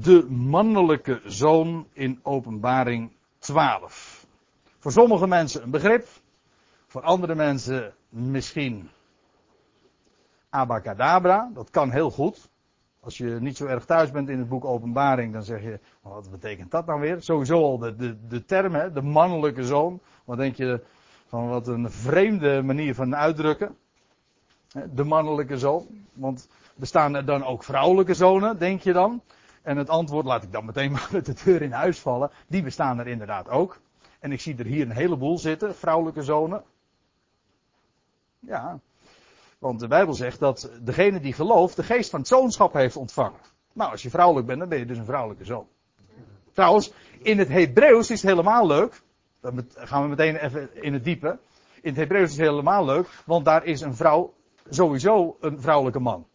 de 0.00 0.26
mannelijke 0.30 1.20
zoon 1.24 1.86
in 1.92 2.20
openbaring 2.22 3.12
12. 3.38 4.26
Voor 4.78 4.92
sommige 4.92 5.26
mensen 5.26 5.62
een 5.62 5.70
begrip, 5.70 6.06
voor 6.86 7.02
andere 7.02 7.34
mensen 7.34 7.94
misschien 8.08 8.90
abacadabra, 10.50 11.50
dat 11.54 11.70
kan 11.70 11.90
heel 11.90 12.10
goed. 12.10 12.50
Als 13.00 13.18
je 13.18 13.36
niet 13.40 13.56
zo 13.56 13.66
erg 13.66 13.84
thuis 13.84 14.10
bent 14.10 14.28
in 14.28 14.38
het 14.38 14.48
boek 14.48 14.64
Openbaring, 14.64 15.32
dan 15.32 15.42
zeg 15.42 15.62
je, 15.62 15.80
wat 16.00 16.30
betekent 16.30 16.70
dat 16.70 16.86
nou 16.86 17.00
weer? 17.00 17.22
Sowieso 17.22 17.62
al 17.62 17.78
de, 17.78 17.96
de, 17.96 18.26
de 18.28 18.44
term, 18.44 18.74
hè, 18.74 18.92
de 18.92 19.02
mannelijke 19.02 19.64
zoon. 19.64 20.00
Wat 20.24 20.36
denk 20.36 20.56
je 20.56 20.80
van 21.26 21.48
wat 21.48 21.68
een 21.68 21.90
vreemde 21.90 22.62
manier 22.62 22.94
van 22.94 23.16
uitdrukken? 23.16 23.76
De 24.94 25.04
mannelijke 25.04 25.58
zoon. 25.58 25.86
Want 26.12 26.48
bestaan 26.74 27.14
er 27.14 27.24
dan 27.24 27.44
ook 27.44 27.64
vrouwelijke 27.64 28.14
zonen, 28.14 28.58
denk 28.58 28.80
je 28.80 28.92
dan? 28.92 29.22
En 29.66 29.76
het 29.76 29.88
antwoord 29.88 30.26
laat 30.26 30.42
ik 30.42 30.52
dan 30.52 30.64
meteen 30.64 30.92
maar 30.96 31.08
de 31.10 31.34
deur 31.44 31.62
in 31.62 31.72
huis 31.72 31.98
vallen. 31.98 32.30
Die 32.46 32.62
bestaan 32.62 32.98
er 32.98 33.06
inderdaad 33.06 33.48
ook. 33.48 33.80
En 34.20 34.32
ik 34.32 34.40
zie 34.40 34.56
er 34.56 34.64
hier 34.64 34.82
een 34.82 34.96
heleboel 34.96 35.38
zitten, 35.38 35.76
vrouwelijke 35.76 36.22
zonen. 36.22 36.62
Ja, 38.38 38.78
want 39.58 39.80
de 39.80 39.88
Bijbel 39.88 40.14
zegt 40.14 40.38
dat 40.38 40.70
degene 40.82 41.20
die 41.20 41.32
gelooft 41.32 41.76
de 41.76 41.82
geest 41.82 42.10
van 42.10 42.18
het 42.18 42.28
zoonschap 42.28 42.72
heeft 42.72 42.96
ontvangen. 42.96 43.40
Nou, 43.72 43.90
als 43.90 44.02
je 44.02 44.10
vrouwelijk 44.10 44.46
bent, 44.46 44.58
dan 44.58 44.68
ben 44.68 44.78
je 44.78 44.86
dus 44.86 44.98
een 44.98 45.04
vrouwelijke 45.04 45.44
zoon. 45.44 45.66
Trouwens, 46.52 46.92
in 47.18 47.38
het 47.38 47.48
Hebreeuws 47.48 48.10
is 48.10 48.22
het 48.22 48.30
helemaal 48.30 48.66
leuk. 48.66 49.02
Dan 49.40 49.68
gaan 49.74 50.02
we 50.02 50.08
meteen 50.08 50.36
even 50.36 50.82
in 50.82 50.92
het 50.92 51.04
diepe. 51.04 51.38
In 51.80 51.88
het 51.88 51.96
Hebreeuws 51.96 52.30
is 52.30 52.36
het 52.36 52.46
helemaal 52.46 52.84
leuk, 52.84 53.08
want 53.24 53.44
daar 53.44 53.64
is 53.64 53.80
een 53.80 53.94
vrouw 53.94 54.34
sowieso 54.68 55.36
een 55.40 55.60
vrouwelijke 55.60 56.00
man. 56.00 56.26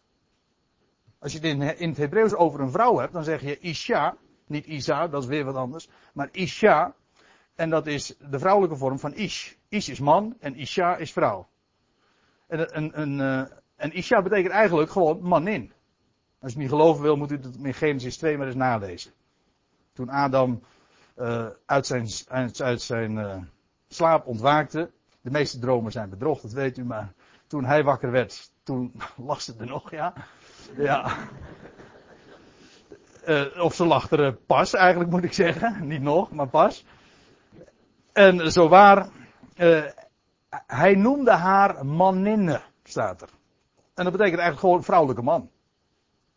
Als 1.22 1.32
je 1.32 1.38
het 1.38 1.78
in 1.78 1.88
het 1.88 1.96
Hebreeuws 1.96 2.34
over 2.34 2.60
een 2.60 2.70
vrouw 2.70 2.98
hebt, 2.98 3.12
dan 3.12 3.24
zeg 3.24 3.40
je 3.40 3.58
Isha, 3.58 4.16
niet 4.46 4.66
Isa, 4.66 5.08
dat 5.08 5.22
is 5.22 5.28
weer 5.28 5.44
wat 5.44 5.54
anders, 5.54 5.88
maar 6.12 6.28
Isha, 6.32 6.94
en 7.54 7.70
dat 7.70 7.86
is 7.86 8.14
de 8.30 8.38
vrouwelijke 8.38 8.76
vorm 8.76 8.98
van 8.98 9.14
Ish. 9.14 9.52
Ish 9.68 9.88
is 9.88 10.00
man 10.00 10.36
en 10.40 10.56
Isha 10.56 10.96
is 10.96 11.12
vrouw. 11.12 11.48
En, 12.46 12.76
een, 12.76 13.00
een, 13.00 13.48
eh, 13.76 13.94
Isha 13.94 14.22
betekent 14.22 14.52
eigenlijk 14.52 14.90
gewoon 14.90 15.22
manin. 15.22 15.72
Als 16.40 16.52
je 16.52 16.58
niet 16.58 16.68
geloven 16.68 17.02
wil, 17.02 17.16
moet 17.16 17.30
u 17.30 17.34
het 17.34 17.56
in 17.62 17.74
Genesis 17.74 18.16
2 18.16 18.36
maar 18.36 18.46
eens 18.46 18.56
nalezen. 18.56 19.12
Toen 19.92 20.08
Adam 20.08 20.62
uh, 21.16 21.46
uit 21.66 21.86
zijn, 21.86 22.08
uit 22.56 22.82
zijn 22.82 23.12
uh, 23.12 23.36
slaap 23.88 24.26
ontwaakte. 24.26 24.90
De 25.20 25.30
meeste 25.30 25.58
dromen 25.58 25.92
zijn 25.92 26.10
bedrog, 26.10 26.40
dat 26.40 26.52
weet 26.52 26.78
u, 26.78 26.84
maar 26.84 27.12
toen 27.46 27.64
hij 27.64 27.84
wakker 27.84 28.10
werd, 28.10 28.52
toen 28.62 28.92
lag 29.16 29.42
ze 29.42 29.54
er 29.58 29.66
nog, 29.66 29.90
ja. 29.90 30.14
Ja. 30.76 31.16
Uh, 33.26 33.64
of 33.64 33.74
ze 33.74 33.84
lag 33.84 34.10
er 34.10 34.32
pas, 34.32 34.74
eigenlijk 34.74 35.10
moet 35.10 35.24
ik 35.24 35.32
zeggen. 35.32 35.76
Niet 35.88 36.02
nog, 36.02 36.30
maar 36.30 36.48
pas. 36.48 36.84
En 38.12 38.52
zo 38.52 38.68
waar, 38.68 39.08
hij 40.66 40.94
noemde 40.94 41.30
haar 41.30 41.86
maninne, 41.86 42.60
staat 42.82 43.22
er. 43.22 43.28
En 43.94 44.04
dat 44.04 44.12
betekent 44.12 44.40
eigenlijk 44.40 44.60
gewoon 44.60 44.84
vrouwelijke 44.84 45.22
man. 45.22 45.50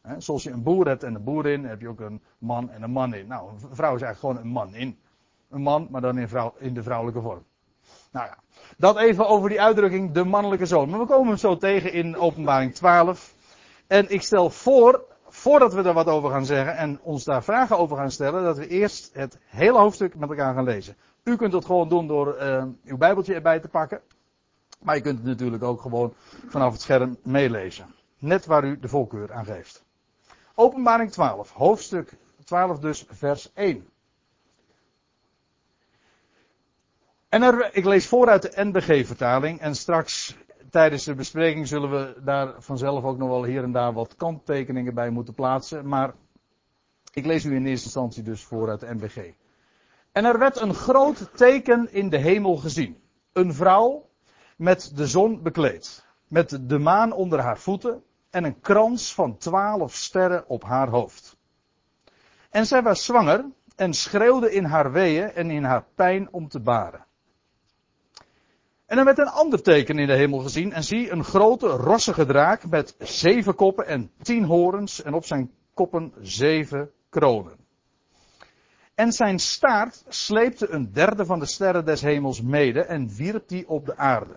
He, 0.01 0.19
zoals 0.19 0.43
je 0.43 0.51
een 0.51 0.63
boer 0.63 0.87
hebt 0.87 1.03
en 1.03 1.15
een 1.15 1.23
boerin, 1.23 1.65
heb 1.65 1.81
je 1.81 1.87
ook 1.87 1.99
een 1.99 2.21
man 2.37 2.69
en 2.69 2.83
een 2.83 2.91
man 2.91 3.13
in. 3.13 3.27
Nou, 3.27 3.49
een 3.49 3.75
vrouw 3.75 3.95
is 3.95 4.01
eigenlijk 4.01 4.19
gewoon 4.19 4.37
een 4.37 4.47
man 4.47 4.75
in. 4.75 4.99
Een 5.49 5.61
man, 5.61 5.87
maar 5.91 6.01
dan 6.01 6.17
in, 6.17 6.27
vrouw, 6.27 6.53
in 6.57 6.73
de 6.73 6.83
vrouwelijke 6.83 7.21
vorm. 7.21 7.43
Nou 8.11 8.25
ja, 8.27 8.37
dat 8.77 8.97
even 8.97 9.27
over 9.27 9.49
die 9.49 9.61
uitdrukking 9.61 10.11
de 10.11 10.23
mannelijke 10.23 10.65
zoon. 10.65 10.89
Maar 10.89 10.99
we 10.99 11.05
komen 11.05 11.27
hem 11.27 11.37
zo 11.37 11.57
tegen 11.57 11.93
in 11.93 12.17
openbaring 12.17 12.73
12. 12.73 13.34
En 13.87 14.09
ik 14.09 14.21
stel 14.21 14.49
voor, 14.49 15.05
voordat 15.27 15.73
we 15.73 15.81
daar 15.81 15.93
wat 15.93 16.07
over 16.07 16.29
gaan 16.29 16.45
zeggen 16.45 16.77
en 16.77 16.99
ons 17.01 17.23
daar 17.23 17.43
vragen 17.43 17.77
over 17.77 17.97
gaan 17.97 18.11
stellen, 18.11 18.43
dat 18.43 18.57
we 18.57 18.67
eerst 18.67 19.09
het 19.13 19.39
hele 19.45 19.77
hoofdstuk 19.77 20.15
met 20.15 20.29
elkaar 20.29 20.53
gaan 20.53 20.63
lezen. 20.63 20.95
U 21.23 21.35
kunt 21.35 21.53
het 21.53 21.65
gewoon 21.65 21.89
doen 21.89 22.07
door 22.07 22.37
uh, 22.41 22.63
uw 22.85 22.97
Bijbeltje 22.97 23.33
erbij 23.33 23.59
te 23.59 23.67
pakken. 23.67 24.01
Maar 24.79 24.95
je 24.95 25.01
kunt 25.01 25.17
het 25.17 25.27
natuurlijk 25.27 25.63
ook 25.63 25.81
gewoon 25.81 26.13
vanaf 26.47 26.71
het 26.71 26.81
scherm 26.81 27.17
meelezen. 27.23 27.95
Net 28.19 28.45
waar 28.45 28.63
u 28.63 28.79
de 28.79 28.87
voorkeur 28.87 29.33
aan 29.33 29.45
geeft. 29.45 29.83
Openbaring 30.55 31.11
12, 31.11 31.51
hoofdstuk 31.51 32.13
12 32.43 32.79
dus, 32.79 33.05
vers 33.09 33.51
1. 33.53 33.89
En 37.29 37.41
er, 37.41 37.69
ik 37.73 37.85
lees 37.85 38.07
vooruit 38.07 38.41
de 38.41 38.63
NBG-vertaling 38.63 39.59
en 39.59 39.75
straks 39.75 40.35
tijdens 40.75 41.03
de 41.03 41.15
bespreking 41.15 41.67
zullen 41.67 41.91
we 41.91 42.21
daar 42.23 42.53
vanzelf 42.57 43.03
ook 43.03 43.17
nog 43.17 43.29
wel 43.29 43.43
hier 43.43 43.63
en 43.63 43.71
daar 43.71 43.93
wat 43.93 44.15
kanttekeningen 44.15 44.93
bij 44.93 45.09
moeten 45.09 45.33
plaatsen. 45.33 45.87
Maar 45.87 46.13
ik 47.13 47.25
lees 47.25 47.45
u 47.45 47.55
in 47.55 47.65
eerste 47.65 47.85
instantie 47.85 48.23
dus 48.23 48.43
vooruit 48.43 48.79
de 48.79 48.93
NBG. 48.93 49.17
En 50.11 50.25
er 50.25 50.39
werd 50.39 50.59
een 50.59 50.73
groot 50.73 51.29
teken 51.35 51.93
in 51.93 52.09
de 52.09 52.17
hemel 52.17 52.55
gezien. 52.55 52.97
Een 53.33 53.53
vrouw 53.53 54.09
met 54.57 54.91
de 54.95 55.07
zon 55.07 55.43
bekleed. 55.43 56.05
Met 56.27 56.69
de 56.69 56.79
maan 56.79 57.11
onder 57.11 57.39
haar 57.39 57.57
voeten 57.57 58.03
en 58.29 58.43
een 58.43 58.59
krans 58.59 59.13
van 59.13 59.37
twaalf 59.37 59.93
sterren 59.93 60.47
op 60.47 60.63
haar 60.63 60.89
hoofd. 60.89 61.37
En 62.49 62.65
zij 62.65 62.81
was 62.81 63.05
zwanger 63.05 63.45
en 63.75 63.93
schreeuwde 63.93 64.53
in 64.53 64.63
haar 64.63 64.91
weeën 64.91 65.31
en 65.31 65.51
in 65.51 65.63
haar 65.63 65.85
pijn 65.95 66.27
om 66.31 66.47
te 66.47 66.59
baren. 66.59 67.05
En 68.85 68.97
er 68.97 69.05
werd 69.05 69.17
een 69.17 69.27
ander 69.27 69.61
teken 69.61 69.99
in 69.99 70.07
de 70.07 70.15
hemel 70.15 70.39
gezien 70.39 70.73
en 70.73 70.83
zie 70.83 71.11
een 71.11 71.23
grote 71.23 71.67
rossige 71.67 72.25
draak 72.25 72.65
met 72.65 72.95
zeven 72.99 73.55
koppen 73.55 73.87
en 73.87 74.11
tien 74.21 74.43
horens 74.43 75.01
en 75.01 75.13
op 75.13 75.25
zijn 75.25 75.51
koppen 75.73 76.13
zeven 76.21 76.91
kronen. 77.09 77.57
En 78.95 79.11
zijn 79.11 79.39
staart 79.39 80.03
sleepte 80.07 80.69
een 80.69 80.91
derde 80.91 81.25
van 81.25 81.39
de 81.39 81.45
sterren 81.45 81.85
des 81.85 82.01
hemels 82.01 82.41
mede 82.41 82.81
en 82.81 83.15
wierp 83.15 83.47
die 83.47 83.69
op 83.69 83.85
de 83.85 83.97
aarde. 83.97 84.35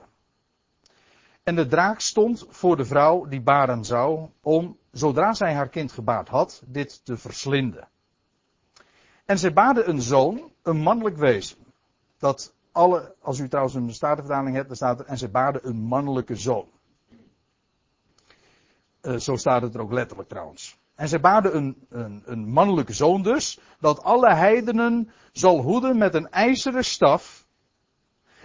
En 1.42 1.56
de 1.56 1.66
draak 1.66 2.00
stond 2.00 2.47
voor 2.48 2.76
de 2.76 2.84
vrouw 2.84 3.25
die 3.25 3.41
baren 3.41 3.84
zou, 3.84 4.28
om, 4.42 4.78
zodra 4.91 5.34
zij 5.34 5.54
haar 5.54 5.69
kind 5.69 5.92
gebaard 5.92 6.28
had, 6.28 6.62
dit 6.66 7.04
te 7.04 7.16
verslinden. 7.16 7.88
En 9.25 9.38
zij 9.38 9.53
baarde 9.53 9.84
een 9.84 10.03
zoon, 10.03 10.53
een 10.62 10.76
mannelijk 10.76 11.16
wezen. 11.16 11.56
Dat 12.19 12.53
alle, 12.78 13.15
als 13.21 13.39
u 13.39 13.49
trouwens 13.49 13.75
een 13.77 13.94
statenvertaling 13.94 14.55
hebt, 14.55 14.69
dan 14.69 14.77
staat 14.77 15.00
er, 15.00 15.06
en 15.06 15.19
zij 15.19 15.31
baarde 15.31 15.61
een 15.62 15.77
mannelijke 15.77 16.37
zoon. 16.37 16.69
Uh, 19.03 19.16
zo 19.16 19.37
staat 19.37 19.62
het 19.62 19.75
er 19.75 19.81
ook 19.81 19.93
letterlijk 19.93 20.28
trouwens. 20.28 20.78
En 20.94 21.09
zij 21.09 21.21
baarde 21.21 21.50
een, 21.50 21.87
een, 21.88 22.22
een 22.25 22.49
mannelijke 22.49 22.93
zoon 22.93 23.22
dus, 23.22 23.61
dat 23.81 24.03
alle 24.03 24.34
heidenen 24.34 25.11
zal 25.33 25.62
hoeden 25.62 25.99
met 25.99 26.15
een 26.15 26.31
ijzeren 26.31 26.84
staf, 26.84 27.47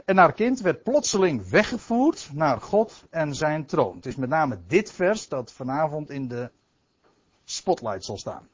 en 0.06 0.18
haar 0.18 0.34
kind 0.34 0.60
werd 0.60 0.84
plotseling 0.84 1.50
weggevoerd 1.50 2.30
naar 2.34 2.62
God 2.62 3.04
en 3.10 3.36
zijn 3.36 3.66
troon. 3.66 3.96
Het 3.96 4.06
is 4.06 4.16
met 4.16 4.30
name 4.30 4.60
dit 4.68 4.92
vers 4.92 5.28
dat 5.28 5.52
vanavond 5.52 6.10
in 6.10 6.28
de 6.28 6.52
spotlight 7.44 8.06
zal 8.06 8.18
staan. 8.18 8.48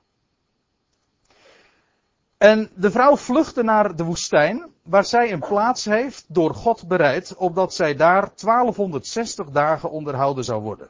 En 2.39 2.69
de 2.75 2.91
vrouw 2.91 3.17
vluchtte 3.17 3.63
naar 3.63 3.95
de 3.95 4.03
woestijn, 4.03 4.65
waar 4.83 5.05
zij 5.05 5.31
een 5.31 5.39
plaats 5.39 5.85
heeft 5.85 6.25
door 6.27 6.53
God 6.55 6.87
bereid, 6.87 7.35
opdat 7.35 7.73
zij 7.73 7.95
daar 7.95 8.31
1260 8.35 9.49
dagen 9.49 9.91
onderhouden 9.91 10.43
zou 10.43 10.61
worden. 10.61 10.89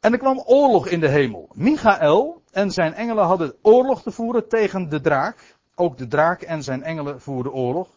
En 0.00 0.12
er 0.12 0.18
kwam 0.18 0.42
oorlog 0.46 0.86
in 0.88 1.00
de 1.00 1.08
hemel. 1.08 1.48
Michael 1.52 2.42
en 2.52 2.70
zijn 2.70 2.94
engelen 2.94 3.24
hadden 3.24 3.54
oorlog 3.62 4.02
te 4.02 4.10
voeren 4.10 4.48
tegen 4.48 4.88
de 4.88 5.00
draak. 5.00 5.56
Ook 5.74 5.98
de 5.98 6.06
draak 6.06 6.42
en 6.42 6.62
zijn 6.62 6.82
engelen 6.82 7.20
voerden 7.20 7.52
oorlog. 7.52 7.88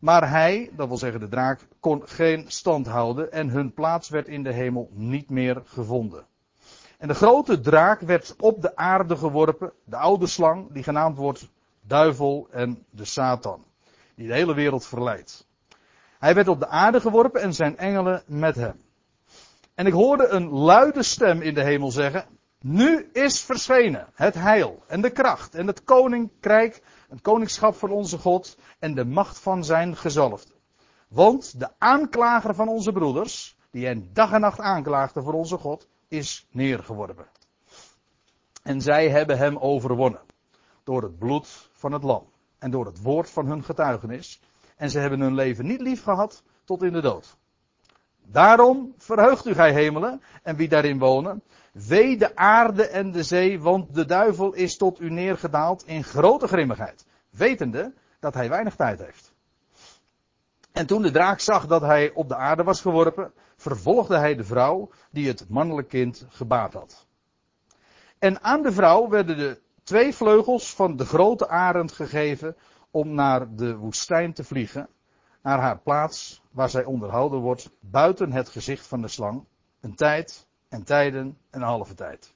Maar 0.00 0.30
hij, 0.30 0.70
dat 0.72 0.88
wil 0.88 0.96
zeggen 0.96 1.20
de 1.20 1.28
draak, 1.28 1.68
kon 1.80 2.02
geen 2.04 2.44
stand 2.48 2.86
houden 2.86 3.32
en 3.32 3.48
hun 3.48 3.72
plaats 3.72 4.08
werd 4.08 4.28
in 4.28 4.42
de 4.42 4.52
hemel 4.52 4.90
niet 4.92 5.30
meer 5.30 5.62
gevonden. 5.64 6.26
En 6.98 7.08
de 7.08 7.14
grote 7.14 7.60
draak 7.60 8.00
werd 8.00 8.34
op 8.38 8.62
de 8.62 8.76
aarde 8.76 9.16
geworpen, 9.16 9.72
de 9.84 9.96
oude 9.96 10.26
slang, 10.26 10.72
die 10.72 10.82
genaamd 10.82 11.16
wordt 11.16 11.48
duivel 11.80 12.48
en 12.50 12.84
de 12.90 13.04
Satan, 13.04 13.64
die 14.14 14.26
de 14.26 14.34
hele 14.34 14.54
wereld 14.54 14.86
verleidt. 14.86 15.46
Hij 16.18 16.34
werd 16.34 16.48
op 16.48 16.58
de 16.58 16.68
aarde 16.68 17.00
geworpen 17.00 17.40
en 17.40 17.54
zijn 17.54 17.76
engelen 17.76 18.22
met 18.26 18.54
hem. 18.54 18.80
En 19.74 19.86
ik 19.86 19.92
hoorde 19.92 20.28
een 20.28 20.48
luide 20.48 21.02
stem 21.02 21.40
in 21.40 21.54
de 21.54 21.62
hemel 21.62 21.90
zeggen, 21.90 22.26
nu 22.60 23.08
is 23.12 23.40
verschenen 23.40 24.06
het 24.14 24.34
heil 24.34 24.82
en 24.86 25.00
de 25.00 25.10
kracht 25.10 25.54
en 25.54 25.66
het 25.66 25.84
koninkrijk 25.84 26.82
het 27.08 27.20
koningschap 27.20 27.74
van 27.74 27.90
onze 27.90 28.18
God 28.18 28.56
en 28.78 28.94
de 28.94 29.04
macht 29.04 29.38
van 29.38 29.64
zijn 29.64 29.96
gezalfde. 29.96 30.52
Want 31.08 31.60
de 31.60 31.68
aanklager 31.78 32.54
van 32.54 32.68
onze 32.68 32.92
broeders, 32.92 33.56
die 33.70 33.86
hen 33.86 34.10
dag 34.12 34.32
en 34.32 34.40
nacht 34.40 34.60
aanklaagde 34.60 35.22
voor 35.22 35.32
onze 35.32 35.56
God, 35.56 35.88
is 36.08 36.46
neergeworpen. 36.50 37.26
En 38.62 38.80
zij 38.80 39.08
hebben 39.08 39.38
hem 39.38 39.56
overwonnen. 39.56 40.20
Door 40.84 41.02
het 41.02 41.18
bloed 41.18 41.68
van 41.72 41.92
het 41.92 42.02
lam. 42.02 42.26
En 42.58 42.70
door 42.70 42.86
het 42.86 43.02
woord 43.02 43.30
van 43.30 43.46
hun 43.46 43.64
getuigenis. 43.64 44.40
En 44.76 44.90
ze 44.90 44.98
hebben 44.98 45.20
hun 45.20 45.34
leven 45.34 45.66
niet 45.66 45.80
lief 45.80 46.02
gehad 46.02 46.42
tot 46.64 46.82
in 46.82 46.92
de 46.92 47.00
dood. 47.00 47.36
Daarom 48.30 48.94
verheugt 48.98 49.46
u 49.46 49.54
gij 49.54 49.72
hemelen 49.72 50.22
en 50.42 50.56
wie 50.56 50.68
daarin 50.68 50.98
wonen. 50.98 51.42
Wee 51.72 52.16
de 52.16 52.36
aarde 52.36 52.86
en 52.86 53.10
de 53.10 53.22
zee, 53.22 53.60
want 53.60 53.94
de 53.94 54.04
duivel 54.04 54.52
is 54.52 54.76
tot 54.76 55.00
u 55.00 55.10
neergedaald 55.10 55.86
in 55.86 56.04
grote 56.04 56.46
grimmigheid. 56.46 57.06
Wetende 57.30 57.94
dat 58.20 58.34
hij 58.34 58.48
weinig 58.48 58.76
tijd 58.76 58.98
heeft. 58.98 59.27
En 60.78 60.86
toen 60.86 61.02
de 61.02 61.10
draak 61.10 61.40
zag 61.40 61.66
dat 61.66 61.80
hij 61.80 62.12
op 62.12 62.28
de 62.28 62.36
aarde 62.36 62.62
was 62.62 62.80
geworpen, 62.80 63.32
vervolgde 63.56 64.16
hij 64.16 64.34
de 64.34 64.44
vrouw 64.44 64.90
die 65.10 65.28
het 65.28 65.48
mannelijk 65.48 65.88
kind 65.88 66.26
gebaat 66.28 66.72
had. 66.72 67.06
En 68.18 68.42
aan 68.42 68.62
de 68.62 68.72
vrouw 68.72 69.08
werden 69.08 69.36
de 69.36 69.60
twee 69.82 70.14
vleugels 70.14 70.74
van 70.74 70.96
de 70.96 71.04
grote 71.04 71.48
arend 71.48 71.92
gegeven 71.92 72.56
om 72.90 73.14
naar 73.14 73.54
de 73.54 73.76
woestijn 73.76 74.32
te 74.32 74.44
vliegen, 74.44 74.88
naar 75.42 75.60
haar 75.60 75.78
plaats 75.78 76.42
waar 76.50 76.70
zij 76.70 76.84
onderhouden 76.84 77.40
wordt 77.40 77.70
buiten 77.80 78.32
het 78.32 78.48
gezicht 78.48 78.86
van 78.86 79.00
de 79.00 79.08
slang, 79.08 79.44
een 79.80 79.94
tijd 79.94 80.46
en 80.68 80.84
tijden 80.84 81.38
en 81.50 81.60
een 81.60 81.66
halve 81.68 81.94
tijd. 81.94 82.34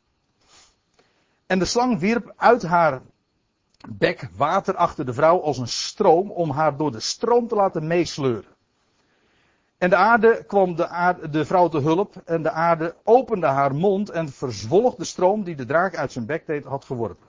En 1.47 1.59
de 1.59 1.65
slang 1.65 1.99
wierp 1.99 2.33
uit 2.37 2.63
haar 2.63 3.03
bek 3.89 4.29
water 4.37 4.77
achter 4.77 5.07
de 5.07 5.13
vrouw 5.13 5.41
als 5.41 5.59
een 5.59 5.69
stroom 5.69 6.31
om 6.31 6.51
haar 6.51 6.77
door 6.77 6.93
de 6.93 7.01
stroom 7.01 7.49
te 7.49 7.55
laten 7.55 7.87
meesleuren. 7.87 8.51
En 9.79 9.91
de 9.91 9.97
aarde 9.97 10.45
kwam 10.47 10.77
de, 10.77 11.19
de 11.31 11.45
vrouw 11.45 11.69
te 11.69 11.79
hulp 11.79 12.17
en 12.25 12.43
de 12.43 12.51
aarde 12.51 12.95
opende 13.05 13.47
haar 13.47 13.75
mond 13.75 14.11
en 14.11 14.29
verzwolg 14.29 14.95
de 14.95 15.05
stroom 15.05 15.45
die 15.45 15.57
de 15.57 15.65
draak 15.65 15.97
uit 15.97 16.13
zijn 16.13 16.27
bek 16.27 16.65
had 16.65 16.85
geworpen. 16.85 17.27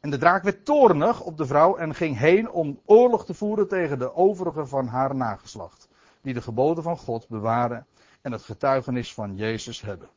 En 0.00 0.10
de 0.10 0.18
draak 0.18 0.42
werd 0.42 0.64
toornig 0.64 1.20
op 1.20 1.36
de 1.36 1.46
vrouw 1.46 1.76
en 1.76 1.94
ging 1.94 2.18
heen 2.18 2.50
om 2.50 2.80
oorlog 2.84 3.24
te 3.24 3.34
voeren 3.34 3.68
tegen 3.68 3.98
de 3.98 4.14
overigen 4.14 4.68
van 4.68 4.86
haar 4.86 5.14
nageslacht, 5.14 5.88
die 6.20 6.34
de 6.34 6.42
geboden 6.42 6.82
van 6.82 6.96
God 6.96 7.28
bewaren 7.28 7.86
en 8.22 8.32
het 8.32 8.42
getuigenis 8.42 9.14
van 9.14 9.36
Jezus 9.36 9.80
hebben. 9.80 10.08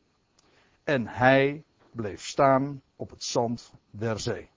En 0.83 1.07
hij 1.07 1.63
bleef 1.91 2.25
staan 2.25 2.81
op 2.95 3.09
het 3.09 3.23
zand 3.23 3.73
der 3.91 4.19
zee. 4.19 4.49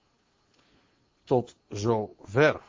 Tot 1.29 1.55
zover. 1.67 2.59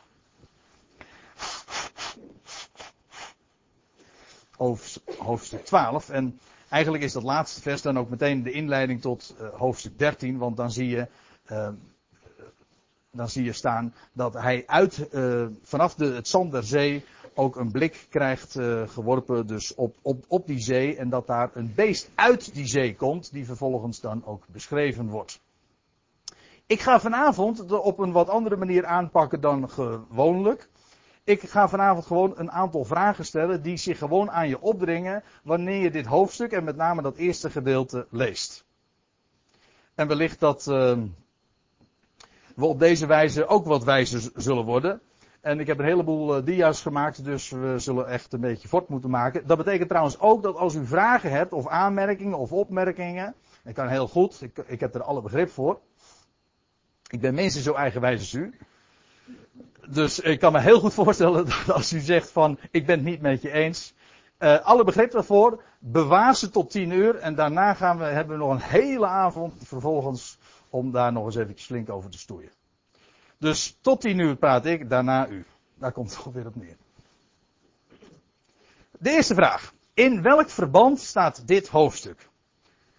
Hoofdstuk 5.17 5.65
12. 5.65 6.09
En 6.09 6.39
eigenlijk 6.69 7.03
is 7.03 7.13
dat 7.13 7.23
laatste 7.23 7.61
vers 7.61 7.81
dan 7.81 7.97
ook 7.99 8.09
meteen 8.09 8.43
de 8.43 8.51
inleiding 8.51 9.01
tot 9.01 9.35
uh, 9.41 9.47
hoofdstuk 9.53 9.99
13. 9.99 10.37
Want 10.37 10.57
dan 10.57 10.71
zie 10.71 10.87
je, 10.87 11.07
uh, 11.51 11.69
dan 13.11 13.29
zie 13.29 13.43
je 13.43 13.53
staan 13.53 13.93
dat 14.13 14.33
hij 14.33 14.63
uit, 14.67 15.07
uh, 15.11 15.45
vanaf 15.63 15.95
de, 15.95 16.05
het 16.05 16.27
zand 16.27 16.51
der 16.51 16.63
zee 16.63 17.05
ook 17.33 17.55
een 17.55 17.71
blik 17.71 18.05
krijgt 18.09 18.51
geworpen 18.85 19.47
dus 19.47 19.75
op, 19.75 19.95
op, 20.01 20.25
op 20.27 20.47
die 20.47 20.59
zee. 20.59 20.95
En 20.95 21.09
dat 21.09 21.27
daar 21.27 21.49
een 21.53 21.73
beest 21.75 22.09
uit 22.15 22.53
die 22.53 22.67
zee 22.67 22.95
komt, 22.95 23.31
die 23.31 23.45
vervolgens 23.45 23.99
dan 23.99 24.25
ook 24.25 24.43
beschreven 24.47 25.07
wordt. 25.07 25.39
Ik 26.71 26.81
ga 26.81 26.99
vanavond 26.99 27.71
op 27.71 27.99
een 27.99 28.11
wat 28.11 28.29
andere 28.29 28.55
manier 28.55 28.85
aanpakken 28.85 29.41
dan 29.41 29.69
gewoonlijk. 29.69 30.69
Ik 31.23 31.41
ga 31.41 31.69
vanavond 31.69 32.05
gewoon 32.05 32.33
een 32.35 32.51
aantal 32.51 32.83
vragen 32.83 33.25
stellen 33.25 33.61
die 33.61 33.77
zich 33.77 33.97
gewoon 33.97 34.31
aan 34.31 34.47
je 34.47 34.61
opdringen 34.61 35.23
wanneer 35.43 35.81
je 35.81 35.91
dit 35.91 36.05
hoofdstuk 36.05 36.51
en 36.51 36.63
met 36.63 36.75
name 36.75 37.01
dat 37.01 37.17
eerste 37.17 37.49
gedeelte 37.49 38.07
leest. 38.09 38.65
En 39.95 40.07
wellicht 40.07 40.39
dat 40.39 40.67
uh, 40.69 40.97
we 42.55 42.65
op 42.65 42.79
deze 42.79 43.05
wijze 43.05 43.47
ook 43.47 43.65
wat 43.65 43.83
wijzer 43.83 44.31
zullen 44.35 44.65
worden. 44.65 45.01
En 45.41 45.59
ik 45.59 45.67
heb 45.67 45.79
een 45.79 45.85
heleboel 45.85 46.37
uh, 46.37 46.45
dia's 46.45 46.81
gemaakt, 46.81 47.23
dus 47.23 47.49
we 47.49 47.79
zullen 47.79 48.07
echt 48.07 48.33
een 48.33 48.41
beetje 48.41 48.67
fort 48.67 48.87
moeten 48.87 49.09
maken. 49.09 49.47
Dat 49.47 49.57
betekent 49.57 49.89
trouwens 49.89 50.19
ook 50.19 50.43
dat 50.43 50.55
als 50.55 50.75
u 50.75 50.85
vragen 50.85 51.31
hebt, 51.31 51.53
of 51.53 51.67
aanmerkingen 51.67 52.37
of 52.37 52.51
opmerkingen, 52.51 53.35
ik 53.63 53.73
kan 53.73 53.87
heel 53.87 54.07
goed, 54.07 54.41
ik, 54.41 54.57
ik 54.67 54.79
heb 54.79 54.95
er 54.95 55.03
alle 55.03 55.21
begrip 55.21 55.49
voor. 55.49 55.79
Ik 57.11 57.21
ben 57.21 57.33
minstens 57.33 57.65
zo 57.65 57.73
eigenwijs 57.73 58.19
als 58.19 58.33
u. 58.33 58.53
Dus 59.87 60.19
ik 60.19 60.39
kan 60.39 60.51
me 60.51 60.59
heel 60.59 60.79
goed 60.79 60.93
voorstellen 60.93 61.45
dat 61.65 61.71
als 61.71 61.93
u 61.93 61.99
zegt 61.99 62.31
van 62.31 62.59
ik 62.71 62.85
ben 62.85 62.95
het 62.95 63.05
niet 63.05 63.21
met 63.21 63.41
je 63.41 63.51
eens. 63.51 63.93
Uh, 64.39 64.59
alle 64.59 64.83
begrip 64.83 65.11
daarvoor. 65.11 65.63
Bewaar 65.79 66.35
ze 66.35 66.49
tot 66.49 66.71
tien 66.71 66.91
uur. 66.91 67.15
En 67.15 67.35
daarna 67.35 67.73
gaan 67.73 67.97
we, 67.97 68.03
hebben 68.03 68.37
we 68.37 68.43
nog 68.43 68.51
een 68.51 68.61
hele 68.61 69.07
avond 69.07 69.53
vervolgens 69.63 70.37
om 70.69 70.91
daar 70.91 71.11
nog 71.11 71.25
eens 71.25 71.35
even 71.35 71.57
flink 71.57 71.89
over 71.89 72.09
te 72.09 72.17
stoeien. 72.17 72.51
Dus 73.37 73.77
tot 73.81 74.01
tien 74.01 74.19
uur 74.19 74.35
praat 74.35 74.65
ik, 74.65 74.89
daarna 74.89 75.27
u. 75.27 75.45
Daar 75.75 75.91
komt 75.91 76.15
het 76.15 76.33
weer 76.33 76.47
op 76.47 76.55
neer. 76.55 76.75
De 78.99 79.09
eerste 79.09 79.35
vraag. 79.35 79.73
In 79.93 80.21
welk 80.21 80.49
verband 80.49 80.99
staat 80.99 81.47
dit 81.47 81.67
hoofdstuk? 81.67 82.29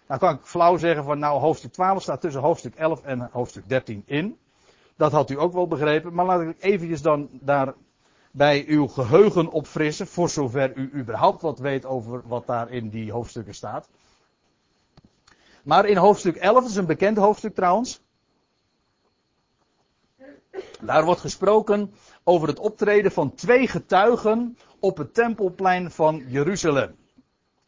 Nou 0.07 0.19
kan 0.19 0.35
ik 0.35 0.41
flauw 0.43 0.77
zeggen 0.77 1.03
van 1.03 1.19
nou 1.19 1.39
hoofdstuk 1.39 1.71
12 1.71 2.01
staat 2.01 2.21
tussen 2.21 2.41
hoofdstuk 2.41 2.75
11 2.75 3.03
en 3.03 3.29
hoofdstuk 3.31 3.69
13 3.69 4.03
in. 4.05 4.37
Dat 4.95 5.11
had 5.11 5.29
u 5.29 5.39
ook 5.39 5.53
wel 5.53 5.67
begrepen. 5.67 6.13
Maar 6.13 6.25
laat 6.25 6.41
ik 6.41 6.55
eventjes 6.59 7.01
dan 7.01 7.29
daar 7.31 7.73
bij 8.31 8.65
uw 8.67 8.87
geheugen 8.87 9.51
opfrissen. 9.51 10.07
Voor 10.07 10.29
zover 10.29 10.77
u 10.77 10.91
überhaupt 10.93 11.41
wat 11.41 11.59
weet 11.59 11.85
over 11.85 12.21
wat 12.27 12.47
daar 12.47 12.71
in 12.71 12.89
die 12.89 13.11
hoofdstukken 13.11 13.55
staat. 13.55 13.89
Maar 15.63 15.85
in 15.85 15.97
hoofdstuk 15.97 16.35
11, 16.35 16.61
dat 16.61 16.69
is 16.69 16.75
een 16.75 16.85
bekend 16.85 17.17
hoofdstuk 17.17 17.55
trouwens. 17.55 18.01
Daar 20.81 21.05
wordt 21.05 21.21
gesproken 21.21 21.93
over 22.23 22.47
het 22.47 22.59
optreden 22.59 23.11
van 23.11 23.35
twee 23.35 23.67
getuigen 23.67 24.57
op 24.79 24.97
het 24.97 25.13
tempelplein 25.13 25.91
van 25.91 26.23
Jeruzalem. 26.27 26.95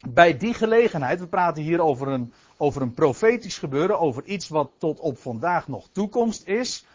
Bij 0.10 0.38
die 0.38 0.54
gelegenheid, 0.54 1.20
we 1.20 1.28
praten 1.28 1.64
hier 1.64 1.82
over 1.82 2.08
een, 2.08 2.34
over 2.58 2.82
een 2.82 2.94
profetisch 2.94 3.58
gebeuren, 3.58 4.00
over 4.00 4.24
iets 4.24 4.50
wat 4.50 4.72
tot 4.78 5.00
op 5.00 5.18
vandaag 5.18 5.68
nog 5.68 5.88
toekomst 5.92 6.48
is. 6.48 6.86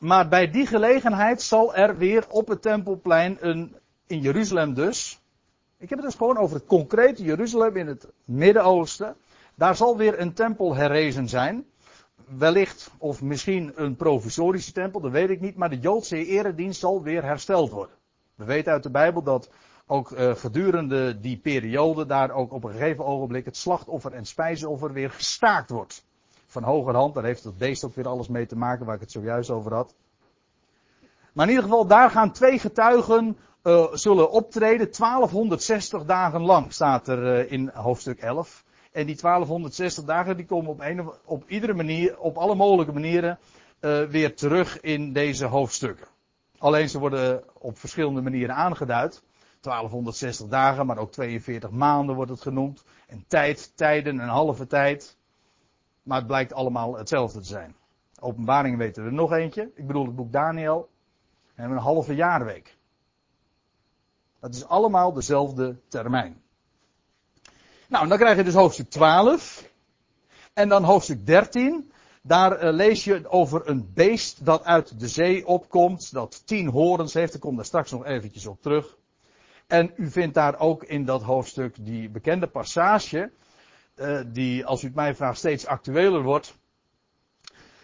Maar 0.00 0.28
bij 0.28 0.50
die 0.50 0.66
gelegenheid 0.66 1.42
zal 1.42 1.74
er 1.74 1.96
weer 1.96 2.24
op 2.28 2.48
het 2.48 2.62
tempelplein 2.62 3.36
een, 3.40 3.76
in 4.06 4.20
Jeruzalem 4.20 4.74
dus. 4.74 5.20
Ik 5.78 5.88
heb 5.88 5.98
het 5.98 6.06
dus 6.06 6.16
gewoon 6.16 6.36
over 6.36 6.56
het 6.56 6.66
concrete 6.66 7.22
Jeruzalem 7.22 7.76
in 7.76 7.86
het 7.86 8.06
Midden-Oosten. 8.24 9.16
Daar 9.54 9.76
zal 9.76 9.96
weer 9.96 10.20
een 10.20 10.32
tempel 10.32 10.74
herrezen 10.74 11.28
zijn. 11.28 11.64
Wellicht, 12.38 12.90
of 12.98 13.22
misschien 13.22 13.72
een 13.74 13.96
provisorische 13.96 14.72
tempel, 14.72 15.00
dat 15.00 15.10
weet 15.10 15.30
ik 15.30 15.40
niet. 15.40 15.56
Maar 15.56 15.70
de 15.70 15.78
Joodse 15.78 16.26
eredienst 16.26 16.80
zal 16.80 17.02
weer 17.02 17.22
hersteld 17.22 17.70
worden. 17.70 17.94
We 18.34 18.44
weten 18.44 18.72
uit 18.72 18.82
de 18.82 18.90
Bijbel 18.90 19.22
dat 19.22 19.50
ook 19.90 20.10
uh, 20.10 20.34
gedurende 20.34 21.20
die 21.20 21.36
periode 21.36 22.06
daar 22.06 22.30
ook 22.30 22.52
op 22.52 22.64
een 22.64 22.72
gegeven 22.72 23.04
ogenblik 23.04 23.44
het 23.44 23.56
slachtoffer 23.56 24.12
en 24.12 24.24
spijsoffer 24.24 24.92
weer 24.92 25.10
gestaakt 25.10 25.70
wordt 25.70 26.04
van 26.46 26.62
hogerhand. 26.62 27.14
Daar 27.14 27.24
heeft 27.24 27.44
het 27.44 27.58
beest 27.58 27.84
ook 27.84 27.94
weer 27.94 28.08
alles 28.08 28.28
mee 28.28 28.46
te 28.46 28.56
maken 28.56 28.86
waar 28.86 28.94
ik 28.94 29.00
het 29.00 29.12
zojuist 29.12 29.50
over 29.50 29.74
had. 29.74 29.94
Maar 31.32 31.44
in 31.44 31.50
ieder 31.50 31.68
geval, 31.68 31.86
daar 31.86 32.10
gaan 32.10 32.32
twee 32.32 32.58
getuigen 32.58 33.36
uh, 33.62 33.86
zullen 33.92 34.30
optreden. 34.30 34.92
1260 34.98 36.04
dagen 36.04 36.40
lang 36.40 36.72
staat 36.72 37.08
er 37.08 37.44
uh, 37.44 37.52
in 37.52 37.70
hoofdstuk 37.74 38.18
11. 38.18 38.64
En 38.92 39.06
die 39.06 39.16
1260 39.20 40.04
dagen 40.04 40.36
die 40.36 40.46
komen 40.46 40.70
op, 40.70 40.80
een, 40.80 41.10
op 41.24 41.44
iedere 41.46 41.74
manier, 41.74 42.18
op 42.18 42.36
alle 42.36 42.54
mogelijke 42.54 42.92
manieren 42.92 43.38
weer 44.10 44.36
terug 44.36 44.80
in 44.80 45.12
deze 45.12 45.44
hoofdstukken. 45.44 46.06
Alleen 46.58 46.88
ze 46.88 46.98
worden 46.98 47.42
op 47.58 47.78
verschillende 47.78 48.20
manieren 48.20 48.54
aangeduid. 48.54 49.22
1260 49.60 50.48
dagen, 50.48 50.86
maar 50.86 50.98
ook 50.98 51.12
42 51.12 51.70
maanden 51.70 52.14
wordt 52.14 52.30
het 52.30 52.40
genoemd. 52.40 52.84
En 53.06 53.24
tijd, 53.28 53.72
tijden, 53.76 54.18
een 54.18 54.28
halve 54.28 54.66
tijd. 54.66 55.16
Maar 56.02 56.18
het 56.18 56.26
blijkt 56.26 56.52
allemaal 56.52 56.96
hetzelfde 56.96 57.40
te 57.40 57.46
zijn. 57.46 57.74
Openbaring 58.20 58.76
weten 58.76 59.02
we 59.02 59.08
er 59.08 59.14
nog 59.14 59.32
eentje. 59.32 59.70
Ik 59.74 59.86
bedoel 59.86 60.06
het 60.06 60.16
boek 60.16 60.32
Daniel. 60.32 60.88
En 61.54 61.70
een 61.70 61.76
halve 61.76 62.14
jaarweek. 62.14 62.78
Dat 64.40 64.54
is 64.54 64.66
allemaal 64.66 65.12
dezelfde 65.12 65.76
termijn. 65.88 66.42
Nou, 67.88 68.08
dan 68.08 68.18
krijg 68.18 68.36
je 68.36 68.44
dus 68.44 68.54
hoofdstuk 68.54 68.90
12. 68.90 69.70
En 70.52 70.68
dan 70.68 70.84
hoofdstuk 70.84 71.26
13. 71.26 71.92
Daar 72.22 72.64
uh, 72.64 72.72
lees 72.72 73.04
je 73.04 73.28
over 73.28 73.68
een 73.68 73.90
beest 73.94 74.44
dat 74.44 74.64
uit 74.64 75.00
de 75.00 75.08
zee 75.08 75.46
opkomt. 75.46 76.12
Dat 76.12 76.46
tien 76.46 76.68
horens 76.68 77.14
heeft. 77.14 77.34
Ik 77.34 77.40
kom 77.40 77.56
daar 77.56 77.64
straks 77.64 77.90
nog 77.90 78.04
eventjes 78.04 78.46
op 78.46 78.62
terug. 78.62 78.98
En 79.70 79.92
u 79.96 80.10
vindt 80.10 80.34
daar 80.34 80.58
ook 80.58 80.84
in 80.84 81.04
dat 81.04 81.22
hoofdstuk 81.22 81.76
die 81.80 82.08
bekende 82.08 82.46
passage 82.46 83.30
uh, 83.96 84.20
die, 84.26 84.66
als 84.66 84.82
u 84.82 84.86
het 84.86 84.94
mij 84.94 85.14
vraagt, 85.14 85.38
steeds 85.38 85.66
actueler 85.66 86.22
wordt. 86.22 86.58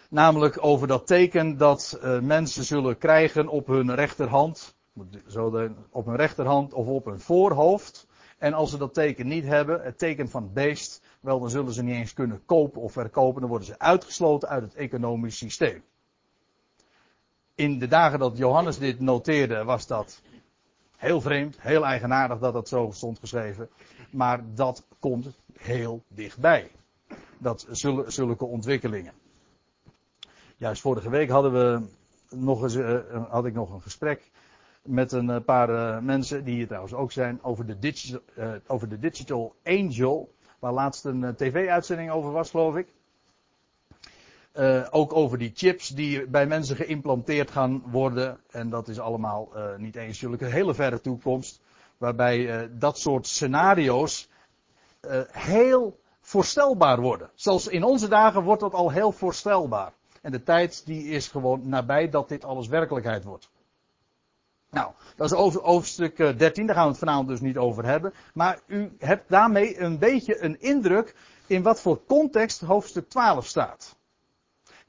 Namelijk 0.09 0.57
over 0.63 0.87
dat 0.87 1.07
teken 1.07 1.57
dat 1.57 1.99
uh, 2.03 2.19
mensen 2.19 2.63
zullen 2.63 2.97
krijgen 2.97 3.47
op 3.47 3.67
hun 3.67 3.95
rechterhand. 3.95 4.75
Op 5.91 6.05
hun 6.05 6.15
rechterhand 6.15 6.73
of 6.73 6.87
op 6.87 7.05
hun 7.05 7.19
voorhoofd. 7.19 8.07
En 8.37 8.53
als 8.53 8.69
ze 8.69 8.77
dat 8.77 8.93
teken 8.93 9.27
niet 9.27 9.45
hebben, 9.45 9.81
het 9.83 9.97
teken 9.97 10.29
van 10.29 10.43
het 10.43 10.53
beest, 10.53 11.01
wel 11.21 11.39
dan 11.39 11.49
zullen 11.49 11.73
ze 11.73 11.83
niet 11.83 11.95
eens 11.95 12.13
kunnen 12.13 12.45
kopen 12.45 12.81
of 12.81 12.91
verkopen. 12.91 13.41
Dan 13.41 13.49
worden 13.49 13.67
ze 13.67 13.79
uitgesloten 13.79 14.49
uit 14.49 14.63
het 14.63 14.75
economisch 14.75 15.37
systeem. 15.37 15.83
In 17.55 17.79
de 17.79 17.87
dagen 17.87 18.19
dat 18.19 18.37
Johannes 18.37 18.77
dit 18.77 18.99
noteerde, 18.99 19.63
was 19.63 19.87
dat 19.87 20.21
Heel 20.97 21.21
vreemd, 21.21 21.61
heel 21.61 21.85
eigenaardig 21.85 22.39
dat 22.39 22.53
dat 22.53 22.67
zo 22.67 22.89
stond 22.93 23.19
geschreven. 23.19 23.69
Maar 24.09 24.41
dat 24.53 24.85
komt 24.99 25.27
heel 25.57 26.03
dichtbij. 26.07 26.71
Dat 27.37 27.67
zullen, 27.71 28.11
zulke 28.11 28.45
ontwikkelingen. 28.45 29.13
Juist 30.55 30.81
vorige 30.81 31.09
week 31.09 31.29
hadden 31.29 31.51
we 31.51 31.87
nog 32.35 32.63
eens, 32.63 32.75
uh, 32.75 32.99
had 33.29 33.45
ik 33.45 33.53
nog 33.53 33.73
een 33.73 33.81
gesprek 33.81 34.31
met 34.81 35.11
een 35.11 35.43
paar 35.43 35.69
uh, 35.69 35.99
mensen, 35.99 36.43
die 36.43 36.55
hier 36.55 36.67
trouwens 36.67 36.93
ook 36.93 37.11
zijn, 37.11 37.43
over 37.43 37.65
de, 37.65 37.79
digital, 37.79 38.21
over 38.67 38.89
de 38.89 38.99
Digital 38.99 39.55
Angel. 39.63 40.33
Waar 40.59 40.73
laatst 40.73 41.05
een 41.05 41.35
tv-uitzending 41.35 42.11
over 42.11 42.31
was, 42.31 42.49
geloof 42.49 42.75
ik. 42.75 42.87
Ook 44.89 45.13
over 45.13 45.37
die 45.37 45.51
chips 45.55 45.89
die 45.89 46.27
bij 46.27 46.47
mensen 46.47 46.75
geïmplanteerd 46.75 47.51
gaan 47.51 47.83
worden. 47.85 48.39
En 48.49 48.69
dat 48.69 48.87
is 48.87 48.99
allemaal 48.99 49.49
niet 49.77 49.95
eens 49.95 50.19
zulke 50.19 50.45
hele 50.45 50.73
verre 50.73 51.01
toekomst. 51.01 51.61
Waarbij 51.97 52.69
dat 52.71 52.99
soort 52.99 53.27
scenario's 53.27 54.29
heel 55.31 55.99
voorstelbaar 56.21 57.01
worden. 57.01 57.29
Zelfs 57.35 57.67
in 57.67 57.83
onze 57.83 58.07
dagen 58.07 58.43
wordt 58.43 58.61
dat 58.61 58.73
al 58.73 58.91
heel 58.91 59.11
voorstelbaar. 59.11 59.93
En 60.21 60.31
de 60.31 60.43
tijd 60.43 60.85
die 60.85 61.03
is 61.03 61.27
gewoon 61.27 61.69
nabij 61.69 62.09
dat 62.09 62.29
dit 62.29 62.45
alles 62.45 62.67
werkelijkheid 62.67 63.23
wordt. 63.23 63.49
Nou, 64.69 64.91
dat 65.15 65.31
is 65.31 65.37
over, 65.37 65.61
hoofdstuk 65.61 66.17
13, 66.17 66.49
eh, 66.49 66.65
daar 66.65 66.75
gaan 66.75 66.83
we 66.83 66.89
het 66.89 66.99
vanavond 66.99 67.27
dus 67.27 67.41
niet 67.41 67.57
over 67.57 67.85
hebben. 67.85 68.13
Maar 68.33 68.59
u 68.65 68.95
hebt 68.99 69.29
daarmee 69.29 69.79
een 69.79 69.97
beetje 69.97 70.43
een 70.43 70.61
indruk 70.61 71.15
in 71.47 71.63
wat 71.63 71.81
voor 71.81 72.05
context 72.05 72.61
hoofdstuk 72.61 73.09
12 73.09 73.45
staat. 73.45 73.96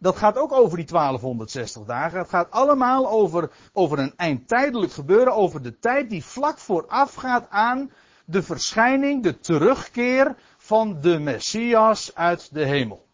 Dat 0.00 0.16
gaat 0.16 0.36
ook 0.36 0.52
over 0.52 0.76
die 0.76 0.86
1260 0.86 1.84
dagen. 1.84 2.18
Het 2.18 2.28
gaat 2.28 2.50
allemaal 2.50 3.08
over, 3.10 3.50
over 3.72 3.98
een 3.98 4.12
eindtijdelijk 4.16 4.92
gebeuren, 4.92 5.34
over 5.34 5.62
de 5.62 5.78
tijd 5.78 6.10
die 6.10 6.24
vlak 6.24 6.58
vooraf 6.58 7.14
gaat 7.14 7.46
aan 7.50 7.90
de 8.24 8.42
verschijning, 8.42 9.22
de 9.22 9.38
terugkeer 9.38 10.36
van 10.56 11.00
de 11.00 11.18
Messias 11.18 12.14
uit 12.14 12.54
de 12.54 12.64
hemel. 12.64 13.06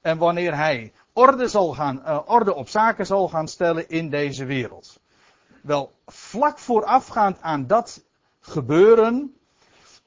En 0.00 0.18
wanneer 0.18 0.56
hij 0.56 0.92
orde, 1.12 1.48
zal 1.48 1.72
gaan, 1.72 2.02
uh, 2.06 2.18
orde 2.26 2.54
op 2.54 2.68
zaken 2.68 3.06
zal 3.06 3.28
gaan 3.28 3.48
stellen 3.48 3.88
in 3.88 4.10
deze 4.10 4.44
wereld. 4.44 5.00
Wel, 5.62 5.92
vlak 6.06 6.58
voorafgaand 6.58 7.40
aan 7.40 7.66
dat 7.66 8.04
gebeuren, 8.40 9.36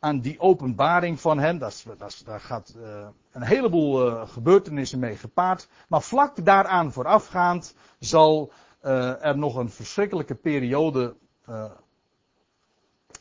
aan 0.05 0.19
die 0.19 0.39
openbaring 0.39 1.19
van 1.19 1.39
hem, 1.39 1.57
dat, 1.57 1.85
dat, 1.97 2.21
daar 2.25 2.39
gaat 2.39 2.74
uh, 2.77 3.07
een 3.31 3.43
heleboel 3.43 4.07
uh, 4.07 4.27
gebeurtenissen 4.29 5.00
mee 5.00 5.15
gepaard. 5.15 5.67
Maar 5.88 6.01
vlak 6.01 6.45
daaraan 6.45 6.91
voorafgaand 6.91 7.75
zal 8.00 8.51
uh, 8.81 9.25
er 9.25 9.38
nog 9.38 9.55
een 9.55 9.69
verschrikkelijke 9.69 10.35
periode 10.35 11.15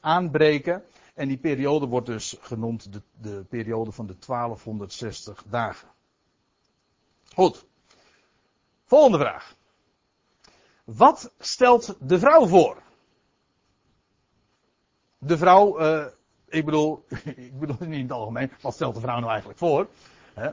aanbreken. 0.01 0.85
En 1.15 1.29
die 1.29 1.37
periode 1.37 1.87
wordt 1.87 2.07
dus 2.07 2.37
genoemd 2.41 2.93
de, 2.93 3.03
de 3.21 3.45
periode 3.49 3.93
van 3.93 4.07
de 4.07 4.17
1260 4.27 5.45
dagen. 5.49 5.89
Goed. 7.35 7.65
Volgende 8.85 9.19
vraag. 9.19 9.55
Wat 10.85 11.33
stelt 11.39 11.97
de 12.01 12.19
vrouw 12.19 12.47
voor? 12.47 12.83
De 15.19 15.39
vrouw, 15.39 15.79
ik 16.55 16.65
bedoel, 16.65 17.05
ik 17.37 17.59
bedoel 17.59 17.77
niet 17.81 17.99
in 17.99 18.03
het 18.03 18.13
algemeen, 18.13 18.51
wat 18.61 18.75
stelt 18.75 18.95
de 18.95 19.01
vrouw 19.01 19.19
nou 19.19 19.31
eigenlijk 19.31 19.59
voor? 19.59 19.87
Hè? 20.35 20.51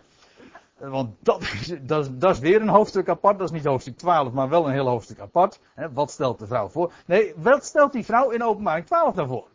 Want 0.78 1.16
dat, 1.20 1.44
dat, 1.82 2.10
dat, 2.22 2.36
is 2.36 2.40
weer 2.40 2.62
een 2.62 2.70
hoofdstuk 2.70 3.10
apart, 3.10 3.40
dat 3.40 3.48
is 3.50 3.56
niet 3.56 3.66
hoofdstuk 3.66 3.98
12, 3.98 4.32
maar 4.32 4.50
wel 4.50 4.66
een 4.66 4.74
heel 4.74 4.88
hoofdstuk 4.88 5.20
apart. 5.20 5.60
Hè? 5.74 5.92
Wat 5.92 6.12
stelt 6.12 6.40
de 6.40 6.48
vrouw 6.48 6.70
voor? 6.70 6.94
Nee, 7.06 7.34
wat 7.36 7.66
stelt 7.66 7.92
die 7.92 8.06
vrouw 8.06 8.30
in 8.30 8.44
openbaring 8.44 8.86
12 8.86 9.14
daarvoor? 9.14 9.48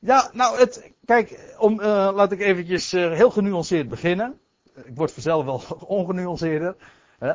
Ja, 0.00 0.30
nou, 0.32 0.58
het, 0.58 0.92
kijk, 1.04 1.54
om, 1.58 1.80
uh, 1.80 1.86
laat 2.14 2.32
ik 2.32 2.40
eventjes 2.40 2.92
uh, 2.92 3.12
heel 3.12 3.30
genuanceerd 3.30 3.88
beginnen. 3.88 4.40
Ik 4.84 4.94
word 4.94 5.12
vanzelf 5.12 5.44
wel 5.44 5.62
ongenuanceerder. 5.98 6.76
Hè? 7.18 7.32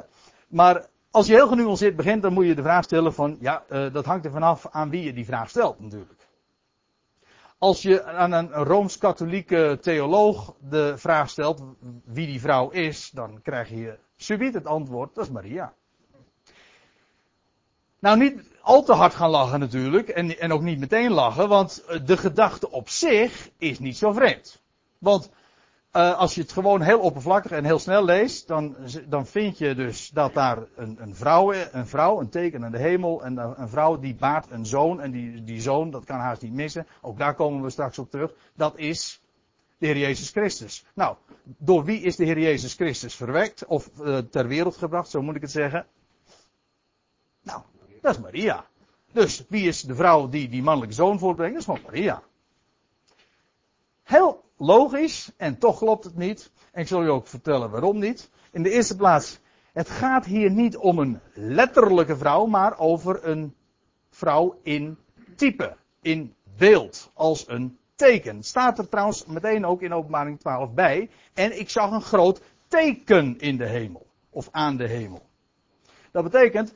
Maar 0.48 0.86
als 1.12 1.28
je 1.28 1.34
heel 1.34 1.48
genuanceerd 1.48 1.96
begint, 1.96 2.22
dan 2.22 2.34
moet 2.34 2.46
je 2.46 2.56
de 2.56 2.62
vraag 2.62 2.84
stellen 2.84 3.14
van, 3.14 3.38
ja, 3.40 3.64
uh, 3.70 3.94
dat 3.94 4.06
hangt 4.06 4.26
er 4.26 4.32
vanaf 4.32 4.68
aan 4.72 4.90
wie 4.90 5.04
je 5.04 5.14
die 5.14 5.26
vraag 5.26 5.50
stelt 5.50 5.80
natuurlijk. 5.80 6.23
Als 7.64 7.82
je 7.82 8.04
aan 8.04 8.32
een 8.32 8.52
Rooms-Katholieke 8.52 9.78
theoloog 9.82 10.54
de 10.60 10.94
vraag 10.98 11.30
stelt 11.30 11.64
wie 12.06 12.28
die 12.28 12.40
vrouw 12.40 12.70
is, 12.70 13.10
dan 13.14 13.42
krijg 13.42 13.70
je 13.70 13.98
subiet 14.16 14.54
het 14.54 14.66
antwoord, 14.66 15.16
dat 15.16 15.26
is 15.26 15.32
Maria. 15.32 15.74
Nou, 18.00 18.18
niet 18.18 18.42
al 18.62 18.84
te 18.84 18.94
hard 18.94 19.14
gaan 19.14 19.30
lachen 19.30 19.60
natuurlijk, 19.60 20.10
en, 20.10 20.40
en 20.40 20.54
ook 20.54 20.62
niet 20.62 20.80
meteen 20.80 21.12
lachen, 21.12 21.50
want 21.50 21.84
de 22.06 22.18
gedachte 22.18 22.72
op 22.72 22.90
zich 22.90 23.50
is 23.58 23.80
niet 23.80 23.98
zo 23.98 24.12
vreemd. 24.12 24.62
Want 24.98 25.30
uh, 25.94 26.18
als 26.18 26.36
je 26.36 26.42
het 26.42 26.52
gewoon 26.52 26.82
heel 26.82 27.00
oppervlakkig 27.00 27.52
en 27.52 27.66
heel 27.66 27.80
snel 27.80 28.04
leest, 28.04 28.48
dan, 28.48 28.76
dan 29.08 29.26
vind 29.26 29.58
je 29.58 29.76
dus 29.76 30.10
dat 30.10 30.34
daar 30.34 30.58
een, 30.76 30.98
een, 31.02 31.16
vrouw, 31.16 31.54
een 31.54 31.88
vrouw, 31.88 32.20
een 32.20 32.30
teken 32.30 32.66
aan 32.66 32.72
de 32.72 32.78
hemel, 32.78 33.24
en 33.24 33.38
een 33.38 33.70
vrouw 33.70 34.00
die 34.00 34.16
baart 34.16 34.52
een 34.52 34.66
zoon, 34.66 35.02
en 35.02 35.12
die, 35.12 35.44
die 35.44 35.62
zoon, 35.62 35.92
dat 35.92 36.06
kan 36.06 36.20
haast 36.20 36.42
niet 36.42 36.54
missen, 36.54 36.88
ook 37.02 37.18
daar 37.18 37.36
komen 37.36 37.64
we 37.64 37.70
straks 37.70 38.00
op 38.00 38.10
terug, 38.10 38.34
dat 38.54 38.78
is 38.78 39.22
de 39.78 39.86
Heer 39.86 39.98
Jezus 39.98 40.30
Christus. 40.30 40.86
Nou, 40.94 41.16
door 41.44 41.84
wie 41.84 42.02
is 42.02 42.16
de 42.16 42.26
Heer 42.26 42.40
Jezus 42.40 42.74
Christus 42.74 43.16
verwekt, 43.16 43.66
of 43.66 43.90
uh, 44.02 44.18
ter 44.18 44.48
wereld 44.48 44.78
gebracht, 44.78 45.10
zo 45.10 45.22
moet 45.22 45.36
ik 45.36 45.42
het 45.42 45.52
zeggen? 45.52 45.88
Nou, 47.42 47.62
dat 48.02 48.16
is 48.16 48.22
Maria. 48.22 48.66
Dus 49.12 49.46
wie 49.50 49.68
is 49.68 49.82
de 49.82 49.96
vrouw 49.96 50.30
die 50.30 50.50
die 50.50 50.64
mannelijke 50.64 50.96
zoon 50.96 51.20
voortbrengt? 51.20 51.66
Dat 51.66 51.78
is 51.78 51.84
Maria. 51.84 52.24
Heel 54.04 54.43
logisch 54.66 55.32
en 55.38 55.58
toch 55.58 55.78
klopt 55.78 56.04
het 56.04 56.16
niet. 56.16 56.52
En 56.72 56.82
ik 56.82 56.88
zal 56.88 57.04
u 57.04 57.10
ook 57.10 57.28
vertellen 57.28 57.70
waarom 57.70 58.00
niet. 58.00 58.30
In 58.52 58.64
de 58.64 58.70
eerste 58.70 58.96
plaats, 58.96 59.40
het 59.74 59.90
gaat 59.90 60.26
hier 60.26 60.52
niet 60.52 60.78
om 60.78 61.00
een 61.00 61.20
letterlijke 61.34 62.18
vrouw, 62.18 62.46
maar 62.46 62.80
over 62.80 63.28
een 63.28 63.56
vrouw 64.10 64.60
in 64.64 64.98
type, 65.36 65.76
in 66.02 66.36
beeld, 66.58 67.12
als 67.14 67.48
een 67.48 67.78
teken. 67.96 68.44
Staat 68.44 68.78
er 68.80 68.90
trouwens 68.90 69.26
meteen 69.26 69.66
ook 69.66 69.82
in 69.82 69.94
openbaring 69.94 70.40
12 70.40 70.74
bij. 70.74 71.10
En 71.34 71.60
ik 71.60 71.70
zag 71.70 71.92
een 71.92 72.02
groot 72.02 72.42
teken 72.68 73.40
in 73.40 73.58
de 73.58 73.68
hemel, 73.68 74.06
of 74.30 74.50
aan 74.52 74.78
de 74.78 74.88
hemel. 74.88 75.26
Dat 76.12 76.24
betekent, 76.24 76.74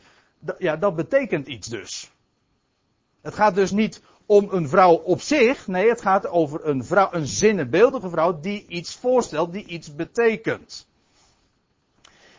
ja, 0.58 0.78
dat 0.78 0.96
betekent 0.96 1.48
iets 1.48 1.68
dus. 1.68 2.12
Het 3.22 3.34
gaat 3.34 3.56
dus 3.56 3.72
niet 3.72 4.02
om 4.28 4.48
een 4.52 4.70
vrouw 4.70 4.94
op 4.94 5.22
zich. 5.22 5.68
Nee, 5.68 5.90
het 5.90 6.02
gaat 6.02 6.28
over 6.28 6.68
een 6.68 6.86
vrouw, 6.86 7.10
een 7.12 7.28
zinnebeeldige 7.28 8.10
vrouw 8.10 8.40
die 8.40 8.66
iets 8.68 8.96
voorstelt, 8.96 9.54
die 9.54 9.66
iets 9.66 9.96
betekent. 9.96 10.88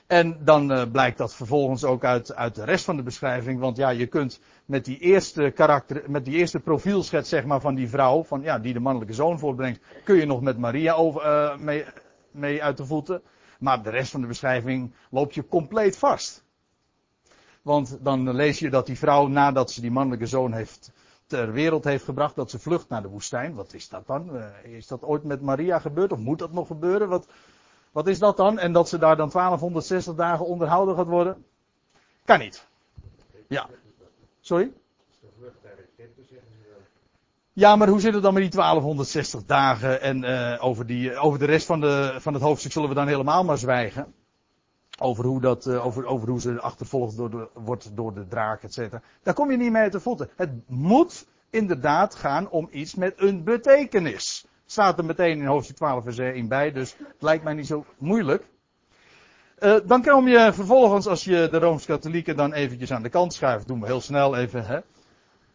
En 0.06 0.38
dan 0.44 0.72
uh, 0.72 0.82
blijkt 0.92 1.18
dat 1.18 1.34
vervolgens 1.34 1.84
ook 1.84 2.04
uit, 2.04 2.34
uit 2.34 2.54
de 2.54 2.64
rest 2.64 2.84
van 2.84 2.96
de 2.96 3.02
beschrijving. 3.02 3.60
Want 3.60 3.76
ja, 3.76 3.90
je 3.90 4.06
kunt 4.06 4.40
met 4.64 4.84
die 4.84 4.98
eerste 4.98 5.52
karakter, 5.54 6.02
met 6.06 6.24
die 6.24 6.34
eerste 6.34 6.60
profielschets 6.60 7.28
zeg 7.28 7.44
maar 7.44 7.60
van 7.60 7.74
die 7.74 7.88
vrouw, 7.88 8.24
van 8.24 8.42
ja, 8.42 8.58
die 8.58 8.72
de 8.72 8.80
mannelijke 8.80 9.14
zoon 9.14 9.38
voortbrengt, 9.38 9.80
kun 10.04 10.16
je 10.16 10.26
nog 10.26 10.40
met 10.40 10.58
Maria 10.58 10.92
over, 10.92 11.26
uh, 11.26 11.56
mee, 11.56 11.84
mee 12.30 12.62
uit 12.62 12.76
de 12.76 12.86
voeten. 12.86 13.22
Maar 13.58 13.82
de 13.82 13.90
rest 13.90 14.10
van 14.10 14.20
de 14.20 14.26
beschrijving 14.26 14.92
loop 15.10 15.32
je 15.32 15.48
compleet 15.48 15.98
vast. 15.98 16.44
Want 17.62 17.98
dan 18.00 18.34
lees 18.34 18.58
je 18.58 18.70
dat 18.70 18.86
die 18.86 18.98
vrouw 18.98 19.26
nadat 19.26 19.70
ze 19.70 19.80
die 19.80 19.90
mannelijke 19.90 20.26
zoon 20.26 20.52
heeft 20.52 20.92
ter 21.28 21.52
wereld 21.52 21.84
heeft 21.84 22.04
gebracht, 22.04 22.34
dat 22.34 22.50
ze 22.50 22.58
vlucht 22.58 22.88
naar 22.88 23.02
de 23.02 23.08
woestijn. 23.08 23.54
Wat 23.54 23.72
is 23.72 23.88
dat 23.88 24.06
dan? 24.06 24.36
Uh, 24.36 24.76
is 24.76 24.86
dat 24.86 25.02
ooit 25.02 25.24
met 25.24 25.40
Maria 25.40 25.78
gebeurd 25.78 26.12
of 26.12 26.18
moet 26.18 26.38
dat 26.38 26.52
nog 26.52 26.66
gebeuren? 26.66 27.08
Wat, 27.08 27.26
wat 27.92 28.06
is 28.06 28.18
dat 28.18 28.36
dan? 28.36 28.58
En 28.58 28.72
dat 28.72 28.88
ze 28.88 28.98
daar 28.98 29.16
dan 29.16 29.30
1260 29.30 30.14
dagen 30.14 30.46
onderhouden 30.46 30.96
gaat 30.96 31.06
worden? 31.06 31.44
Kan 32.24 32.38
niet. 32.38 32.66
Ja. 33.46 33.68
Sorry? 34.40 34.72
Ja, 37.52 37.76
maar 37.76 37.88
hoe 37.88 38.00
zit 38.00 38.14
het 38.14 38.22
dan 38.22 38.34
met 38.34 38.42
die 38.42 38.50
1260 38.50 39.44
dagen 39.44 40.00
en 40.00 40.22
uh, 40.22 40.64
over, 40.64 40.86
die, 40.86 41.16
over 41.16 41.38
de 41.38 41.44
rest 41.44 41.66
van, 41.66 41.80
de, 41.80 42.16
van 42.18 42.34
het 42.34 42.42
hoofdstuk 42.42 42.72
zullen 42.72 42.88
we 42.88 42.94
dan 42.94 43.06
helemaal 43.06 43.44
maar 43.44 43.58
zwijgen? 43.58 44.14
Over 44.98 45.24
hoe, 45.24 45.40
dat, 45.40 45.66
uh, 45.66 45.86
over, 45.86 46.06
over 46.06 46.28
hoe 46.28 46.40
ze 46.40 46.60
achtervolgd 46.60 47.16
door 47.16 47.50
wordt 47.54 47.96
door 47.96 48.14
de 48.14 48.28
draak, 48.28 48.62
et 48.62 48.74
cetera. 48.74 49.02
Daar 49.22 49.34
kom 49.34 49.50
je 49.50 49.56
niet 49.56 49.70
mee 49.70 49.90
te 49.90 50.00
voeten. 50.00 50.28
Het 50.36 50.50
moet 50.66 51.26
inderdaad 51.50 52.14
gaan 52.14 52.50
om 52.50 52.68
iets 52.70 52.94
met 52.94 53.14
een 53.16 53.44
betekenis. 53.44 54.46
Staat 54.66 54.98
er 54.98 55.04
meteen 55.04 55.38
in 55.38 55.46
hoofdstuk 55.46 55.76
12 55.76 56.04
vers 56.04 56.18
1 56.18 56.48
bij, 56.48 56.72
dus 56.72 56.96
het 56.98 57.22
lijkt 57.22 57.44
mij 57.44 57.54
niet 57.54 57.66
zo 57.66 57.84
moeilijk. 57.98 58.44
Uh, 59.60 59.76
dan 59.84 60.02
kom 60.02 60.28
je 60.28 60.52
vervolgens, 60.52 61.06
als 61.06 61.24
je 61.24 61.48
de 61.50 61.58
Rooms-Katholieken 61.58 62.36
dan 62.36 62.52
eventjes 62.52 62.92
aan 62.92 63.02
de 63.02 63.08
kant 63.08 63.34
schuift, 63.34 63.66
doen 63.66 63.80
we 63.80 63.86
heel 63.86 64.00
snel 64.00 64.36
even, 64.36 64.64
hè. 64.66 64.78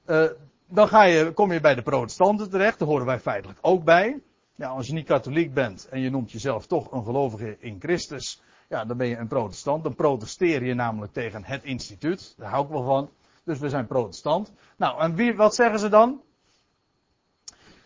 Uh, 0.06 0.32
dan 0.68 0.88
ga 0.88 1.04
je, 1.04 1.32
kom 1.32 1.52
je 1.52 1.60
bij 1.60 1.76
de 1.76 1.82
protestanten 1.82 2.50
terecht, 2.50 2.80
daar 2.80 2.88
horen 2.88 3.06
wij 3.06 3.20
feitelijk 3.20 3.60
ook 3.62 3.84
bij. 3.84 4.22
Ja, 4.56 4.68
als 4.68 4.88
je 4.88 4.94
niet 4.94 5.06
katholiek 5.06 5.54
bent 5.54 5.88
en 5.90 6.00
je 6.00 6.10
noemt 6.10 6.32
jezelf 6.32 6.68
toch 6.68 6.92
een 6.92 7.04
gelovige 7.04 7.58
in 7.60 7.80
Christus, 7.80 8.42
ja, 8.74 8.86
dan 8.86 8.98
ben 8.98 9.08
je 9.08 9.18
een 9.18 9.28
protestant. 9.28 9.84
Dan 9.84 9.96
protesteer 9.96 10.64
je 10.64 10.74
namelijk 10.74 11.14
tegen 11.14 11.44
het 11.44 11.64
instituut. 11.64 12.34
Daar 12.38 12.50
hou 12.50 12.66
ik 12.66 12.72
wel 12.72 12.84
van. 12.84 13.10
Dus 13.44 13.60
we 13.60 13.70
zijn 13.70 13.88
protestant. 13.88 14.52
Nou, 14.78 15.02
en 15.02 15.16
wie, 15.16 15.36
wat 15.36 15.56
zeggen 15.56 15.80
ze 15.80 15.90
dan? 15.90 16.22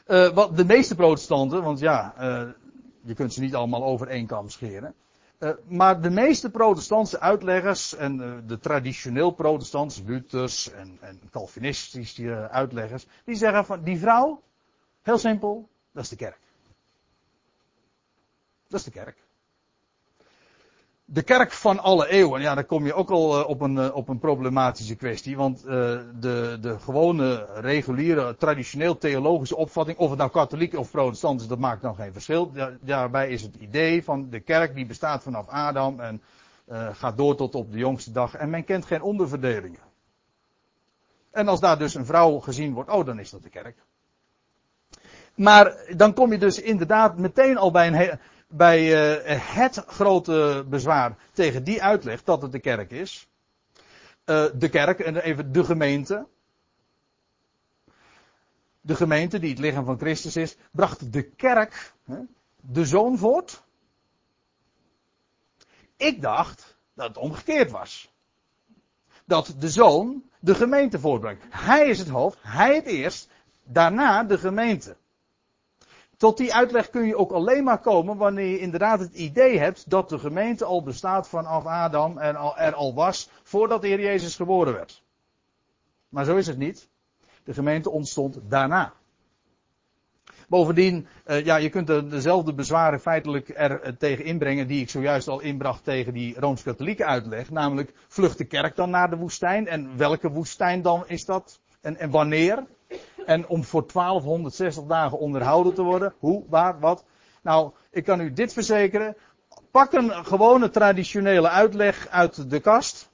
Uh, 0.08 0.30
wat 0.30 0.58
de 0.58 0.66
meeste 0.66 0.96
protestanten, 0.96 1.64
want 1.64 1.80
ja, 1.80 2.14
uh, 2.20 2.50
je 3.02 3.14
kunt 3.14 3.34
ze 3.34 3.42
niet 3.42 3.56
allemaal 3.56 3.84
over 3.84 4.08
één 4.08 4.26
kam 4.26 4.50
scheren. 4.50 4.94
Uh, 5.40 5.50
maar 5.68 6.02
de 6.02 6.10
meeste 6.10 6.50
protestantse 6.50 7.20
uitleggers 7.20 7.96
en 7.96 8.44
de 8.48 8.60
traditioneel 8.60 9.32
protestants, 9.32 10.02
Luthers 10.06 10.72
en, 10.72 10.98
en 11.02 11.22
Calvinistische 11.32 12.50
uitleggers, 12.50 13.06
die 13.24 13.36
zeggen 13.36 13.66
van 13.66 13.84
die 13.84 14.00
vrouw, 14.00 14.42
heel 15.02 15.18
simpel, 15.18 15.70
dat 15.92 16.04
is 16.04 16.10
de 16.10 16.16
kerk. 16.16 16.40
Dat 18.68 18.80
is 18.80 18.86
de 18.86 18.92
kerk 18.92 19.27
de 21.10 21.22
kerk 21.22 21.52
van 21.52 21.80
alle 21.80 22.08
eeuwen, 22.08 22.42
ja, 22.42 22.56
dan 22.56 22.66
kom 22.66 22.86
je 22.86 22.94
ook 22.94 23.10
al 23.10 23.40
eh, 23.40 23.50
op 23.50 23.62
een, 23.62 23.78
eh, 23.78 23.96
op 23.96 24.10
een 24.10 24.20
problematische 24.20 24.96
kwestie. 24.96 25.38
Want 25.38 25.66
uh, 25.66 25.72
de, 26.20 26.58
de 26.62 26.80
gewone, 26.80 27.48
reguliere, 27.54 28.36
traditioneel 28.36 28.98
theologische 28.98 29.56
opvatting, 29.56 29.98
of 29.98 30.10
het 30.10 30.20
nou 30.20 30.32
katholiek 30.32 30.74
of 30.74 30.92
protestant 30.92 31.42
is, 31.42 31.48
dat 31.48 31.60
maakt 31.60 31.82
dan 31.82 31.96
geen 31.96 32.14
verschil. 32.14 32.52
daarbij 32.82 33.30
is 33.30 33.42
het 33.42 33.56
idee 33.56 34.04
van 34.04 34.30
de 34.30 34.40
kerk 34.40 34.76
die 34.76 34.86
bestaat 34.86 35.24
vanaf 35.24 35.48
Adam 35.48 36.00
en 36.00 36.22
uh, 36.70 36.88
gaat 36.94 37.18
door 37.18 37.36
tot 37.36 37.56
op 37.56 37.72
de 37.72 37.78
jongste 37.78 38.12
dag. 38.12 38.36
En 38.36 38.50
men 38.50 38.64
kent 38.64 38.86
geen 38.86 39.02
onderverdelingen. 39.02 39.80
En 41.32 41.48
als 41.48 41.60
daar 41.60 41.78
dus 41.78 41.94
een 41.94 42.06
vrouw 42.06 42.40
gezien 42.40 42.74
wordt, 42.74 42.90
oh, 42.90 43.06
dan 43.06 43.20
is 43.20 43.30
dat 43.30 43.44
de 43.44 43.50
kerk. 43.50 43.78
Maar 45.36 45.76
dan 45.96 46.14
kom 46.14 46.32
je 46.32 46.38
dus 46.38 46.62
inderdaad 46.62 47.18
meteen 47.18 47.58
al 47.58 47.72
bij 47.72 47.88
een 47.88 48.20
bij 48.48 48.82
uh, 48.84 49.40
het 49.56 49.84
grote 49.88 50.66
bezwaar 50.70 51.18
tegen 51.32 51.64
die 51.64 51.84
uitleg 51.84 52.24
dat 52.24 52.42
het 52.42 52.52
de 52.52 52.60
kerk 52.60 52.92
is. 52.92 53.28
Uh, 54.26 54.46
de 54.54 54.70
kerk 54.70 55.00
en 55.00 55.16
even 55.16 55.52
de 55.52 55.64
gemeente. 55.64 56.28
De 58.82 58.96
gemeente 58.96 59.40
die 59.40 59.50
het 59.50 59.60
lichaam 59.60 59.86
van 59.86 60.00
Christus 60.00 60.36
is, 60.36 60.58
bracht 60.72 61.14
de 61.14 61.24
kerk 61.24 61.94
de 62.62 62.86
zoon 62.86 63.18
voort. 63.18 63.64
Ik 65.98 66.22
dacht 66.22 66.78
dat 66.94 67.08
het 67.08 67.18
omgekeerd 67.18 67.72
was. 67.72 68.12
Dat 69.26 69.56
de 69.58 69.70
zoon 69.70 70.24
de 70.40 70.56
gemeente 70.56 71.00
voortbrengt. 71.00 71.44
Hij 71.50 71.88
is 71.88 72.00
het 72.00 72.08
hoofd, 72.08 72.38
hij 72.42 72.76
het 72.76 72.86
eerst, 72.86 73.30
daarna 73.64 74.24
de 74.24 74.38
gemeente. 74.38 74.96
Tot 76.18 76.38
die 76.38 76.54
uitleg 76.54 76.90
kun 76.90 77.06
je 77.06 77.18
ook 77.18 77.32
alleen 77.32 77.64
maar 77.64 77.80
komen 77.80 78.18
wanneer 78.18 78.46
je 78.46 78.60
inderdaad 78.60 79.00
het 79.00 79.14
idee 79.14 79.60
hebt 79.60 79.90
dat 79.90 80.10
de 80.10 80.20
gemeente 80.20 80.66
al 80.66 80.84
bestaat 80.84 81.30
vanaf 81.30 81.66
Adam 81.66 82.18
en 82.18 82.36
er 82.56 82.74
al 82.74 82.94
was 82.94 83.30
voordat 83.44 83.82
de 83.82 83.88
Heer 83.88 84.02
Jezus 84.02 84.36
geboren 84.36 84.74
werd. 84.74 85.04
Maar 86.10 86.26
zo 86.26 86.36
is 86.36 86.48
het 86.48 86.58
niet. 86.58 86.90
De 87.44 87.54
gemeente 87.54 87.90
ontstond 87.90 88.40
daarna. 88.50 88.94
Bovendien, 90.48 91.08
uh, 91.28 91.46
ja, 91.46 91.56
je 91.56 91.70
kunt 91.70 91.88
dezelfde 91.88 92.54
bezwaren 92.54 93.00
feitelijk 93.00 93.52
er 93.56 93.86
uh, 93.86 93.92
tegen 93.98 94.26
inbrengen 94.26 94.68
die 94.68 94.82
ik 94.82 94.90
zojuist 94.90 95.28
al 95.28 95.40
inbracht 95.40 95.84
tegen 95.84 96.14
die 96.14 96.40
Rooms-Katholieke 96.40 97.06
uitleg. 97.06 97.50
Namelijk, 97.50 97.94
vlucht 98.08 98.38
de 98.38 98.46
kerk 98.46 98.76
dan 98.76 98.90
naar 98.90 99.10
de 99.10 99.16
woestijn? 99.16 99.68
En 99.68 99.98
welke 99.98 100.30
woestijn 100.30 100.82
dan 100.82 101.04
is 101.08 101.26
dat? 101.26 101.60
En, 101.82 101.98
en 101.98 102.10
wanneer? 102.10 102.66
En 103.26 103.48
om 103.48 103.64
voor 103.64 103.88
1260 103.94 104.84
dagen 104.84 105.20
onderhouden 105.20 105.74
te 105.74 105.82
worden. 105.82 106.14
Hoe, 106.20 106.44
waar, 106.50 106.80
wat? 106.80 107.06
Nou, 107.42 107.72
ik 107.92 108.04
kan 108.04 108.22
u 108.22 108.34
dit 108.34 108.54
verzekeren. 108.54 109.16
Pak 109.72 109.94
een 109.94 110.26
gewone 110.26 110.70
traditionele 110.70 111.50
uitleg 111.50 112.08
uit 112.08 112.50
de 112.50 112.60
kast. 112.60 113.10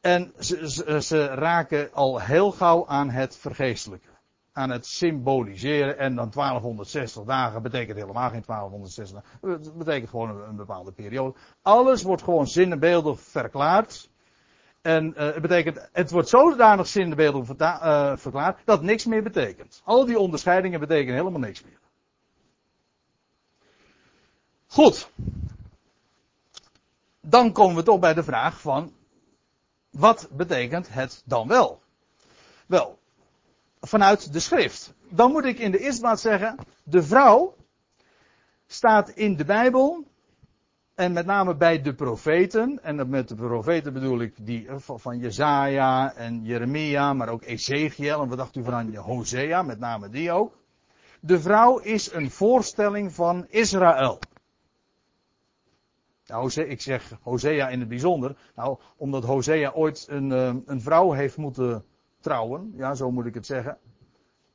En 0.00 0.32
ze, 0.38 1.00
ze, 1.02 1.24
raken 1.24 1.92
al 1.92 2.20
heel 2.20 2.50
gauw 2.50 2.86
aan 2.86 3.10
het 3.10 3.36
vergeestelijke. 3.36 4.08
Aan 4.52 4.70
het 4.70 4.86
symboliseren. 4.86 5.98
En 5.98 6.14
dan 6.14 6.30
1260 6.30 7.24
dagen 7.24 7.62
betekent 7.62 7.98
helemaal 7.98 8.30
geen 8.30 8.42
1260 8.46 9.22
dagen. 9.22 9.50
Het 9.50 9.78
betekent 9.78 10.10
gewoon 10.10 10.28
een, 10.28 10.48
een 10.48 10.56
bepaalde 10.56 10.92
periode. 10.92 11.38
Alles 11.62 12.02
wordt 12.02 12.22
gewoon 12.22 12.46
zinnenbeeldig 12.46 13.20
verklaard. 13.20 14.10
En 14.82 15.06
uh, 15.06 15.14
het 15.16 15.42
betekent, 15.42 15.88
het 15.92 16.10
wordt 16.10 16.28
zodanig 16.28 16.86
zinnebeeldig 16.86 17.48
uh, 17.58 18.12
verklaard 18.16 18.60
dat 18.64 18.82
niks 18.82 19.04
meer 19.04 19.22
betekent. 19.22 19.82
Al 19.84 20.04
die 20.04 20.18
onderscheidingen 20.18 20.80
betekenen 20.80 21.14
helemaal 21.14 21.40
niks 21.40 21.62
meer. 21.62 21.78
Goed. 24.66 25.10
Dan 27.20 27.52
komen 27.52 27.76
we 27.76 27.82
toch 27.82 27.98
bij 27.98 28.14
de 28.14 28.22
vraag 28.22 28.60
van, 28.60 28.92
wat 29.90 30.28
betekent 30.30 30.92
het 30.92 31.22
dan 31.24 31.48
wel? 31.48 31.82
Wel, 32.66 32.98
vanuit 33.80 34.32
de 34.32 34.40
schrift. 34.40 34.94
Dan 35.08 35.32
moet 35.32 35.44
ik 35.44 35.58
in 35.58 35.70
de 35.70 35.78
eerste 35.78 36.00
plaats 36.00 36.22
zeggen, 36.22 36.56
de 36.82 37.02
vrouw 37.02 37.56
staat 38.66 39.08
in 39.08 39.36
de 39.36 39.44
Bijbel 39.44 40.06
en 40.94 41.12
met 41.12 41.26
name 41.26 41.56
bij 41.56 41.82
de 41.82 41.94
profeten, 41.94 42.82
en 42.82 43.08
met 43.08 43.28
de 43.28 43.34
profeten 43.34 43.92
bedoel 43.92 44.20
ik 44.20 44.46
die 44.46 44.68
eh, 44.68 44.76
van 44.78 45.18
Jezaja 45.18 46.14
en 46.14 46.44
Jeremia, 46.44 47.12
maar 47.12 47.28
ook 47.28 47.42
Ezekiel, 47.42 48.22
en 48.22 48.28
wat 48.28 48.38
dacht 48.38 48.56
u 48.56 48.64
van 48.64 48.94
Hosea, 48.96 49.62
met 49.62 49.78
name 49.78 50.08
die 50.08 50.32
ook. 50.32 50.60
De 51.20 51.40
vrouw 51.40 51.78
is 51.78 52.12
een 52.12 52.30
voorstelling 52.30 53.12
van 53.12 53.46
Israël. 53.48 54.18
Nou, 56.26 56.52
ik 56.52 56.80
zeg 56.80 57.18
Hosea 57.22 57.68
in 57.68 57.80
het 57.80 57.88
bijzonder. 57.88 58.36
Nou, 58.56 58.78
omdat 58.96 59.24
Hosea 59.24 59.70
ooit 59.70 60.06
een, 60.10 60.32
eh, 60.32 60.54
een 60.66 60.80
vrouw 60.80 61.12
heeft 61.12 61.36
moeten 61.36 61.84
trouwen. 62.20 62.72
Ja, 62.76 62.94
zo 62.94 63.10
moet 63.10 63.26
ik 63.26 63.34
het 63.34 63.46
zeggen. 63.46 63.78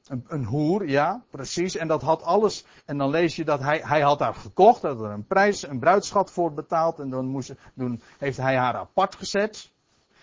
Een, 0.09 0.25
een, 0.27 0.43
hoer, 0.45 0.87
ja, 0.87 1.23
precies. 1.29 1.75
En 1.75 1.87
dat 1.87 2.01
had 2.01 2.23
alles. 2.23 2.65
En 2.85 2.97
dan 2.97 3.09
lees 3.09 3.35
je 3.35 3.45
dat 3.45 3.59
hij, 3.59 3.81
hij 3.83 4.01
had 4.01 4.19
haar 4.19 4.35
gekocht, 4.35 4.81
had 4.81 4.99
er 4.99 5.09
een 5.09 5.25
prijs, 5.25 5.67
een 5.67 5.79
bruidschat 5.79 6.31
voor 6.31 6.53
betaald. 6.53 6.99
En 6.99 7.09
dan 7.09 7.25
moest, 7.25 7.53
toen 7.77 8.01
heeft 8.17 8.37
hij 8.37 8.57
haar 8.57 8.75
apart 8.75 9.15
gezet. 9.15 9.71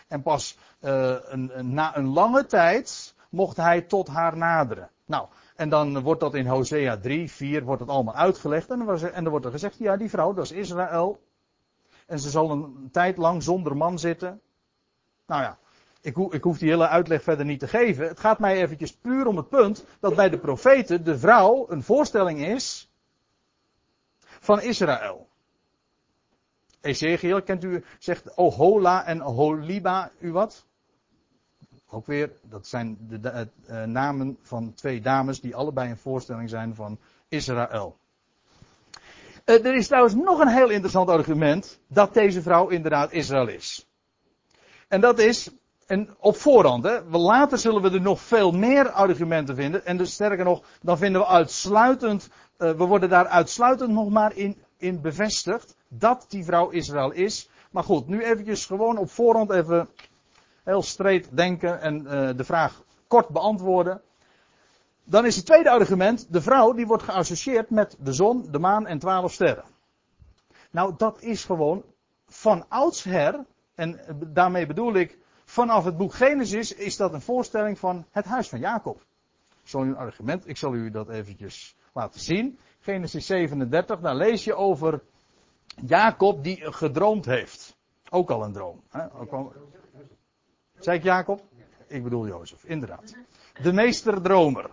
En 0.08 0.22
pas 0.22 0.58
uh, 0.80 1.16
een, 1.20 1.74
na 1.74 1.96
een 1.96 2.08
lange 2.08 2.46
tijd 2.46 3.14
mocht 3.30 3.56
hij 3.56 3.80
tot 3.80 4.08
haar 4.08 4.36
naderen. 4.36 4.90
Nou, 5.06 5.26
en 5.56 5.68
dan 5.68 6.00
wordt 6.00 6.20
dat 6.20 6.34
in 6.34 6.46
Hosea 6.46 6.96
3, 6.96 7.30
4, 7.30 7.64
wordt 7.64 7.80
het 7.80 7.90
allemaal 7.90 8.14
uitgelegd. 8.14 8.70
En 8.70 8.84
was 8.84 9.02
en 9.02 9.22
dan 9.22 9.30
wordt 9.30 9.46
er 9.46 9.52
gezegd, 9.52 9.78
ja, 9.78 9.96
die 9.96 10.10
vrouw, 10.10 10.32
dat 10.32 10.44
is 10.44 10.52
Israël. 10.52 11.20
En 12.06 12.18
ze 12.18 12.30
zal 12.30 12.50
een 12.50 12.88
tijd 12.92 13.16
lang 13.16 13.42
zonder 13.42 13.76
man 13.76 13.98
zitten. 13.98 14.40
Nou 15.26 15.42
ja, 15.42 15.58
ik, 16.04 16.16
ik, 16.16 16.42
hoef 16.42 16.58
die 16.58 16.68
hele 16.68 16.88
uitleg 16.88 17.22
verder 17.22 17.44
niet 17.44 17.60
te 17.60 17.68
geven. 17.68 18.08
Het 18.08 18.20
gaat 18.20 18.38
mij 18.38 18.62
eventjes 18.62 18.92
puur 18.92 19.26
om 19.26 19.36
het 19.36 19.48
punt 19.48 19.84
dat 20.00 20.14
bij 20.14 20.28
de 20.28 20.38
profeten 20.38 21.04
de 21.04 21.18
vrouw 21.18 21.66
een 21.70 21.82
voorstelling 21.82 22.46
is 22.46 22.90
van 24.20 24.60
Israël. 24.60 25.28
Ezekiel, 26.80 27.42
kent 27.42 27.64
u, 27.64 27.84
zegt 27.98 28.34
Ohola 28.34 29.04
en 29.04 29.20
Holiba 29.20 30.10
u 30.18 30.32
wat? 30.32 30.64
Ook 31.90 32.06
weer, 32.06 32.30
dat 32.42 32.66
zijn 32.66 32.98
de, 33.08 33.48
uh, 33.68 33.82
namen 33.82 34.38
van 34.42 34.74
twee 34.74 35.00
dames 35.00 35.40
die 35.40 35.56
allebei 35.56 35.90
een 35.90 35.98
voorstelling 35.98 36.48
zijn 36.50 36.74
van 36.74 36.98
Israël. 37.28 37.96
Uh, 39.44 39.64
er 39.64 39.74
is 39.74 39.86
trouwens 39.86 40.14
nog 40.14 40.38
een 40.38 40.48
heel 40.48 40.70
interessant 40.70 41.08
argument 41.08 41.80
dat 41.86 42.14
deze 42.14 42.42
vrouw 42.42 42.68
inderdaad 42.68 43.12
Israël 43.12 43.48
is. 43.48 43.88
En 44.88 45.00
dat 45.00 45.18
is, 45.18 45.50
en 45.86 46.08
op 46.18 46.36
voorhand, 46.36 46.84
hè. 46.84 47.02
Later 47.02 47.58
zullen 47.58 47.82
we 47.82 47.90
er 47.90 48.00
nog 48.00 48.20
veel 48.20 48.52
meer 48.52 48.90
argumenten 48.90 49.56
vinden. 49.56 49.86
En 49.86 49.96
dus 49.96 50.12
sterker 50.12 50.44
nog, 50.44 50.62
dan 50.82 50.98
vinden 50.98 51.20
we 51.20 51.26
uitsluitend, 51.26 52.28
uh, 52.58 52.70
we 52.70 52.84
worden 52.84 53.08
daar 53.08 53.26
uitsluitend 53.26 53.90
nog 53.90 54.10
maar 54.10 54.36
in, 54.36 54.62
in 54.76 55.00
bevestigd 55.00 55.76
dat 55.88 56.26
die 56.28 56.44
vrouw 56.44 56.68
Israël 56.68 57.10
is. 57.10 57.48
Maar 57.70 57.84
goed, 57.84 58.08
nu 58.08 58.24
eventjes 58.24 58.66
gewoon 58.66 58.98
op 58.98 59.10
voorhand 59.10 59.50
even 59.50 59.88
heel 60.64 60.82
streed 60.82 61.28
denken 61.30 61.80
en 61.80 62.02
uh, 62.02 62.28
de 62.36 62.44
vraag 62.44 62.82
kort 63.06 63.28
beantwoorden. 63.28 64.00
Dan 65.04 65.26
is 65.26 65.36
het 65.36 65.46
tweede 65.46 65.70
argument, 65.70 66.32
de 66.32 66.42
vrouw 66.42 66.72
die 66.72 66.86
wordt 66.86 67.02
geassocieerd 67.02 67.70
met 67.70 67.96
de 68.00 68.12
zon, 68.12 68.48
de 68.50 68.58
maan 68.58 68.86
en 68.86 68.98
twaalf 68.98 69.32
sterren. 69.32 69.64
Nou, 70.70 70.94
dat 70.96 71.22
is 71.22 71.44
gewoon 71.44 71.82
van 72.28 72.64
oudsher, 72.68 73.44
en 73.74 74.00
daarmee 74.32 74.66
bedoel 74.66 74.94
ik 74.94 75.18
vanaf 75.54 75.84
het 75.84 75.96
boek 75.96 76.14
Genesis 76.14 76.74
is 76.74 76.96
dat 76.96 77.12
een 77.12 77.20
voorstelling 77.20 77.78
van 77.78 78.04
het 78.10 78.24
huis 78.24 78.48
van 78.48 78.58
Jacob. 78.58 79.02
Zo'n 79.62 79.96
argument, 79.96 80.48
ik 80.48 80.56
zal 80.56 80.74
u 80.74 80.90
dat 80.90 81.08
eventjes 81.08 81.76
laten 81.92 82.20
zien. 82.20 82.58
Genesis 82.80 83.26
37, 83.26 84.00
daar 84.00 84.16
lees 84.16 84.44
je 84.44 84.54
over 84.54 85.02
Jacob 85.86 86.44
die 86.44 86.72
gedroomd 86.72 87.24
heeft. 87.24 87.76
Ook 88.10 88.30
al 88.30 88.44
een 88.44 88.52
droom. 88.52 88.82
Hè? 88.90 89.04
Ik 90.92 91.02
Jacob? 91.02 91.42
Ik 91.86 92.02
bedoel 92.02 92.26
Jozef, 92.26 92.64
inderdaad. 92.64 93.14
De 93.62 93.72
meesterdromer. 93.72 94.70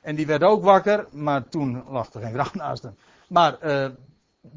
En 0.00 0.14
die 0.14 0.26
werd 0.26 0.42
ook 0.42 0.64
wakker, 0.64 1.06
maar 1.10 1.48
toen 1.48 1.84
lag 1.88 2.12
er 2.12 2.20
geen 2.20 2.32
vrouw 2.32 2.50
naast 2.52 2.82
hem. 2.82 2.96
Maar 3.28 3.58
uh, 3.64 3.88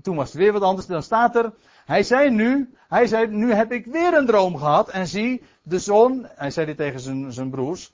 toen 0.02 0.16
was 0.16 0.28
het 0.28 0.38
weer 0.38 0.54
wat 0.54 0.62
anders. 0.62 0.88
Dan 0.88 1.04
staat 1.04 1.36
er, 1.36 1.54
Hij 1.86 2.04
zei 2.04 2.30
nu, 2.30 2.74
hij 2.88 3.08
zei, 3.08 3.28
nu 3.28 3.54
heb 3.54 3.72
ik 3.72 3.86
weer 3.86 4.14
een 4.14 4.26
droom 4.26 4.58
gehad. 4.58 4.90
En 4.90 5.08
zie, 5.08 5.44
de 5.62 5.80
zon, 5.80 6.28
hij 6.30 6.52
zei 6.52 6.66
dit 6.66 6.78
tegen 6.78 7.00
zijn, 7.00 7.34
zijn 7.34 7.50
broers. 7.50 7.94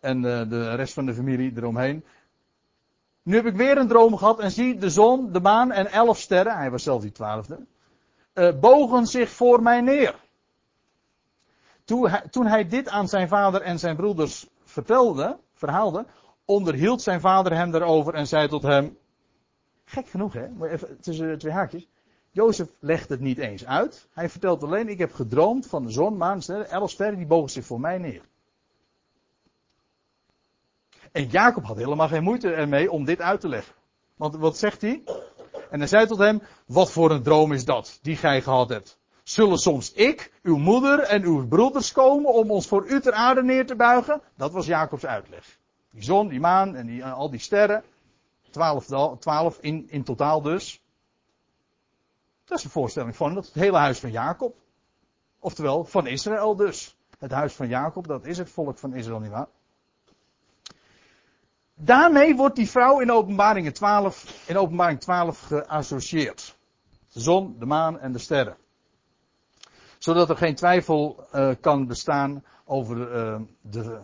En 0.00 0.22
de, 0.22 0.46
de 0.48 0.74
rest 0.74 0.94
van 0.94 1.06
de 1.06 1.14
familie 1.14 1.52
eromheen. 1.56 2.04
Nu 3.22 3.36
heb 3.36 3.46
ik 3.46 3.56
weer 3.56 3.78
een 3.78 3.88
droom 3.88 4.16
gehad 4.16 4.40
en 4.40 4.50
zie 4.50 4.78
de 4.78 4.90
zon, 4.90 5.32
de 5.32 5.40
maan 5.40 5.72
en 5.72 5.86
elf 5.86 6.18
sterren, 6.18 6.56
hij 6.56 6.70
was 6.70 6.82
zelf 6.82 7.02
die 7.02 7.12
twaalfde, 7.12 7.58
uh, 8.34 8.58
bogen 8.60 9.06
zich 9.06 9.30
voor 9.30 9.62
mij 9.62 9.80
neer. 9.80 10.14
Toen 11.84 12.08
hij, 12.08 12.28
toen 12.30 12.46
hij 12.46 12.68
dit 12.68 12.88
aan 12.88 13.08
zijn 13.08 13.28
vader 13.28 13.62
en 13.62 13.78
zijn 13.78 13.96
broeders 13.96 14.46
vertelde, 14.64 15.38
verhaalde, 15.52 16.06
onderhield 16.44 17.02
zijn 17.02 17.20
vader 17.20 17.56
hem 17.56 17.70
daarover 17.70 18.14
en 18.14 18.26
zei 18.26 18.48
tot 18.48 18.62
hem, 18.62 18.98
gek 19.84 20.08
genoeg 20.08 20.32
hè, 20.32 20.68
even 20.68 21.00
tussen 21.00 21.38
twee 21.38 21.52
haakjes, 21.52 21.88
Jozef 22.34 22.68
legt 22.78 23.08
het 23.08 23.20
niet 23.20 23.38
eens 23.38 23.66
uit. 23.66 24.08
Hij 24.12 24.28
vertelt 24.28 24.62
alleen, 24.62 24.88
ik 24.88 24.98
heb 24.98 25.12
gedroomd 25.12 25.66
van 25.66 25.84
de 25.84 25.90
zon, 25.90 26.16
maan, 26.16 26.42
sterren, 26.42 26.70
elf 26.70 26.90
sterren, 26.90 27.16
die 27.16 27.26
bogen 27.26 27.50
zich 27.50 27.64
voor 27.64 27.80
mij 27.80 27.98
neer. 27.98 28.22
En 31.12 31.26
Jacob 31.26 31.64
had 31.64 31.76
helemaal 31.76 32.08
geen 32.08 32.22
moeite 32.22 32.52
ermee 32.52 32.90
om 32.90 33.04
dit 33.04 33.20
uit 33.20 33.40
te 33.40 33.48
leggen. 33.48 33.74
Want 34.16 34.36
wat 34.36 34.58
zegt 34.58 34.80
hij? 34.80 35.02
En 35.70 35.78
hij 35.78 35.88
zei 35.88 36.06
tot 36.06 36.18
hem, 36.18 36.42
wat 36.66 36.90
voor 36.90 37.10
een 37.10 37.22
droom 37.22 37.52
is 37.52 37.64
dat, 37.64 37.98
die 38.02 38.16
gij 38.16 38.42
gehad 38.42 38.68
hebt? 38.68 38.98
Zullen 39.22 39.58
soms 39.58 39.92
ik, 39.92 40.32
uw 40.42 40.56
moeder 40.56 41.00
en 41.00 41.22
uw 41.22 41.48
broeders 41.48 41.92
komen 41.92 42.32
om 42.32 42.50
ons 42.50 42.66
voor 42.66 42.86
u 42.86 43.00
ter 43.00 43.12
aarde 43.12 43.42
neer 43.42 43.66
te 43.66 43.76
buigen? 43.76 44.20
Dat 44.36 44.52
was 44.52 44.66
Jacobs 44.66 45.06
uitleg. 45.06 45.58
Die 45.90 46.02
zon, 46.02 46.28
die 46.28 46.40
maan 46.40 46.74
en 46.76 47.02
al 47.02 47.30
die 47.30 47.40
sterren. 47.40 47.84
Twaalf, 48.50 48.86
twaalf 49.18 49.58
in, 49.60 49.86
in 49.90 50.04
totaal 50.04 50.42
dus. 50.42 50.81
Dat 52.44 52.58
is 52.58 52.64
een 52.64 52.70
voorstelling 52.70 53.16
van 53.16 53.36
het 53.36 53.50
hele 53.52 53.76
huis 53.76 53.98
van 54.00 54.10
Jacob. 54.10 54.56
Oftewel, 55.38 55.84
van 55.84 56.06
Israël 56.06 56.56
dus. 56.56 56.96
Het 57.18 57.30
huis 57.30 57.54
van 57.54 57.68
Jacob, 57.68 58.06
dat 58.06 58.24
is 58.24 58.38
het 58.38 58.50
volk 58.50 58.78
van 58.78 58.94
Israël, 58.94 59.20
nietwaar? 59.20 59.46
Daarmee 61.74 62.36
wordt 62.36 62.56
die 62.56 62.70
vrouw 62.70 63.00
in 63.00 63.10
openbaring 63.10 63.74
12, 63.74 64.48
in 64.48 64.56
openbaring 64.56 65.00
12 65.00 65.40
geassocieerd. 65.40 66.58
De 67.12 67.20
zon, 67.20 67.56
de 67.58 67.66
maan 67.66 67.98
en 67.98 68.12
de 68.12 68.18
sterren. 68.18 68.56
Zodat 69.98 70.30
er 70.30 70.36
geen 70.36 70.54
twijfel 70.54 71.26
uh, 71.34 71.50
kan 71.60 71.86
bestaan 71.86 72.44
over, 72.64 73.14
uh, 73.14 73.40
de, 73.60 74.00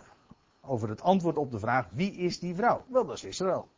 over 0.60 0.88
het 0.88 1.02
antwoord 1.02 1.36
op 1.36 1.50
de 1.50 1.58
vraag 1.58 1.88
wie 1.90 2.12
is 2.12 2.38
die 2.38 2.54
vrouw? 2.54 2.84
Wel, 2.88 3.06
dat 3.06 3.16
is 3.16 3.24
Israël. 3.24 3.68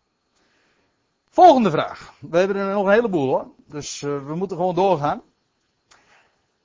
Volgende 1.30 1.70
vraag. 1.70 2.12
We 2.20 2.38
hebben 2.38 2.56
er 2.56 2.72
nog 2.72 2.86
een 2.86 2.92
heleboel 2.92 3.26
hoor. 3.26 3.46
Dus 3.66 4.02
uh, 4.02 4.26
we 4.26 4.34
moeten 4.34 4.56
gewoon 4.56 4.74
doorgaan. 4.74 5.22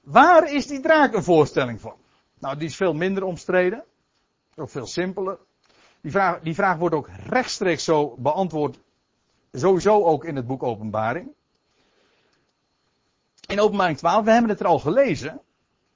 Waar 0.01 0.53
is 0.53 0.67
die 0.67 0.79
draak 0.79 1.13
een 1.13 1.23
voorstelling 1.23 1.81
van? 1.81 1.95
Nou, 2.39 2.57
die 2.57 2.67
is 2.67 2.75
veel 2.75 2.93
minder 2.93 3.23
omstreden. 3.23 3.83
Ook 4.55 4.69
veel 4.69 4.85
simpeler. 4.85 5.37
Die 6.01 6.11
vraag, 6.11 6.39
die 6.39 6.53
vraag 6.53 6.77
wordt 6.77 6.95
ook 6.95 7.09
rechtstreeks 7.27 7.83
zo 7.83 8.15
beantwoord. 8.17 8.79
Sowieso 9.51 10.03
ook 10.03 10.25
in 10.25 10.35
het 10.35 10.47
boek 10.47 10.63
Openbaring. 10.63 11.29
In 13.47 13.59
Openbaring 13.59 13.97
12, 13.97 14.23
we 14.25 14.31
hebben 14.31 14.49
het 14.49 14.59
er 14.59 14.65
al 14.65 14.79
gelezen. 14.79 15.41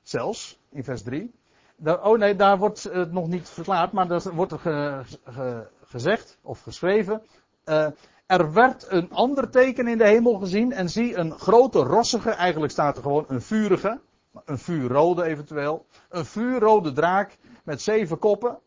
Zelfs, 0.01 0.59
in 0.69 0.83
vers 0.83 1.03
3. 1.03 1.31
Daar, 1.75 2.03
oh 2.03 2.17
nee, 2.17 2.35
daar 2.35 2.57
wordt 2.57 2.83
het 2.83 3.11
nog 3.11 3.27
niet 3.27 3.49
verklaard, 3.49 3.91
maar 3.91 4.11
er 4.11 4.33
wordt 4.33 4.51
er 4.51 4.59
ge, 4.59 5.01
ge, 5.23 5.67
gezegd 5.83 6.37
of 6.41 6.61
geschreven. 6.61 7.21
Uh, 7.65 7.87
er 8.29 8.53
werd 8.53 8.85
een 8.89 9.11
ander 9.11 9.49
teken 9.49 9.87
in 9.87 9.97
de 9.97 10.07
hemel 10.07 10.33
gezien 10.33 10.71
en 10.71 10.89
zie 10.89 11.15
een 11.15 11.31
grote 11.39 11.79
rossige, 11.79 12.29
eigenlijk 12.29 12.71
staat 12.71 12.97
er 12.97 13.03
gewoon 13.03 13.25
een 13.27 13.41
vurige, 13.41 13.99
een 14.45 14.57
vuurrode 14.57 15.23
eventueel, 15.23 15.85
een 16.09 16.25
vuurrode 16.25 16.91
draak 16.91 17.37
met 17.63 17.81
zeven 17.81 18.19
koppen 18.19 18.59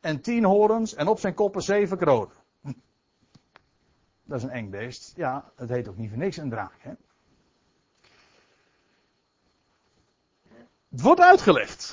en 0.00 0.20
tien 0.20 0.44
horens 0.44 0.94
en 0.94 1.08
op 1.08 1.20
zijn 1.20 1.34
koppen 1.34 1.62
zeven 1.62 1.98
kronen. 1.98 2.36
Dat 4.24 4.38
is 4.38 4.42
een 4.42 4.50
eng 4.50 4.70
beest. 4.70 5.12
Ja, 5.16 5.52
het 5.56 5.68
heet 5.68 5.88
ook 5.88 5.96
niet 5.96 6.08
voor 6.08 6.18
niks 6.18 6.36
een 6.36 6.50
draak. 6.50 6.78
Hè? 6.78 6.92
Het 10.88 11.00
wordt 11.00 11.20
uitgelegd. 11.20 11.92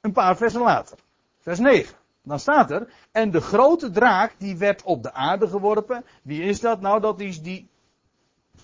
Een 0.00 0.12
paar 0.12 0.36
versen 0.36 0.60
later. 0.60 0.98
Vers 1.38 1.58
9. 1.58 1.96
Dan 2.28 2.38
staat 2.38 2.70
er, 2.70 2.92
en 3.12 3.30
de 3.30 3.40
grote 3.40 3.90
draak 3.90 4.34
die 4.38 4.56
werd 4.56 4.82
op 4.82 5.02
de 5.02 5.12
aarde 5.12 5.48
geworpen. 5.48 6.04
Wie 6.22 6.42
is 6.42 6.60
dat? 6.60 6.80
Nou, 6.80 7.00
dat 7.00 7.20
is 7.20 7.42
die 7.42 7.70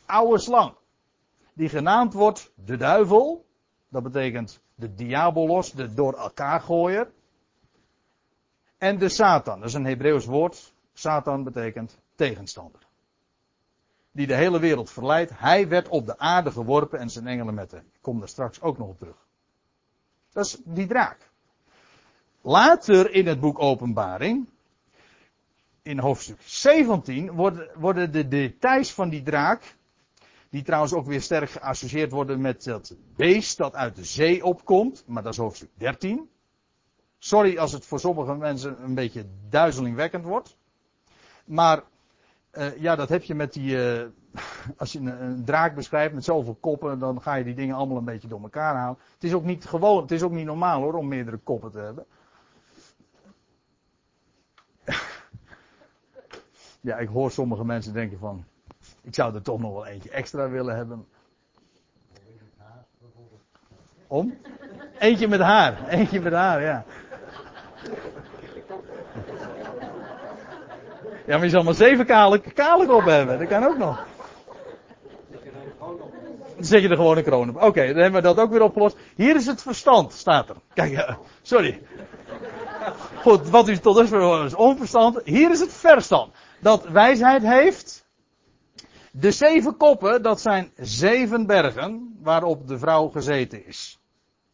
oude 0.07 0.39
slang. 0.39 0.75
Die 1.53 1.69
genaamd 1.69 2.13
wordt 2.13 2.53
de 2.55 2.77
duivel. 2.77 3.47
Dat 3.89 4.03
betekent 4.03 4.61
de 4.75 4.95
diabolos, 4.95 5.73
de 5.73 5.95
door 5.95 6.15
elkaar 6.15 6.61
gooier. 6.61 7.11
En 8.79 8.99
de 8.99 9.09
Satan, 9.09 9.61
dat 9.61 9.69
is 9.69 9.75
een 9.75 9.85
Hebreeuws 9.85 10.25
woord. 10.25 10.73
Satan 10.93 11.45
betekent 11.45 11.99
tegenstander. 12.15 12.81
Die 14.13 14.27
de 14.27 14.35
hele 14.35 14.59
wereld 14.59 14.91
verleidt. 14.91 15.31
Hij 15.35 15.69
werd 15.69 15.89
op 15.89 16.07
de 16.07 16.19
aarde 16.19 16.51
geworpen 16.51 16.99
en 16.99 17.11
zijn 17.11 17.27
engelen 17.27 17.55
met 17.55 17.71
hem. 17.71 17.85
Ik 17.93 18.01
kom 18.01 18.19
daar 18.19 18.29
straks 18.29 18.61
ook 18.61 18.79
nog 18.79 18.89
op 18.89 18.99
terug. 18.99 19.27
Dat 20.33 20.45
is 20.45 20.59
die 20.65 20.87
draak. 20.87 21.33
Later 22.47 23.11
in 23.11 23.27
het 23.27 23.41
boek 23.41 23.59
Openbaring, 23.59 24.49
in 25.83 25.99
hoofdstuk 25.99 26.41
17, 26.41 27.31
worden, 27.75 28.13
de 28.13 28.29
details 28.29 28.93
van 28.93 29.09
die 29.09 29.23
draak, 29.23 29.77
die 30.51 30.63
trouwens 30.63 30.93
ook 30.93 31.07
weer 31.07 31.21
sterk 31.21 31.51
geassocieerd 31.51 32.11
worden 32.11 32.41
met 32.41 32.65
dat 32.65 32.97
beest 33.17 33.57
dat 33.57 33.75
uit 33.75 33.97
de 33.97 34.05
zee 34.05 34.45
opkomt, 34.45 35.05
maar 35.07 35.23
dat 35.23 35.33
is 35.33 35.39
hoofdstuk 35.39 35.69
13. 35.75 36.31
Sorry 37.19 37.59
als 37.59 37.73
het 37.73 37.87
voor 37.87 38.01
sommige 38.01 38.35
mensen 38.35 38.83
een 38.83 38.95
beetje 38.95 39.27
duizelingwekkend 39.49 40.25
wordt. 40.25 40.57
Maar 41.45 41.83
uh, 42.53 42.77
ja, 42.77 42.97
dat 42.97 43.09
heb 43.09 43.23
je 43.23 43.35
met 43.35 43.53
die. 43.53 43.77
Uh, 43.77 44.03
als 44.77 44.93
je 44.93 44.99
een, 44.99 45.23
een, 45.23 45.45
draak 45.45 45.75
beschrijft 45.75 46.15
met 46.15 46.25
zoveel 46.25 46.57
koppen, 46.61 46.99
dan 46.99 47.23
ga 47.23 47.35
je 47.35 47.45
die 47.45 47.55
dingen 47.55 47.77
allemaal 47.77 47.97
een 47.97 48.05
beetje 48.05 48.29
door 48.29 48.43
elkaar 48.43 48.75
halen. 48.75 48.99
Het 49.15 49.25
is 49.25 49.33
ook 49.33 49.45
niet 49.45 49.65
gewoon, 49.65 50.03
het 50.03 50.11
is 50.11 50.23
ook 50.23 50.33
niet 50.33 50.47
normaal 50.47 50.81
hoor, 50.81 50.95
om 50.95 51.09
meerdere 51.09 51.37
koppen 51.37 51.71
te 51.71 51.79
hebben. 51.79 52.07
Ja, 56.85 56.97
ik 56.97 57.09
hoor 57.09 57.31
sommige 57.31 57.65
mensen 57.65 57.93
denken 57.93 58.19
van. 58.19 58.45
Ik 59.03 59.15
zou 59.15 59.35
er 59.35 59.43
toch 59.43 59.61
nog 59.61 59.73
wel 59.73 59.87
eentje 59.87 60.11
extra 60.11 60.49
willen 60.49 60.77
hebben. 60.77 61.07
Om? 64.07 64.39
Eentje 64.99 65.29
met 65.29 65.41
haar. 65.41 65.89
Eentje 65.89 66.21
met 66.21 66.33
haar, 66.33 66.63
ja. 66.63 66.85
Ja, 71.27 71.37
maar 71.37 71.45
je 71.45 71.51
zal 71.51 71.63
maar 71.63 71.75
zeven 71.75 72.07
kale, 72.07 72.95
op 72.95 73.05
hebben. 73.05 73.39
Dat 73.39 73.49
kan 73.49 73.65
ook 73.65 73.79
nog. 73.79 74.07
Dan 76.55 76.65
zet 76.65 76.83
je 76.83 76.89
er 76.89 76.97
gewoon 76.97 77.17
een 77.17 77.25
kroon 77.25 77.49
op. 77.49 77.63
Oké, 77.63 77.87
dan 77.87 78.03
hebben 78.03 78.23
we 78.23 78.29
dat 78.29 78.39
ook 78.41 78.51
weer 78.51 78.63
opgelost. 78.63 78.97
Hier 79.15 79.37
is 79.37 79.47
het 79.47 79.63
verstand, 79.63 80.13
staat 80.13 80.49
er. 80.49 80.57
Kijk, 80.75 81.17
sorry. 81.43 81.83
Goed, 83.23 83.49
wat 83.49 83.69
u 83.69 83.77
tot 83.77 83.97
dusver 83.97 84.45
is 84.45 84.55
onverstand. 84.55 85.21
Hier 85.25 85.51
is 85.51 85.61
het 85.61 85.73
verstand. 85.73 86.33
Dat 86.65 86.89
wijsheid 86.89 87.43
heeft. 87.43 88.07
De 89.13 89.31
zeven 89.31 89.77
koppen, 89.77 90.23
dat 90.23 90.41
zijn 90.41 90.71
zeven 90.77 91.47
bergen 91.47 92.19
waarop 92.23 92.69
de 92.69 92.79
vrouw 92.79 93.09
gezeten 93.09 93.67
is. 93.67 94.01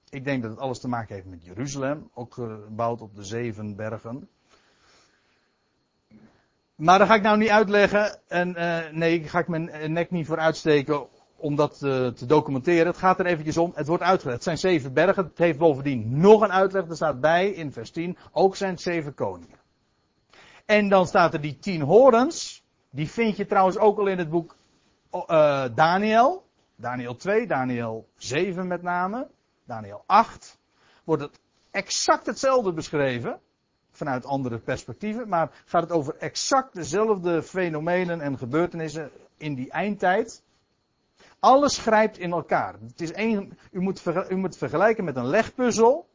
Ik 0.08 0.24
denk 0.24 0.42
dat 0.42 0.50
het 0.50 0.60
alles 0.60 0.80
te 0.80 0.88
maken 0.88 1.14
heeft 1.14 1.26
met 1.26 1.44
Jeruzalem, 1.44 2.10
ook 2.14 2.34
gebouwd 2.34 3.00
op 3.00 3.16
de 3.16 3.24
zeven 3.24 3.76
bergen. 3.76 4.28
Maar 6.74 6.98
dat 6.98 7.08
ga 7.08 7.14
ik 7.14 7.22
nou 7.22 7.38
niet 7.38 7.48
uitleggen. 7.48 8.18
En 8.28 8.48
uh, 8.48 8.78
nee, 8.92 9.28
ga 9.28 9.38
ik 9.38 9.48
mijn 9.48 9.92
nek 9.92 10.10
niet 10.10 10.26
voor 10.26 10.38
uitsteken 10.38 11.06
om 11.36 11.56
dat 11.56 11.80
uh, 11.82 12.06
te 12.06 12.26
documenteren. 12.26 12.86
Het 12.86 12.96
gaat 12.96 13.18
er 13.18 13.26
eventjes 13.26 13.56
om. 13.56 13.72
Het 13.74 13.86
wordt 13.86 14.02
uitgelegd. 14.02 14.36
Het 14.36 14.44
zijn 14.44 14.58
zeven 14.58 14.92
bergen. 14.92 15.24
Het 15.24 15.38
heeft 15.38 15.58
bovendien 15.58 16.20
nog 16.20 16.40
een 16.40 16.52
uitleg. 16.52 16.88
Er 16.88 16.96
staat 16.96 17.20
bij 17.20 17.50
in 17.50 17.72
vers 17.72 17.90
10. 17.90 18.16
Ook 18.32 18.56
zijn 18.56 18.78
zeven 18.78 19.14
koningen. 19.14 19.59
En 20.70 20.88
dan 20.88 21.06
staat 21.06 21.34
er 21.34 21.40
die 21.40 21.58
tien 21.58 21.80
horens. 21.80 22.64
Die 22.90 23.10
vind 23.10 23.36
je 23.36 23.46
trouwens 23.46 23.78
ook 23.78 23.98
al 23.98 24.06
in 24.06 24.18
het 24.18 24.30
boek 24.30 24.56
uh, 25.12 25.64
Daniel. 25.74 26.44
Daniel 26.76 27.16
2, 27.16 27.46
Daniel 27.46 28.08
7 28.16 28.66
met 28.66 28.82
name. 28.82 29.28
Daniel 29.64 30.02
8. 30.06 30.58
Wordt 31.04 31.22
het 31.22 31.40
exact 31.70 32.26
hetzelfde 32.26 32.72
beschreven 32.72 33.40
vanuit 33.90 34.24
andere 34.24 34.58
perspectieven, 34.58 35.28
maar 35.28 35.50
gaat 35.64 35.82
het 35.82 35.92
over 35.92 36.16
exact 36.16 36.74
dezelfde 36.74 37.42
fenomenen 37.42 38.20
en 38.20 38.38
gebeurtenissen 38.38 39.10
in 39.36 39.54
die 39.54 39.70
eindtijd. 39.70 40.42
Alles 41.38 41.78
grijpt 41.78 42.18
in 42.18 42.32
elkaar. 42.32 42.74
Het 42.86 43.00
is 43.00 43.14
een, 43.14 43.58
u, 43.70 43.80
moet 43.80 44.02
u 44.28 44.36
moet 44.36 44.56
vergelijken 44.56 45.04
met 45.04 45.16
een 45.16 45.26
legpuzzel. 45.26 46.08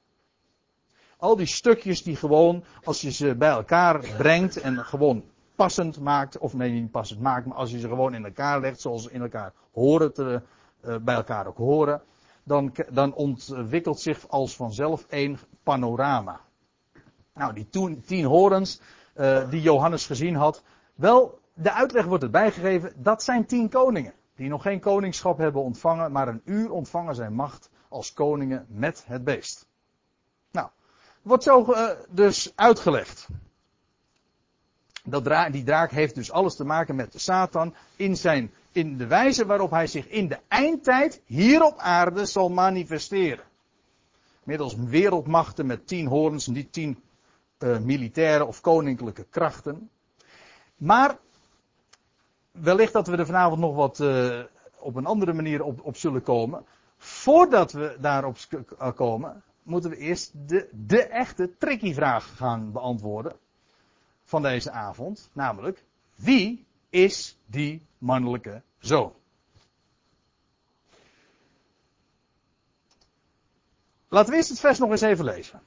Al 1.17 1.36
die 1.36 1.45
stukjes 1.45 2.04
die 2.04 2.15
gewoon, 2.15 2.63
als 2.84 3.01
je 3.01 3.12
ze 3.12 3.36
bij 3.36 3.49
elkaar 3.49 3.99
brengt 4.17 4.58
en 4.58 4.78
gewoon 4.78 5.23
passend 5.56 5.99
maakt, 5.99 6.38
of 6.38 6.54
nee, 6.54 6.71
niet 6.71 6.91
passend 6.91 7.19
maakt, 7.19 7.45
maar 7.45 7.58
als 7.58 7.71
je 7.71 7.80
ze 7.80 7.88
gewoon 7.88 8.13
in 8.13 8.25
elkaar 8.25 8.60
legt 8.60 8.82
zoals 8.82 9.04
ze 9.04 9.12
in 9.12 9.21
elkaar 9.21 9.54
horen 9.71 10.13
te, 10.13 10.41
uh, 10.86 10.95
bij 10.97 11.15
elkaar 11.15 11.47
ook 11.47 11.58
horen, 11.58 12.01
dan, 12.43 12.73
dan 12.89 13.13
ontwikkelt 13.13 13.99
zich 13.99 14.28
als 14.28 14.56
vanzelf 14.56 15.06
één 15.10 15.39
panorama. 15.63 16.39
Nou, 17.34 17.54
die 17.54 17.69
tien, 17.69 18.01
tien 18.01 18.25
horens 18.25 18.82
uh, 19.15 19.49
die 19.49 19.62
Johannes 19.62 20.06
gezien 20.06 20.36
had, 20.36 20.63
wel, 20.95 21.39
de 21.54 21.71
uitleg 21.71 22.06
wordt 22.06 22.23
erbij 22.23 22.51
gegeven, 22.51 22.93
dat 22.95 23.23
zijn 23.23 23.45
tien 23.45 23.69
koningen. 23.69 24.13
Die 24.36 24.49
nog 24.49 24.62
geen 24.62 24.80
koningschap 24.80 25.38
hebben 25.38 25.62
ontvangen, 25.62 26.12
maar 26.12 26.28
een 26.28 26.41
uur 26.45 26.71
ontvangen 26.71 27.15
zijn 27.15 27.34
macht 27.34 27.69
als 27.89 28.13
koningen 28.13 28.65
met 28.69 29.04
het 29.08 29.23
beest. 29.23 29.64
Wordt 31.25 31.43
zo 31.43 31.65
uh, 31.69 31.89
dus 32.09 32.51
uitgelegd. 32.55 33.27
Dat 35.03 35.51
die 35.51 35.63
draak 35.63 35.91
heeft 35.91 36.15
dus 36.15 36.31
alles 36.31 36.55
te 36.55 36.63
maken 36.63 36.95
met 36.95 37.13
Satan 37.15 37.75
in, 37.95 38.17
zijn, 38.17 38.51
in 38.71 38.97
de 38.97 39.07
wijze 39.07 39.45
waarop 39.45 39.71
hij 39.71 39.88
zich 39.88 40.07
in 40.07 40.27
de 40.27 40.39
eindtijd 40.47 41.21
hier 41.25 41.63
op 41.63 41.77
aarde 41.77 42.25
zal 42.25 42.49
manifesteren. 42.49 43.43
Middels 44.43 44.75
wereldmachten 44.75 45.65
met 45.65 45.88
tien 45.88 46.07
horens, 46.07 46.47
niet 46.47 46.73
tien 46.73 47.03
uh, 47.59 47.77
militaire 47.77 48.45
of 48.45 48.61
koninklijke 48.61 49.25
krachten. 49.29 49.89
Maar 50.75 51.17
wellicht 52.51 52.93
dat 52.93 53.07
we 53.07 53.17
er 53.17 53.25
vanavond 53.25 53.59
nog 53.59 53.75
wat 53.75 53.99
uh, 53.99 54.43
op 54.79 54.95
een 54.95 55.05
andere 55.05 55.33
manier 55.33 55.63
op, 55.63 55.85
op 55.85 55.97
zullen 55.97 56.23
komen. 56.23 56.65
Voordat 56.97 57.71
we 57.71 57.97
daarop 57.99 58.38
komen, 58.95 59.43
moeten 59.65 59.89
we 59.89 59.97
eerst 59.97 60.32
de, 60.34 60.69
de 60.71 61.04
echte 61.04 61.58
tricky 61.58 61.93
vraag 61.93 62.38
gaan 62.38 62.71
beantwoorden 62.71 63.36
van 64.23 64.41
deze 64.41 64.71
avond. 64.71 65.30
Namelijk, 65.34 65.84
wie 66.15 66.65
is 66.89 67.38
die 67.45 67.86
mannelijke 67.97 68.62
zoon? 68.80 69.13
Laten 74.08 74.32
we 74.32 74.38
eerst 74.38 74.49
het 74.49 74.60
vers 74.60 74.80
nog 74.80 74.91
eens 74.91 75.01
even 75.01 75.25
lezen. 75.25 75.62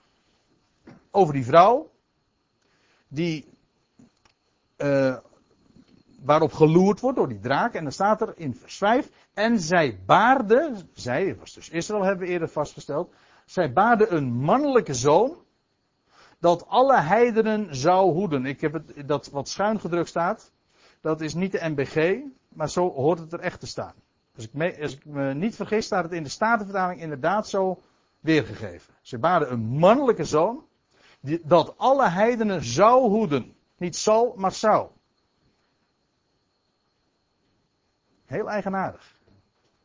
Over 1.11 1.35
die 1.35 1.45
vrouw, 1.45 1.91
die, 3.09 3.49
uh, 4.77 5.17
waarop 6.23 6.53
geloerd 6.53 7.01
wordt 7.01 7.17
door 7.17 7.29
die 7.29 7.41
draak. 7.41 7.75
En 7.75 7.83
dan 7.83 7.93
staat 7.93 8.21
er 8.21 8.33
in 8.37 8.55
vers 8.55 8.77
5, 8.77 9.11
en 9.35 9.61
zij 9.61 9.99
baarde, 10.07 10.75
zij, 10.93 11.37
was 11.37 11.53
dus 11.53 11.69
Israël 11.69 12.03
hebben 12.03 12.27
we 12.27 12.33
eerder 12.33 12.49
vastgesteld, 12.49 13.15
zij 13.51 13.73
baarde 13.73 14.09
een 14.09 14.33
mannelijke 14.33 14.95
zoon, 14.95 15.37
dat 16.39 16.67
alle 16.67 17.01
heidenen 17.01 17.77
zou 17.77 18.13
hoeden. 18.13 18.47
Ik 18.47 18.61
heb 18.61 18.73
het, 18.73 19.09
dat 19.09 19.29
wat 19.29 19.49
schuin 19.49 19.81
gedrukt 19.81 20.09
staat, 20.09 20.53
dat 21.01 21.21
is 21.21 21.35
niet 21.35 21.53
de 21.53 21.69
MBG, 21.69 22.19
maar 22.49 22.71
zo 22.71 22.91
hoort 22.91 23.19
het 23.19 23.33
er 23.33 23.41
echt 23.41 23.61
te 23.61 23.67
staan. 23.67 23.95
Als 24.37 24.45
ik, 24.45 24.53
me, 24.53 24.83
als 24.83 24.95
ik 24.95 25.05
me 25.05 25.35
niet 25.35 25.55
vergis, 25.55 25.85
staat 25.85 26.05
het 26.05 26.13
in 26.13 26.23
de 26.23 26.29
Statenvertaling 26.29 27.01
inderdaad 27.01 27.49
zo 27.49 27.81
weergegeven. 28.21 28.95
Ze 29.01 29.19
baarden 29.19 29.53
een 29.53 29.65
mannelijke 29.65 30.25
zoon, 30.25 30.65
die, 31.21 31.41
dat 31.45 31.79
alle 31.79 32.09
heidenen 32.09 32.65
zou 32.65 33.09
hoeden. 33.09 33.57
Niet 33.77 33.97
zal, 33.97 34.35
maar 34.37 34.53
zou. 34.53 34.89
Heel 38.25 38.51
eigenaardig. 38.51 39.17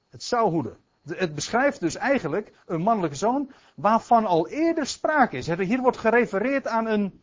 Het 0.10 0.24
zou 0.24 0.50
hoeden. 0.50 0.83
Het 1.08 1.36
beschrijft 1.36 1.80
dus 1.80 1.96
eigenlijk 1.96 2.52
een 2.66 2.82
mannelijke 2.82 3.18
zoon 3.18 3.52
waarvan 3.76 4.26
al 4.26 4.48
eerder 4.48 4.86
sprake 4.86 5.38
is. 5.38 5.48
Hier 5.48 5.82
wordt 5.82 5.98
gerefereerd 5.98 6.68
aan 6.68 6.86
een, 6.86 7.22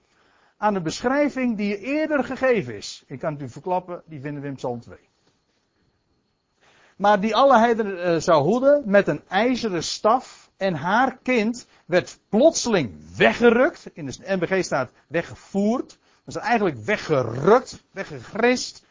aan 0.57 0.75
een 0.75 0.83
beschrijving 0.83 1.57
die 1.57 1.79
eerder 1.79 2.25
gegeven 2.25 2.77
is. 2.77 3.05
Ik 3.07 3.19
kan 3.19 3.33
het 3.33 3.43
u 3.43 3.49
verklappen, 3.49 4.03
die 4.07 4.21
vinden 4.21 4.43
we 4.43 4.49
in 4.49 4.55
Psalm 4.55 4.81
2. 4.81 4.99
Maar 6.97 7.21
die 7.21 7.37
alle 7.37 7.59
heidenen 7.59 8.14
uh, 8.14 8.21
zou 8.21 8.43
hoeden 8.43 8.83
met 8.87 9.09
een 9.09 9.23
ijzeren 9.29 9.83
staf 9.83 10.51
en 10.57 10.75
haar 10.75 11.19
kind 11.23 11.66
werd 11.87 12.19
plotseling 12.29 13.16
weggerukt. 13.16 13.90
In 13.93 14.07
de 14.07 14.16
NBG 14.25 14.64
staat 14.64 14.90
weggevoerd. 15.07 15.99
Is 16.27 16.37
eigenlijk 16.37 16.77
weggerukt, 16.77 17.85
weggegrist 17.90 18.85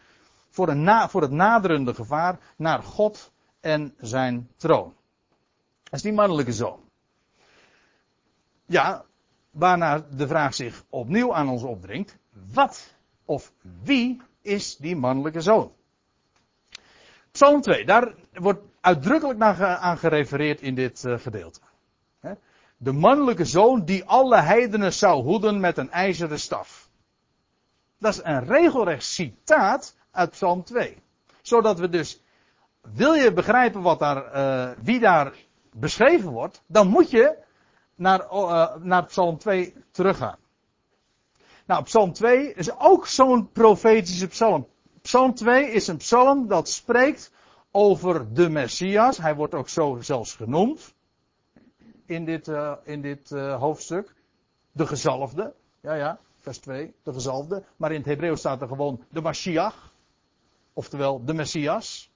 voor, 0.50 0.70
een 0.70 0.84
na, 0.84 1.10
voor 1.10 1.22
het 1.22 1.32
naderende 1.32 1.94
gevaar 1.94 2.40
naar 2.56 2.84
God 2.84 3.32
en 3.60 3.96
zijn 4.00 4.50
troon. 4.58 4.94
Dat 5.84 5.94
is 5.94 6.02
die 6.02 6.14
mannelijke 6.14 6.54
zoon. 6.54 6.80
Ja, 8.66 9.06
waarna 9.52 10.06
de 10.12 10.28
vraag 10.28 10.54
zich 10.54 10.84
opnieuw 10.90 11.34
aan 11.34 11.50
ons 11.50 11.64
opdringt. 11.64 12.18
Wat 12.54 12.94
of 13.26 13.52
wie 13.84 14.22
is 14.42 14.78
die 14.78 14.96
mannelijke 14.96 15.42
zoon? 15.42 15.74
Psalm 17.32 17.62
2, 17.62 17.86
daar 17.86 18.14
wordt 18.34 18.62
uitdrukkelijk 18.82 19.40
naar 19.40 19.78
aan 19.78 19.98
gerefereerd 19.98 20.62
in 20.62 20.76
dit 20.76 21.04
uh, 21.04 21.20
gedeelte. 21.20 21.60
De 22.82 22.92
mannelijke 22.92 23.46
zoon 23.46 23.86
die 23.86 24.04
alle 24.04 24.38
heidenen 24.42 24.94
zou 24.94 25.24
hoeden 25.24 25.60
met 25.60 25.78
een 25.78 25.92
ijzeren 25.92 26.40
staf. 26.40 26.90
Dat 27.98 28.14
is 28.14 28.24
een 28.24 28.46
regelrecht 28.46 29.04
citaat 29.04 29.96
uit 30.12 30.30
Psalm 30.30 30.64
2. 30.64 30.98
Zodat 31.42 31.80
we 31.80 31.90
dus 31.90 32.22
wil 32.94 33.14
je 33.14 33.34
begrijpen 33.34 33.82
wat 33.82 34.00
daar, 34.00 34.36
uh, 34.36 34.78
wie 34.82 35.00
daar 35.00 35.34
beschreven 35.74 36.32
wordt, 36.32 36.64
dan 36.66 36.88
moet 36.88 37.10
je 37.10 37.38
naar, 37.96 38.20
uh, 38.32 38.76
naar 38.76 39.06
Psalm 39.06 39.38
2 39.38 39.74
teruggaan. 39.92 40.38
Nou, 41.66 41.84
Psalm 41.84 42.14
2 42.14 42.54
is 42.54 42.80
ook 42.80 43.08
zo'n 43.08 43.52
profetische 43.52 44.28
psalm. 44.28 44.68
Psalm 45.02 45.34
2 45.34 45.72
is 45.72 45.88
een 45.88 45.98
psalm 45.98 46.48
dat 46.48 46.70
spreekt 46.70 47.32
over 47.72 48.34
de 48.34 48.50
Messias. 48.50 49.18
Hij 49.18 49.36
wordt 49.36 49.54
ook 49.54 49.70
zo 49.70 49.98
zelfs 50.02 50.36
genoemd 50.36 50.94
in 52.06 52.26
dit, 52.26 52.48
uh, 52.48 52.74
in 52.84 53.02
dit 53.02 53.30
hoofdstuk. 53.60 54.16
De 54.72 54.88
gezalfde. 54.88 55.54
Ja, 55.82 55.94
ja, 55.94 56.20
vers 56.40 56.58
2, 56.58 56.94
de 57.04 57.14
gezalfde. 57.14 57.64
Maar 57.78 57.92
in 57.92 57.98
het 57.98 58.06
Hebreeuws 58.06 58.40
staat 58.40 58.62
er 58.62 58.68
gewoon 58.68 59.04
de 59.10 59.22
Mashiach. 59.22 59.94
Oftewel 60.74 61.26
de 61.26 61.34
Messias. 61.34 62.09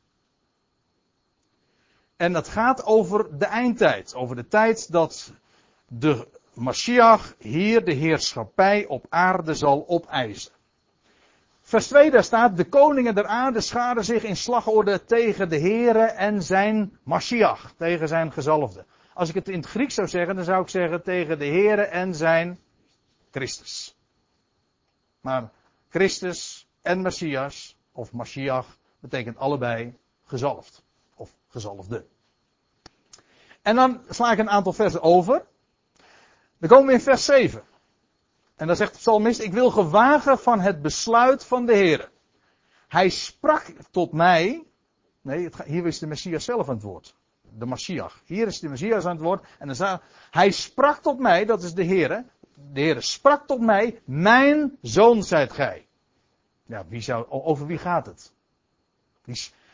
En 2.18 2.34
dat 2.34 2.48
gaat 2.48 2.86
over 2.86 3.38
de 3.38 3.46
eindtijd. 3.46 4.16
Over 4.16 4.36
de 4.36 4.48
tijd 4.48 4.92
dat 4.92 5.34
de 5.88 6.28
Mashiach 6.54 7.36
hier 7.38 7.86
de 7.86 7.94
heerschappij 7.94 8.86
op 8.86 9.06
aarde 9.10 9.54
zal 9.54 9.86
opeisen. 9.88 10.52
Vers 11.62 11.88
2 11.88 12.12
daar 12.12 12.24
staat, 12.24 12.58
de 12.58 12.64
koningen 12.64 13.16
der 13.16 13.26
aarde 13.26 13.62
scharen 13.62 14.06
zich 14.06 14.24
in 14.24 14.36
slagorde 14.36 15.04
tegen 15.04 15.50
de 15.50 15.60
Here 15.60 16.06
en 16.06 16.44
zijn 16.44 17.00
Mashiach, 17.04 17.74
tegen 17.78 18.08
zijn 18.08 18.32
gezalfde. 18.32 18.86
Als 19.14 19.30
ik 19.30 19.36
het 19.36 19.50
in 19.50 19.58
het 19.58 19.66
Grieks 19.66 19.94
zou 19.94 20.08
zeggen, 20.08 20.36
dan 20.36 20.44
zou 20.44 20.62
ik 20.62 20.70
zeggen 20.70 21.04
tegen 21.04 21.40
de 21.40 21.46
Here 21.46 21.82
en 21.82 22.16
zijn 22.16 22.60
Christus. 23.32 23.98
Maar 25.22 25.52
Christus 25.90 26.68
en 26.82 27.02
Messias, 27.02 27.78
of 27.92 28.12
Mashiach, 28.12 28.78
betekent 29.00 29.38
allebei 29.38 29.98
gezalfd. 30.24 30.83
Gezalfde. 31.54 32.06
En 33.62 33.76
dan 33.76 34.02
sla 34.10 34.32
ik 34.32 34.40
een 34.40 34.50
aantal 34.50 34.74
versen 34.74 35.02
over. 35.02 35.46
Dan 36.58 36.70
komen 36.70 36.88
we 36.88 36.94
in 36.94 37.02
vers 37.02 37.26
7. 37.26 37.64
En 38.56 38.68
dan 38.68 38.76
zegt 38.76 38.92
de 38.92 38.98
psalmist, 38.98 39.40
ik 39.40 39.54
wil 39.54 39.72
gewagen 39.72 40.40
van 40.40 40.60
het 40.60 40.82
besluit 40.82 41.46
van 41.46 41.66
de 41.66 41.74
Heer. 41.74 42.12
Hij 42.88 43.10
sprak 43.10 43.66
tot 43.92 44.12
mij. 44.12 44.64
Nee, 45.22 45.50
hier 45.66 45.86
is 45.86 46.00
de 46.00 46.08
Messias 46.08 46.44
zelf 46.44 46.68
aan 46.68 46.74
het 46.74 46.84
woord. 46.84 47.16
De 47.42 47.66
Mashiach. 47.66 48.22
Hier 48.26 48.48
is 48.48 48.60
de 48.60 48.70
Messias 48.70 49.06
aan 49.06 49.16
het 49.16 49.24
woord. 49.24 49.46
En 49.60 49.68
dan 49.68 49.76
staat, 49.76 50.04
hij 50.32 50.52
sprak 50.52 50.98
tot 50.98 51.20
mij, 51.20 51.46
dat 51.46 51.64
is 51.64 51.74
de 51.74 51.84
Heer. 51.84 52.26
De 52.56 52.80
Heer 52.80 53.02
sprak 53.02 53.48
tot 53.48 53.62
mij, 53.62 54.02
mijn 54.06 54.78
zoon 54.82 55.24
zijt 55.24 55.54
gij. 55.54 55.88
Ja, 56.66 56.86
wie 56.88 57.02
zou, 57.02 57.30
over 57.30 57.66
wie 57.66 57.78
gaat 57.78 58.06
het? 58.06 58.34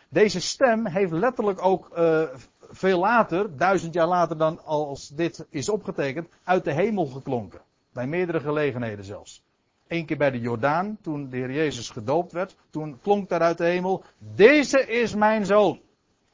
Deze 0.10 0.42
stem 0.42 0.88
heeft 0.88 1.12
letterlijk 1.12 1.66
ook 1.66 1.98
uh, 1.98 2.24
veel 2.70 3.00
later, 3.00 3.58
duizend 3.58 3.94
jaar 3.94 4.08
later 4.08 4.38
dan 4.38 4.64
als 4.66 5.08
dit 5.08 5.46
is 5.50 5.70
opgetekend, 5.70 6.28
uit 6.44 6.64
de 6.64 6.74
hemel 6.74 7.06
geklonken. 7.06 7.62
Bij 7.94 8.08
meerdere 8.08 8.40
gelegenheden 8.40 9.06
zelfs. 9.06 9.44
Eén 9.88 10.06
keer 10.06 10.18
bij 10.18 10.32
de 10.32 10.40
Jordaan, 10.40 10.98
toen 11.02 11.30
de 11.30 11.38
Heer 11.38 11.52
Jezus 11.52 11.90
gedoopt 11.90 12.32
werd, 12.32 12.56
toen 12.70 13.00
klonk 13.02 13.30
daar 13.30 13.42
uit 13.42 13.58
de 13.58 13.66
hemel, 13.66 14.04
deze 14.18 14.80
is 14.88 15.16
mijn 15.16 15.46
zoon. 15.46 15.82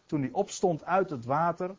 Toen 0.06 0.22
hij 0.22 0.30
opstond 0.32 0.86
uit 0.86 1.10
het 1.10 1.26
water, 1.26 1.76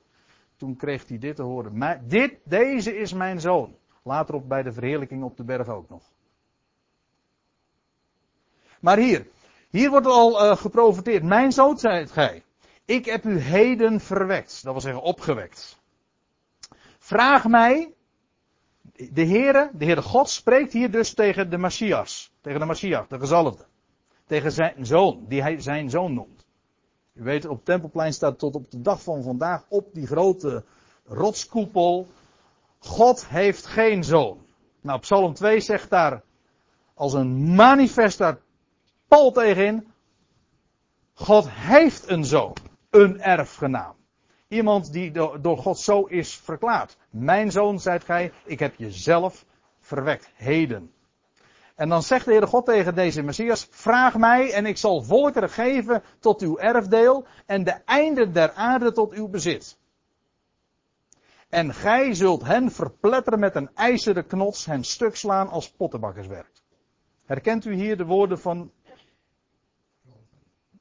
toen 0.57 0.77
kreeg 0.77 1.09
hij 1.09 1.19
dit 1.19 1.37
te 1.37 1.43
horen. 1.43 2.03
Dit, 2.09 2.39
deze 2.45 2.97
is 2.97 3.13
mijn 3.13 3.41
zoon. 3.41 3.77
Later 4.03 4.35
op 4.35 4.49
bij 4.49 4.63
de 4.63 4.73
verheerlijking 4.73 5.23
op 5.23 5.37
de 5.37 5.45
berg 5.45 5.69
ook 5.69 5.89
nog. 5.89 6.03
Maar 8.81 8.99
hier, 8.99 9.27
hier 9.71 9.91
wordt 9.91 10.07
al 10.07 10.45
uh, 10.45 10.57
geprofiteerd. 10.57 11.23
Mijn 11.23 11.53
zoon 11.53 11.79
zijt 11.79 12.11
gij. 12.11 12.43
Ik 12.85 13.05
heb 13.05 13.25
u 13.25 13.39
heden 13.39 14.01
verwekt. 14.01 14.63
Dat 14.63 14.73
wil 14.73 14.81
zeggen 14.81 15.03
opgewekt. 15.03 15.79
Vraag 16.99 17.49
mij. 17.49 17.91
De 19.11 19.27
Heere, 19.27 19.71
de 19.73 19.85
Heere 19.85 20.03
God 20.03 20.29
spreekt 20.31 20.73
hier 20.73 20.91
dus 20.91 21.15
tegen 21.15 21.51
de 21.51 21.59
Messias. 21.59 22.33
Tegen 22.41 22.61
de 22.61 22.67
Messias, 22.67 23.09
de 23.09 23.19
gezalfde. 23.19 23.65
Tegen 24.27 24.53
zijn 24.53 24.87
zoon, 24.87 25.25
die 25.29 25.43
hij 25.43 25.61
zijn 25.61 25.91
zoon 25.91 26.15
noemt. 26.15 26.47
U 27.15 27.23
weet, 27.23 27.47
op 27.47 27.65
Tempelplein 27.65 28.13
staat 28.13 28.39
tot 28.39 28.55
op 28.55 28.71
de 28.71 28.81
dag 28.81 29.03
van 29.03 29.23
vandaag 29.23 29.65
op 29.69 29.89
die 29.93 30.07
grote 30.07 30.65
rotskoepel. 31.05 32.07
God 32.79 33.29
heeft 33.29 33.67
geen 33.67 34.05
zoon. 34.05 34.39
Nou, 34.81 35.01
Psalm 35.01 35.35
2 35.35 35.61
zegt 35.61 35.91
daar 35.91 36.23
als 36.95 37.13
een 37.13 37.55
manifest 37.55 38.19
Paul 39.09 39.33
tegenin. 39.33 39.93
God 41.15 41.47
heeft 41.51 42.11
een 42.11 42.25
zoon, 42.25 42.57
een 42.91 43.21
erfgenaam. 43.21 43.95
Iemand 44.49 44.93
die 44.93 45.11
door 45.41 45.59
God 45.59 45.79
zo 45.79 46.03
is 46.03 46.37
verklaard. 46.37 46.97
Mijn 47.11 47.51
zoon, 47.51 47.81
zijt 47.81 48.05
gij, 48.05 48.33
ik 48.45 48.59
heb 48.59 48.75
je 48.75 48.91
zelf 48.91 49.45
verwekt, 49.81 50.31
heden. 50.35 50.93
En 51.75 51.89
dan 51.89 52.03
zegt 52.03 52.25
de 52.25 52.31
Heere 52.31 52.47
God 52.47 52.65
tegen 52.65 52.95
deze 52.95 53.23
Messias, 53.23 53.69
vraag 53.71 54.17
mij 54.17 54.53
en 54.53 54.67
ik 54.67 54.77
zal 54.77 55.03
volkeren 55.03 55.51
geven 55.51 56.03
tot 56.19 56.41
uw 56.41 56.59
erfdeel 56.59 57.27
en 57.47 57.65
de 57.65 57.81
einde 57.85 58.31
der 58.31 58.53
aarde 58.53 58.93
tot 58.93 59.13
uw 59.13 59.29
bezit. 59.29 59.79
En 61.49 61.75
gij 61.75 62.15
zult 62.15 62.45
hen 62.45 62.71
verpletteren 62.71 63.39
met 63.39 63.55
een 63.55 63.71
ijzeren 63.75 64.27
knots, 64.27 64.67
hen 64.67 64.85
stuk 64.85 65.17
slaan 65.17 65.49
als 65.49 65.71
pottenbakkerswerk. 65.71 66.63
Herkent 67.25 67.65
u 67.65 67.75
hier 67.75 67.97
de 67.97 68.05
woorden 68.05 68.41
van. 68.41 68.71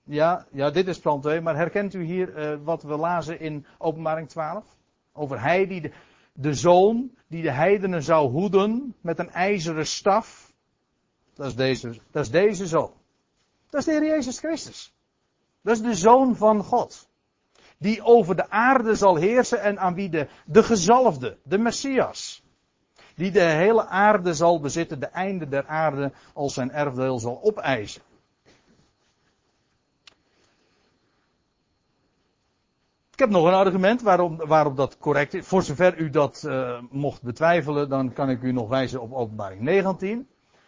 Ja, 0.07 0.45
ja 0.51 0.69
dit 0.69 0.87
is 0.87 0.99
plan 0.99 1.21
2, 1.21 1.41
maar 1.41 1.55
herkent 1.55 1.93
u 1.93 2.03
hier 2.03 2.37
uh, 2.37 2.57
wat 2.63 2.83
we 2.83 2.95
lazen 2.95 3.39
in 3.39 3.65
Openbaring 3.77 4.29
12? 4.29 4.65
Over 5.13 5.41
hij 5.41 5.67
die 5.67 5.81
de, 5.81 5.91
de 6.33 6.53
zoon 6.53 7.11
die 7.27 7.41
de 7.41 7.51
heidenen 7.51 8.03
zou 8.03 8.29
hoeden 8.29 8.95
met 9.01 9.19
een 9.19 9.31
ijzeren 9.31 9.87
staf. 9.87 10.53
Dat 11.33 11.47
is 11.47 11.55
deze, 11.55 11.99
dat 12.11 12.23
is 12.23 12.31
deze 12.31 12.67
zoon. 12.67 12.91
Dat 13.69 13.79
is 13.79 13.85
de 13.85 13.91
Heer 13.91 14.05
Jezus 14.05 14.39
Christus. 14.39 14.93
Dat 15.61 15.75
is 15.75 15.81
de 15.81 15.95
zoon 15.95 16.35
van 16.35 16.63
God. 16.63 17.09
Die 17.77 18.03
over 18.03 18.35
de 18.35 18.49
aarde 18.49 18.95
zal 18.95 19.15
heersen 19.15 19.61
en 19.61 19.79
aan 19.79 19.93
wie 19.93 20.09
de, 20.09 20.27
de 20.45 20.63
gezalfde, 20.63 21.37
de 21.43 21.57
Messias. 21.57 22.43
Die 23.15 23.31
de 23.31 23.41
hele 23.41 23.85
aarde 23.85 24.33
zal 24.33 24.59
bezitten, 24.59 24.99
de 24.99 25.05
einde 25.05 25.47
der 25.47 25.67
aarde 25.67 26.11
als 26.33 26.53
zijn 26.53 26.71
erfdeel 26.71 27.19
zal 27.19 27.43
opeisen. 27.43 28.01
Ik 33.15 33.21
heb 33.21 33.29
nog 33.29 33.45
een 33.45 33.53
argument 33.53 34.01
waarom, 34.01 34.37
waarop 34.37 34.77
dat 34.77 34.97
correct 34.97 35.33
is. 35.33 35.45
Voor 35.47 35.63
zover 35.63 35.97
u 35.97 36.09
dat 36.09 36.43
uh, 36.45 36.81
mocht 36.89 37.21
betwijfelen, 37.21 37.89
dan 37.89 38.13
kan 38.13 38.29
ik 38.29 38.41
u 38.41 38.51
nog 38.51 38.69
wijzen 38.69 39.01
op 39.01 39.13
openbaring 39.13 39.61
19. 39.61 40.27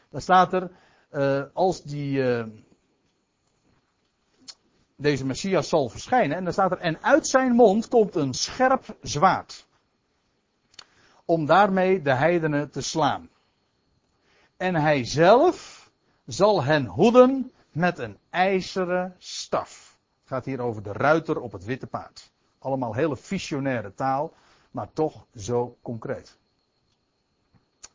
Daar 0.10 0.21
staat 0.21 0.53
er, 0.53 0.71
uh, 1.12 1.43
als 1.53 1.83
die, 1.83 2.17
uh, 2.17 2.45
deze 4.95 5.25
Messias 5.25 5.69
zal 5.69 5.89
verschijnen, 5.89 6.38
en 6.38 6.43
dan 6.43 6.53
staat 6.53 6.71
er, 6.71 6.77
en 6.77 7.03
uit 7.03 7.27
zijn 7.27 7.51
mond 7.51 7.88
komt 7.88 8.15
een 8.15 8.33
scherp 8.33 8.97
zwaard. 9.01 9.67
Om 11.25 11.45
daarmee 11.45 12.01
de 12.01 12.13
heidenen 12.13 12.71
te 12.71 12.81
slaan. 12.81 13.29
En 14.57 14.75
hij 14.75 15.05
zelf 15.05 15.89
zal 16.25 16.63
hen 16.63 16.86
hoeden 16.86 17.51
met 17.71 17.99
een 17.99 18.17
ijzeren 18.29 19.15
staf. 19.17 19.97
Het 20.19 20.27
gaat 20.27 20.45
hier 20.45 20.62
over 20.62 20.83
de 20.83 20.91
ruiter 20.91 21.39
op 21.39 21.51
het 21.51 21.63
witte 21.63 21.88
paard. 21.88 22.36
Allemaal 22.59 22.93
hele 22.93 23.17
visionaire 23.17 23.93
taal, 23.93 24.33
maar 24.71 24.93
toch 24.93 25.25
zo 25.35 25.77
concreet. 25.81 26.37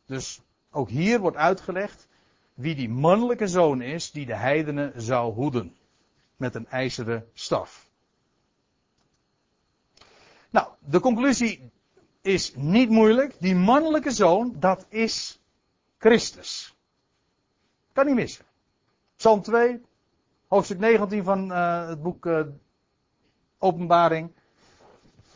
Dus 0.05 0.41
ook 0.71 0.89
hier 0.89 1.19
wordt 1.19 1.37
uitgelegd 1.37 2.07
wie 2.53 2.75
die 2.75 2.89
mannelijke 2.89 3.47
zoon 3.47 3.81
is 3.81 4.11
die 4.11 4.25
de 4.25 4.35
heidenen 4.35 5.01
zou 5.01 5.33
hoeden. 5.33 5.75
Met 6.35 6.55
een 6.55 6.67
ijzeren 6.67 7.29
staf. 7.33 7.89
Nou, 10.49 10.67
de 10.79 10.99
conclusie 10.99 11.71
is 12.21 12.55
niet 12.55 12.89
moeilijk. 12.89 13.35
Die 13.39 13.55
mannelijke 13.55 14.11
zoon, 14.11 14.55
dat 14.59 14.85
is 14.89 15.41
Christus. 15.97 16.75
Kan 17.91 18.05
niet 18.05 18.15
missen. 18.15 18.45
Psalm 19.15 19.41
2, 19.41 19.81
hoofdstuk 20.47 20.79
19 20.79 21.23
van 21.23 21.51
uh, 21.51 21.87
het 21.87 22.01
boek 22.01 22.25
uh, 22.25 22.41
Openbaring, 23.57 24.31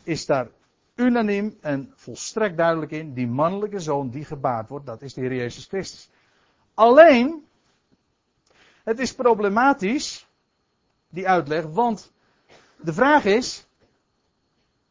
is 0.08 0.26
daar 0.26 0.48
unaniem 0.94 1.58
en 1.60 1.92
volstrekt 1.96 2.56
duidelijk 2.56 2.90
in. 2.90 3.12
Die 3.12 3.26
mannelijke 3.26 3.80
zoon 3.80 4.10
die 4.10 4.24
gebaard 4.24 4.68
wordt, 4.68 4.86
dat 4.86 5.02
is 5.02 5.14
de 5.14 5.20
Heer 5.20 5.34
Jezus 5.34 5.66
Christus. 5.66 6.10
Alleen, 6.74 7.46
het 8.84 8.98
is 8.98 9.14
problematisch, 9.14 10.26
die 11.08 11.28
uitleg, 11.28 11.64
want 11.64 12.12
de 12.76 12.92
vraag 12.92 13.24
is, 13.24 13.66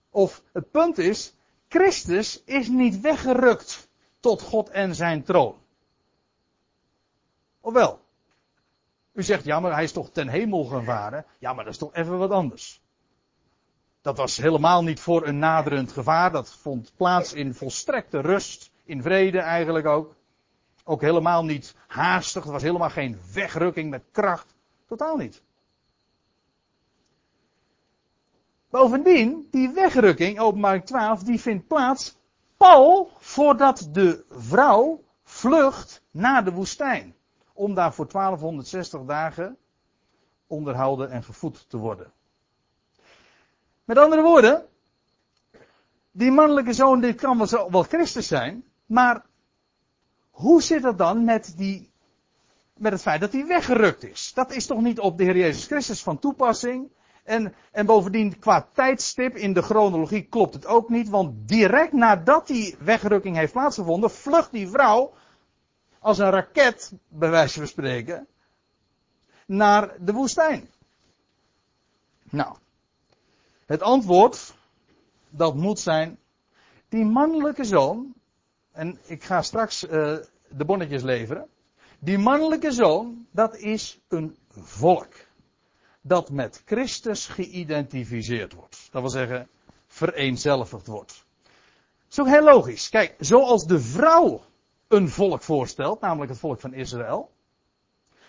of 0.09 0.43
het 0.51 0.71
punt 0.71 0.97
is, 0.97 1.33
Christus 1.67 2.43
is 2.43 2.67
niet 2.67 2.99
weggerukt 2.99 3.89
tot 4.19 4.41
God 4.41 4.69
en 4.69 4.95
zijn 4.95 5.23
troon. 5.23 5.55
Ofwel? 7.61 7.99
U 9.13 9.23
zegt, 9.23 9.43
ja, 9.43 9.59
maar 9.59 9.73
hij 9.73 9.83
is 9.83 9.91
toch 9.91 10.09
ten 10.11 10.27
hemel 10.27 10.63
gevaren. 10.63 11.25
Ja, 11.39 11.53
maar 11.53 11.63
dat 11.63 11.73
is 11.73 11.79
toch 11.79 11.93
even 11.93 12.17
wat 12.17 12.31
anders. 12.31 12.81
Dat 14.01 14.17
was 14.17 14.37
helemaal 14.37 14.83
niet 14.83 14.99
voor 14.99 15.27
een 15.27 15.39
naderend 15.39 15.91
gevaar. 15.91 16.31
Dat 16.31 16.53
vond 16.53 16.91
plaats 16.95 17.33
in 17.33 17.53
volstrekte 17.53 18.19
rust, 18.19 18.71
in 18.83 19.01
vrede 19.01 19.39
eigenlijk 19.39 19.85
ook. 19.85 20.15
Ook 20.83 21.01
helemaal 21.01 21.45
niet 21.45 21.75
haastig. 21.87 22.45
Er 22.45 22.51
was 22.51 22.61
helemaal 22.61 22.89
geen 22.89 23.19
wegrukking 23.33 23.89
met 23.89 24.03
kracht. 24.11 24.55
Totaal 24.85 25.17
niet. 25.17 25.41
Bovendien, 28.69 29.47
die 29.51 29.69
wegrukking, 29.69 30.39
openbaring 30.39 30.85
12, 30.85 31.23
die 31.23 31.41
vindt 31.41 31.67
plaats 31.67 32.17
pal 32.57 33.11
voordat 33.19 33.89
de 33.91 34.25
vrouw 34.29 35.03
vlucht 35.23 36.01
naar 36.11 36.43
de 36.43 36.51
woestijn. 36.51 37.15
Om 37.53 37.73
daar 37.73 37.93
voor 37.93 38.07
1260 38.07 39.01
dagen 39.05 39.57
onderhouden 40.47 41.11
en 41.11 41.23
gevoed 41.23 41.69
te 41.69 41.77
worden. 41.77 42.11
Met 43.87 43.97
andere 43.97 44.21
woorden, 44.21 44.65
die 46.11 46.31
mannelijke 46.31 46.73
zoon, 46.73 47.01
dit 47.01 47.15
kan 47.15 47.37
wel, 47.37 47.71
wel 47.71 47.83
Christus 47.83 48.27
zijn, 48.27 48.63
maar 48.85 49.25
hoe 50.29 50.61
zit 50.61 50.83
het 50.83 50.97
dan 50.97 51.23
met, 51.23 51.53
die, 51.57 51.91
met 52.77 52.91
het 52.91 53.01
feit 53.01 53.21
dat 53.21 53.31
hij 53.31 53.45
weggerukt 53.45 54.03
is? 54.03 54.31
Dat 54.33 54.51
is 54.51 54.65
toch 54.65 54.81
niet 54.81 54.99
op 54.99 55.17
de 55.17 55.23
Heer 55.23 55.37
Jezus 55.37 55.65
Christus 55.65 56.03
van 56.03 56.19
toepassing? 56.19 56.89
En, 57.23 57.53
en 57.71 57.85
bovendien, 57.85 58.39
qua 58.39 58.67
tijdstip 58.73 59.35
in 59.35 59.53
de 59.53 59.61
chronologie 59.61 60.23
klopt 60.23 60.53
het 60.53 60.65
ook 60.65 60.89
niet, 60.89 61.09
want 61.09 61.47
direct 61.47 61.93
nadat 61.93 62.47
die 62.47 62.75
wegrukking 62.79 63.35
heeft 63.35 63.53
plaatsgevonden, 63.53 64.11
vlucht 64.11 64.51
die 64.51 64.69
vrouw 64.69 65.13
als 65.99 66.17
een 66.17 66.29
raket, 66.29 66.93
bij 67.07 67.29
wijze 67.29 67.57
van 67.57 67.67
spreken, 67.67 68.27
naar 69.45 69.95
de 69.99 70.13
woestijn. 70.13 70.69
Nou, 72.23 72.55
het 73.67 73.81
antwoord, 73.81 74.55
dat 75.29 75.55
moet 75.55 75.79
zijn, 75.79 76.19
die 76.89 77.05
mannelijke 77.05 77.63
zoon, 77.63 78.13
en 78.71 78.99
ik 79.05 79.23
ga 79.23 79.41
straks 79.41 79.83
uh, 79.83 79.89
de 80.49 80.65
bonnetjes 80.65 81.03
leveren, 81.03 81.47
die 81.99 82.17
mannelijke 82.17 82.71
zoon, 82.71 83.27
dat 83.31 83.57
is 83.57 83.99
een 84.07 84.37
volk. 84.49 85.13
Dat 86.01 86.29
met 86.29 86.61
Christus 86.65 87.27
geïdentificeerd 87.27 88.53
wordt. 88.53 88.87
Dat 88.91 89.01
wil 89.01 89.11
zeggen, 89.11 89.47
vereenzelvigd 89.87 90.87
wordt. 90.87 91.25
Ook 92.17 92.27
heel 92.27 92.43
logisch. 92.43 92.89
Kijk, 92.89 93.15
zoals 93.19 93.65
de 93.65 93.79
vrouw 93.79 94.41
een 94.87 95.09
volk 95.09 95.41
voorstelt, 95.41 96.01
namelijk 96.01 96.31
het 96.31 96.39
volk 96.39 96.59
van 96.59 96.73
Israël, 96.73 97.31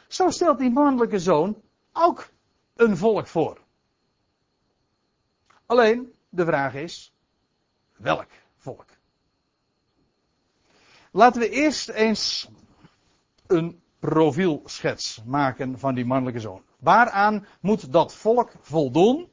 zo 0.08 0.30
stelt 0.30 0.58
die 0.58 0.70
mannelijke 0.70 1.18
zoon 1.18 1.62
ook 1.92 2.28
een 2.76 2.96
volk 2.96 3.26
voor. 3.26 3.58
Alleen, 5.68 6.12
de 6.28 6.44
vraag 6.44 6.74
is, 6.74 7.12
welk 7.96 8.28
volk? 8.56 8.86
Laten 11.10 11.40
we 11.40 11.50
eerst 11.50 11.88
eens 11.88 12.48
een 13.46 13.80
profielschets 13.98 15.22
maken 15.24 15.78
van 15.78 15.94
die 15.94 16.04
mannelijke 16.04 16.40
zoon. 16.40 16.62
Waaraan 16.78 17.46
moet 17.60 17.92
dat 17.92 18.14
volk 18.14 18.52
voldoen? 18.60 19.28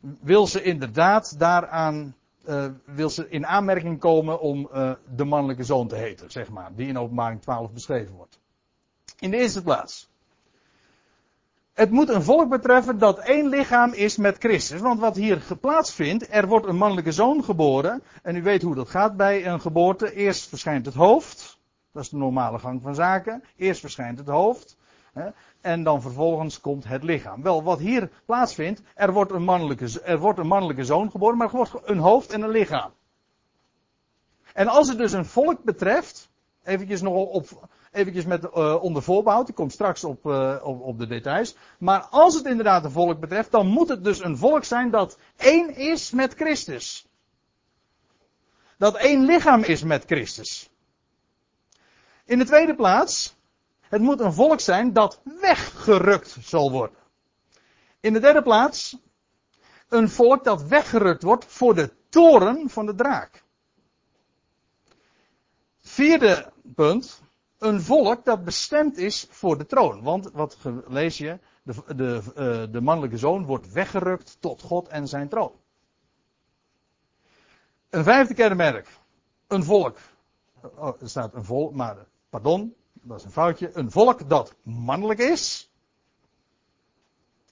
Wil 0.00 0.46
ze 0.46 0.62
inderdaad 0.62 1.38
daaraan, 1.38 2.16
uh, 2.44 2.66
wil 2.84 3.10
ze 3.10 3.28
in 3.28 3.46
aanmerking 3.46 3.98
komen 3.98 4.40
om 4.40 4.68
uh, 4.72 4.92
de 5.14 5.24
mannelijke 5.24 5.64
zoon 5.64 5.88
te 5.88 5.96
heten, 5.96 6.30
zeg 6.30 6.50
maar, 6.50 6.74
die 6.74 6.88
in 6.88 6.98
openbaring 6.98 7.42
12 7.42 7.72
beschreven 7.72 8.14
wordt. 8.14 8.38
In 9.18 9.30
de 9.30 9.36
eerste 9.36 9.62
plaats. 9.62 10.08
Het 11.78 11.90
moet 11.90 12.08
een 12.08 12.22
volk 12.22 12.48
betreffen 12.48 12.98
dat 12.98 13.18
één 13.18 13.48
lichaam 13.48 13.92
is 13.92 14.16
met 14.16 14.36
Christus. 14.38 14.80
Want 14.80 15.00
wat 15.00 15.16
hier 15.16 15.42
plaatsvindt, 15.60 16.26
er 16.30 16.46
wordt 16.46 16.66
een 16.66 16.76
mannelijke 16.76 17.12
zoon 17.12 17.44
geboren. 17.44 18.02
En 18.22 18.36
u 18.36 18.42
weet 18.42 18.62
hoe 18.62 18.74
dat 18.74 18.88
gaat 18.88 19.16
bij 19.16 19.46
een 19.46 19.60
geboorte. 19.60 20.14
Eerst 20.14 20.48
verschijnt 20.48 20.86
het 20.86 20.94
hoofd. 20.94 21.58
Dat 21.92 22.02
is 22.02 22.08
de 22.08 22.16
normale 22.16 22.58
gang 22.58 22.82
van 22.82 22.94
zaken. 22.94 23.44
Eerst 23.56 23.80
verschijnt 23.80 24.18
het 24.18 24.26
hoofd. 24.26 24.76
En 25.60 25.82
dan 25.82 26.02
vervolgens 26.02 26.60
komt 26.60 26.84
het 26.84 27.02
lichaam. 27.02 27.42
Wel, 27.42 27.62
wat 27.62 27.78
hier 27.78 28.10
plaatsvindt, 28.24 28.82
er 28.94 29.12
wordt 29.12 29.32
een 29.32 29.44
mannelijke, 29.44 30.00
er 30.02 30.18
wordt 30.18 30.38
een 30.38 30.46
mannelijke 30.46 30.84
zoon 30.84 31.10
geboren, 31.10 31.36
maar 31.36 31.48
er 31.48 31.56
wordt 31.56 31.72
een 31.84 31.98
hoofd 31.98 32.32
en 32.32 32.42
een 32.42 32.50
lichaam. 32.50 32.90
En 34.52 34.68
als 34.68 34.88
het 34.88 34.98
dus 34.98 35.12
een 35.12 35.26
volk 35.26 35.62
betreft, 35.62 36.30
eventjes 36.64 37.00
nog 37.00 37.14
op, 37.14 37.68
eventjes 37.92 38.24
met 38.24 38.44
uh, 38.44 38.82
onder 38.82 39.02
voorbehoud, 39.02 39.48
ik 39.48 39.54
kom 39.54 39.70
straks 39.70 40.04
op, 40.04 40.26
uh, 40.26 40.56
op, 40.62 40.80
op 40.80 40.98
de 40.98 41.06
details. 41.06 41.56
Maar 41.78 42.00
als 42.00 42.34
het 42.34 42.46
inderdaad 42.46 42.84
een 42.84 42.90
volk 42.90 43.20
betreft, 43.20 43.50
dan 43.50 43.66
moet 43.66 43.88
het 43.88 44.04
dus 44.04 44.24
een 44.24 44.36
volk 44.36 44.64
zijn 44.64 44.90
dat 44.90 45.18
één 45.36 45.76
is 45.76 46.10
met 46.10 46.34
Christus. 46.34 47.06
Dat 48.78 48.96
één 48.96 49.24
lichaam 49.24 49.62
is 49.62 49.82
met 49.82 50.04
Christus. 50.04 50.70
In 52.24 52.38
de 52.38 52.44
tweede 52.44 52.74
plaats, 52.74 53.36
het 53.80 54.00
moet 54.00 54.20
een 54.20 54.32
volk 54.32 54.60
zijn 54.60 54.92
dat 54.92 55.20
weggerukt 55.40 56.36
zal 56.40 56.70
worden. 56.70 56.96
In 58.00 58.12
de 58.12 58.20
derde 58.20 58.42
plaats, 58.42 58.96
een 59.88 60.08
volk 60.08 60.44
dat 60.44 60.62
weggerukt 60.62 61.22
wordt 61.22 61.44
voor 61.44 61.74
de 61.74 61.92
toren 62.08 62.70
van 62.70 62.86
de 62.86 62.94
draak. 62.94 63.42
Vierde 65.80 66.52
punt, 66.74 67.22
een 67.58 67.80
volk 67.80 68.24
dat 68.24 68.44
bestemd 68.44 68.96
is 68.96 69.26
voor 69.30 69.58
de 69.58 69.66
troon. 69.66 70.02
Want 70.02 70.30
wat 70.32 70.58
lees 70.86 71.18
je? 71.18 71.38
De, 71.62 71.94
de, 71.96 72.22
uh, 72.28 72.72
de 72.72 72.80
mannelijke 72.80 73.18
zoon 73.18 73.44
wordt 73.44 73.72
weggerukt 73.72 74.36
tot 74.40 74.62
God 74.62 74.88
en 74.88 75.08
zijn 75.08 75.28
troon. 75.28 75.52
Een 77.90 78.04
vijfde 78.04 78.34
kenmerk. 78.34 78.88
Een 79.46 79.64
volk. 79.64 79.98
Oh, 80.76 81.02
er 81.02 81.08
staat 81.08 81.34
een 81.34 81.44
volk, 81.44 81.72
maar 81.72 82.06
pardon, 82.30 82.74
dat 82.92 83.18
is 83.18 83.24
een 83.24 83.30
foutje. 83.30 83.70
Een 83.76 83.90
volk 83.90 84.28
dat 84.28 84.54
mannelijk 84.62 85.20
is. 85.20 85.72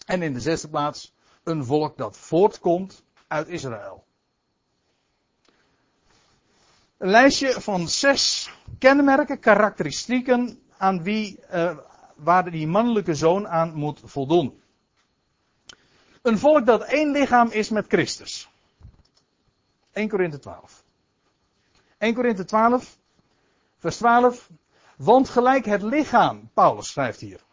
En 0.06 0.22
in 0.22 0.32
de 0.32 0.40
zesde 0.40 0.68
plaats, 0.68 1.14
een 1.42 1.64
volk 1.64 1.96
dat 1.96 2.16
voortkomt 2.16 3.04
uit 3.26 3.48
Israël. 3.48 4.05
Een 6.98 7.08
lijstje 7.08 7.60
van 7.60 7.88
zes 7.88 8.50
kenmerken, 8.78 9.38
karakteristieken 9.38 10.62
aan 10.76 11.02
wie, 11.02 11.38
uh, 11.52 11.76
waar 12.14 12.50
die 12.50 12.66
mannelijke 12.66 13.14
zoon 13.14 13.48
aan 13.48 13.74
moet 13.74 14.00
voldoen. 14.04 14.62
Een 16.22 16.38
volk 16.38 16.66
dat 16.66 16.82
één 16.82 17.10
lichaam 17.10 17.48
is 17.48 17.68
met 17.68 17.86
Christus. 17.88 18.48
1 19.92 20.08
Korinthe 20.08 20.38
12. 20.38 20.84
1 21.98 22.14
Korinthe 22.14 22.44
12, 22.44 22.98
vers 23.78 23.96
12. 23.96 24.50
Want 24.96 25.28
gelijk 25.28 25.64
het 25.64 25.82
lichaam, 25.82 26.50
Paulus 26.54 26.88
schrijft 26.88 27.20
hier. 27.20 27.45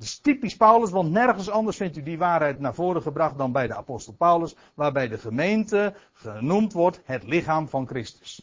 Dat 0.00 0.08
is 0.08 0.18
typisch 0.18 0.56
Paulus, 0.56 0.90
want 0.90 1.10
nergens 1.10 1.50
anders 1.50 1.76
vindt 1.76 1.96
u 1.96 2.02
die 2.02 2.18
waarheid 2.18 2.60
naar 2.60 2.74
voren 2.74 3.02
gebracht 3.02 3.38
dan 3.38 3.52
bij 3.52 3.66
de 3.66 3.74
apostel 3.74 4.12
Paulus, 4.12 4.54
waarbij 4.74 5.08
de 5.08 5.18
gemeente 5.18 5.94
genoemd 6.12 6.72
wordt 6.72 7.00
het 7.04 7.22
lichaam 7.22 7.68
van 7.68 7.86
Christus. 7.86 8.42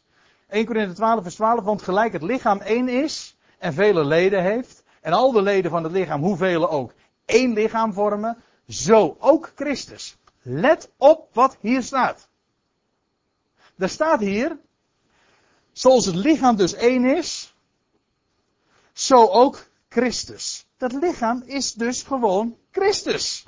1 0.49 0.65
Corinthië 0.65 0.93
12 0.93 1.21
vers 1.21 1.35
12, 1.35 1.63
want 1.63 1.81
gelijk 1.81 2.13
het 2.13 2.21
lichaam 2.21 2.59
één 2.59 2.87
is 2.87 3.37
en 3.57 3.73
vele 3.73 4.05
leden 4.05 4.43
heeft, 4.43 4.83
en 5.01 5.13
al 5.13 5.31
de 5.31 5.41
leden 5.41 5.71
van 5.71 5.83
het 5.83 5.91
lichaam, 5.91 6.21
hoeveel 6.21 6.69
ook, 6.69 6.93
één 7.25 7.53
lichaam 7.53 7.93
vormen, 7.93 8.37
zo 8.67 9.17
ook 9.19 9.51
Christus. 9.55 10.17
Let 10.41 10.91
op 10.97 11.29
wat 11.33 11.57
hier 11.59 11.83
staat. 11.83 12.29
Er 13.77 13.89
staat 13.89 14.19
hier, 14.19 14.57
zoals 15.71 16.05
het 16.05 16.15
lichaam 16.15 16.55
dus 16.55 16.73
één 16.73 17.05
is, 17.05 17.55
zo 18.93 19.25
ook 19.25 19.66
Christus. 19.89 20.67
Dat 20.77 20.91
lichaam 20.91 21.43
is 21.45 21.73
dus 21.73 22.03
gewoon 22.03 22.57
Christus. 22.71 23.45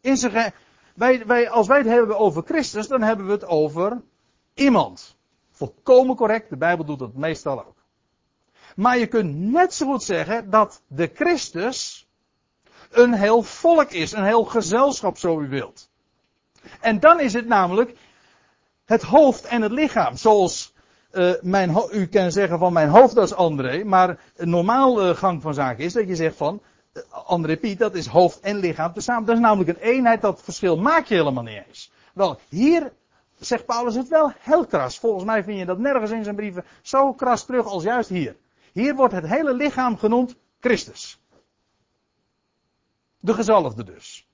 In 0.00 0.16
wij, 0.94 1.26
wij, 1.26 1.50
als 1.50 1.66
wij 1.66 1.78
het 1.78 1.86
hebben 1.86 2.18
over 2.18 2.42
Christus, 2.42 2.88
dan 2.88 3.02
hebben 3.02 3.26
we 3.26 3.32
het 3.32 3.46
over 3.46 4.02
iemand. 4.54 5.16
Volkomen 5.50 6.16
correct, 6.16 6.50
de 6.50 6.56
Bijbel 6.56 6.84
doet 6.84 6.98
dat 6.98 7.14
meestal 7.14 7.66
ook. 7.66 7.84
Maar 8.76 8.98
je 8.98 9.06
kunt 9.06 9.36
net 9.36 9.74
zo 9.74 9.86
goed 9.86 10.02
zeggen 10.02 10.50
dat 10.50 10.82
de 10.86 11.10
Christus 11.14 12.08
een 12.90 13.14
heel 13.14 13.42
volk 13.42 13.90
is, 13.90 14.12
een 14.12 14.24
heel 14.24 14.44
gezelschap, 14.44 15.18
zo 15.18 15.40
u 15.40 15.48
wilt. 15.48 15.90
En 16.80 17.00
dan 17.00 17.20
is 17.20 17.32
het 17.32 17.46
namelijk 17.46 17.96
het 18.84 19.02
hoofd 19.02 19.44
en 19.44 19.62
het 19.62 19.72
lichaam, 19.72 20.16
zoals 20.16 20.73
uh, 21.14 21.32
mijn, 21.40 21.76
u 21.92 22.06
kan 22.06 22.32
zeggen 22.32 22.58
van 22.58 22.72
mijn 22.72 22.88
hoofd 22.88 23.14
dat 23.14 23.24
is 23.24 23.34
André, 23.34 23.84
maar 23.84 24.18
een 24.36 24.50
normaal 24.50 25.08
uh, 25.08 25.16
gang 25.16 25.42
van 25.42 25.54
zaken 25.54 25.84
is 25.84 25.92
dat 25.92 26.08
je 26.08 26.16
zegt 26.16 26.36
van 26.36 26.60
uh, 26.92 27.02
André 27.10 27.56
Piet, 27.56 27.78
dat 27.78 27.94
is 27.94 28.06
hoofd 28.06 28.40
en 28.40 28.56
lichaam 28.56 28.92
tezamen. 28.92 29.24
Dat 29.24 29.34
is 29.34 29.40
namelijk 29.40 29.68
een 29.68 29.88
eenheid, 29.88 30.20
dat 30.20 30.42
verschil 30.42 30.76
maak 30.76 31.06
je 31.06 31.14
helemaal 31.14 31.42
niet 31.42 31.62
eens. 31.66 31.92
Wel, 32.14 32.38
hier 32.48 32.92
zegt 33.38 33.66
Paulus 33.66 33.94
het 33.94 34.08
wel 34.08 34.32
heel 34.38 34.66
kras. 34.66 34.98
Volgens 34.98 35.24
mij 35.24 35.44
vind 35.44 35.58
je 35.58 35.64
dat 35.64 35.78
nergens 35.78 36.10
in 36.10 36.24
zijn 36.24 36.36
brieven 36.36 36.64
zo 36.82 37.12
kras 37.12 37.44
terug 37.44 37.66
als 37.66 37.82
juist 37.82 38.08
hier. 38.08 38.36
Hier 38.72 38.94
wordt 38.94 39.14
het 39.14 39.26
hele 39.26 39.54
lichaam 39.54 39.98
genoemd 39.98 40.36
Christus. 40.60 41.18
De 43.20 43.34
gezalfde 43.34 43.84
dus. 43.84 44.28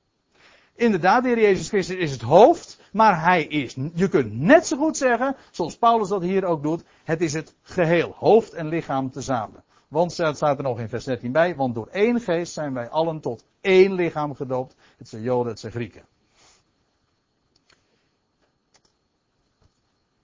Inderdaad, 0.75 1.23
de 1.23 1.29
Heer 1.29 1.41
Jezus 1.41 1.69
Christus 1.69 1.97
is 1.97 2.11
het 2.11 2.21
hoofd, 2.21 2.80
maar 2.93 3.23
hij 3.23 3.45
is, 3.45 3.77
je 3.95 4.09
kunt 4.09 4.33
net 4.33 4.67
zo 4.67 4.77
goed 4.77 4.97
zeggen, 4.97 5.37
zoals 5.51 5.77
Paulus 5.77 6.09
dat 6.09 6.23
hier 6.23 6.45
ook 6.45 6.63
doet, 6.63 6.85
het 7.05 7.21
is 7.21 7.33
het 7.33 7.55
geheel, 7.63 8.15
hoofd 8.19 8.53
en 8.53 8.69
lichaam 8.69 9.11
tezamen. 9.11 9.65
Want 9.89 10.13
staat 10.13 10.59
er 10.59 10.63
nog 10.63 10.79
in 10.79 10.89
vers 10.89 11.05
13 11.05 11.33
bij, 11.33 11.57
want 11.57 11.75
door 11.75 11.87
één 11.87 12.21
geest 12.21 12.53
zijn 12.53 12.75
wij 12.75 12.89
allen 12.89 13.21
tot 13.21 13.45
één 13.61 13.93
lichaam 13.93 14.35
gedoopt. 14.35 14.75
Het 14.99 15.09
zijn 15.09 15.23
Joden, 15.23 15.51
het 15.51 15.61
zijn 15.61 15.73
Grieken. 15.73 16.05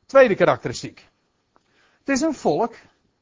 Tweede 0.06 0.34
karakteristiek. 0.34 1.08
Het 1.98 2.08
is 2.08 2.20
een 2.20 2.34
volk 2.34 2.74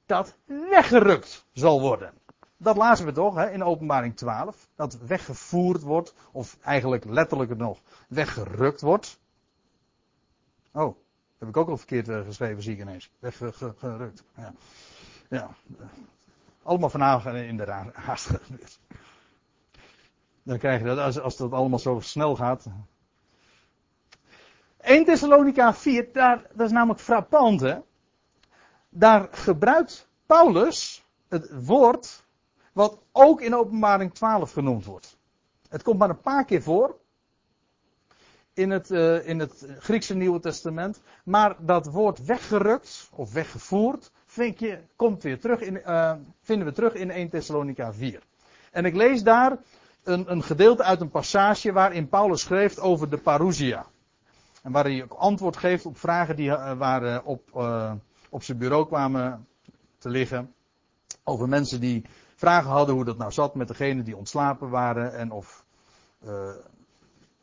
dat 0.07 0.37
weggerukt 0.45 1.47
zal 1.53 1.81
worden. 1.81 2.13
Dat 2.57 2.77
lazen 2.77 3.07
we 3.07 3.13
toch 3.13 3.35
hè, 3.35 3.51
in 3.51 3.65
openbaring 3.65 4.17
12. 4.17 4.69
Dat 4.75 4.99
weggevoerd 5.07 5.83
wordt, 5.83 6.15
of 6.33 6.59
eigenlijk 6.63 7.05
letterlijk 7.05 7.57
nog 7.57 7.81
weggerukt 8.09 8.81
wordt. 8.81 9.19
Oh, 10.75 10.97
heb 11.39 11.49
ik 11.49 11.57
ook 11.57 11.69
al 11.69 11.77
verkeerd 11.77 12.09
uh, 12.09 12.21
geschreven, 12.25 12.63
zie 12.63 12.75
ik 12.75 12.81
ineens. 12.81 13.11
Weggerukt. 13.19 14.25
Ja. 14.37 14.55
ja. 15.29 15.51
Allemaal 16.63 16.91
vanavond 16.91 17.37
in 17.37 17.57
de 17.57 17.65
haast 17.93 18.27
gebeurd. 18.27 18.79
Dan 20.43 20.59
krijg 20.59 20.81
je 20.81 20.87
dat, 20.87 20.99
als, 20.99 21.21
als 21.21 21.37
dat 21.37 21.53
allemaal 21.53 21.79
zo 21.79 22.01
snel 22.01 22.37
gaat. 22.37 22.67
1 24.81 25.05
Thessalonica 25.05 25.75
4, 25.75 26.13
daar, 26.13 26.47
dat 26.55 26.67
is 26.67 26.73
namelijk 26.73 27.01
frappant 27.01 27.61
hè. 27.61 27.79
Daar 28.89 29.29
gebruikt 29.31 30.09
Paulus 30.27 31.05
het 31.29 31.65
woord 31.65 32.25
wat 32.73 32.99
ook 33.13 33.41
in 33.41 33.55
openbaring 33.55 34.15
12 34.15 34.53
genoemd 34.53 34.85
wordt. 34.85 35.19
Het 35.69 35.83
komt 35.83 35.99
maar 35.99 36.09
een 36.09 36.21
paar 36.21 36.45
keer 36.45 36.63
voor 36.63 36.99
in 38.55 38.71
het, 38.71 38.91
uh, 38.91 39.29
in 39.29 39.39
het 39.39 39.67
Griekse 39.79 40.15
Nieuwe 40.15 40.41
Testament. 40.41 41.01
Maar 41.25 41.57
dat 41.59 41.87
woord 41.87 42.25
weggerukt 42.25 43.09
of 43.13 43.33
weggevoerd 43.33 44.11
vind 44.27 44.59
je, 44.59 44.79
komt 44.97 45.23
weer 45.23 45.41
terug 45.41 45.61
in, 45.61 45.75
uh, 45.87 46.13
vinden 46.43 46.67
we 46.67 46.73
terug 46.73 46.95
in 46.95 47.11
1 47.11 47.29
Thessalonica 47.29 47.93
4. 47.93 48.23
En 48.71 48.85
ik 48.85 48.95
lees 48.95 49.23
daar 49.23 49.59
een, 50.03 50.31
een 50.31 50.43
gedeelte 50.43 50.83
uit 50.83 51.01
een 51.01 51.11
passage 51.11 51.73
waarin 51.73 52.09
Paulus 52.09 52.41
schreef 52.41 52.79
over 52.79 53.11
de 53.11 53.19
parousia. 53.19 53.87
En 54.63 54.73
waar 54.73 54.85
hij 54.85 55.03
ook 55.03 55.13
antwoord 55.13 55.57
geeft 55.57 55.87
op 55.87 55.99
vragen 55.99 56.37
die 56.37 56.49
uh, 56.49 56.73
waren 56.73 57.25
op, 57.25 57.43
op 58.29 58.43
zijn 58.43 58.59
bureau 58.59 58.87
kwamen 58.87 59.47
te 59.99 60.09
liggen. 60.09 60.55
Over 61.25 61.49
mensen 61.49 61.81
die 61.81 62.05
vragen 62.37 62.71
hadden 62.71 62.95
hoe 62.95 63.05
dat 63.05 63.19
nou 63.19 63.33
zat 63.33 63.55
met 63.55 63.69
degenen 63.69 64.05
die 64.05 64.17
ontslapen 64.17 64.69
waren 64.69 65.15
en 65.15 65.31
of 65.31 65.65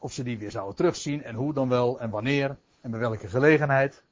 of 0.02 0.14
ze 0.14 0.24
die 0.24 0.38
weer 0.38 0.52
zouden 0.52 0.76
terugzien 0.76 1.24
en 1.24 1.36
hoe 1.36 1.54
dan 1.54 1.70
wel 1.70 1.99
en 1.99 2.10
wanneer 2.10 2.58
en 2.82 2.91
bij 2.91 2.99
welke 2.99 3.28
gelegenheid. 3.28 4.04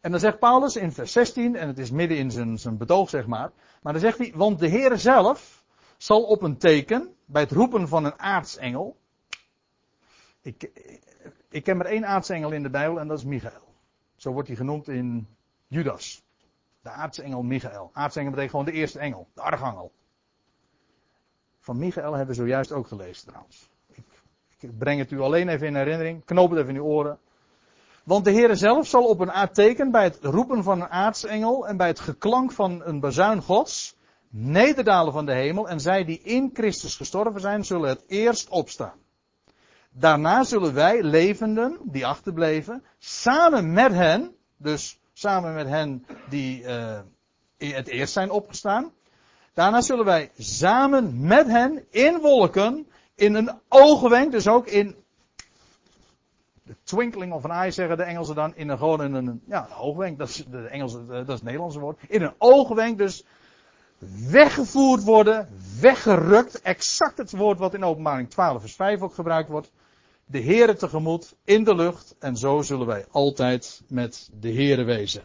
En 0.00 0.10
dan 0.10 0.20
zegt 0.20 0.38
Paulus 0.38 0.76
in 0.76 0.92
vers 0.92 1.12
16, 1.12 1.56
en 1.56 1.68
het 1.68 1.78
is 1.78 1.90
midden 1.90 2.18
in 2.18 2.30
zijn, 2.30 2.58
zijn 2.58 2.76
betoog 2.76 3.08
zeg 3.08 3.26
maar, 3.26 3.50
maar 3.82 3.92
dan 3.92 4.02
zegt 4.02 4.18
hij, 4.18 4.32
want 4.34 4.58
de 4.58 4.68
Heer 4.68 4.98
zelf 4.98 5.64
zal 5.96 6.22
op 6.22 6.42
een 6.42 6.58
teken, 6.58 7.14
bij 7.24 7.42
het 7.42 7.50
roepen 7.50 7.88
van 7.88 8.04
een 8.04 8.18
aartsengel, 8.18 8.96
ik, 10.40 10.70
ik 11.48 11.64
ken 11.64 11.76
maar 11.76 11.86
één 11.86 12.06
aartsengel 12.06 12.50
in 12.50 12.62
de 12.62 12.70
Bijbel 12.70 13.00
en 13.00 13.08
dat 13.08 13.18
is 13.18 13.24
Michael. 13.24 13.74
Zo 14.16 14.32
wordt 14.32 14.48
hij 14.48 14.56
genoemd 14.56 14.88
in 14.88 15.28
Judas. 15.66 16.24
De 16.80 16.90
aartsengel 16.90 17.42
Michael. 17.42 17.90
Aartsengel 17.92 18.30
betekent 18.30 18.50
gewoon 18.50 18.72
de 18.72 18.80
eerste 18.80 18.98
engel, 18.98 19.28
de 19.34 19.40
archangel. 19.40 19.92
Van 21.60 21.78
Michael 21.78 22.12
hebben 22.12 22.36
we 22.36 22.42
zojuist 22.42 22.72
ook 22.72 22.86
gelezen 22.86 23.26
trouwens. 23.26 23.71
Ik 24.62 24.78
breng 24.78 24.98
het 24.98 25.10
u 25.10 25.20
alleen 25.20 25.48
even 25.48 25.66
in 25.66 25.76
herinnering. 25.76 26.24
Knoop 26.24 26.50
het 26.50 26.58
even 26.58 26.74
in 26.74 26.80
uw 26.80 26.86
oren. 26.86 27.18
Want 28.04 28.24
de 28.24 28.30
Heer 28.30 28.56
zelf 28.56 28.86
zal 28.86 29.04
op 29.04 29.20
een 29.20 29.32
aard 29.32 29.54
teken 29.54 29.90
bij 29.90 30.04
het 30.04 30.18
roepen 30.20 30.62
van 30.62 30.80
een 30.80 30.88
aartsengel 30.88 31.66
en 31.68 31.76
bij 31.76 31.86
het 31.86 32.00
geklank 32.00 32.52
van 32.52 32.82
een 32.84 33.00
bazuin 33.00 33.42
gods 33.42 33.96
nederdalen 34.32 35.12
van 35.12 35.26
de 35.26 35.32
hemel 35.32 35.68
en 35.68 35.80
zij 35.80 36.04
die 36.04 36.20
in 36.22 36.50
Christus 36.52 36.96
gestorven 36.96 37.40
zijn, 37.40 37.64
zullen 37.64 37.88
het 37.88 38.04
eerst 38.06 38.48
opstaan. 38.48 39.00
Daarna 39.90 40.44
zullen 40.44 40.74
wij, 40.74 41.02
levenden, 41.02 41.78
die 41.82 42.06
achterbleven, 42.06 42.84
samen 42.98 43.72
met 43.72 43.92
hen, 43.92 44.34
dus 44.56 44.98
samen 45.12 45.54
met 45.54 45.68
hen 45.68 46.06
die 46.28 46.62
uh, 46.62 46.98
het 47.56 47.88
eerst 47.88 48.12
zijn 48.12 48.30
opgestaan, 48.30 48.92
daarna 49.54 49.80
zullen 49.80 50.04
wij 50.04 50.30
samen 50.38 51.26
met 51.26 51.46
hen 51.46 51.84
in 51.90 52.18
wolken, 52.18 52.86
in 53.14 53.34
een 53.34 53.50
ogenwenk, 53.68 54.32
dus 54.32 54.48
ook 54.48 54.66
in 54.66 54.96
de 56.62 56.76
twinkling 56.82 57.32
of 57.32 57.44
an 57.44 57.50
eye 57.50 57.70
zeggen 57.70 57.96
de 57.96 58.02
Engelsen 58.02 58.34
dan, 58.34 58.56
in 58.56 58.68
een 58.68 58.78
gewoon 58.78 59.02
in 59.02 59.14
een, 59.14 59.42
ja, 59.46 59.66
een 59.66 59.76
oogwenk, 59.76 60.18
dat 60.18 60.28
is 60.28 60.44
de 60.50 60.66
Engelse, 60.66 60.98
eh, 60.98 61.06
dat 61.08 61.28
is 61.28 61.34
het 61.34 61.42
Nederlandse 61.42 61.80
woord, 61.80 62.00
in 62.08 62.22
een 62.22 62.34
oogwenk 62.38 62.98
dus 62.98 63.24
weggevoerd 64.30 65.04
worden, 65.04 65.48
weggerukt, 65.80 66.60
exact 66.62 67.18
het 67.18 67.30
woord 67.30 67.58
wat 67.58 67.74
in 67.74 67.84
openbaring 67.84 68.30
12 68.30 68.60
vers 68.60 68.74
5 68.74 69.00
ook 69.00 69.14
gebruikt 69.14 69.48
wordt, 69.48 69.72
de 70.26 70.42
Heere 70.42 70.74
tegemoet 70.74 71.34
in 71.44 71.64
de 71.64 71.74
lucht 71.74 72.16
en 72.18 72.36
zo 72.36 72.62
zullen 72.62 72.86
wij 72.86 73.06
altijd 73.10 73.82
met 73.88 74.30
de 74.40 74.52
Heere 74.52 74.84
wezen. 74.84 75.24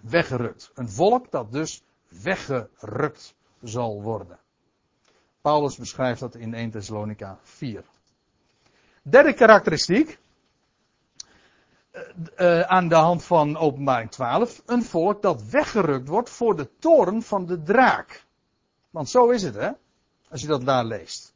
Weggerukt. 0.00 0.70
Een 0.74 0.88
volk 0.88 1.30
dat 1.30 1.52
dus 1.52 1.82
weggerukt 2.08 3.34
zal 3.62 4.02
worden. 4.02 4.38
Paulus 5.44 5.76
beschrijft 5.76 6.20
dat 6.20 6.34
in 6.34 6.54
1 6.54 6.70
Thessalonica 6.70 7.38
4. 7.42 7.84
Derde 9.02 9.32
karakteristiek. 9.32 10.18
Uh, 12.36 12.60
aan 12.60 12.88
de 12.88 12.94
hand 12.94 13.24
van 13.24 13.56
openbaring 13.56 14.10
12. 14.10 14.62
Een 14.66 14.82
volk 14.82 15.22
dat 15.22 15.42
weggerukt 15.42 16.08
wordt 16.08 16.30
voor 16.30 16.56
de 16.56 16.68
toren 16.78 17.22
van 17.22 17.46
de 17.46 17.62
draak. 17.62 18.24
Want 18.90 19.08
zo 19.08 19.30
is 19.30 19.42
het 19.42 19.54
hè. 19.54 19.70
Als 20.28 20.40
je 20.40 20.46
dat 20.46 20.64
daar 20.64 20.84
leest. 20.84 21.34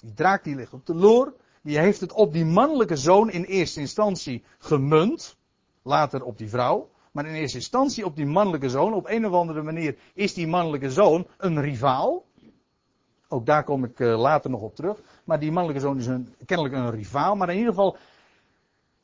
Die 0.00 0.14
draak 0.14 0.44
die 0.44 0.54
ligt 0.54 0.72
op 0.72 0.86
de 0.86 0.94
loer. 0.94 1.34
Die 1.62 1.78
heeft 1.78 2.00
het 2.00 2.12
op 2.12 2.32
die 2.32 2.44
mannelijke 2.44 2.96
zoon 2.96 3.30
in 3.30 3.44
eerste 3.44 3.80
instantie 3.80 4.44
gemunt. 4.58 5.36
Later 5.82 6.22
op 6.24 6.38
die 6.38 6.48
vrouw. 6.48 6.90
Maar 7.12 7.26
in 7.26 7.34
eerste 7.34 7.58
instantie 7.58 8.04
op 8.04 8.16
die 8.16 8.26
mannelijke 8.26 8.70
zoon. 8.70 8.94
Op 8.94 9.08
een 9.08 9.26
of 9.26 9.32
andere 9.32 9.62
manier 9.62 9.96
is 10.14 10.34
die 10.34 10.46
mannelijke 10.46 10.90
zoon 10.90 11.26
een 11.36 11.60
rivaal. 11.60 12.26
Ook 13.28 13.46
daar 13.46 13.64
kom 13.64 13.84
ik 13.84 13.98
uh, 13.98 14.18
later 14.18 14.50
nog 14.50 14.60
op 14.60 14.74
terug. 14.74 14.98
Maar 15.24 15.40
die 15.40 15.52
mannelijke 15.52 15.86
zoon 15.86 15.98
is 15.98 16.06
een, 16.06 16.34
kennelijk 16.46 16.74
een 16.74 16.90
rivaal. 16.90 17.36
Maar 17.36 17.48
in 17.48 17.56
ieder 17.56 17.70
geval, 17.70 17.96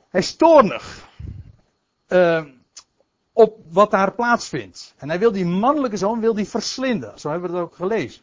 hij 0.08 0.20
is 0.20 0.36
toornig. 0.36 1.08
Uh, 2.08 2.44
op 3.32 3.58
wat 3.70 3.90
daar 3.90 4.12
plaatsvindt. 4.12 4.94
En 4.96 5.08
hij 5.08 5.18
wil 5.18 5.32
die 5.32 5.46
mannelijke 5.46 5.96
zoon 5.96 6.20
wil 6.20 6.34
die 6.34 6.48
verslinden. 6.48 7.18
Zo 7.18 7.30
hebben 7.30 7.50
we 7.50 7.56
het 7.56 7.64
ook 7.66 7.74
gelezen. 7.74 8.22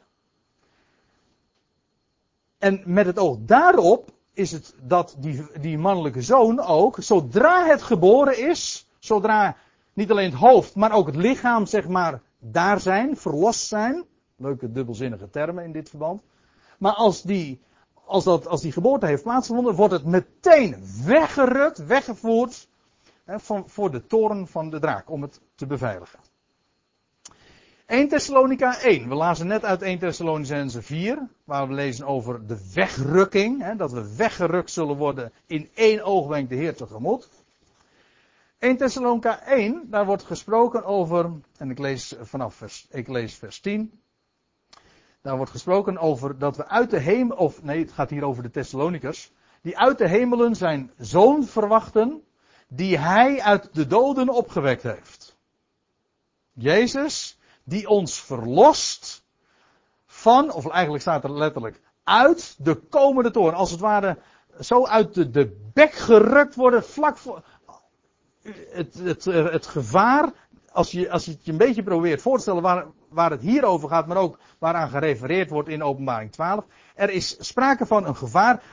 En 2.58 2.82
met 2.86 3.06
het 3.06 3.20
oog 3.20 3.38
daarop 3.40 4.10
is 4.34 4.52
het 4.52 4.76
dat 4.82 5.16
die, 5.18 5.46
die 5.60 5.78
mannelijke 5.78 6.22
zoon 6.22 6.60
ook, 6.60 6.98
zodra 7.00 7.66
het 7.66 7.82
geboren 7.82 8.50
is, 8.50 8.88
zodra 9.00 9.56
niet 9.94 10.12
alleen 10.12 10.30
het 10.30 10.40
hoofd, 10.40 10.76
maar 10.76 10.92
ook 10.92 11.06
het 11.06 11.16
lichaam, 11.16 11.66
zeg 11.66 11.88
maar, 11.88 12.22
daar 12.40 12.80
zijn, 12.80 13.18
verlost 13.18 13.68
zijn. 13.68 14.06
Leuke 14.42 14.72
dubbelzinnige 14.72 15.30
termen 15.30 15.64
in 15.64 15.72
dit 15.72 15.90
verband. 15.90 16.22
Maar 16.78 16.94
als 16.94 17.22
die, 17.22 17.62
als 18.06 18.24
dat, 18.24 18.48
als 18.48 18.62
die 18.62 18.72
geboorte 18.72 19.06
heeft 19.06 19.24
plaatsgevonden, 19.24 19.76
wordt 19.76 19.94
het 19.94 20.06
meteen 20.06 20.76
weggerukt, 21.06 21.86
weggevoerd, 21.86 22.68
hè, 23.24 23.40
van, 23.40 23.70
voor 23.70 23.92
de 23.92 24.06
toren 24.06 24.48
van 24.48 24.70
de 24.70 24.80
draak, 24.80 25.10
om 25.10 25.22
het 25.22 25.42
te 25.56 25.66
beveiligen. 25.66 26.20
1 27.86 28.08
Thessalonica 28.08 28.82
1. 28.82 29.10
We 29.10 29.16
lazen 29.16 29.48
net 29.48 29.66
uit 29.66 29.82
1 29.82 30.00
Thessalonicense 30.00 30.82
4, 30.82 31.28
waar 31.44 31.68
we 31.68 31.74
lezen 31.74 32.06
over 32.06 32.48
de 32.48 32.58
wegrukking. 32.74 33.62
Hè, 33.62 33.76
dat 33.76 33.92
we 33.92 34.16
weggerukt 34.16 34.72
zullen 34.72 34.98
worden 34.98 35.32
in 35.46 35.70
één 35.74 36.04
oogwenk 36.04 36.50
de 36.50 36.56
Heer 36.56 36.76
tegemoet. 36.76 37.30
1 38.60 38.78
Thessalonica 38.78 39.46
1, 39.46 39.88
daar 39.90 40.06
wordt 40.06 40.24
gesproken 40.24 40.86
over, 40.86 41.32
en 41.58 41.70
ik 41.70 41.80
lees 41.80 42.16
vanaf 42.22 42.56
vers, 42.56 42.88
ik 42.92 43.08
lees 43.08 43.36
vers 43.36 43.60
10. 43.60 44.02
Daar 45.22 45.36
wordt 45.36 45.52
gesproken 45.52 45.98
over 45.98 46.38
dat 46.38 46.58
we 46.58 46.68
uit 46.68 46.90
de 46.90 47.00
hemel, 47.00 47.38
of 47.38 47.64
nee, 47.64 47.80
het 47.80 47.92
gaat 47.92 48.10
hier 48.10 48.24
over 48.24 48.44
de 48.44 48.52
Thessalonikers, 48.52 49.32
die 49.62 49.78
uit 49.78 49.98
de 49.98 50.08
hemelen 50.08 50.56
zijn 50.56 50.92
zoon 50.98 51.44
verwachten, 51.44 52.24
die 52.68 52.98
hij 52.98 53.42
uit 53.42 53.70
de 53.74 53.88
doden 53.88 54.30
opgewekt 54.30 54.84
heeft. 54.84 55.38
Jezus, 56.54 57.40
die 57.64 57.88
ons 57.88 58.22
verlost 58.22 59.26
van, 60.06 60.52
of 60.52 60.68
eigenlijk 60.68 61.04
staat 61.04 61.24
er 61.24 61.32
letterlijk, 61.32 61.82
uit 62.04 62.56
de 62.58 62.76
komende 62.76 63.32
toren. 63.32 63.54
Als 63.54 63.72
het 63.72 63.80
ware 63.80 64.18
zo 64.60 64.86
uit 64.86 65.14
de, 65.14 65.30
de 65.30 65.70
bek 65.74 65.92
gerukt 65.94 66.56
worden, 66.56 66.84
vlak 66.84 67.18
voor, 67.18 67.44
het, 68.72 68.94
het, 68.94 69.26
het 69.26 69.68
gevaar, 69.68 70.32
als 70.72 70.92
je, 70.92 71.12
als 71.12 71.26
je 71.26 71.32
het 71.32 71.46
je 71.46 71.52
een 71.52 71.58
beetje 71.58 71.84
probeert 71.84 72.22
voor 72.22 72.36
te 72.36 72.42
stellen 72.42 72.62
waar, 72.62 72.86
waar 73.12 73.32
het 73.32 73.42
hier 73.42 73.64
over 73.64 73.90
gaat, 73.90 74.08
maar 74.08 74.18
ook 74.18 74.38
waaraan 74.60 74.90
gerefereerd 74.90 75.50
wordt 75.50 75.70
in 75.70 75.84
openbaring 75.84 76.32
12. 76.32 76.66
Er 76.96 77.10
is 77.10 77.36
sprake 77.40 77.86
van 77.86 78.06
een 78.06 78.16
gevaar. 78.16 78.64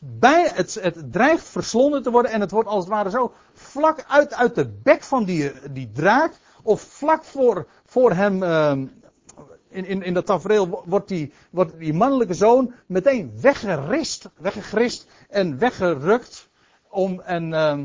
Bij 0.00 0.50
het, 0.54 0.74
het 0.80 1.12
dreigt 1.12 1.48
verslonden 1.48 2.02
te 2.02 2.10
worden 2.10 2.30
en 2.30 2.40
het 2.40 2.50
wordt 2.50 2.68
als 2.68 2.84
het 2.84 2.92
ware 2.92 3.10
zo 3.10 3.32
vlak 3.52 4.04
uit, 4.08 4.34
uit 4.34 4.54
de 4.54 4.68
bek 4.82 5.02
van 5.02 5.24
die, 5.24 5.52
die 5.70 5.90
draak, 5.92 6.32
of 6.62 6.80
vlak 6.80 7.24
voor, 7.24 7.66
voor 7.86 8.12
hem, 8.12 8.42
uh, 8.42 8.70
in, 9.68 9.84
in, 9.84 10.02
in 10.02 10.14
dat 10.14 10.26
tafereel 10.26 10.82
wordt 10.86 11.08
die, 11.08 11.32
wordt 11.50 11.78
die 11.78 11.92
mannelijke 11.92 12.34
zoon 12.34 12.72
meteen 12.86 13.32
weggerist, 13.40 14.30
weggegrist 14.36 15.06
en 15.28 15.58
weggerukt 15.58 16.48
om, 16.88 17.20
en 17.20 17.52
uh, 17.52 17.78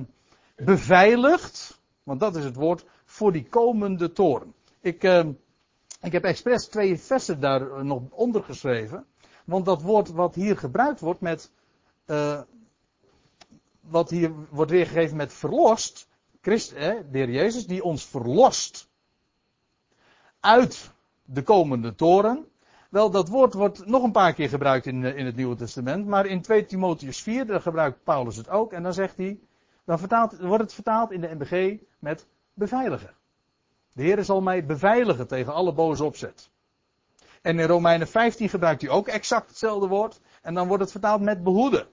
beveiligd, 0.56 1.80
want 2.04 2.20
dat 2.20 2.36
is 2.36 2.44
het 2.44 2.56
woord, 2.56 2.86
voor 3.06 3.32
die 3.32 3.48
komende 3.50 4.12
toren. 4.12 4.54
Ik, 4.82 5.04
uh, 5.04 5.26
ik 6.02 6.12
heb 6.12 6.24
expres 6.24 6.68
twee 6.68 7.00
versen 7.00 7.40
daar 7.40 7.86
nog 7.86 8.02
onder 8.10 8.44
geschreven. 8.44 9.06
Want 9.46 9.66
dat 9.66 9.82
woord 9.82 10.10
wat 10.10 10.36
hier 10.36 10.58
gebruikt 10.58 11.00
wordt 11.00 11.22
met. 11.22 11.52
Uh, 12.06 12.42
wat 13.80 14.10
hier 14.10 14.32
wordt 14.50 14.72
weergegeven 14.72 15.18
met 15.18 15.34
verlost. 15.34 16.08
Christ, 16.42 16.76
hè, 16.76 17.10
de 17.10 17.18
heer 17.18 17.30
Jezus, 17.30 17.68
die 17.68 17.84
ons 17.84 18.06
verlost. 18.06 18.90
Uit 20.40 20.92
de 21.24 21.44
komende 21.44 21.96
toren. 21.96 22.48
Wel, 22.90 23.12
dat 23.12 23.30
woord 23.30 23.54
wordt 23.54 23.86
nog 23.86 24.04
een 24.04 24.12
paar 24.12 24.34
keer 24.34 24.50
gebruikt 24.50 24.86
in, 24.86 25.04
in 25.04 25.26
het 25.26 25.36
Nieuwe 25.36 25.56
Testament. 25.56 26.06
Maar 26.06 26.26
in 26.26 26.42
2 26.42 26.66
Timotheus 26.66 27.22
4, 27.22 27.46
daar 27.46 27.62
gebruikt 27.62 28.04
Paulus 28.04 28.36
het 28.36 28.50
ook. 28.50 28.74
En 28.74 28.84
dan 28.84 28.94
zegt 28.94 29.18
hij. 29.18 29.40
Dan 29.86 30.00
vertaalt, 30.00 30.40
wordt 30.40 30.64
het 30.64 30.74
vertaald 30.74 31.12
in 31.12 31.22
de 31.22 31.36
NBG 31.36 31.78
met 32.00 32.28
beveiligen. 32.54 33.19
De 33.94 34.04
Heer 34.04 34.24
zal 34.24 34.42
mij 34.42 34.66
beveiligen 34.66 35.28
tegen 35.28 35.54
alle 35.54 35.74
boze 35.74 36.04
opzet. 36.04 36.50
En 37.42 37.60
in 37.60 37.68
Romeinen 37.68 38.08
15 38.08 38.50
gebruikt 38.50 38.82
hij 38.82 38.92
ook 38.92 39.08
exact 39.08 39.50
hetzelfde 39.50 39.88
woord. 39.88 40.20
En 40.42 40.54
dan 40.54 40.68
wordt 40.68 40.84
het 40.84 40.92
vertaald 40.92 41.22
met 41.22 41.44
behoeden. 41.44 41.88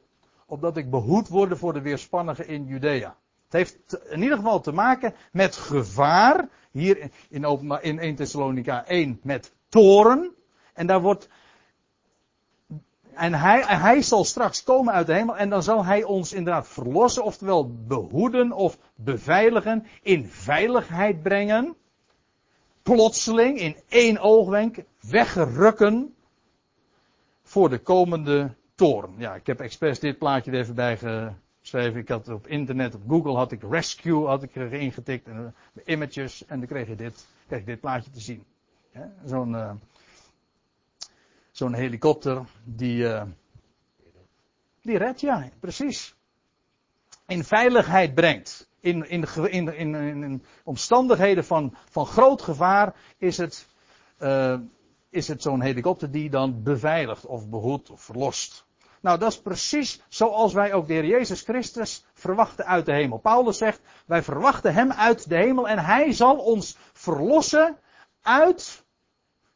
Opdat 0.46 0.76
ik 0.76 0.90
behoed 0.90 1.28
word 1.28 1.58
voor 1.58 1.72
de 1.72 1.80
weerspannigen 1.80 2.48
in 2.48 2.66
Judea. 2.66 3.16
Het 3.44 3.52
heeft 3.52 4.08
in 4.08 4.22
ieder 4.22 4.36
geval 4.36 4.60
te 4.60 4.72
maken 4.72 5.14
met 5.32 5.56
gevaar. 5.56 6.48
Hier 6.70 7.10
in, 7.28 7.68
in 7.80 7.98
1 7.98 8.14
Thessalonica 8.14 8.86
1 8.86 9.20
met 9.22 9.52
toren. 9.68 10.34
En 10.74 10.86
daar 10.86 11.00
wordt. 11.00 11.28
En 13.14 13.34
hij, 13.34 13.62
hij 13.66 14.02
zal 14.02 14.24
straks 14.24 14.62
komen 14.62 14.92
uit 14.92 15.06
de 15.06 15.12
hemel 15.12 15.36
en 15.36 15.50
dan 15.50 15.62
zal 15.62 15.84
hij 15.84 16.02
ons 16.02 16.32
inderdaad 16.32 16.68
verlossen, 16.68 17.24
oftewel 17.24 17.86
behoeden 17.86 18.52
of 18.52 18.78
beveiligen, 18.94 19.86
in 20.02 20.28
veiligheid 20.28 21.22
brengen 21.22 21.76
plotseling 22.86 23.58
in 23.58 23.76
één 23.88 24.18
oogwenk 24.18 24.76
weggerukken 25.00 26.14
voor 27.42 27.68
de 27.68 27.78
komende 27.78 28.54
toren. 28.74 29.14
Ja, 29.18 29.34
ik 29.34 29.46
heb 29.46 29.60
expres 29.60 30.00
dit 30.00 30.18
plaatje 30.18 30.50
er 30.50 30.58
even 30.58 30.74
bij 30.74 30.98
geschreven. 31.60 32.00
Ik 32.00 32.08
had 32.08 32.28
op 32.28 32.46
internet, 32.46 32.94
op 32.94 33.02
Google 33.08 33.34
had 33.34 33.52
ik 33.52 33.62
rescue 33.70 34.26
had 34.26 34.42
ik 34.42 34.54
ingetikt 34.54 35.26
en 35.26 35.54
uh, 35.74 35.82
images 35.84 36.44
en 36.46 36.58
dan 36.58 36.68
kreeg 36.68 36.88
je 36.88 36.94
dit, 36.94 37.26
kreeg 37.46 37.60
je 37.60 37.66
dit 37.66 37.80
plaatje 37.80 38.10
te 38.10 38.20
zien. 38.20 38.44
Zo'n 39.24 39.52
uh, 39.52 39.72
zo'n 41.50 41.74
helikopter 41.74 42.44
die 42.64 43.02
uh, 43.02 43.22
die 44.82 44.98
redt, 44.98 45.20
ja, 45.20 45.48
precies. 45.60 46.14
In 47.26 47.44
veiligheid 47.44 48.14
brengt 48.14 48.65
in, 48.80 49.08
in, 49.08 49.26
in, 49.48 49.94
in, 49.94 50.44
omstandigheden 50.64 51.44
van, 51.44 51.74
van 51.90 52.06
groot 52.06 52.42
gevaar 52.42 52.94
is 53.18 53.36
het, 53.36 53.66
is 55.10 55.28
het 55.28 55.42
zo'n 55.42 55.60
helikopter 55.60 56.10
die 56.10 56.30
dan 56.30 56.62
beveiligt 56.62 57.26
of 57.26 57.48
behoedt 57.48 57.90
of 57.90 58.00
verlost. 58.00 58.66
Nou, 59.00 59.18
dat 59.18 59.30
is 59.30 59.40
precies 59.40 60.02
zoals 60.08 60.52
wij 60.52 60.72
ook 60.72 60.86
de 60.86 60.92
Heer 60.92 61.06
Jezus 61.06 61.40
Christus 61.42 62.04
verwachten 62.14 62.66
uit 62.66 62.86
de 62.86 62.92
hemel. 62.92 63.18
Paulus 63.18 63.58
zegt, 63.58 63.80
wij 64.06 64.22
verwachten 64.22 64.74
Hem 64.74 64.92
uit 64.92 65.28
de 65.28 65.36
hemel 65.36 65.68
en 65.68 65.78
Hij 65.78 66.12
zal 66.12 66.36
ons 66.36 66.76
verlossen 66.92 67.78
uit 68.22 68.84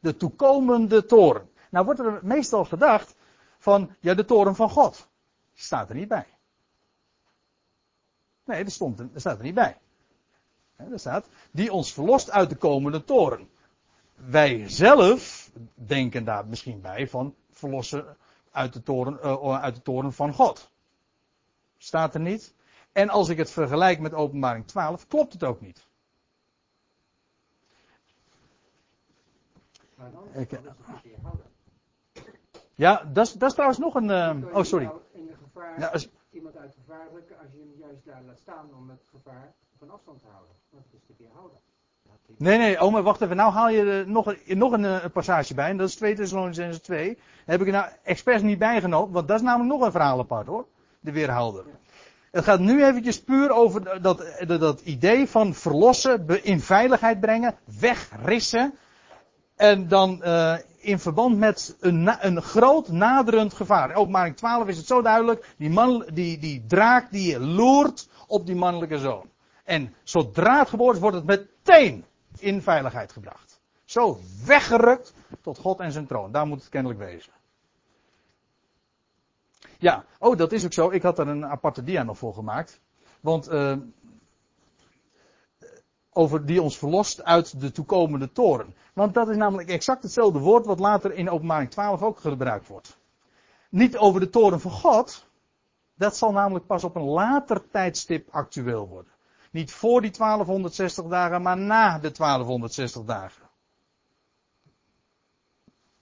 De 0.01 0.17
toekomende 0.17 1.07
toren. 1.07 1.51
Nou 1.71 1.85
wordt 1.85 2.01
er 2.01 2.19
meestal 2.23 2.65
gedacht 2.65 3.15
van, 3.59 3.97
ja, 4.01 4.15
de 4.15 4.25
toren 4.25 4.55
van 4.55 4.71
God. 4.71 5.09
Staat 5.55 5.89
er 5.89 5.95
niet 5.95 6.09
bij. 6.09 6.27
Nee, 8.51 8.65
dat, 8.65 8.73
stond, 8.73 8.99
dat 8.99 9.09
staat 9.15 9.39
er 9.39 9.45
niet 9.45 9.55
bij. 9.55 9.77
Er 10.77 10.99
staat, 10.99 11.29
die 11.51 11.73
ons 11.73 11.93
verlost 11.93 12.31
uit 12.31 12.49
de 12.49 12.57
komende 12.57 13.05
toren. 13.05 13.49
Wij 14.15 14.69
zelf 14.69 15.51
denken 15.75 16.25
daar 16.25 16.47
misschien 16.47 16.81
bij 16.81 17.09
van 17.09 17.35
verlossen 17.51 18.17
uit 18.51 18.73
de 18.73 18.83
toren, 18.83 19.19
uh, 19.23 19.63
uit 19.63 19.75
de 19.75 19.83
toren 19.83 20.13
van 20.13 20.33
God. 20.33 20.71
Staat 21.79 22.15
er 22.15 22.21
niet. 22.21 22.55
En 22.93 23.09
als 23.09 23.29
ik 23.29 23.37
het 23.37 23.51
vergelijk 23.51 24.01
met 24.01 24.15
openbaring 24.15 24.67
12, 24.67 25.07
klopt 25.07 25.33
het 25.33 25.45
ook 25.45 25.61
niet. 25.61 25.87
Ik, 30.33 30.61
ja, 32.75 33.05
dat 33.13 33.27
is, 33.27 33.33
dat 33.33 33.49
is 33.49 33.55
trouwens 33.55 33.81
nog 33.81 33.95
een. 33.95 34.09
Uh, 34.09 34.57
oh, 34.57 34.63
sorry. 34.63 34.91
Ja, 35.79 35.87
als, 35.87 36.09
iemand 36.31 36.57
uit 36.57 36.75
gevaarlijke, 36.75 37.37
als 37.37 37.53
je 37.53 37.59
hem 37.59 37.73
juist 37.79 38.05
daar 38.05 38.23
laat 38.27 38.39
staan 38.39 38.71
om 38.77 38.91
het 38.91 39.03
gevaar 39.11 39.55
van 39.79 39.91
afstand 39.91 40.21
te 40.21 40.27
houden. 40.27 40.57
Want 40.71 40.85
het 40.85 40.95
is 41.01 41.07
te 41.07 41.15
weerhouden. 41.19 41.59
Nee, 42.37 42.59
nee, 42.59 42.81
oh, 42.81 42.93
maar 42.93 43.03
wacht 43.03 43.21
even. 43.21 43.37
Nou 43.37 43.53
haal 43.53 43.69
je 43.69 43.83
er 43.83 44.09
nog, 44.09 44.27
een, 44.27 44.59
nog 44.59 44.73
een, 44.73 44.83
een 44.83 45.11
passage 45.11 45.55
bij. 45.55 45.71
En 45.71 45.77
dat 45.77 45.89
is 45.89 45.95
2 45.95 46.15
Thessalonians 46.15 46.79
2. 46.79 47.15
Daar 47.15 47.25
heb 47.45 47.61
ik 47.61 47.67
er 47.67 47.73
nou 47.73 47.89
expres 48.03 48.43
niet 48.43 48.59
bijgenomen. 48.59 49.13
Want 49.13 49.29
dat 49.29 49.37
is 49.37 49.43
namelijk 49.43 49.71
nog 49.71 49.81
een 49.83 49.93
verhaal 49.93 50.19
apart 50.19 50.47
hoor. 50.47 50.67
De 51.01 51.13
weerhouder. 51.13 51.65
Het 52.31 52.45
gaat 52.45 52.61
nu 52.61 52.85
eventjes 52.85 53.23
puur 53.23 53.51
over 53.51 54.03
dat, 54.03 54.25
dat, 54.47 54.61
dat 54.61 54.81
idee 54.81 55.29
van 55.29 55.55
verlossen, 55.55 56.27
in 56.43 56.61
veiligheid 56.61 57.21
brengen, 57.21 57.55
wegrissen. 57.81 58.75
En 59.61 59.89
dan 59.89 60.21
uh, 60.25 60.57
in 60.79 60.99
verband 60.99 61.39
met 61.39 61.77
een, 61.81 62.27
een 62.27 62.43
groot 62.43 62.89
naderend 62.89 63.55
gevaar. 63.55 63.91
In 63.91 63.97
openbaring 63.97 64.37
12 64.37 64.67
is 64.69 64.77
het 64.77 64.87
zo 64.87 65.03
duidelijk. 65.03 65.55
Die, 65.57 65.71
man, 65.71 66.05
die, 66.13 66.39
die 66.39 66.65
draak 66.67 67.11
die 67.11 67.41
loert 67.41 68.09
op 68.27 68.47
die 68.47 68.55
mannelijke 68.55 68.99
zoon. 68.99 69.29
En 69.65 69.95
zodra 70.03 70.59
het 70.59 70.69
geboren 70.69 70.95
is, 70.95 71.01
wordt 71.01 71.17
het 71.17 71.27
meteen 71.27 72.05
in 72.39 72.63
veiligheid 72.63 73.13
gebracht. 73.13 73.61
Zo 73.85 74.21
weggerukt 74.45 75.15
tot 75.41 75.59
God 75.59 75.81
en 75.81 75.93
zijn 75.93 76.07
troon. 76.07 76.33
Daar 76.33 76.47
moet 76.47 76.61
het 76.61 76.69
kennelijk 76.69 77.01
wezen. 77.01 77.33
Ja, 79.79 80.05
oh 80.19 80.37
dat 80.37 80.53
is 80.53 80.65
ook 80.65 80.73
zo. 80.73 80.91
Ik 80.91 81.03
had 81.03 81.19
er 81.19 81.29
een 81.29 81.47
aparte 81.47 81.85
dia 81.85 82.03
nog 82.03 82.19
voor 82.19 82.35
gemaakt. 82.35 82.81
Want 83.21 83.53
uh, 83.53 83.77
over 86.13 86.47
die 86.47 86.63
ons 86.63 86.79
verlost 86.79 87.25
uit 87.25 87.61
de 87.61 87.73
toekomende 87.73 88.33
toren. 88.33 88.75
Want 88.93 89.15
dat 89.15 89.29
is 89.29 89.37
namelijk 89.37 89.69
exact 89.69 90.03
hetzelfde 90.03 90.39
woord 90.39 90.67
wat 90.67 90.79
later 90.79 91.13
in 91.13 91.31
openbaring 91.31 91.71
12 91.71 92.03
ook 92.03 92.21
gebruikt 92.21 92.69
wordt. 92.69 92.99
Niet 93.69 93.97
over 93.97 94.21
de 94.21 94.31
toren 94.31 94.61
van 94.61 94.71
God. 94.71 95.29
Dat 95.95 96.17
zal 96.17 96.33
namelijk 96.33 96.67
pas 96.67 96.85
op 96.85 96.97
een 96.97 97.03
later 97.03 97.71
tijdstip 97.71 98.29
actueel 98.31 98.89
worden. 98.89 99.13
Niet 99.51 99.73
voor 99.73 100.01
die 100.01 100.11
1260 100.11 101.05
dagen, 101.05 101.43
maar 101.43 101.57
na 101.57 101.99
de 101.99 102.11
1260 102.11 103.05
dagen. 103.05 103.49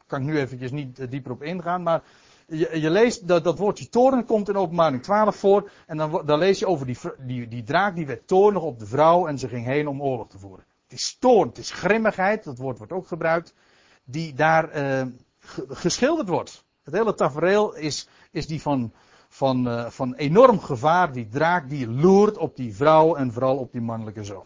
Kan 0.07 0.21
ik 0.21 0.27
nu 0.27 0.39
eventjes 0.39 0.71
niet 0.71 1.11
dieper 1.11 1.33
op 1.33 1.43
ingaan, 1.43 1.83
maar 1.83 2.03
je, 2.49 2.81
je, 2.81 2.91
leest 2.91 3.29
dat, 3.29 3.45
dat 3.45 3.59
woordje 3.59 3.89
toren 3.89 4.25
komt 4.25 4.49
in 4.49 4.57
openbaring 4.57 5.03
12 5.03 5.37
voor. 5.37 5.71
En 5.87 5.97
dan, 5.97 6.23
dan 6.25 6.39
lees 6.39 6.59
je 6.59 6.67
over 6.67 6.87
die, 6.87 6.99
die, 7.19 7.49
die 7.49 7.63
draak 7.63 7.95
die 7.95 8.07
werd 8.07 8.27
toornig 8.27 8.63
op 8.63 8.79
de 8.79 8.87
vrouw 8.87 9.27
en 9.27 9.39
ze 9.39 9.49
ging 9.49 9.65
heen 9.65 9.89
om 9.89 10.03
oorlog 10.03 10.29
te 10.29 10.39
voeren. 10.39 10.65
Het 10.83 10.99
is 10.99 11.17
toorn, 11.21 11.49
het 11.49 11.59
is 11.59 11.71
grimmigheid, 11.71 12.45
dat 12.45 12.59
woord 12.59 12.79
wordt 12.79 12.93
ook 12.93 13.07
gebruikt, 13.07 13.55
die 14.05 14.35
daar 14.35 14.77
uh, 14.77 15.07
geschilderd 15.69 16.29
wordt. 16.29 16.65
Het 16.83 16.95
hele 16.95 17.15
tafereel 17.15 17.75
is, 17.75 18.09
is 18.31 18.47
die 18.47 18.63
van, 18.63 18.93
van, 19.29 19.69
uh, 19.69 19.87
van 19.87 20.15
enorm 20.15 20.61
gevaar, 20.61 21.13
die 21.13 21.29
draak 21.29 21.69
die 21.69 21.89
loert 21.89 22.37
op 22.39 22.57
die 22.57 22.75
vrouw 22.75 23.15
en 23.15 23.33
vooral 23.33 23.57
op 23.57 23.73
die 23.73 23.81
mannelijke 23.81 24.25
zoon. 24.25 24.45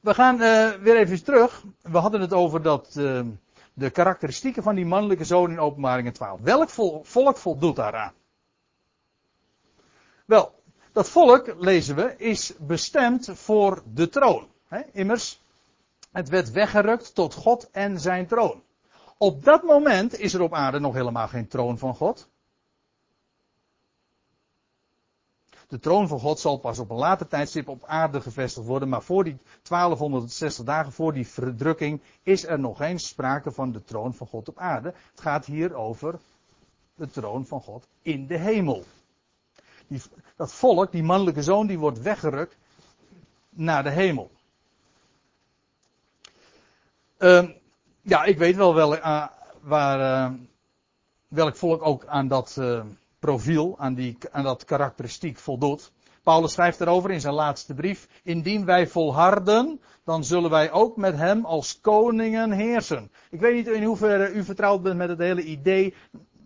We 0.00 0.14
gaan 0.14 0.34
uh, 0.34 0.70
weer 0.70 0.96
even 0.96 1.24
terug. 1.24 1.64
We 1.82 1.98
hadden 1.98 2.20
het 2.20 2.32
over 2.32 2.62
dat, 2.62 3.00
de 3.74 3.90
karakteristieken 3.90 4.62
van 4.62 4.74
die 4.74 4.86
mannelijke 4.86 5.24
zoon 5.24 5.50
in 5.50 5.60
openbaringen 5.60 6.12
12. 6.12 6.40
Welk 6.40 6.70
volk 7.02 7.36
voldoet 7.36 7.76
daaraan? 7.76 8.12
Wel, 10.26 10.54
dat 10.92 11.08
volk, 11.08 11.54
lezen 11.58 11.96
we, 11.96 12.14
is 12.16 12.54
bestemd 12.58 13.28
voor 13.32 13.82
de 13.94 14.08
troon. 14.08 14.48
immers, 14.92 15.40
het 16.12 16.28
werd 16.28 16.50
weggerukt 16.50 17.14
tot 17.14 17.34
God 17.34 17.70
en 17.70 18.00
zijn 18.00 18.26
troon. 18.26 18.62
Op 19.18 19.44
dat 19.44 19.62
moment 19.62 20.18
is 20.18 20.34
er 20.34 20.40
op 20.40 20.54
aarde 20.54 20.78
nog 20.78 20.94
helemaal 20.94 21.28
geen 21.28 21.48
troon 21.48 21.78
van 21.78 21.94
God. 21.94 22.30
De 25.68 25.78
troon 25.78 26.08
van 26.08 26.20
God 26.20 26.40
zal 26.40 26.56
pas 26.56 26.78
op 26.78 26.90
een 26.90 26.96
later 26.96 27.28
tijdstip 27.28 27.68
op 27.68 27.84
aarde 27.84 28.20
gevestigd 28.20 28.66
worden, 28.66 28.88
maar 28.88 29.02
voor 29.02 29.24
die 29.24 29.36
1260 29.62 30.64
dagen, 30.64 30.92
voor 30.92 31.12
die 31.12 31.28
verdrukking, 31.28 32.00
is 32.22 32.46
er 32.46 32.58
nog 32.58 32.76
geen 32.76 32.98
sprake 32.98 33.52
van 33.52 33.72
de 33.72 33.84
troon 33.84 34.14
van 34.14 34.26
God 34.26 34.48
op 34.48 34.58
aarde. 34.58 34.94
Het 35.10 35.20
gaat 35.20 35.46
hier 35.46 35.74
over 35.74 36.18
de 36.94 37.10
troon 37.10 37.46
van 37.46 37.60
God 37.60 37.86
in 38.02 38.26
de 38.26 38.38
hemel. 38.38 38.84
Die, 39.86 40.02
dat 40.36 40.52
volk, 40.52 40.92
die 40.92 41.02
mannelijke 41.02 41.42
zoon, 41.42 41.66
die 41.66 41.78
wordt 41.78 42.02
weggerukt 42.02 42.56
naar 43.50 43.82
de 43.82 43.90
hemel. 43.90 44.30
Uh, 47.18 47.48
ja, 48.00 48.24
ik 48.24 48.38
weet 48.38 48.56
wel 48.56 48.74
welk, 48.74 48.98
uh, 48.98 49.26
waar, 49.60 50.30
uh, 50.30 50.36
welk 51.28 51.56
volk 51.56 51.86
ook 51.86 52.06
aan 52.06 52.28
dat 52.28 52.56
uh, 52.58 52.84
profiel, 53.22 53.74
aan, 53.78 53.94
die, 53.94 54.18
aan 54.30 54.44
dat 54.44 54.64
karakteristiek 54.64 55.38
voldoet. 55.38 55.92
Paulus 56.22 56.52
schrijft 56.52 56.80
erover 56.80 57.10
in 57.10 57.20
zijn 57.20 57.34
laatste 57.34 57.74
brief. 57.74 58.08
Indien 58.22 58.64
wij 58.64 58.86
volharden, 58.86 59.80
dan 60.04 60.24
zullen 60.24 60.50
wij 60.50 60.70
ook 60.70 60.96
met 60.96 61.16
hem 61.16 61.44
als 61.44 61.80
koningen 61.80 62.50
heersen. 62.50 63.10
Ik 63.30 63.40
weet 63.40 63.54
niet 63.54 63.66
in 63.66 63.84
hoeverre 63.84 64.32
u 64.32 64.44
vertrouwd 64.44 64.82
bent 64.82 64.96
met 64.96 65.08
het 65.08 65.18
hele 65.18 65.42
idee 65.42 65.94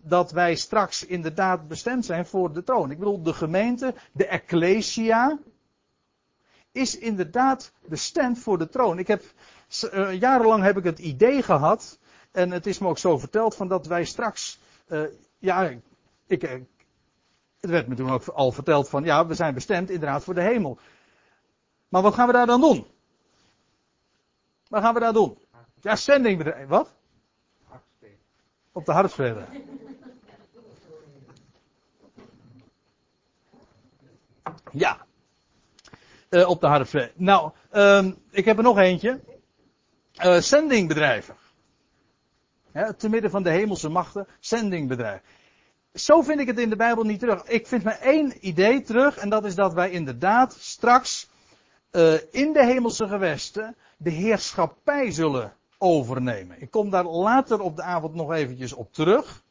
dat 0.01 0.31
wij 0.31 0.55
straks 0.55 1.05
inderdaad 1.05 1.67
bestemd 1.67 2.05
zijn 2.05 2.25
voor 2.25 2.53
de 2.53 2.63
troon. 2.63 2.91
Ik 2.91 2.99
bedoel, 2.99 3.23
de 3.23 3.33
gemeente, 3.33 3.93
de 4.11 4.27
ecclesia, 4.27 5.37
is 6.71 6.97
inderdaad 6.97 7.71
bestemd 7.85 8.39
voor 8.39 8.57
de 8.57 8.69
troon. 8.69 8.99
Ik 8.99 9.07
heb, 9.07 9.23
uh, 9.93 10.19
jarenlang 10.19 10.63
heb 10.63 10.77
ik 10.77 10.83
het 10.83 10.99
idee 10.99 11.41
gehad, 11.41 11.99
en 12.31 12.51
het 12.51 12.65
is 12.65 12.79
me 12.79 12.87
ook 12.87 12.97
zo 12.97 13.17
verteld, 13.17 13.55
van 13.55 13.67
dat 13.67 13.85
wij 13.85 14.05
straks, 14.05 14.59
uh, 14.87 15.01
ja, 15.39 15.69
ik, 16.27 16.43
eh, 16.43 16.51
het 17.59 17.69
werd 17.69 17.87
me 17.87 17.95
toen 17.95 18.11
ook 18.11 18.27
al 18.27 18.51
verteld 18.51 18.89
van, 18.89 19.03
ja, 19.03 19.27
we 19.27 19.33
zijn 19.33 19.53
bestemd 19.53 19.89
inderdaad 19.89 20.23
voor 20.23 20.33
de 20.33 20.41
hemel. 20.41 20.79
Maar 21.89 22.01
wat 22.01 22.13
gaan 22.13 22.27
we 22.27 22.33
daar 22.33 22.45
dan 22.45 22.61
doen? 22.61 22.87
Wat 24.67 24.81
gaan 24.81 24.93
we 24.93 24.99
daar 24.99 25.13
doen? 25.13 25.37
Ja, 25.81 25.95
zendingbedrijf. 25.95 26.67
Wat? 26.67 26.93
Op 28.71 28.85
de 28.85 28.91
hartsvrede. 28.91 29.45
Ja. 34.71 35.05
Uh, 36.29 36.49
op 36.49 36.61
de 36.61 36.67
hartsvrede. 36.67 37.11
Nou, 37.15 37.51
uh, 37.73 38.11
ik 38.31 38.45
heb 38.45 38.57
er 38.57 38.63
nog 38.63 38.77
eentje. 38.77 39.19
Uh, 40.25 40.37
zendingbedrijven. 40.37 41.35
Ja, 42.73 42.93
te 42.93 43.09
midden 43.09 43.31
van 43.31 43.43
de 43.43 43.49
hemelse 43.49 43.89
machten, 43.89 44.27
zendingbedrijven. 44.39 45.21
Zo 45.97 46.21
vind 46.21 46.39
ik 46.39 46.47
het 46.47 46.59
in 46.59 46.69
de 46.69 46.75
Bijbel 46.75 47.03
niet 47.03 47.19
terug. 47.19 47.43
Ik 47.43 47.67
vind 47.67 47.83
maar 47.83 47.99
één 47.99 48.47
idee 48.47 48.81
terug 48.81 49.17
en 49.17 49.29
dat 49.29 49.45
is 49.45 49.55
dat 49.55 49.73
wij 49.73 49.91
inderdaad 49.91 50.55
straks 50.59 51.29
uh, 51.91 52.13
in 52.31 52.53
de 52.53 52.65
hemelse 52.65 53.07
gewesten 53.07 53.75
de 53.97 54.09
heerschappij 54.09 55.11
zullen 55.11 55.53
overnemen. 55.77 56.61
Ik 56.61 56.71
kom 56.71 56.89
daar 56.89 57.05
later 57.05 57.61
op 57.61 57.75
de 57.75 57.81
avond 57.81 58.13
nog 58.13 58.33
eventjes 58.33 58.73
op 58.73 58.93
terug. 58.93 59.43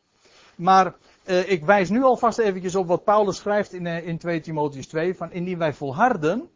Maar 0.56 0.94
uh, 1.24 1.50
ik 1.50 1.64
wijs 1.64 1.88
nu 1.88 2.02
alvast 2.02 2.38
eventjes 2.38 2.74
op 2.74 2.86
wat 2.86 3.04
Paulus 3.04 3.36
schrijft 3.36 3.72
in, 3.72 3.84
uh, 3.84 4.06
in 4.06 4.18
2 4.18 4.40
Timotheus 4.40 4.86
2. 4.86 5.14
Van 5.14 5.32
indien 5.32 5.58
wij 5.58 5.72
volharden, 5.72 6.48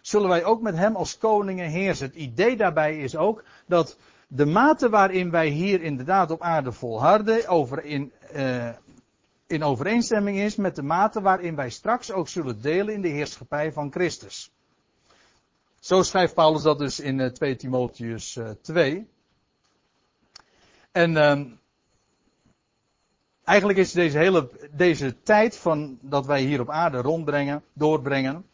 zullen 0.00 0.28
wij 0.28 0.44
ook 0.44 0.60
met 0.60 0.76
hem 0.76 0.96
als 0.96 1.18
koningen 1.18 1.68
heersen. 1.68 2.06
Het 2.06 2.16
idee 2.16 2.56
daarbij 2.56 2.98
is 2.98 3.16
ook 3.16 3.44
dat 3.66 3.96
de 4.28 4.46
mate 4.46 4.88
waarin 4.88 5.30
wij 5.30 5.48
hier 5.48 5.82
inderdaad 5.82 6.30
op 6.30 6.42
aarde 6.42 6.72
volharden, 6.72 7.48
over 7.48 7.84
in, 7.84 8.12
in 9.52 9.62
overeenstemming 9.62 10.38
is 10.38 10.56
met 10.56 10.76
de 10.76 10.82
mate 10.82 11.20
waarin 11.20 11.54
wij 11.54 11.70
straks 11.70 12.10
ook 12.10 12.28
zullen 12.28 12.60
delen 12.60 12.94
in 12.94 13.02
de 13.02 13.08
heerschappij 13.08 13.72
van 13.72 13.92
Christus. 13.92 14.50
Zo 15.80 16.02
schrijft 16.02 16.34
Paulus 16.34 16.62
dat 16.62 16.78
dus 16.78 17.00
in 17.00 17.32
2 17.32 17.52
eh, 17.52 17.58
Timotheus 17.58 18.38
2. 18.62 18.94
Eh, 18.96 19.02
en 21.02 21.12
uh, 21.12 21.40
eigenlijk 23.44 23.78
is 23.78 23.92
deze 23.92 24.18
hele 24.18 24.50
deze 24.70 25.22
tijd 25.22 25.56
van 25.56 25.98
dat 26.00 26.26
wij 26.26 26.42
hier 26.42 26.60
op 26.60 26.70
aarde 26.70 27.00
rondbrengen, 27.00 27.62
doorbrengen, 27.72 28.46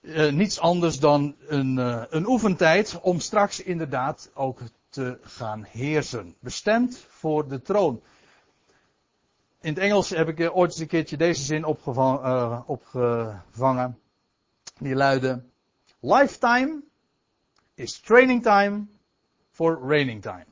uh, 0.00 0.32
niets 0.32 0.60
anders 0.60 0.98
dan 0.98 1.36
een, 1.46 1.76
een 2.16 2.26
oefentijd 2.26 2.98
om 3.00 3.20
straks 3.20 3.60
inderdaad 3.60 4.30
ook 4.34 4.60
te 4.88 5.18
gaan 5.22 5.64
heersen. 5.64 6.34
Bestemd 6.40 7.06
voor 7.08 7.48
de 7.48 7.62
troon. 7.62 8.02
In 9.64 9.72
het 9.74 9.82
Engels 9.82 10.10
heb 10.10 10.28
ik 10.28 10.56
ooit 10.56 10.70
eens 10.70 10.80
een 10.80 10.86
keertje 10.86 11.16
deze 11.16 11.42
zin 11.42 11.64
opgevangen. 11.64 12.66
opgevangen. 12.66 13.98
Die 14.78 14.94
luidde: 14.94 15.42
Lifetime 16.00 16.82
is 17.74 18.00
training 18.00 18.42
time 18.42 18.86
for 19.50 19.78
raining 19.86 20.22
time. 20.22 20.44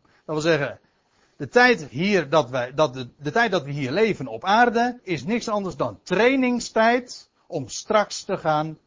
Dat 0.00 0.10
wil 0.24 0.40
zeggen, 0.40 0.80
de 1.36 1.48
tijd 1.48 1.84
hier 1.84 2.28
dat 2.28 2.50
wij, 2.50 2.74
dat 2.74 2.94
de, 2.94 3.08
de 3.16 3.30
tijd 3.30 3.50
dat 3.50 3.64
we 3.64 3.70
hier 3.70 3.92
leven 3.92 4.26
op 4.26 4.44
aarde 4.44 5.00
is 5.02 5.24
niks 5.24 5.48
anders 5.48 5.76
dan 5.76 6.00
trainingstijd 6.02 7.30
om 7.46 7.68
straks 7.68 8.22
te 8.22 8.36
gaan 8.36 8.78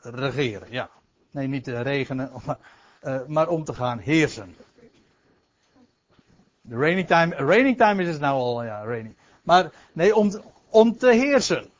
regeren. 0.00 0.70
Ja. 0.70 0.90
Nee, 1.30 1.46
niet 1.46 1.64
te 1.64 1.80
regenen, 1.80 2.30
uh, 3.02 3.26
maar 3.26 3.48
om 3.48 3.64
te 3.64 3.74
gaan 3.74 3.98
heersen. 3.98 4.56
De 6.66 6.76
raining 6.76 7.06
time, 7.06 7.34
raining 7.34 7.76
time 7.76 8.02
is 8.02 8.08
het 8.08 8.20
nou 8.20 8.38
al, 8.38 8.64
ja, 8.64 8.84
raining. 8.84 9.16
Maar 9.42 9.70
nee, 9.92 10.16
om, 10.16 10.32
om 10.70 10.96
te 10.96 11.12
heersen. 11.12 11.70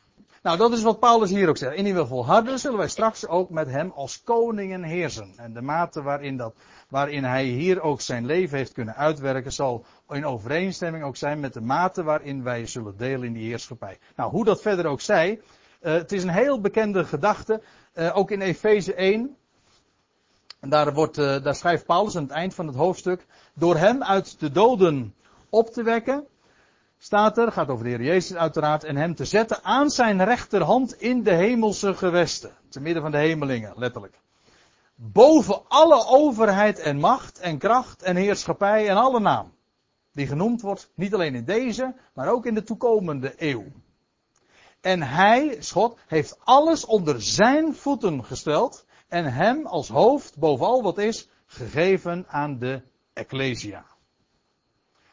Nou, 0.43 0.57
dat 0.57 0.72
is 0.72 0.82
wat 0.82 1.01
Paulus 1.01 1.30
hier 1.30 1.49
ook 1.49 1.57
zegt. 1.57 1.76
In 1.76 1.85
die 1.85 1.95
we 1.95 2.07
volharden, 2.07 2.59
zullen 2.59 2.78
wij 2.78 2.89
straks 2.89 3.26
ook 3.26 3.51
met 3.51 3.70
hem 3.70 3.93
als 3.95 4.22
koningen 4.22 4.82
heersen. 4.82 5.32
En 5.37 5.53
de 5.53 5.62
mate 5.62 6.03
waarin, 6.03 6.37
dat, 6.37 6.55
waarin 6.89 7.24
hij 7.24 7.45
hier 7.45 7.80
ook 7.80 8.01
zijn 8.01 8.26
leven 8.26 8.59
heeft 8.59 8.72
kunnen 8.72 8.97
uitwerken, 8.97 9.53
zal 9.53 9.85
in 10.09 10.26
overeenstemming 10.26 11.05
ook 11.05 11.16
zijn 11.16 11.41
met 11.41 11.53
de 11.53 11.61
mate 11.61 12.03
waarin 12.03 12.43
wij 12.43 12.66
zullen 12.66 12.97
delen 12.97 13.26
in 13.26 13.32
die 13.32 13.49
heerschappij. 13.49 13.99
Nou, 14.16 14.30
hoe 14.30 14.45
dat 14.45 14.62
verder 14.62 14.87
ook 14.87 15.01
zij, 15.01 15.41
uh, 15.82 15.93
het 15.93 16.12
is 16.12 16.22
een 16.22 16.28
heel 16.28 16.61
bekende 16.61 17.05
gedachte, 17.05 17.62
uh, 17.95 18.16
ook 18.16 18.30
in 18.30 18.41
Efeze 18.41 18.95
1. 18.95 19.37
En 20.65 20.71
daar, 20.71 20.95
wordt, 20.95 21.19
uh, 21.19 21.43
daar 21.43 21.55
schrijft 21.55 21.87
Paulus 21.87 22.17
aan 22.17 22.23
het 22.23 22.33
eind 22.33 22.55
van 22.55 22.67
het 22.67 22.77
hoofdstuk, 22.77 23.27
door 23.55 23.77
hem 23.77 24.03
uit 24.03 24.41
de 24.41 24.51
doden 24.51 25.15
op 25.49 25.71
te 25.71 25.83
wekken, 25.83 26.27
staat 26.99 27.39
er, 27.39 27.53
gaat 27.53 27.69
over 27.69 27.85
de 27.85 27.91
Heer 27.91 28.03
Jezus 28.03 28.37
uiteraard, 28.37 28.85
en 28.85 28.97
hem 28.97 29.15
te 29.15 29.25
zetten 29.25 29.65
aan 29.65 29.91
zijn 29.91 30.25
rechterhand 30.25 31.01
in 31.01 31.23
de 31.23 31.33
hemelse 31.33 31.95
gewesten. 31.95 32.51
Te 32.69 32.81
midden 32.81 33.03
van 33.03 33.11
de 33.11 33.19
hemelingen, 33.19 33.73
letterlijk. 33.77 34.21
Boven 34.95 35.69
alle 35.69 36.07
overheid 36.07 36.79
en 36.79 36.99
macht 36.99 37.39
en 37.39 37.59
kracht 37.59 38.03
en 38.03 38.17
heerschappij 38.17 38.89
en 38.89 38.97
alle 38.97 39.21
naam. 39.21 39.53
Die 40.12 40.27
genoemd 40.27 40.61
wordt, 40.61 40.91
niet 40.95 41.15
alleen 41.15 41.35
in 41.35 41.45
deze, 41.45 41.95
maar 42.15 42.29
ook 42.29 42.47
in 42.47 42.55
de 42.55 42.62
toekomende 42.62 43.35
eeuw. 43.37 43.65
En 44.81 45.03
hij, 45.03 45.59
God, 45.73 45.99
heeft 46.07 46.39
alles 46.45 46.85
onder 46.85 47.23
zijn 47.23 47.75
voeten 47.75 48.25
gesteld 48.25 48.84
en 49.15 49.33
hem 49.33 49.67
als 49.67 49.89
hoofd 49.89 50.39
boven 50.39 50.67
al 50.67 50.83
wat 50.83 50.99
is, 50.99 51.29
gegeven 51.47 52.25
aan 52.29 52.59
de 52.59 52.83
Ecclesia. 53.12 53.85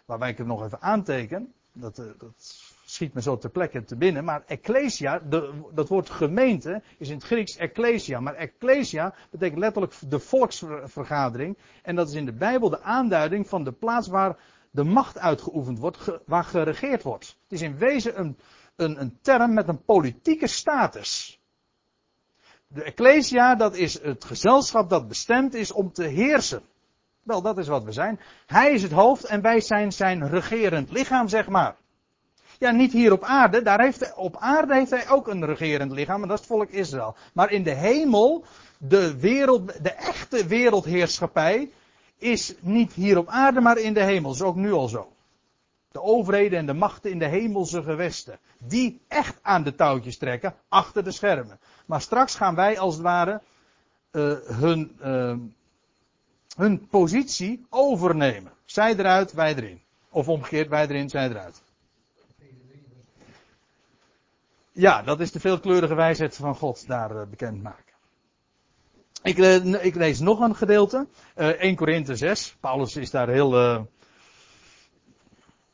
Waarbij 0.05 0.29
ik 0.29 0.37
het 0.37 0.47
nog 0.47 0.63
even 0.63 0.81
aanteken. 0.81 1.53
Dat, 1.73 1.99
eh, 1.99 2.05
dat 2.17 2.61
schiet 2.85 3.13
me 3.13 3.21
zo 3.21 3.37
ter 3.37 3.49
plekke 3.49 3.83
te 3.83 3.95
binnen. 3.95 4.23
Maar 4.23 4.43
ecclesia, 4.45 5.19
de, 5.19 5.69
dat 5.73 5.87
woord 5.87 6.09
gemeente, 6.09 6.81
is 6.97 7.09
in 7.09 7.15
het 7.15 7.23
Grieks 7.23 7.55
ecclesia. 7.55 8.19
Maar 8.19 8.35
ecclesia 8.35 9.13
betekent 9.31 9.59
letterlijk 9.59 9.93
de 10.09 10.19
volksvergadering. 10.19 11.57
En 11.83 11.95
dat 11.95 12.07
is 12.07 12.13
in 12.13 12.25
de 12.25 12.33
Bijbel 12.33 12.69
de 12.69 12.81
aanduiding 12.81 13.49
van 13.49 13.63
de 13.63 13.71
plaats 13.71 14.07
waar 14.07 14.37
de 14.71 14.83
macht 14.83 15.17
uitgeoefend 15.17 15.79
wordt, 15.79 16.19
waar 16.25 16.43
geregeerd 16.43 17.03
wordt. 17.03 17.37
Het 17.43 17.51
is 17.51 17.61
in 17.61 17.77
wezen 17.77 18.19
een, 18.19 18.37
een, 18.75 19.01
een 19.01 19.17
term 19.21 19.53
met 19.53 19.67
een 19.67 19.83
politieke 19.83 20.47
status. 20.47 21.40
De 22.73 22.83
ecclesia, 22.83 23.55
dat 23.55 23.75
is 23.75 24.01
het 24.01 24.25
gezelschap 24.25 24.89
dat 24.89 25.07
bestemd 25.07 25.53
is 25.53 25.71
om 25.71 25.91
te 25.93 26.03
heersen. 26.03 26.61
Wel, 27.23 27.41
dat 27.41 27.57
is 27.57 27.67
wat 27.67 27.83
we 27.83 27.91
zijn. 27.91 28.19
Hij 28.45 28.71
is 28.73 28.83
het 28.83 28.91
hoofd 28.91 29.23
en 29.23 29.41
wij 29.41 29.61
zijn 29.61 29.91
zijn 29.91 30.29
regerend 30.29 30.91
lichaam, 30.91 31.27
zeg 31.27 31.47
maar. 31.47 31.75
Ja, 32.59 32.71
niet 32.71 32.91
hier 32.91 33.11
op 33.11 33.23
aarde. 33.23 33.61
Daar 33.61 33.81
heeft 33.81 34.13
op 34.15 34.37
aarde 34.37 34.73
heeft 34.73 34.91
hij 34.91 35.09
ook 35.09 35.27
een 35.27 35.45
regerend 35.45 35.91
lichaam, 35.91 36.21
en 36.21 36.27
dat 36.27 36.39
is 36.39 36.47
het 36.47 36.57
volk 36.57 36.69
Israël. 36.69 37.15
Maar 37.33 37.51
in 37.51 37.63
de 37.63 37.73
hemel, 37.73 38.43
de 38.77 39.19
wereld, 39.19 39.83
de 39.83 39.91
echte 39.91 40.47
wereldheerschappij, 40.47 41.71
is 42.17 42.53
niet 42.59 42.93
hier 42.93 43.17
op 43.17 43.27
aarde, 43.27 43.61
maar 43.61 43.77
in 43.77 43.93
de 43.93 44.03
hemel. 44.03 44.29
Dat 44.29 44.39
is 44.39 44.45
ook 44.45 44.55
nu 44.55 44.71
al 44.71 44.87
zo. 44.87 45.11
De 45.91 46.01
overheden 46.01 46.59
en 46.59 46.65
de 46.65 46.73
machten 46.73 47.11
in 47.11 47.19
de 47.19 47.27
hemelse 47.27 47.83
gewesten. 47.83 48.39
Die 48.57 49.01
echt 49.07 49.39
aan 49.41 49.63
de 49.63 49.75
touwtjes 49.75 50.17
trekken, 50.17 50.55
achter 50.67 51.03
de 51.03 51.11
schermen. 51.11 51.59
Maar 51.85 52.01
straks 52.01 52.35
gaan 52.35 52.55
wij 52.55 52.79
als 52.79 52.93
het 52.93 53.03
ware 53.03 53.41
uh, 54.11 54.33
hun, 54.41 54.97
uh, 55.03 55.37
hun 56.55 56.87
positie 56.87 57.65
overnemen. 57.69 58.51
Zij 58.65 58.95
eruit, 58.95 59.33
wij 59.33 59.55
erin. 59.55 59.81
Of 60.09 60.27
omgekeerd, 60.27 60.69
wij 60.69 60.87
erin, 60.87 61.09
zij 61.09 61.29
eruit. 61.29 61.61
Ja, 64.71 65.01
dat 65.01 65.19
is 65.19 65.31
de 65.31 65.39
veelkleurige 65.39 65.95
wijsheid 65.95 66.35
van 66.35 66.55
God 66.55 66.87
daar 66.87 67.15
uh, 67.15 67.21
bekend 67.29 67.63
maken. 67.63 67.93
Ik, 69.23 69.95
lees 69.95 70.19
nog 70.19 70.39
een 70.39 70.55
gedeelte. 70.55 71.07
Uh, 71.35 71.47
1 71.47 71.75
Korinthe 71.75 72.15
6. 72.15 72.55
Paulus 72.59 72.95
is 72.95 73.11
daar 73.11 73.29
heel. 73.29 73.87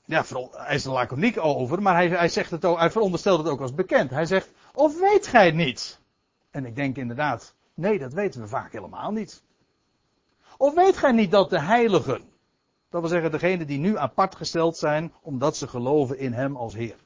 Ja, 0.07 0.23
hij 0.51 0.75
is 0.75 0.85
er 0.85 0.91
laconiek 0.91 1.37
over, 1.37 1.81
maar 1.81 1.93
hij, 1.93 2.07
hij, 2.07 2.29
zegt 2.29 2.51
het 2.51 2.65
ook, 2.65 2.77
hij 2.77 2.91
veronderstelt 2.91 3.37
het 3.37 3.47
ook 3.47 3.61
als 3.61 3.73
bekend. 3.73 4.09
Hij 4.09 4.25
zegt: 4.25 4.49
Of 4.73 4.99
weet 4.99 5.27
gij 5.27 5.51
niet? 5.51 5.99
En 6.51 6.65
ik 6.65 6.75
denk 6.75 6.97
inderdaad, 6.97 7.53
nee, 7.73 7.99
dat 7.99 8.13
weten 8.13 8.41
we 8.41 8.47
vaak 8.47 8.71
helemaal 8.71 9.11
niet. 9.11 9.43
Of 10.57 10.73
weet 10.73 10.97
gij 10.97 11.11
niet 11.11 11.31
dat 11.31 11.49
de 11.49 11.59
heiligen, 11.59 12.21
dat 12.89 13.01
wil 13.01 13.09
zeggen 13.09 13.31
degenen 13.31 13.67
die 13.67 13.77
nu 13.77 13.97
apart 13.97 14.35
gesteld 14.35 14.77
zijn, 14.77 15.13
omdat 15.21 15.57
ze 15.57 15.67
geloven 15.67 16.17
in 16.17 16.33
Hem 16.33 16.55
als 16.55 16.73
Heer. 16.73 16.97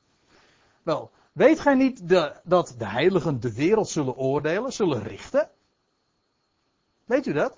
Wel, 0.83 1.11
weet 1.31 1.59
gij 1.59 1.75
niet 1.75 2.09
de, 2.09 2.33
dat 2.43 2.75
de 2.77 2.87
heiligen 2.87 3.39
de 3.39 3.53
wereld 3.53 3.89
zullen 3.89 4.15
oordelen, 4.15 4.73
zullen 4.73 5.03
richten? 5.03 5.49
Weet 7.05 7.25
u 7.25 7.33
dat? 7.33 7.57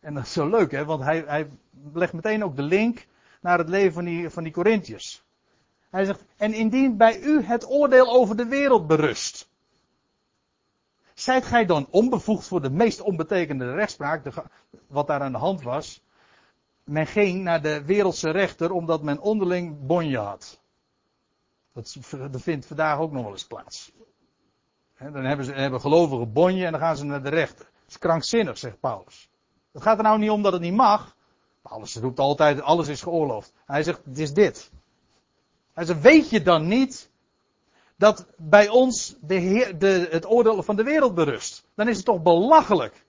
En 0.00 0.14
dat 0.14 0.24
is 0.24 0.32
zo 0.32 0.48
leuk, 0.48 0.70
hè, 0.70 0.84
want 0.84 1.02
hij, 1.02 1.24
hij 1.26 1.50
legt 1.92 2.12
meteen 2.12 2.44
ook 2.44 2.56
de 2.56 2.62
link 2.62 3.06
naar 3.40 3.58
het 3.58 3.68
leven 3.68 3.92
van 3.92 4.04
die, 4.04 4.30
van 4.30 4.42
die 4.42 4.52
Corinthiërs. 4.52 5.26
Hij 5.90 6.04
zegt, 6.04 6.24
en 6.36 6.54
indien 6.54 6.96
bij 6.96 7.20
u 7.20 7.42
het 7.42 7.70
oordeel 7.70 8.08
over 8.08 8.36
de 8.36 8.46
wereld 8.46 8.86
berust. 8.86 9.48
Zijt 11.14 11.44
gij 11.44 11.66
dan 11.66 11.86
onbevoegd 11.90 12.46
voor 12.46 12.62
de 12.62 12.70
meest 12.70 13.00
onbetekende 13.00 13.74
rechtspraak, 13.74 14.24
de, 14.24 14.32
wat 14.86 15.06
daar 15.06 15.20
aan 15.20 15.32
de 15.32 15.38
hand 15.38 15.62
was? 15.62 16.02
Men 16.84 17.06
ging 17.06 17.42
naar 17.42 17.62
de 17.62 17.84
wereldse 17.84 18.30
rechter 18.30 18.72
omdat 18.72 19.02
men 19.02 19.20
onderling 19.20 19.86
bonje 19.86 20.18
had. 20.18 20.60
Dat, 21.72 21.96
vindt 22.42 22.66
vandaag 22.66 22.98
ook 22.98 23.12
nog 23.12 23.22
wel 23.22 23.32
eens 23.32 23.46
plaats. 23.46 23.92
dan 24.98 25.24
hebben 25.24 25.46
ze 25.46 25.52
hebben 25.52 25.80
gelovigen 25.80 26.32
bonje 26.32 26.64
en 26.64 26.72
dan 26.72 26.80
gaan 26.80 26.96
ze 26.96 27.04
naar 27.04 27.22
de 27.22 27.28
rechter. 27.28 27.64
Dat 27.64 27.88
is 27.88 27.98
krankzinnig, 27.98 28.58
zegt 28.58 28.80
Paulus. 28.80 29.28
Het 29.72 29.82
gaat 29.82 29.96
er 29.96 30.02
nou 30.02 30.18
niet 30.18 30.30
om 30.30 30.42
dat 30.42 30.52
het 30.52 30.62
niet 30.62 30.74
mag. 30.74 31.16
Paulus 31.62 31.96
roept 31.96 32.18
altijd, 32.18 32.60
alles 32.60 32.88
is 32.88 33.02
geoorloofd. 33.02 33.52
Hij 33.66 33.82
zegt, 33.82 34.00
het 34.04 34.18
is 34.18 34.32
dit. 34.32 34.70
Hij 35.72 35.84
zegt, 35.84 36.00
weet 36.00 36.30
je 36.30 36.42
dan 36.42 36.66
niet 36.66 37.10
dat 37.96 38.26
bij 38.36 38.68
ons 38.68 39.16
de 39.20 39.34
heer, 39.34 39.78
de, 39.78 40.08
het 40.10 40.26
oordeel 40.26 40.62
van 40.62 40.76
de 40.76 40.82
wereld 40.82 41.14
berust? 41.14 41.64
Dan 41.74 41.88
is 41.88 41.96
het 41.96 42.04
toch 42.04 42.22
belachelijk 42.22 43.04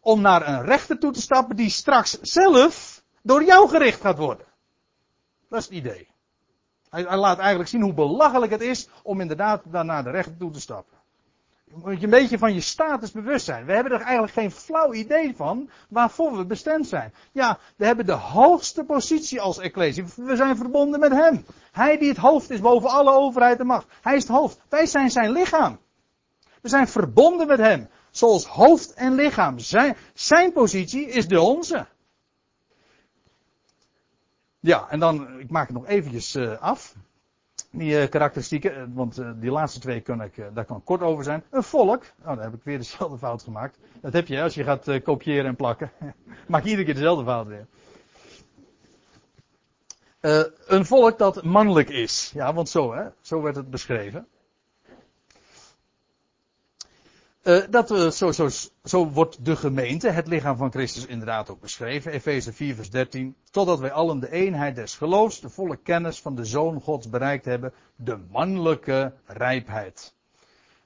om 0.00 0.20
naar 0.20 0.48
een 0.48 0.64
rechter 0.64 0.98
toe 0.98 1.12
te 1.12 1.20
stappen 1.20 1.56
die 1.56 1.70
straks 1.70 2.20
zelf 2.20 3.02
door 3.22 3.44
jou 3.44 3.68
gericht 3.68 4.00
gaat 4.00 4.18
worden. 4.18 4.46
Dat 5.48 5.58
is 5.58 5.64
het 5.64 5.74
idee. 5.74 6.08
Hij, 6.88 7.02
hij 7.02 7.16
laat 7.16 7.38
eigenlijk 7.38 7.68
zien 7.70 7.82
hoe 7.82 7.94
belachelijk 7.94 8.52
het 8.52 8.60
is 8.60 8.88
om 9.02 9.20
inderdaad 9.20 9.62
dan 9.64 9.86
naar 9.86 10.04
de 10.04 10.10
rechter 10.10 10.36
toe 10.36 10.50
te 10.50 10.60
stappen 10.60 11.01
moet 11.74 11.98
je 11.98 12.04
een 12.04 12.10
beetje 12.10 12.38
van 12.38 12.54
je 12.54 12.60
status 12.60 13.12
bewust 13.12 13.44
zijn. 13.44 13.64
We 13.64 13.72
hebben 13.72 13.92
er 13.92 14.00
eigenlijk 14.00 14.32
geen 14.32 14.50
flauw 14.50 14.92
idee 14.92 15.36
van 15.36 15.70
waarvoor 15.88 16.36
we 16.36 16.44
bestemd 16.44 16.86
zijn. 16.86 17.12
Ja, 17.32 17.58
we 17.76 17.86
hebben 17.86 18.06
de 18.06 18.12
hoogste 18.12 18.84
positie 18.84 19.40
als 19.40 19.58
ecclesie. 19.58 20.04
We 20.16 20.36
zijn 20.36 20.56
verbonden 20.56 21.00
met 21.00 21.12
Hem. 21.12 21.44
Hij 21.72 21.98
die 21.98 22.08
het 22.08 22.16
hoofd 22.16 22.50
is 22.50 22.60
boven 22.60 22.90
alle 22.90 23.12
overheid 23.12 23.60
en 23.60 23.66
macht. 23.66 23.86
Hij 24.02 24.16
is 24.16 24.22
het 24.22 24.36
hoofd. 24.36 24.60
Wij 24.68 24.86
zijn 24.86 25.10
zijn 25.10 25.30
lichaam. 25.30 25.78
We 26.60 26.68
zijn 26.68 26.88
verbonden 26.88 27.46
met 27.46 27.58
Hem. 27.58 27.88
Zoals 28.10 28.46
hoofd 28.46 28.94
en 28.94 29.14
lichaam. 29.14 29.58
Zijn, 29.58 29.96
zijn 30.14 30.52
positie 30.52 31.06
is 31.06 31.28
de 31.28 31.40
onze. 31.40 31.86
Ja, 34.60 34.86
en 34.88 34.98
dan, 34.98 35.38
ik 35.38 35.50
maak 35.50 35.66
het 35.66 35.76
nog 35.76 35.86
eventjes 35.86 36.34
uh, 36.34 36.60
af 36.60 36.94
die 37.72 38.02
uh, 38.02 38.08
karakteristieken, 38.08 38.76
eh, 38.76 38.82
want 38.92 39.18
uh, 39.18 39.30
die 39.36 39.50
laatste 39.50 39.80
twee 39.80 40.00
kan 40.00 40.22
ik, 40.22 40.42
daar 40.54 40.64
kan 40.64 40.76
ik 40.76 40.84
kort 40.84 41.02
over 41.02 41.24
zijn. 41.24 41.42
Een 41.50 41.62
volk, 41.62 42.02
oh, 42.20 42.26
daar 42.26 42.44
heb 42.44 42.54
ik 42.54 42.62
weer 42.64 42.78
dezelfde 42.78 43.18
fout 43.18 43.42
gemaakt. 43.42 43.78
Dat 44.00 44.12
heb 44.12 44.26
je 44.26 44.42
als 44.42 44.54
je 44.54 44.64
gaat 44.64 45.02
kopiëren 45.02 45.46
en 45.46 45.56
plakken. 45.56 45.90
Maak 46.48 46.64
iedere 46.64 46.84
keer 46.84 46.94
dezelfde 46.94 47.24
fout 47.24 47.46
weer. 47.46 47.66
een 50.66 50.86
volk 50.86 51.18
dat 51.18 51.42
mannelijk 51.42 51.88
is. 51.88 52.30
Ja, 52.34 52.54
want 52.54 52.68
zo 52.68 52.94
hè, 52.94 53.08
zo 53.20 53.42
werd 53.42 53.56
het 53.56 53.70
beschreven. 53.70 54.26
Uh, 57.42 57.62
dat, 57.70 57.90
uh, 57.90 58.10
zo, 58.10 58.32
zo, 58.32 58.48
zo 58.84 59.10
wordt 59.10 59.44
de 59.44 59.56
gemeente, 59.56 60.08
het 60.08 60.26
lichaam 60.26 60.56
van 60.56 60.70
Christus, 60.70 61.06
inderdaad 61.06 61.50
ook 61.50 61.60
beschreven. 61.60 62.12
Efeze 62.12 62.52
4, 62.52 62.74
vers 62.74 62.90
13. 62.90 63.36
Totdat 63.50 63.78
wij 63.78 63.92
allen 63.92 64.20
de 64.20 64.30
eenheid 64.30 64.74
des 64.74 64.96
geloofs, 64.96 65.40
de 65.40 65.48
volle 65.48 65.76
kennis 65.76 66.20
van 66.20 66.34
de 66.34 66.44
Zoon 66.44 66.80
Gods 66.80 67.08
bereikt 67.08 67.44
hebben, 67.44 67.72
de 67.96 68.16
mannelijke 68.30 69.12
rijpheid. 69.24 70.14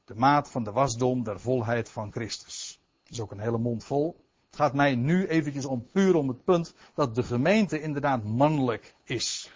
De 0.04 0.14
maat 0.14 0.50
van 0.50 0.64
de 0.64 0.72
wasdom 0.72 1.22
der 1.24 1.40
volheid 1.40 1.88
van 1.88 2.12
Christus. 2.12 2.80
Dat 3.02 3.12
is 3.12 3.20
ook 3.20 3.30
een 3.30 3.40
hele 3.40 3.58
mond 3.58 3.84
vol. 3.84 4.24
Het 4.46 4.56
gaat 4.56 4.74
mij 4.74 4.94
nu 4.94 5.26
eventjes 5.26 5.64
om 5.64 5.86
puur 5.92 6.14
om 6.14 6.28
het 6.28 6.44
punt 6.44 6.74
dat 6.94 7.14
de 7.14 7.22
gemeente 7.22 7.80
inderdaad 7.80 8.24
mannelijk 8.24 8.94
is. 9.04 9.50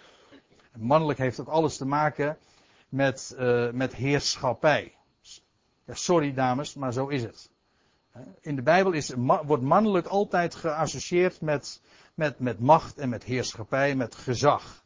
Mannelijk 0.77 1.19
heeft 1.19 1.39
ook 1.39 1.47
alles 1.47 1.77
te 1.77 1.85
maken 1.85 2.37
met, 2.89 3.35
uh, 3.39 3.71
met 3.71 3.95
heerschappij. 3.95 4.93
Sorry 5.93 6.33
dames, 6.33 6.73
maar 6.73 6.93
zo 6.93 7.07
is 7.07 7.23
het. 7.23 7.49
In 8.41 8.55
de 8.55 8.61
Bijbel 8.61 8.91
is, 8.91 9.13
wordt 9.43 9.63
mannelijk 9.63 10.07
altijd 10.07 10.55
geassocieerd 10.55 11.41
met, 11.41 11.81
met, 12.13 12.39
met 12.39 12.59
macht 12.59 12.97
en 12.97 13.09
met 13.09 13.23
heerschappij, 13.23 13.95
met 13.95 14.15
gezag. 14.15 14.83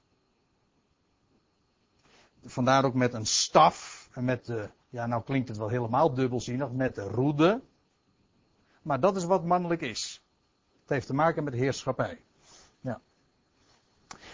Vandaar 2.45 2.85
ook 2.85 2.93
met 2.93 3.13
een 3.13 3.25
staf 3.25 4.09
en 4.13 4.25
met 4.25 4.45
de, 4.45 4.69
ja 4.89 5.05
nou 5.05 5.23
klinkt 5.23 5.47
het 5.47 5.57
wel 5.57 5.67
helemaal 5.67 6.13
dubbelzinnig, 6.13 6.71
met 6.71 6.95
de 6.95 7.03
roede. 7.03 7.61
Maar 8.81 8.99
dat 8.99 9.15
is 9.15 9.23
wat 9.23 9.45
mannelijk 9.45 9.81
is. 9.81 10.21
Het 10.81 10.89
heeft 10.89 11.07
te 11.07 11.13
maken 11.13 11.43
met 11.43 11.53
heerschappij. 11.53 12.21
Ja. 12.81 13.01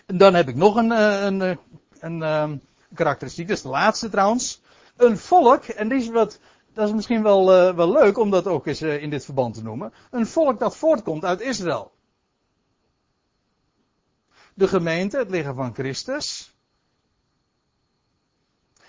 En 0.06 0.18
dan 0.18 0.34
heb 0.34 0.48
ik 0.48 0.56
nog 0.56 0.76
een, 0.76 0.92
eh, 0.92 1.24
een, 1.24 1.40
een, 1.40 1.60
een, 2.00 2.22
een 2.22 2.62
karakteristiek, 2.94 3.48
dat 3.48 3.58
is 3.58 3.64
de 3.64 3.70
laatste 3.70 4.10
trouwens. 4.10 4.62
Een 4.96 5.18
volk, 5.18 5.64
en 5.64 5.90
die 5.90 5.98
is 5.98 6.10
wat, 6.10 6.40
dat 6.82 6.90
is 6.90 6.96
misschien 6.96 7.24
wel, 7.24 7.68
uh, 7.68 7.76
wel 7.76 7.92
leuk 7.92 8.18
om 8.18 8.30
dat 8.30 8.48
ook 8.48 8.68
eens 8.68 8.82
uh, 8.82 9.02
in 9.02 9.10
dit 9.10 9.26
verband 9.26 9.54
te 9.54 9.64
noemen. 9.64 9.94
Een 10.12 10.28
volk 10.28 10.60
dat 10.60 10.78
voortkomt 10.78 11.26
uit 11.26 11.42
Israël. 11.42 11.92
De 14.54 14.68
gemeente, 14.68 15.18
het 15.18 15.30
lichaam 15.30 15.56
van 15.56 15.74
Christus, 15.74 16.56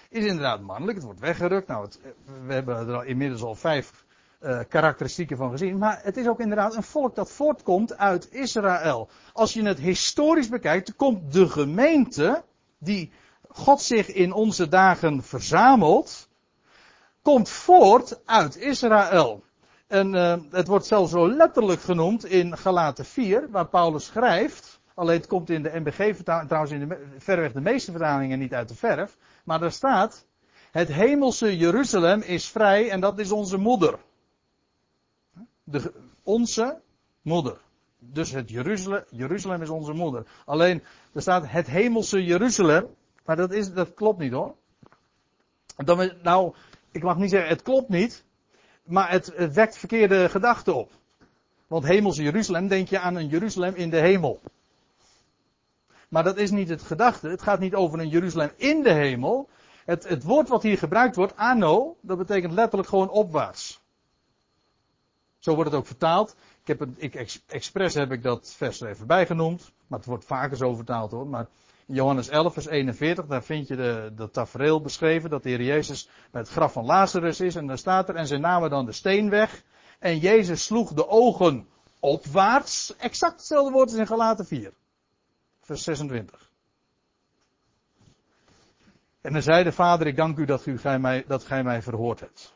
is 0.09 0.25
inderdaad 0.25 0.61
mannelijk. 0.61 0.97
Het 0.97 1.07
wordt 1.07 1.21
weggerukt. 1.21 1.67
Nou, 1.67 1.85
het, 1.85 1.99
we 2.47 2.53
hebben 2.53 2.77
er 2.77 2.95
al 2.95 3.03
inmiddels 3.03 3.43
al 3.43 3.55
vijf 3.55 4.05
karakteristieken 4.69 5.37
van 5.37 5.51
gezien. 5.51 5.79
Maar 5.79 6.01
het 6.03 6.17
is 6.17 6.29
ook 6.29 6.41
inderdaad 6.41 6.75
een 6.75 6.83
volk 6.83 7.15
dat 7.15 7.31
voortkomt 7.31 7.97
uit 7.97 8.33
Israël. 8.33 9.09
Als 9.33 9.53
je 9.53 9.63
het 9.63 9.79
historisch 9.79 10.49
bekijkt, 10.49 10.97
komt 10.97 11.33
de 11.33 11.49
gemeente, 11.49 12.45
die 12.79 13.13
God 13.49 13.83
zich 13.83 14.09
in 14.09 14.33
onze 14.33 14.69
dagen 14.69 15.23
verzamelt, 15.23 16.29
komt 17.23 17.49
voort 17.49 18.21
uit 18.25 18.57
Israël. 18.57 19.43
En 19.87 20.15
uh, 20.15 20.37
het 20.51 20.67
wordt 20.67 20.87
zelfs 20.87 21.11
zo 21.11 21.29
letterlijk 21.29 21.81
genoemd 21.81 22.25
in 22.25 22.59
Galaten 22.59 23.05
4, 23.05 23.51
waar 23.51 23.67
Paulus 23.67 24.05
schrijft. 24.05 24.81
Alleen 24.95 25.17
het 25.17 25.27
komt 25.27 25.51
in 25.51 25.63
de 25.63 25.81
MBG-vertaling, 25.81 26.47
trouwens 26.49 26.75
in 26.75 26.89
de, 26.89 27.07
verreweg 27.19 27.53
de 27.53 27.61
meeste 27.61 27.91
vertalingen 27.91 28.39
niet 28.39 28.55
uit 28.55 28.69
de 28.69 28.75
verf. 28.75 29.17
Maar 29.45 29.59
daar 29.59 29.73
staat, 29.73 30.27
het 30.71 30.89
hemelse 30.89 31.57
Jeruzalem 31.57 32.21
is 32.21 32.49
vrij 32.49 32.91
en 32.91 33.01
dat 33.01 33.19
is 33.19 33.33
onze 33.33 33.57
moeder. 33.57 33.99
De, 35.65 35.93
onze 36.23 36.81
moeder. 37.23 37.59
Dus 37.99 38.31
het 38.31 38.51
Jeruzalem, 38.51 39.05
Jeruzalem 39.11 39.63
is 39.63 39.69
onze 39.69 39.93
moeder. 39.93 40.27
Alleen, 40.45 40.83
er 41.13 41.23
staat 41.23 41.45
het 41.47 41.67
hemelse 41.67 42.25
Jeruzalem. 42.25 42.87
Maar 43.25 43.37
dat, 43.37 43.53
is, 43.53 43.73
dat 43.73 43.95
klopt 43.95 44.19
niet 44.19 44.33
hoor. 44.33 44.55
Dan, 45.77 46.13
nou, 46.23 46.55
ik 46.93 47.03
mag 47.03 47.17
niet 47.17 47.31
zeggen 47.31 47.49
het 47.49 47.63
klopt 47.63 47.89
niet. 47.89 48.25
Maar 48.83 49.11
het, 49.11 49.53
wekt 49.53 49.79
verkeerde 49.79 50.29
gedachten 50.29 50.75
op. 50.75 50.91
Want 51.67 51.85
hemelse 51.85 52.23
Jeruzalem, 52.23 52.69
denk 52.69 52.89
je 52.89 52.99
aan 52.99 53.17
een 53.17 53.29
Jeruzalem 53.29 53.75
in 53.75 53.91
de 53.91 54.01
hemel. 54.01 54.41
Maar 56.09 56.25
dat 56.25 56.37
is 56.37 56.51
niet 56.51 56.69
het 56.69 56.83
gedachte. 56.83 57.29
Het 57.29 57.43
gaat 57.43 57.61
niet 57.61 57.75
over 57.75 57.99
een 57.99 58.09
Jeruzalem 58.09 58.51
in 58.57 58.83
de 58.83 58.93
hemel. 58.93 59.49
Het, 59.85 60.09
het 60.09 60.23
woord 60.23 60.49
wat 60.49 60.63
hier 60.63 60.79
gebruikt 60.79 61.17
wordt, 61.17 61.37
ano, 61.37 61.97
dat 62.01 62.19
betekent 62.19 62.53
letterlijk 62.53 62.89
gewoon 62.89 63.11
opwaarts. 63.11 63.81
Zo 65.39 65.55
wordt 65.55 65.71
het 65.71 65.79
ook 65.79 65.87
vertaald. 65.87 66.37
Ik 66.65 66.67
heb 66.67 66.87
ik, 66.97 67.39
expres 67.47 67.95
heb 67.95 68.13
ik 68.13 68.23
dat 68.23 68.55
vers 68.57 68.81
er 68.81 68.89
even 68.89 69.07
bijgenoemd. 69.07 69.73
Maar 69.87 69.99
het 69.99 70.09
wordt 70.09 70.25
vaker 70.25 70.57
zo 70.57 70.75
vertaald 70.75 71.11
hoor. 71.11 71.27
Maar 71.27 71.47
Johannes 71.93 72.29
11 72.29 72.53
vers 72.53 72.67
41, 72.67 73.27
daar 73.27 73.43
vind 73.43 73.69
je 73.69 73.77
de, 73.77 74.29
tafereel 74.33 74.81
beschreven. 74.81 75.31
Dat 75.31 75.43
de 75.43 75.49
Heer 75.49 75.63
Jezus 75.63 76.09
bij 76.31 76.41
het 76.41 76.51
graf 76.51 76.73
van 76.73 76.85
Lazarus 76.85 77.41
is. 77.41 77.55
En 77.55 77.67
dan 77.67 77.79
staat 77.79 78.09
er, 78.09 78.15
en 78.15 78.27
ze 78.27 78.37
namen 78.37 78.71
dan 78.71 78.87
de 78.87 78.93
steen 78.93 79.31
weg. 79.31 79.63
En 79.99 80.19
Jezus 80.19 80.65
sloeg 80.65 80.93
de 80.93 81.09
ogen 81.09 81.69
opwaarts. 82.01 82.97
Exact 82.97 83.37
hetzelfde 83.37 83.73
woord 83.73 83.91
als 83.91 83.99
in 83.99 84.07
Galaten 84.07 84.47
4. 84.47 84.73
Vers 85.61 85.83
26. 85.83 86.51
En 89.21 89.33
dan 89.33 89.43
zei 89.43 89.65
de 89.65 89.73
vader, 89.73 90.07
ik 90.07 90.17
dank 90.17 90.39
u 90.39 90.45
dat, 90.45 90.67
u 90.67 90.79
gij 90.79 90.99
mij, 90.99 91.25
dat 91.27 91.45
gij 91.45 91.63
mij 91.63 91.83
verhoord 91.83 92.21
hebt. 92.21 92.55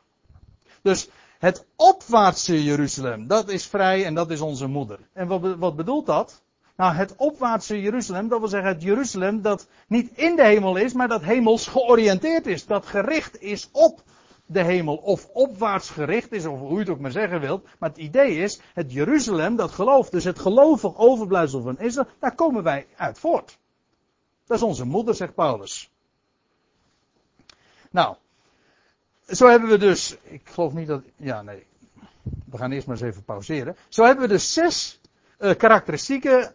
Dus 0.82 1.08
het 1.38 1.66
opwaartse 1.76 2.64
Jeruzalem, 2.64 3.26
dat 3.26 3.48
is 3.48 3.66
vrij 3.66 4.04
en 4.04 4.14
dat 4.14 4.30
is 4.30 4.40
onze 4.40 4.66
moeder. 4.66 4.98
En 5.12 5.26
wat, 5.26 5.56
wat 5.56 5.76
bedoelt 5.76 6.06
dat? 6.06 6.42
Nou, 6.76 6.94
het 6.94 7.16
opwaartse 7.16 7.80
Jeruzalem, 7.80 8.28
dat 8.28 8.38
wil 8.38 8.48
zeggen 8.48 8.70
het 8.70 8.82
Jeruzalem 8.82 9.42
dat 9.42 9.68
niet 9.86 10.10
in 10.14 10.36
de 10.36 10.44
hemel 10.44 10.76
is, 10.76 10.92
maar 10.92 11.08
dat 11.08 11.22
hemels 11.22 11.66
georiënteerd 11.66 12.46
is. 12.46 12.66
Dat 12.66 12.86
gericht 12.86 13.40
is 13.40 13.68
op 13.72 14.02
de 14.46 14.62
hemel. 14.62 14.96
Of 14.96 15.28
opwaarts 15.32 15.90
gericht 15.90 16.32
is, 16.32 16.46
of 16.46 16.58
hoe 16.58 16.76
u 16.76 16.78
het 16.78 16.88
ook 16.88 17.00
maar 17.00 17.10
zeggen 17.10 17.40
wilt. 17.40 17.66
Maar 17.78 17.88
het 17.88 17.98
idee 17.98 18.36
is, 18.36 18.60
het 18.74 18.92
Jeruzalem 18.92 19.56
dat 19.56 19.70
gelooft. 19.70 20.10
Dus 20.10 20.24
het 20.24 20.38
gelovig 20.38 20.96
overblijfsel 20.96 21.62
van 21.62 21.78
Israël, 21.78 22.08
daar 22.18 22.34
komen 22.34 22.62
wij 22.62 22.86
uit 22.96 23.18
voort. 23.18 23.58
Dat 24.46 24.56
is 24.56 24.62
onze 24.62 24.84
moeder, 24.84 25.14
zegt 25.14 25.34
Paulus. 25.34 25.90
Nou, 27.90 28.16
zo 29.28 29.48
hebben 29.48 29.68
we 29.68 29.78
dus, 29.78 30.16
ik 30.22 30.48
geloof 30.48 30.72
niet 30.72 30.86
dat, 30.86 31.02
ja 31.16 31.42
nee, 31.42 31.66
we 32.50 32.58
gaan 32.58 32.72
eerst 32.72 32.86
maar 32.86 32.96
eens 32.96 33.06
even 33.06 33.24
pauzeren. 33.24 33.76
Zo 33.88 34.04
hebben 34.04 34.22
we 34.22 34.32
dus 34.32 34.52
zes 34.52 35.00
uh, 35.38 35.54
karakteristieken 35.54 36.54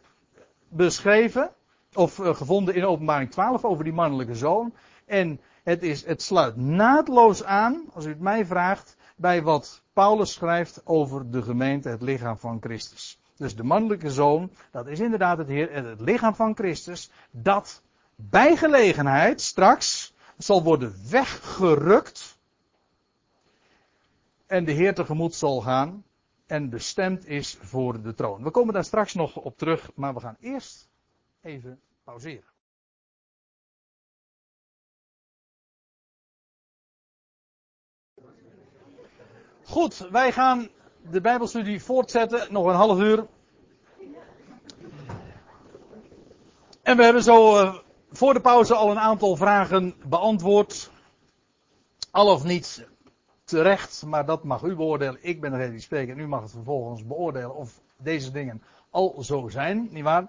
beschreven, 0.71 1.49
of 1.93 2.17
uh, 2.17 2.35
gevonden 2.35 2.75
in 2.75 2.85
openbaring 2.85 3.31
12 3.31 3.65
over 3.65 3.83
die 3.83 3.93
mannelijke 3.93 4.35
zoon. 4.35 4.73
En 5.05 5.39
het, 5.63 5.83
is, 5.83 6.05
het 6.05 6.21
sluit 6.21 6.55
naadloos 6.55 7.43
aan, 7.43 7.83
als 7.93 8.05
u 8.05 8.09
het 8.09 8.19
mij 8.19 8.45
vraagt, 8.45 8.97
bij 9.15 9.43
wat 9.43 9.81
Paulus 9.93 10.33
schrijft 10.33 10.81
over 10.83 11.31
de 11.31 11.41
gemeente, 11.41 11.89
het 11.89 12.01
lichaam 12.01 12.37
van 12.37 12.57
Christus. 12.61 13.19
Dus 13.37 13.55
de 13.55 13.63
mannelijke 13.63 14.11
zoon, 14.11 14.51
dat 14.71 14.87
is 14.87 14.99
inderdaad 14.99 15.37
het, 15.37 15.47
heer, 15.47 15.73
het 15.73 16.01
lichaam 16.01 16.35
van 16.35 16.55
Christus, 16.55 17.11
dat 17.31 17.81
bij 18.15 18.55
gelegenheid 18.55 19.41
straks 19.41 20.13
zal 20.37 20.63
worden 20.63 20.95
weggerukt 21.09 22.37
en 24.47 24.65
de 24.65 24.71
Heer 24.71 24.93
tegemoet 24.93 25.35
zal 25.35 25.61
gaan 25.61 26.03
en 26.51 26.69
bestemd 26.69 27.27
is 27.27 27.57
voor 27.61 28.01
de 28.01 28.13
troon. 28.13 28.43
We 28.43 28.51
komen 28.51 28.73
daar 28.73 28.83
straks 28.83 29.13
nog 29.13 29.35
op 29.35 29.57
terug, 29.57 29.91
maar 29.95 30.13
we 30.13 30.19
gaan 30.19 30.37
eerst 30.39 30.89
even 31.41 31.79
pauzeren. 32.03 32.49
Goed, 39.63 39.97
wij 39.97 40.31
gaan 40.31 40.69
de 41.09 41.21
Bijbelstudie 41.21 41.83
voortzetten, 41.83 42.53
nog 42.53 42.65
een 42.65 42.75
half 42.75 42.99
uur. 42.99 43.27
En 46.81 46.97
we 46.97 47.03
hebben 47.03 47.23
zo 47.23 47.61
uh, 47.61 47.77
voor 48.11 48.33
de 48.33 48.41
pauze 48.41 48.75
al 48.75 48.91
een 48.91 48.99
aantal 48.99 49.35
vragen 49.35 49.95
beantwoord. 50.05 50.91
Al 52.11 52.31
of 52.33 52.43
niet 52.43 52.87
terecht, 53.51 54.03
maar 54.05 54.25
dat 54.25 54.43
mag 54.43 54.61
u 54.61 54.75
beoordelen. 54.75 55.17
Ik 55.21 55.41
ben 55.41 55.51
degene 55.51 55.71
die 55.71 55.79
spreekt 55.79 56.11
en 56.11 56.19
u 56.19 56.27
mag 56.27 56.41
het 56.41 56.51
vervolgens 56.51 57.05
beoordelen 57.05 57.55
of 57.55 57.81
deze 57.97 58.31
dingen 58.31 58.63
al 58.89 59.23
zo 59.23 59.49
zijn, 59.49 59.87
nietwaar? 59.91 60.27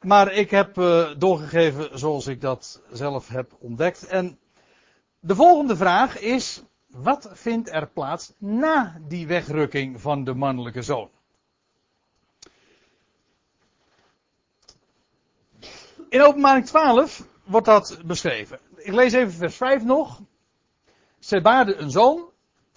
Maar 0.00 0.32
ik 0.32 0.50
heb 0.50 0.78
uh, 0.78 1.08
doorgegeven 1.18 1.98
zoals 1.98 2.26
ik 2.26 2.40
dat 2.40 2.82
zelf 2.92 3.28
heb 3.28 3.56
ontdekt. 3.58 4.06
En 4.06 4.38
de 5.20 5.34
volgende 5.34 5.76
vraag 5.76 6.20
is, 6.20 6.62
wat 6.86 7.30
vindt 7.32 7.70
er 7.70 7.86
plaats 7.86 8.32
na 8.38 9.00
die 9.08 9.26
wegrukking 9.26 10.00
van 10.00 10.24
de 10.24 10.34
mannelijke 10.34 10.82
zoon? 10.82 11.10
In 16.08 16.22
openbaring 16.22 16.66
12 16.66 17.26
wordt 17.44 17.66
dat 17.66 17.98
beschreven. 18.04 18.58
Ik 18.76 18.92
lees 18.92 19.12
even 19.12 19.32
vers 19.32 19.56
5 19.56 19.84
nog. 19.84 20.20
Zij 21.24 21.42
baarde 21.42 21.76
een 21.76 21.90
zoon, 21.90 22.30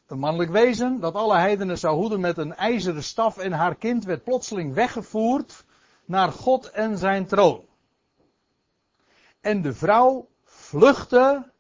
een 0.08 0.20
mannelijk 0.20 0.52
wezen, 0.52 1.00
dat 1.00 1.14
alle 1.14 1.38
heidenen 1.38 1.78
zou 1.78 1.96
hoeden 1.96 2.20
met 2.20 2.38
een 2.38 2.56
ijzeren 2.56 3.04
staf 3.04 3.38
en 3.38 3.52
haar 3.52 3.76
kind 3.76 4.06
werd 4.06 4.24
plotseling 4.24 4.74
weggevoerd 4.74 5.66
naar 6.06 6.32
God 6.32 6.70
en 6.70 6.98
zijn 6.98 7.26
troon. 7.26 7.66
En 9.42 9.62
de 9.62 9.74
vrouw 9.74 10.28
vluchtte 10.44 11.52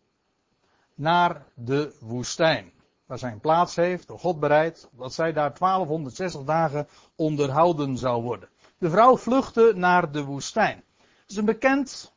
naar 0.95 1.45
de 1.53 1.95
woestijn. 1.99 2.71
waar 3.05 3.19
zijn 3.19 3.39
plaats 3.39 3.75
heeft, 3.75 4.07
door 4.07 4.19
God 4.19 4.39
bereid, 4.39 4.89
dat 4.91 5.13
zij 5.13 5.33
daar 5.33 5.57
1260 5.57 6.43
dagen 6.43 6.87
onderhouden 7.15 7.97
zou 7.97 8.23
worden. 8.23 8.49
De 8.77 8.89
vrouw 8.89 9.17
vluchtte 9.17 9.73
naar 9.75 10.11
de 10.11 10.23
woestijn. 10.23 10.83
Dat 10.97 11.29
is 11.29 11.35
een 11.35 11.45
bekend 11.45 12.13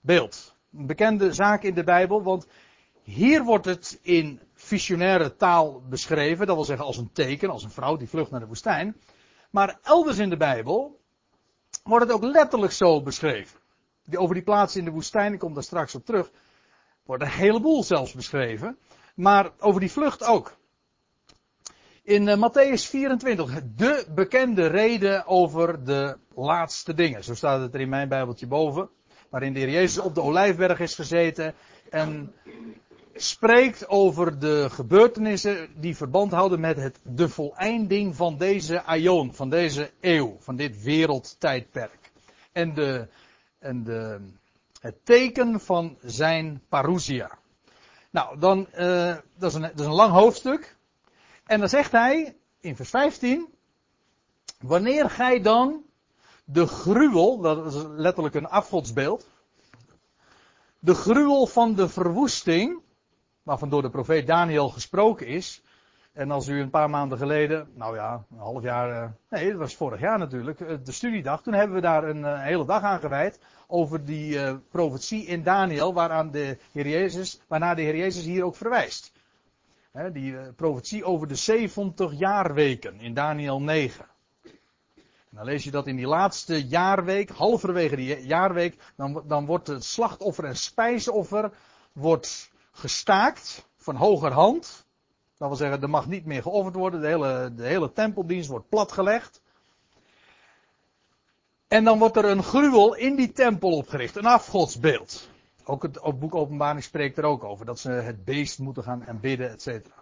beeld. 0.00 0.56
Een 0.72 0.86
bekende 0.86 1.32
zaak 1.32 1.62
in 1.62 1.74
de 1.74 1.84
Bijbel, 1.84 2.22
want 2.22 2.46
hier 3.02 3.44
wordt 3.44 3.64
het 3.64 3.98
in 4.02 4.40
visionaire 4.54 5.36
taal 5.36 5.82
beschreven, 5.88 6.46
dat 6.46 6.56
wil 6.56 6.64
zeggen 6.64 6.86
als 6.86 6.96
een 6.96 7.12
teken, 7.12 7.50
als 7.50 7.64
een 7.64 7.70
vrouw 7.70 7.96
die 7.96 8.08
vlucht 8.08 8.30
naar 8.30 8.40
de 8.40 8.46
woestijn. 8.46 8.96
Maar 9.50 9.78
elders 9.82 10.18
in 10.18 10.30
de 10.30 10.36
Bijbel 10.36 11.00
wordt 11.84 12.06
het 12.06 12.14
ook 12.14 12.22
letterlijk 12.22 12.72
zo 12.72 13.02
beschreven. 13.02 13.58
Over 14.14 14.34
die 14.34 14.44
plaats 14.44 14.76
in 14.76 14.84
de 14.84 14.90
woestijn, 14.90 15.32
ik 15.32 15.38
kom 15.38 15.54
daar 15.54 15.62
straks 15.62 15.94
op 15.94 16.04
terug, 16.04 16.30
wordt 17.04 17.22
een 17.22 17.28
heleboel 17.28 17.82
zelfs 17.82 18.12
beschreven. 18.12 18.78
Maar 19.14 19.50
over 19.58 19.80
die 19.80 19.90
vlucht 19.90 20.24
ook. 20.24 20.56
In 22.02 22.26
uh, 22.26 22.34
Matthäus 22.34 22.88
24, 22.88 23.60
de 23.76 24.06
bekende 24.14 24.66
reden 24.66 25.26
over 25.26 25.84
de 25.84 26.16
laatste 26.34 26.94
dingen. 26.94 27.24
Zo 27.24 27.34
staat 27.34 27.60
het 27.60 27.74
er 27.74 27.80
in 27.80 27.88
mijn 27.88 28.08
Bijbeltje 28.08 28.46
boven. 28.46 28.88
Waarin 29.28 29.52
de 29.52 29.58
Heer 29.58 29.70
Jezus 29.70 29.98
op 29.98 30.14
de 30.14 30.22
Olijfberg 30.22 30.80
is 30.80 30.94
gezeten 30.94 31.54
en 31.90 32.34
spreekt 33.14 33.88
over 33.88 34.38
de 34.38 34.70
gebeurtenissen 34.70 35.68
die 35.80 35.96
verband 35.96 36.32
houden 36.32 36.60
met 36.60 36.76
het, 36.76 36.98
de 37.02 37.28
voleinding 37.28 38.16
van 38.16 38.36
deze 38.36 38.82
aion, 38.82 39.34
van 39.34 39.50
deze 39.50 39.90
eeuw, 40.00 40.36
van 40.38 40.56
dit 40.56 40.82
wereldtijdperk. 40.82 42.10
En, 42.52 42.74
de, 42.74 43.08
en 43.58 43.84
de, 43.84 44.20
het 44.80 45.04
teken 45.04 45.60
van 45.60 45.96
zijn 46.02 46.62
parousia. 46.68 47.38
Nou, 48.10 48.38
dan, 48.38 48.66
uh, 48.78 49.16
dat, 49.38 49.50
is 49.50 49.54
een, 49.54 49.62
dat 49.62 49.80
is 49.80 49.86
een 49.86 49.92
lang 49.92 50.12
hoofdstuk. 50.12 50.76
En 51.44 51.58
dan 51.60 51.68
zegt 51.68 51.92
hij 51.92 52.36
in 52.60 52.76
vers 52.76 52.90
15, 52.90 53.48
wanneer 54.60 55.10
gij 55.10 55.40
dan 55.40 55.82
de 56.44 56.66
gruwel, 56.66 57.40
dat 57.40 57.74
is 57.74 57.82
letterlijk 57.88 58.34
een 58.34 58.48
afgodsbeeld, 58.48 59.28
de 60.78 60.94
gruwel 60.94 61.46
van 61.46 61.74
de 61.74 61.88
verwoesting, 61.88 62.80
waarvan 63.42 63.68
door 63.68 63.82
de 63.82 63.90
profeet 63.90 64.26
Daniel 64.26 64.68
gesproken 64.68 65.26
is. 65.26 65.62
En 66.12 66.30
als 66.30 66.48
u 66.48 66.60
een 66.60 66.70
paar 66.70 66.90
maanden 66.90 67.18
geleden, 67.18 67.68
nou 67.74 67.96
ja, 67.96 68.24
een 68.30 68.38
half 68.38 68.62
jaar, 68.62 69.02
eh, 69.02 69.08
nee, 69.28 69.50
dat 69.50 69.58
was 69.58 69.76
vorig 69.76 70.00
jaar 70.00 70.18
natuurlijk, 70.18 70.60
eh, 70.60 70.76
de 70.84 70.92
studiedag, 70.92 71.42
toen 71.42 71.54
hebben 71.54 71.76
we 71.76 71.82
daar 71.82 72.04
een, 72.04 72.22
een 72.22 72.40
hele 72.40 72.64
dag 72.64 72.82
aan 72.82 73.00
gewijd 73.00 73.40
over 73.66 74.04
die 74.04 74.58
profetie 74.58 75.24
in 75.24 75.42
Daniel, 75.42 75.94
waaraan 75.94 76.30
de 76.30 76.58
Heer 76.72 76.88
Jezus, 76.88 77.40
waarna 77.46 77.74
de 77.74 77.82
Heer 77.82 77.96
Jezus 77.96 78.24
hier 78.24 78.44
ook 78.44 78.56
verwijst. 78.56 79.12
Die 80.12 80.52
profetie 80.52 81.04
over 81.04 81.28
de 81.28 81.34
70 81.34 82.18
jaarweken 82.18 83.00
in 83.00 83.14
Daniel 83.14 83.60
9. 83.60 84.06
En 85.32 85.38
dan 85.38 85.46
lees 85.46 85.64
je 85.64 85.70
dat 85.70 85.86
in 85.86 85.96
die 85.96 86.06
laatste 86.06 86.66
jaarweek, 86.66 87.30
halverwege 87.30 87.96
die 87.96 88.26
jaarweek, 88.26 88.76
dan, 88.96 89.22
dan 89.26 89.46
wordt 89.46 89.66
het 89.66 89.84
slachtoffer 89.84 90.44
en 90.44 90.56
spijsoffer 90.56 91.52
wordt 91.92 92.51
gestaakt 92.72 93.68
van 93.76 93.96
hogerhand. 93.96 94.86
Dat 95.38 95.48
wil 95.48 95.56
zeggen, 95.56 95.82
er 95.82 95.90
mag 95.90 96.06
niet 96.06 96.24
meer 96.24 96.42
geofferd 96.42 96.74
worden. 96.74 97.00
De 97.00 97.06
hele, 97.06 97.52
de 97.54 97.66
hele 97.66 97.92
tempeldienst 97.92 98.48
wordt 98.48 98.68
platgelegd. 98.68 99.42
En 101.68 101.84
dan 101.84 101.98
wordt 101.98 102.16
er 102.16 102.24
een 102.24 102.42
gruwel 102.42 102.94
in 102.94 103.16
die 103.16 103.32
tempel 103.32 103.70
opgericht. 103.70 104.16
Een 104.16 104.26
afgodsbeeld. 104.26 105.28
Ook 105.64 105.82
het, 105.82 106.18
boek 106.18 106.34
Openbaring 106.34 106.84
spreekt 106.84 107.18
er 107.18 107.24
ook 107.24 107.44
over. 107.44 107.66
Dat 107.66 107.78
ze 107.78 107.90
het 107.90 108.24
beest 108.24 108.58
moeten 108.58 108.82
gaan 108.82 109.06
aanbidden, 109.06 109.50
et 109.50 109.62
cetera. 109.62 109.94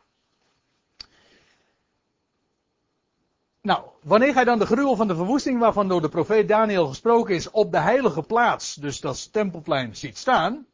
Nou, 3.63 3.85
wanneer 4.03 4.33
gij 4.33 4.45
dan 4.45 4.59
de 4.59 4.67
gruwel 4.67 4.97
van 4.97 5.09
de 5.09 5.17
verwoesting 5.17 5.59
waarvan 5.59 5.89
door 5.89 6.01
de 6.01 6.09
profeet 6.09 6.49
Daniel 6.49 6.87
gesproken 6.87 7.35
is 7.35 7.51
op 7.51 7.73
de 7.73 7.79
heilige 7.79 8.23
plaats, 8.23 8.75
dus 8.75 9.01
dat 9.01 9.33
tempelplein, 9.33 9.97
ziet 9.97 10.19
staan. 10.19 10.67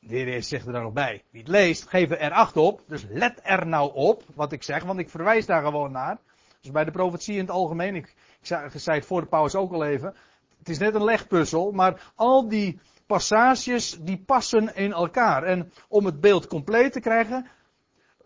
De 0.00 0.16
heer 0.16 0.42
zegt 0.42 0.66
er 0.66 0.72
dan 0.72 0.82
nog 0.82 0.92
bij. 0.92 1.22
Wie 1.30 1.40
het 1.40 1.50
leest, 1.50 1.88
geef 1.88 2.10
er 2.10 2.30
acht 2.30 2.56
op. 2.56 2.82
Dus 2.86 3.06
let 3.08 3.40
er 3.42 3.66
nou 3.66 3.94
op 3.94 4.22
wat 4.34 4.52
ik 4.52 4.62
zeg, 4.62 4.84
want 4.84 4.98
ik 4.98 5.10
verwijs 5.10 5.46
daar 5.46 5.62
gewoon 5.62 5.92
naar. 5.92 6.18
Dus 6.60 6.70
bij 6.70 6.84
de 6.84 6.90
profetie 6.90 7.34
in 7.34 7.40
het 7.40 7.50
algemeen, 7.50 7.94
ik, 7.94 8.14
ik 8.40 8.46
zei, 8.72 8.98
het 8.98 9.06
voor 9.06 9.20
de 9.20 9.26
pauze 9.26 9.58
ook 9.58 9.72
al 9.72 9.84
even. 9.84 10.14
Het 10.58 10.68
is 10.68 10.78
net 10.78 10.94
een 10.94 11.04
legpuzzel, 11.04 11.72
maar 11.72 12.12
al 12.14 12.48
die 12.48 12.80
passages 13.06 13.98
die 14.00 14.22
passen 14.26 14.74
in 14.74 14.92
elkaar. 14.92 15.42
En 15.42 15.72
om 15.88 16.04
het 16.04 16.20
beeld 16.20 16.46
compleet 16.46 16.92
te 16.92 17.00
krijgen, 17.00 17.46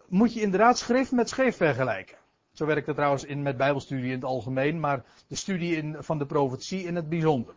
moet 0.08 0.34
je 0.34 0.40
inderdaad 0.40 0.78
schrift 0.78 1.12
met 1.12 1.28
schrift 1.28 1.56
vergelijken. 1.56 2.16
Zo 2.52 2.66
werkt 2.66 2.86
het 2.86 2.96
trouwens 2.96 3.24
in, 3.24 3.42
met 3.42 3.56
bijbelstudie 3.56 4.06
in 4.06 4.14
het 4.14 4.24
algemeen, 4.24 4.80
maar 4.80 5.04
de 5.28 5.36
studie 5.36 5.76
in, 5.76 5.96
van 5.98 6.18
de 6.18 6.26
profetie 6.26 6.84
in 6.84 6.96
het 6.96 7.08
bijzonder. 7.08 7.54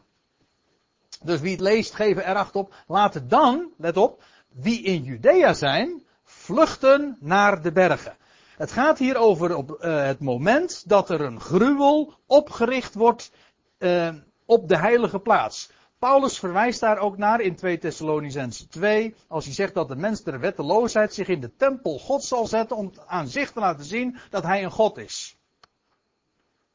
Dus 1.23 1.39
wie 1.39 1.51
het 1.51 1.59
leest, 1.59 1.93
geven 1.93 2.25
er 2.25 2.35
acht 2.35 2.55
op. 2.55 2.73
Laten 2.87 3.27
dan, 3.27 3.71
let 3.77 3.97
op, 3.97 4.23
wie 4.47 4.81
in 4.81 5.03
Judea 5.03 5.53
zijn, 5.53 6.03
vluchten 6.23 7.17
naar 7.19 7.61
de 7.61 7.71
bergen. 7.71 8.17
Het 8.57 8.71
gaat 8.71 8.97
hier 8.97 9.17
over 9.17 9.55
op, 9.55 9.69
uh, 9.69 10.03
het 10.03 10.19
moment 10.19 10.89
dat 10.89 11.09
er 11.09 11.21
een 11.21 11.39
gruwel 11.39 12.13
opgericht 12.25 12.93
wordt 12.93 13.31
uh, 13.79 14.09
op 14.45 14.67
de 14.67 14.77
heilige 14.77 15.19
plaats. 15.19 15.69
Paulus 15.99 16.39
verwijst 16.39 16.79
daar 16.79 16.97
ook 16.97 17.17
naar 17.17 17.41
in 17.41 17.55
2 17.55 17.77
Thessalonicense 17.77 18.67
2, 18.67 19.15
als 19.27 19.45
hij 19.45 19.53
zegt 19.53 19.73
dat 19.73 19.87
de 19.87 19.95
mens 19.95 20.23
der 20.23 20.39
wetteloosheid 20.39 21.13
zich 21.13 21.27
in 21.27 21.41
de 21.41 21.55
tempel 21.55 21.99
God 21.99 22.23
zal 22.23 22.47
zetten 22.47 22.77
om 22.77 22.91
aan 23.07 23.27
zich 23.27 23.51
te 23.51 23.59
laten 23.59 23.85
zien 23.85 24.17
dat 24.29 24.43
hij 24.43 24.63
een 24.63 24.71
God 24.71 24.97
is. 24.97 25.37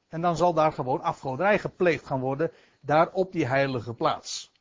En 0.09 0.21
dan 0.21 0.37
zal 0.37 0.55
daar 0.55 0.73
gewoon 0.73 1.03
afgoderij 1.03 1.59
gepleegd 1.59 2.07
gaan 2.07 2.21
worden, 2.21 2.51
daar 2.83 3.13
op 3.13 3.33
die 3.33 3.47
heilige 3.47 3.95
plaats. 3.95 4.53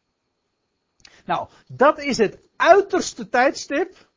Nou, 1.26 1.48
dat 1.68 2.00
is 2.00 2.18
het 2.18 2.40
uiterste 2.56 3.30
tijdstip 3.30 4.10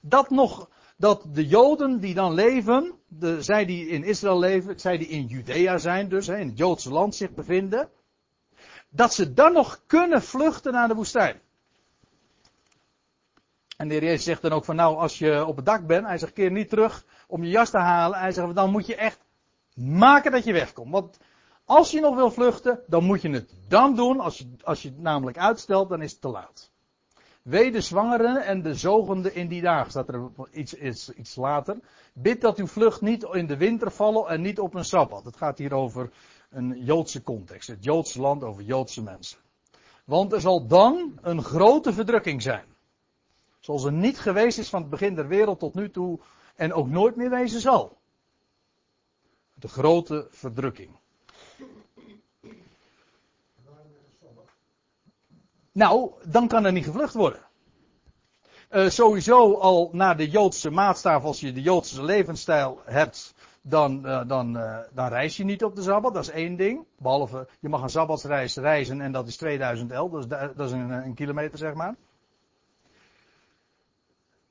dat 0.00 0.30
nog, 0.30 0.70
dat 0.96 1.24
de 1.32 1.46
Joden 1.46 2.00
die 2.00 2.14
dan 2.14 2.34
leven, 2.34 2.94
de, 3.06 3.42
zij 3.42 3.64
die 3.64 3.88
in 3.88 4.04
Israël 4.04 4.38
leven, 4.38 4.80
zij 4.80 4.98
die 4.98 5.08
in 5.08 5.26
Judea 5.26 5.78
zijn 5.78 6.08
dus, 6.08 6.28
in 6.28 6.48
het 6.48 6.58
Joodse 6.58 6.90
land 6.90 7.14
zich 7.14 7.30
bevinden, 7.30 7.90
dat 8.88 9.14
ze 9.14 9.32
dan 9.32 9.52
nog 9.52 9.82
kunnen 9.86 10.22
vluchten 10.22 10.72
naar 10.72 10.88
de 10.88 10.94
woestijn. 10.94 11.40
En 13.76 13.88
de 13.88 13.94
heer 13.94 14.02
Jezus 14.02 14.24
zegt 14.24 14.42
dan 14.42 14.52
ook 14.52 14.64
van 14.64 14.76
nou, 14.76 14.96
als 14.96 15.18
je 15.18 15.44
op 15.44 15.56
het 15.56 15.66
dak 15.66 15.86
bent, 15.86 16.06
hij 16.06 16.18
zegt 16.18 16.32
keer 16.32 16.50
niet 16.50 16.68
terug 16.68 17.04
om 17.26 17.44
je 17.44 17.50
jas 17.50 17.70
te 17.70 17.78
halen. 17.78 18.18
Hij 18.18 18.32
zegt 18.32 18.54
dan 18.54 18.70
moet 18.70 18.86
je 18.86 18.96
echt 18.96 19.18
maken 19.74 20.32
dat 20.32 20.44
je 20.44 20.52
wegkomt. 20.52 20.92
Want 20.92 21.18
als 21.66 21.90
je 21.90 22.00
nog 22.00 22.14
wil 22.14 22.30
vluchten, 22.30 22.80
dan 22.86 23.04
moet 23.04 23.22
je 23.22 23.30
het 23.30 23.54
dan 23.68 23.94
doen. 23.94 24.20
Als 24.20 24.38
je, 24.38 24.46
als 24.62 24.82
je 24.82 24.88
het 24.88 24.98
namelijk 24.98 25.38
uitstelt, 25.38 25.88
dan 25.88 26.02
is 26.02 26.12
het 26.12 26.20
te 26.20 26.28
laat. 26.28 26.70
Wee 27.42 27.70
de 27.72 27.80
zwangeren 27.80 28.44
en 28.44 28.62
de 28.62 28.74
zogende 28.74 29.32
in 29.32 29.48
die 29.48 29.62
dagen, 29.62 29.90
staat 29.90 30.08
er 30.08 30.30
iets, 30.52 30.74
iets, 30.74 31.10
iets 31.10 31.36
later. 31.36 31.78
Bid 32.14 32.40
dat 32.40 32.58
uw 32.58 32.66
vlucht 32.66 33.00
niet 33.00 33.22
in 33.22 33.46
de 33.46 33.56
winter 33.56 33.90
vallen 33.90 34.28
en 34.28 34.40
niet 34.40 34.60
op 34.60 34.74
een 34.74 34.84
sabbat. 34.84 35.24
Het 35.24 35.36
gaat 35.36 35.58
hier 35.58 35.72
over 35.72 36.10
een 36.50 36.84
Joodse 36.84 37.22
context. 37.22 37.68
Het 37.68 37.84
Joodse 37.84 38.20
land 38.20 38.42
over 38.42 38.62
Joodse 38.62 39.02
mensen. 39.02 39.38
Want 40.04 40.32
er 40.32 40.40
zal 40.40 40.66
dan 40.66 41.18
een 41.22 41.42
grote 41.42 41.92
verdrukking 41.92 42.42
zijn. 42.42 42.64
Zoals 43.60 43.84
er 43.84 43.92
niet 43.92 44.18
geweest 44.18 44.58
is 44.58 44.68
van 44.68 44.80
het 44.80 44.90
begin 44.90 45.14
der 45.14 45.28
wereld 45.28 45.58
tot 45.58 45.74
nu 45.74 45.90
toe 45.90 46.18
en 46.54 46.72
ook 46.72 46.88
nooit 46.88 47.16
meer 47.16 47.30
wezen 47.30 47.60
zal. 47.60 47.98
De 49.54 49.68
grote 49.68 50.26
verdrukking. 50.30 50.90
Nou, 55.76 56.10
dan 56.24 56.48
kan 56.48 56.64
er 56.64 56.72
niet 56.72 56.84
gevlucht 56.84 57.14
worden. 57.14 57.40
Uh, 58.70 58.88
sowieso 58.88 59.54
al 59.54 59.88
naar 59.92 60.16
de 60.16 60.30
Joodse 60.30 60.70
maatstaf, 60.70 61.24
als 61.24 61.40
je 61.40 61.52
de 61.52 61.62
Joodse 61.62 62.04
levensstijl 62.04 62.80
hebt, 62.84 63.34
dan, 63.62 64.06
uh, 64.06 64.28
dan, 64.28 64.56
uh, 64.56 64.78
dan 64.92 65.08
reis 65.08 65.36
je 65.36 65.44
niet 65.44 65.64
op 65.64 65.76
de 65.76 65.82
Sabbat. 65.82 66.14
Dat 66.14 66.22
is 66.22 66.30
één 66.30 66.56
ding. 66.56 66.84
Behalve, 66.98 67.48
je 67.60 67.68
mag 67.68 67.82
een 67.82 67.88
Sabbatsreis 67.88 68.56
reizen 68.56 69.00
en 69.00 69.12
dat 69.12 69.26
is 69.26 69.36
2000 69.36 69.90
L. 69.92 70.10
Dat 70.10 70.20
is, 70.20 70.26
dat 70.28 70.66
is 70.66 70.72
een, 70.72 70.90
een 70.90 71.14
kilometer, 71.14 71.58
zeg 71.58 71.74
maar. 71.74 71.94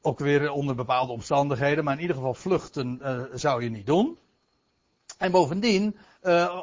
Ook 0.01 0.19
weer 0.19 0.51
onder 0.51 0.75
bepaalde 0.75 1.11
omstandigheden, 1.11 1.83
maar 1.83 1.95
in 1.95 2.01
ieder 2.01 2.15
geval 2.15 2.33
vluchten 2.33 3.01
zou 3.33 3.63
je 3.63 3.69
niet 3.69 3.85
doen. 3.85 4.17
En 5.17 5.31
bovendien, 5.31 5.97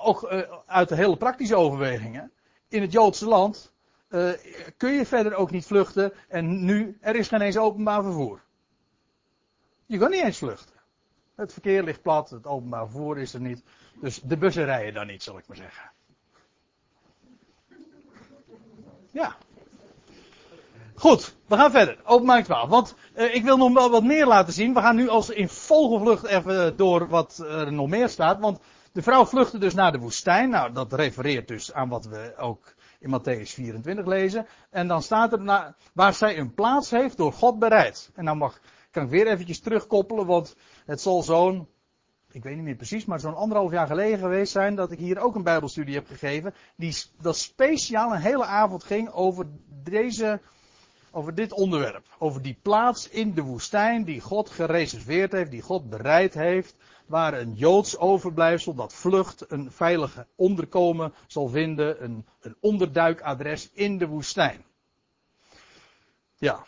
ook 0.02 0.26
uit 0.66 0.88
de 0.88 0.94
hele 0.94 1.16
praktische 1.16 1.56
overwegingen. 1.56 2.32
In 2.68 2.80
het 2.80 2.92
Joodse 2.92 3.26
land 3.26 3.71
uh, 4.12 4.32
kun 4.76 4.92
je 4.92 5.06
verder 5.06 5.34
ook 5.34 5.50
niet 5.50 5.66
vluchten. 5.66 6.12
En 6.28 6.64
nu, 6.64 6.98
er 7.00 7.16
is 7.16 7.28
geen 7.28 7.40
eens 7.40 7.56
openbaar 7.56 8.02
vervoer. 8.02 8.40
Je 9.86 9.98
kan 9.98 10.10
niet 10.10 10.22
eens 10.22 10.38
vluchten. 10.38 10.76
Het 11.34 11.52
verkeer 11.52 11.82
ligt 11.82 12.02
plat, 12.02 12.30
het 12.30 12.46
openbaar 12.46 12.88
vervoer 12.88 13.18
is 13.18 13.34
er 13.34 13.40
niet. 13.40 13.62
Dus 14.00 14.20
de 14.20 14.36
bussen 14.36 14.64
rijden 14.64 14.94
dan 14.94 15.06
niet, 15.06 15.22
zal 15.22 15.38
ik 15.38 15.46
maar 15.46 15.56
zeggen. 15.56 15.90
Ja. 19.10 19.36
Goed, 20.94 21.34
we 21.46 21.56
gaan 21.56 21.70
verder. 21.70 21.98
Openbaring 22.04 22.44
12. 22.44 22.68
Want 22.68 22.94
uh, 23.16 23.34
ik 23.34 23.42
wil 23.42 23.56
nog 23.56 23.72
wel 23.72 23.90
wat 23.90 24.04
meer 24.04 24.26
laten 24.26 24.52
zien. 24.52 24.74
We 24.74 24.80
gaan 24.80 24.96
nu 24.96 25.08
als 25.08 25.30
in 25.30 25.48
vogelvlucht 25.48 26.24
even 26.24 26.76
door 26.76 27.08
wat 27.08 27.38
er 27.38 27.72
nog 27.72 27.88
meer 27.88 28.08
staat. 28.08 28.40
Want 28.40 28.58
de 28.92 29.02
vrouw 29.02 29.26
vluchtte 29.26 29.58
dus 29.58 29.74
naar 29.74 29.92
de 29.92 29.98
woestijn. 29.98 30.50
Nou, 30.50 30.72
dat 30.72 30.92
refereert 30.92 31.48
dus 31.48 31.72
aan 31.72 31.88
wat 31.88 32.04
we 32.04 32.34
ook 32.36 32.74
in 33.02 33.10
Matthäus 33.10 33.54
24 33.54 34.06
lezen. 34.06 34.46
En 34.70 34.88
dan 34.88 35.02
staat 35.02 35.32
er 35.32 35.74
waar 35.92 36.14
zij 36.14 36.38
een 36.38 36.54
plaats 36.54 36.90
heeft 36.90 37.16
door 37.16 37.32
God 37.32 37.58
bereid. 37.58 38.10
En 38.14 38.24
dan 38.24 38.38
mag, 38.38 38.60
kan 38.90 39.04
ik 39.04 39.10
weer 39.10 39.26
eventjes 39.26 39.60
terugkoppelen, 39.60 40.26
want 40.26 40.56
het 40.84 41.00
zal 41.00 41.22
zo'n, 41.22 41.68
ik 42.30 42.42
weet 42.42 42.54
niet 42.54 42.64
meer 42.64 42.74
precies, 42.74 43.04
maar 43.04 43.20
zo'n 43.20 43.34
anderhalf 43.34 43.70
jaar 43.70 43.86
geleden 43.86 44.18
geweest 44.18 44.52
zijn 44.52 44.74
dat 44.74 44.90
ik 44.90 44.98
hier 44.98 45.18
ook 45.18 45.34
een 45.34 45.42
bijbelstudie 45.42 45.94
heb 45.94 46.06
gegeven. 46.06 46.54
Die, 46.76 46.96
dat 47.20 47.36
speciaal 47.36 48.12
een 48.12 48.20
hele 48.20 48.44
avond 48.44 48.84
ging 48.84 49.10
over 49.10 49.46
deze, 49.82 50.40
over 51.12 51.34
dit 51.34 51.52
onderwerp. 51.52 52.06
Over 52.18 52.42
die 52.42 52.58
plaats 52.62 53.08
in 53.08 53.34
de 53.34 53.42
woestijn 53.42 54.04
die 54.04 54.20
God 54.20 54.50
gereserveerd 54.50 55.32
heeft, 55.32 55.50
die 55.50 55.62
God 55.62 55.90
bereid 55.90 56.34
heeft 56.34 56.74
waar 57.06 57.34
een 57.34 57.54
Joods 57.54 57.98
overblijfsel 57.98 58.74
dat 58.74 58.94
vlucht 58.94 59.44
een 59.48 59.70
veilige 59.70 60.26
onderkomen 60.36 61.12
zal 61.26 61.48
vinden, 61.48 62.04
een, 62.04 62.26
een 62.40 62.56
onderduikadres 62.60 63.70
in 63.72 63.98
de 63.98 64.06
woestijn. 64.06 64.64
Ja, 66.36 66.64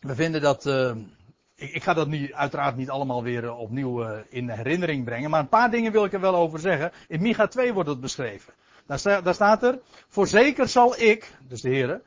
we 0.00 0.14
vinden 0.14 0.40
dat. 0.40 0.66
Uh, 0.66 0.96
ik, 1.54 1.82
ga 1.82 1.94
dat 1.94 2.08
nu 2.08 2.34
uiteraard 2.34 2.76
niet 2.76 2.90
allemaal 2.90 3.22
weer 3.22 3.44
uh, 3.44 3.60
opnieuw 3.60 4.04
uh, 4.04 4.18
in 4.28 4.48
herinnering 4.48 5.04
brengen, 5.04 5.30
maar 5.30 5.40
een 5.40 5.48
paar 5.48 5.70
dingen 5.70 5.92
wil 5.92 6.04
ik 6.04 6.12
er 6.12 6.20
wel 6.20 6.34
over 6.34 6.58
zeggen. 6.58 6.92
In 7.08 7.22
Micha 7.22 7.46
2 7.46 7.72
wordt 7.72 7.88
het 7.88 8.00
beschreven. 8.00 8.52
Daar, 8.86 9.22
daar 9.22 9.34
staat 9.34 9.62
er: 9.62 9.78
Voorzeker 10.08 10.68
zal 10.68 11.00
ik, 11.00 11.32
dus 11.48 11.60
de 11.60 11.68
Heer, 11.68 12.02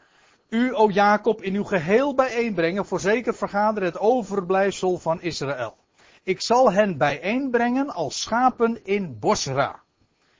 u, 0.52 0.76
o 0.76 0.89
Jacob, 0.89 1.41
in 1.41 1.56
uw 1.56 1.64
geheel 1.64 2.16
bijeenbrengen. 2.16 2.86
Voorzeker 2.86 3.34
vergaderen 3.34 3.89
het 3.89 3.99
overblijfsel 3.99 4.97
van 4.97 5.22
Israël. 5.22 5.78
Ik 6.24 6.41
zal 6.41 6.72
hen 6.72 6.97
bijeenbrengen 6.97 7.89
als 7.89 8.22
schapen 8.22 8.86
in 8.86 9.20
Bosra. 9.20 9.82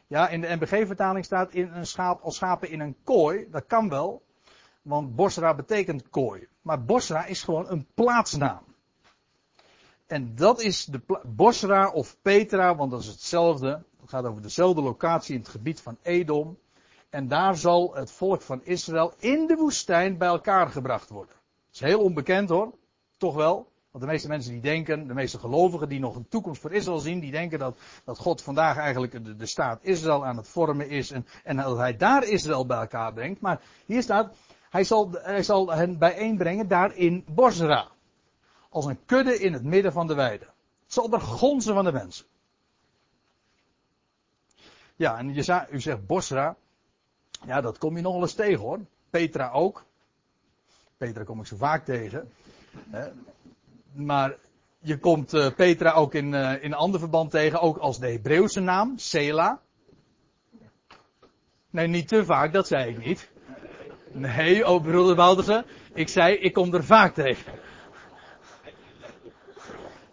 Ja, 0.08 0.30
in 0.30 0.42
de 0.42 0.48
NBG-vertaling 0.48 1.26
staat 1.26 1.52
in 1.52 1.72
een 1.74 1.86
schaap, 1.86 2.22
als 2.22 2.36
schapen 2.36 2.70
in 2.70 2.80
een 2.80 2.96
kooi. 3.04 3.48
Dat 3.52 3.66
kan 3.68 3.90
wel, 3.90 4.22
want 4.82 5.16
Bosra 5.16 5.56
betekent 5.56 6.10
kooi. 6.10 6.48
Maar 6.62 6.84
Bosra 6.84 7.26
is 7.26 7.44
gewoon 7.44 7.70
een 7.70 7.88
plaatsnaam. 7.94 8.64
En 10.08 10.36
dat 10.36 10.62
is 10.62 10.86
de 10.86 11.02
Bosra 11.24 11.90
of 11.90 12.18
Petra, 12.22 12.76
want 12.76 12.92
dat 12.92 13.00
is 13.00 13.08
hetzelfde. 13.08 13.84
Het 14.02 14.10
gaat 14.10 14.26
over 14.26 14.42
dezelfde 14.42 14.82
locatie 14.82 15.36
in 15.36 15.40
het 15.40 15.50
gebied 15.50 15.82
van 15.82 15.98
Edom. 16.02 16.58
En 17.12 17.28
daar 17.28 17.56
zal 17.56 17.96
het 17.96 18.12
volk 18.12 18.42
van 18.42 18.64
Israël 18.64 19.14
in 19.20 19.48
de 19.48 19.56
woestijn 19.56 20.18
bij 20.18 20.28
elkaar 20.28 20.70
gebracht 20.70 21.10
worden. 21.10 21.36
Dat 21.36 21.74
is 21.74 21.80
heel 21.80 22.00
onbekend 22.00 22.50
hoor. 22.50 22.74
Toch 23.18 23.36
wel. 23.36 23.72
Want 23.92 24.04
de 24.04 24.10
meeste 24.10 24.28
mensen 24.28 24.52
die 24.52 24.62
denken, 24.62 25.08
de 25.08 25.14
meeste 25.14 25.40
gelovigen 25.40 25.90
die 25.90 26.00
nog 26.00 26.16
een 26.16 26.28
toekomst 26.28 26.62
voor 26.62 26.72
Israël 26.72 27.00
zien, 27.00 27.20
die 27.20 27.32
denken 27.32 27.60
dat, 27.60 27.78
dat 28.04 28.18
God 28.18 28.42
vandaag 28.42 28.78
eigenlijk 28.78 29.40
de, 29.40 29.46
staat 29.46 29.84
Israël 29.84 30.26
aan 30.26 30.38
het 30.38 30.48
vormen 30.48 30.90
is 30.90 31.12
en, 31.12 31.28
en 31.44 31.58
dat 31.58 31.78
hij 31.78 31.98
daar 31.98 32.24
Israël 32.24 32.66
bij 32.66 32.78
elkaar 32.78 33.14
brengt. 33.14 33.42
Maar 33.42 33.62
hier 33.86 34.02
staat, 34.02 34.36
hij 34.70 34.84
zal, 34.84 35.12
hij 35.12 35.44
zal 35.44 35.72
hen 35.72 35.98
bijeenbrengen 35.98 36.68
daar 36.68 36.96
in 36.96 37.26
Bosra. 37.30 37.88
Als 38.70 38.86
een 38.86 39.06
kudde 39.06 39.40
in 39.40 39.54
het 39.54 39.64
midden 39.64 39.92
van 39.92 40.08
de 40.08 40.14
weide. 40.14 40.46
Het 40.84 40.94
zal 40.94 41.12
er 41.12 41.22
gonzen 41.22 41.74
van 41.74 41.86
de 41.86 41.92
mensen. 41.92 42.26
Ja, 44.96 45.18
en 45.18 45.34
je, 45.34 45.68
u 45.70 45.80
zegt 45.80 46.06
Bosra. 46.06 46.56
Ja, 47.46 47.62
dat 47.62 47.78
kom 47.78 47.96
je 47.96 48.02
nog 48.02 48.14
wel 48.14 48.22
eens 48.22 48.34
tegen 48.34 48.60
hoor. 48.60 48.80
Petra 49.10 49.50
ook. 49.52 49.84
Petra 50.98 51.24
kom 51.24 51.40
ik 51.40 51.46
zo 51.46 51.56
vaak 51.56 51.86
tegen 51.86 52.32
maar 53.94 54.36
je 54.80 54.98
komt 54.98 55.34
uh, 55.34 55.48
Petra 55.56 55.92
ook 55.92 56.14
in, 56.14 56.34
uh, 56.34 56.52
in 56.52 56.72
een 56.72 56.74
ander 56.74 57.00
verband 57.00 57.32
tegen, 57.32 57.62
ook 57.62 57.78
als 57.78 58.00
de 58.00 58.12
Hebreeuwse 58.12 58.60
naam, 58.60 58.98
Sela. 58.98 59.62
Nee, 61.70 61.88
niet 61.88 62.08
te 62.08 62.26
vaak, 62.26 62.54
dat 62.54 62.68
zei 62.68 62.90
ik 62.90 63.06
niet. 63.06 63.30
Nee, 64.12 64.68
oh 64.68 64.84
broeder 64.84 65.16
Woutersen, 65.16 65.66
ik 65.94 66.08
zei, 66.08 66.36
ik 66.36 66.54
kom 66.54 66.74
er 66.74 66.84
vaak 66.84 67.14
tegen. 67.14 67.54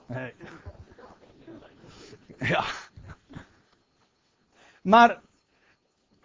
Nee. 0.07 0.35
Ja. 2.39 2.65
Maar 4.83 5.21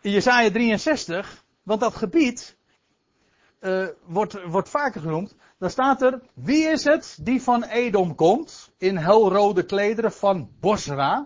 in 0.04 0.12
Jesaja 0.12 0.52
63, 0.52 1.44
want 1.64 1.80
dat 1.80 1.96
gebied 1.96 2.56
uh, 3.60 3.88
wordt, 4.06 4.44
wordt 4.46 4.70
vaker 4.70 5.02
genoemd, 5.02 5.36
dan 5.58 5.70
staat 5.70 6.02
er, 6.02 6.22
wie 6.34 6.68
is 6.68 6.84
het 6.84 7.18
die 7.22 7.42
van 7.42 7.64
Edom 7.64 8.16
komt, 8.16 8.72
in 8.78 8.98
helrode 8.98 9.66
klederen 9.66 10.12
van 10.12 10.50
Bosra? 10.60 11.26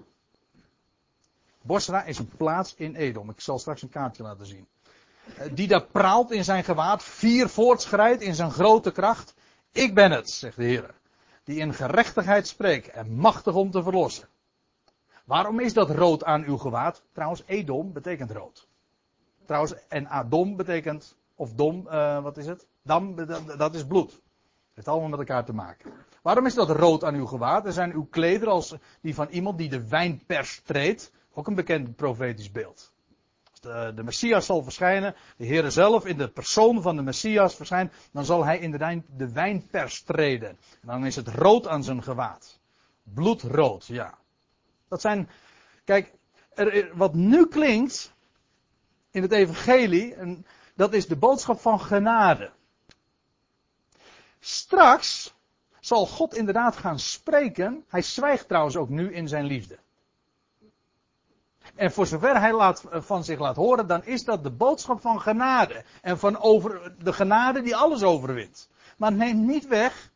Bosra 1.61 2.03
is 2.03 2.17
een 2.17 2.30
plaats 2.38 2.75
in 2.75 2.95
Edom. 2.95 3.30
Ik 3.30 3.41
zal 3.41 3.59
straks 3.59 3.82
een 3.82 3.89
kaartje 3.89 4.23
laten 4.23 4.45
zien. 4.45 4.67
Eh, 5.38 5.47
die 5.51 5.67
daar 5.67 5.86
praalt 5.86 6.32
in 6.32 6.43
zijn 6.43 6.63
gewaad, 6.63 7.03
vier 7.03 7.49
voortschrijdt 7.49 8.21
in 8.21 8.36
zijn 8.36 8.51
grote 8.51 8.91
kracht. 8.91 9.34
Ik 9.71 9.93
ben 9.93 10.11
het, 10.11 10.30
zegt 10.30 10.55
de 10.55 10.63
Heer, 10.63 10.93
die 11.43 11.59
in 11.59 11.73
gerechtigheid 11.73 12.47
spreekt 12.47 12.89
en 12.89 13.15
machtig 13.15 13.53
om 13.53 13.71
te 13.71 13.84
verlossen. 13.84 14.28
Waarom 15.28 15.59
is 15.59 15.73
dat 15.73 15.89
rood 15.89 16.23
aan 16.23 16.43
uw 16.43 16.57
gewaad? 16.57 17.03
Trouwens, 17.11 17.43
Edom 17.45 17.93
betekent 17.93 18.32
rood. 18.32 18.67
Trouwens, 19.45 19.88
en 19.88 20.07
Adom 20.07 20.55
betekent, 20.55 21.17
of 21.36 21.53
Dom, 21.53 21.88
uh, 21.88 22.23
wat 22.23 22.38
is 22.38 22.45
het? 22.45 22.67
Dam, 22.82 23.15
dat 23.57 23.75
is 23.75 23.86
bloed 23.86 24.21
heeft 24.78 24.89
allemaal 24.89 25.09
met 25.09 25.19
elkaar 25.19 25.45
te 25.45 25.53
maken. 25.53 25.93
Waarom 26.21 26.45
is 26.45 26.53
dat 26.53 26.69
rood 26.69 27.03
aan 27.03 27.15
uw 27.15 27.25
gewaad? 27.25 27.65
Er 27.65 27.73
zijn 27.73 27.93
uw 27.93 28.07
klederen 28.09 28.53
als 28.53 28.75
die 29.01 29.15
van 29.15 29.28
iemand 29.28 29.57
die 29.57 29.69
de 29.69 29.88
wijnpers 29.88 30.61
treedt. 30.65 31.11
Ook 31.34 31.47
een 31.47 31.55
bekend 31.55 31.95
profetisch 31.95 32.51
beeld. 32.51 32.93
Als 33.51 33.59
de, 33.59 33.91
de 33.95 34.03
Messias 34.03 34.45
zal 34.45 34.63
verschijnen, 34.63 35.15
de 35.38 35.45
Heer 35.45 35.71
zelf 35.71 36.05
in 36.05 36.17
de 36.17 36.28
persoon 36.28 36.82
van 36.82 36.95
de 36.95 37.01
Messias 37.01 37.55
verschijnt, 37.55 37.93
dan 38.11 38.25
zal 38.25 38.45
hij 38.45 38.59
in 38.59 38.71
de, 38.71 39.01
de 39.15 39.32
wijnpers 39.32 40.03
treden. 40.03 40.49
En 40.49 40.88
dan 40.88 41.05
is 41.05 41.15
het 41.15 41.28
rood 41.28 41.67
aan 41.67 41.84
zijn 41.84 42.03
gewaad. 42.03 42.59
Bloedrood, 43.03 43.86
ja. 43.86 44.17
Dat 44.88 45.01
zijn, 45.01 45.29
kijk, 45.83 46.13
er, 46.53 46.97
wat 46.97 47.13
nu 47.13 47.47
klinkt 47.47 48.13
in 49.11 49.21
het 49.21 49.31
evangelie, 49.31 50.15
en 50.15 50.45
dat 50.75 50.93
is 50.93 51.07
de 51.07 51.15
boodschap 51.15 51.59
van 51.59 51.79
genade. 51.79 52.51
Straks 54.39 55.35
zal 55.79 56.05
God 56.05 56.35
inderdaad 56.35 56.77
gaan 56.77 56.99
spreken. 56.99 57.85
Hij 57.88 58.01
zwijgt 58.01 58.47
trouwens 58.47 58.75
ook 58.75 58.89
nu 58.89 59.13
in 59.13 59.27
zijn 59.27 59.45
liefde. 59.45 59.77
En 61.75 61.91
voor 61.91 62.07
zover 62.07 62.39
hij 62.39 62.53
laat, 62.53 62.83
eh, 62.83 63.01
van 63.01 63.23
zich 63.23 63.39
laat 63.39 63.55
horen, 63.55 63.88
dan 63.88 64.05
is 64.05 64.23
dat 64.23 64.43
de 64.43 64.49
boodschap 64.49 65.01
van 65.01 65.21
genade. 65.21 65.83
En 66.01 66.19
van 66.19 66.39
over, 66.39 66.93
de 67.03 67.13
genade 67.13 67.61
die 67.61 67.75
alles 67.75 68.03
overwint. 68.03 68.69
Maar 68.97 69.11
neem 69.11 69.45
niet 69.45 69.67
weg, 69.67 70.11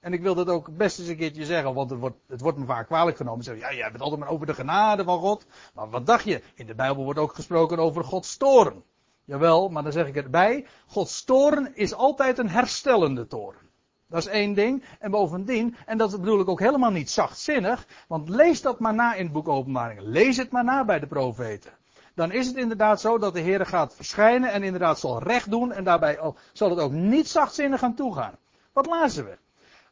en 0.00 0.12
ik 0.12 0.22
wil 0.22 0.34
dat 0.34 0.48
ook 0.48 0.76
best 0.76 0.98
eens 0.98 1.08
een 1.08 1.16
keertje 1.16 1.44
zeggen, 1.44 1.74
want 1.74 1.90
het 1.90 1.98
wordt, 1.98 2.16
het 2.28 2.40
wordt 2.40 2.58
me 2.58 2.64
vaak 2.64 2.86
kwalijk 2.86 3.16
genomen. 3.16 3.44
Zeg, 3.44 3.58
ja, 3.58 3.74
jij 3.74 3.88
het 3.92 4.00
altijd 4.00 4.20
maar 4.20 4.30
over 4.30 4.46
de 4.46 4.54
genade 4.54 5.04
van 5.04 5.18
God. 5.18 5.46
Maar 5.74 5.90
wat 5.90 6.06
dacht 6.06 6.24
je? 6.24 6.42
In 6.54 6.66
de 6.66 6.74
Bijbel 6.74 7.04
wordt 7.04 7.18
ook 7.18 7.34
gesproken 7.34 7.78
over 7.78 8.04
Gods 8.04 8.36
toren. 8.36 8.82
Jawel, 9.24 9.68
maar 9.68 9.82
dan 9.82 9.92
zeg 9.92 10.06
ik 10.06 10.16
erbij, 10.16 10.66
Gods 10.86 11.24
toren 11.24 11.76
is 11.76 11.94
altijd 11.94 12.38
een 12.38 12.48
herstellende 12.48 13.26
toren. 13.26 13.60
Dat 14.06 14.18
is 14.18 14.26
één 14.26 14.54
ding. 14.54 14.84
En 14.98 15.10
bovendien, 15.10 15.76
en 15.86 15.98
dat 15.98 16.10
bedoel 16.10 16.40
ik 16.40 16.48
ook 16.48 16.60
helemaal 16.60 16.90
niet 16.90 17.10
zachtzinnig, 17.10 17.86
want 18.08 18.28
lees 18.28 18.62
dat 18.62 18.80
maar 18.80 18.94
na 18.94 19.14
in 19.14 19.24
het 19.24 19.32
boek 19.32 19.48
Openbaringen. 19.48 20.08
Lees 20.08 20.36
het 20.36 20.50
maar 20.50 20.64
na 20.64 20.84
bij 20.84 20.98
de 20.98 21.06
profeten. 21.06 21.72
Dan 22.14 22.32
is 22.32 22.46
het 22.46 22.56
inderdaad 22.56 23.00
zo 23.00 23.18
dat 23.18 23.34
de 23.34 23.40
Heer 23.40 23.66
gaat 23.66 23.94
verschijnen 23.94 24.52
en 24.52 24.62
inderdaad 24.62 24.98
zal 24.98 25.22
recht 25.22 25.50
doen 25.50 25.72
en 25.72 25.84
daarbij 25.84 26.20
zal 26.52 26.70
het 26.70 26.78
ook 26.78 26.92
niet 26.92 27.28
zachtzinnig 27.28 27.80
gaan 27.80 27.94
toegaan. 27.94 28.36
Wat 28.72 28.86
lazen 28.86 29.24
we? 29.24 29.38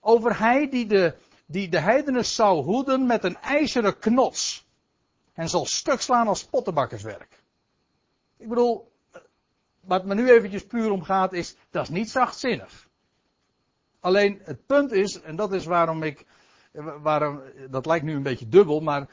Over 0.08 0.38
hij 0.38 0.68
die 0.68 0.86
de, 0.86 1.14
die 1.46 1.68
de 1.68 1.78
heidenen 1.78 2.24
zou 2.24 2.62
hoeden 2.62 3.06
met 3.06 3.24
een 3.24 3.36
ijzeren 3.36 3.98
knots. 3.98 4.66
En 5.32 5.48
zal 5.48 5.66
stuk 5.66 6.00
slaan 6.00 6.28
als 6.28 6.44
pottenbakkerswerk. 6.44 7.42
Ik 8.36 8.48
bedoel, 8.48 8.92
wat 9.80 10.04
me 10.04 10.14
nu 10.14 10.30
eventjes 10.30 10.66
puur 10.66 10.90
om 10.90 11.02
gaat 11.02 11.32
is, 11.32 11.56
dat 11.70 11.82
is 11.82 11.88
niet 11.88 12.10
zachtzinnig. 12.10 12.88
Alleen 14.00 14.40
het 14.44 14.66
punt 14.66 14.92
is, 14.92 15.20
en 15.20 15.36
dat 15.36 15.52
is 15.52 15.64
waarom 15.64 16.02
ik, 16.02 16.26
waarom, 17.02 17.40
dat 17.70 17.86
lijkt 17.86 18.04
nu 18.04 18.14
een 18.14 18.22
beetje 18.22 18.48
dubbel, 18.48 18.80
maar 18.80 19.08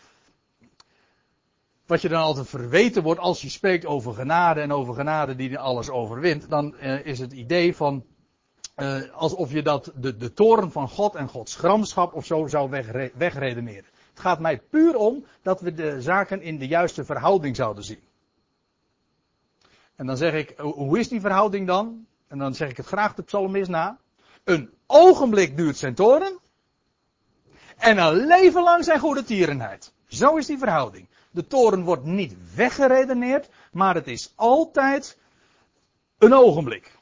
wat 1.85 2.01
je 2.01 2.09
dan 2.09 2.21
altijd 2.21 2.49
verweten 2.49 3.03
wordt 3.03 3.19
als 3.19 3.41
je 3.41 3.49
spreekt 3.49 3.85
over 3.85 4.13
genade 4.13 4.61
en 4.61 4.71
over 4.71 4.93
genade 4.93 5.35
die 5.35 5.59
alles 5.59 5.89
overwint, 5.89 6.49
dan 6.49 6.75
uh, 6.81 7.05
is 7.05 7.19
het 7.19 7.31
idee 7.31 7.75
van 7.75 8.05
uh, 8.75 9.11
alsof 9.13 9.51
je 9.51 9.61
dat 9.61 9.91
de, 9.95 10.17
de 10.17 10.33
toren 10.33 10.71
van 10.71 10.89
God 10.89 11.15
en 11.15 11.27
Gods 11.27 11.55
gramschap 11.55 12.13
of 12.13 12.25
zo 12.25 12.47
zou 12.47 12.69
wegre 12.69 13.11
wegredeneren. 13.15 13.85
Het 14.09 14.19
gaat 14.19 14.39
mij 14.39 14.59
puur 14.69 14.95
om 14.95 15.25
dat 15.41 15.61
we 15.61 15.73
de 15.73 16.01
zaken 16.01 16.41
in 16.41 16.57
de 16.57 16.67
juiste 16.67 17.05
verhouding 17.05 17.55
zouden 17.55 17.83
zien. 17.83 18.03
En 19.95 20.05
dan 20.05 20.17
zeg 20.17 20.33
ik, 20.33 20.53
hoe 20.57 20.99
is 20.99 21.07
die 21.07 21.21
verhouding 21.21 21.67
dan? 21.67 22.05
en 22.33 22.39
dan 22.39 22.55
zeg 22.55 22.69
ik 22.69 22.77
het 22.77 22.85
graag 22.85 23.13
de 23.13 23.23
psalmist 23.23 23.69
na, 23.69 23.97
een 24.43 24.69
ogenblik 24.87 25.57
duurt 25.57 25.77
zijn 25.77 25.93
toren 25.93 26.39
en 27.77 27.97
een 27.97 28.25
leven 28.25 28.63
lang 28.63 28.83
zijn 28.83 28.99
goede 28.99 29.23
tierenheid. 29.23 29.93
Zo 30.07 30.35
is 30.35 30.45
die 30.45 30.57
verhouding. 30.57 31.07
De 31.31 31.47
toren 31.47 31.83
wordt 31.83 32.03
niet 32.03 32.35
weggeredeneerd, 32.55 33.49
maar 33.71 33.95
het 33.95 34.07
is 34.07 34.33
altijd 34.35 35.17
een 36.17 36.33
ogenblik. 36.33 36.92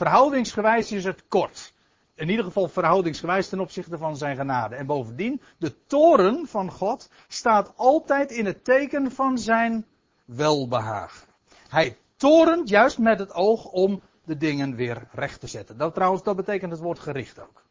Verhoudingsgewijs 0.00 0.92
is 0.92 1.04
het 1.04 1.22
kort. 1.28 1.72
In 2.14 2.28
ieder 2.28 2.44
geval 2.44 2.68
verhoudingsgewijs 2.68 3.48
ten 3.48 3.60
opzichte 3.60 3.98
van 3.98 4.16
zijn 4.16 4.36
genade. 4.36 4.74
En 4.74 4.86
bovendien, 4.86 5.40
de 5.58 5.86
toren 5.86 6.46
van 6.46 6.70
God 6.70 7.10
staat 7.28 7.72
altijd 7.76 8.30
in 8.30 8.46
het 8.46 8.64
teken 8.64 9.12
van 9.12 9.38
zijn 9.38 9.86
welbehagen. 10.24 11.28
Hij 11.68 11.96
torent 12.16 12.68
juist 12.68 12.98
met 12.98 13.18
het 13.18 13.32
oog 13.32 13.64
om 13.64 14.02
de 14.24 14.36
dingen 14.36 14.74
weer 14.74 15.08
recht 15.12 15.40
te 15.40 15.46
zetten. 15.46 15.76
Dat 15.76 15.94
trouwens, 15.94 16.22
dat 16.22 16.36
betekent 16.36 16.72
het 16.72 16.80
woord 16.80 16.98
gericht 16.98 17.40
ook. 17.40 17.64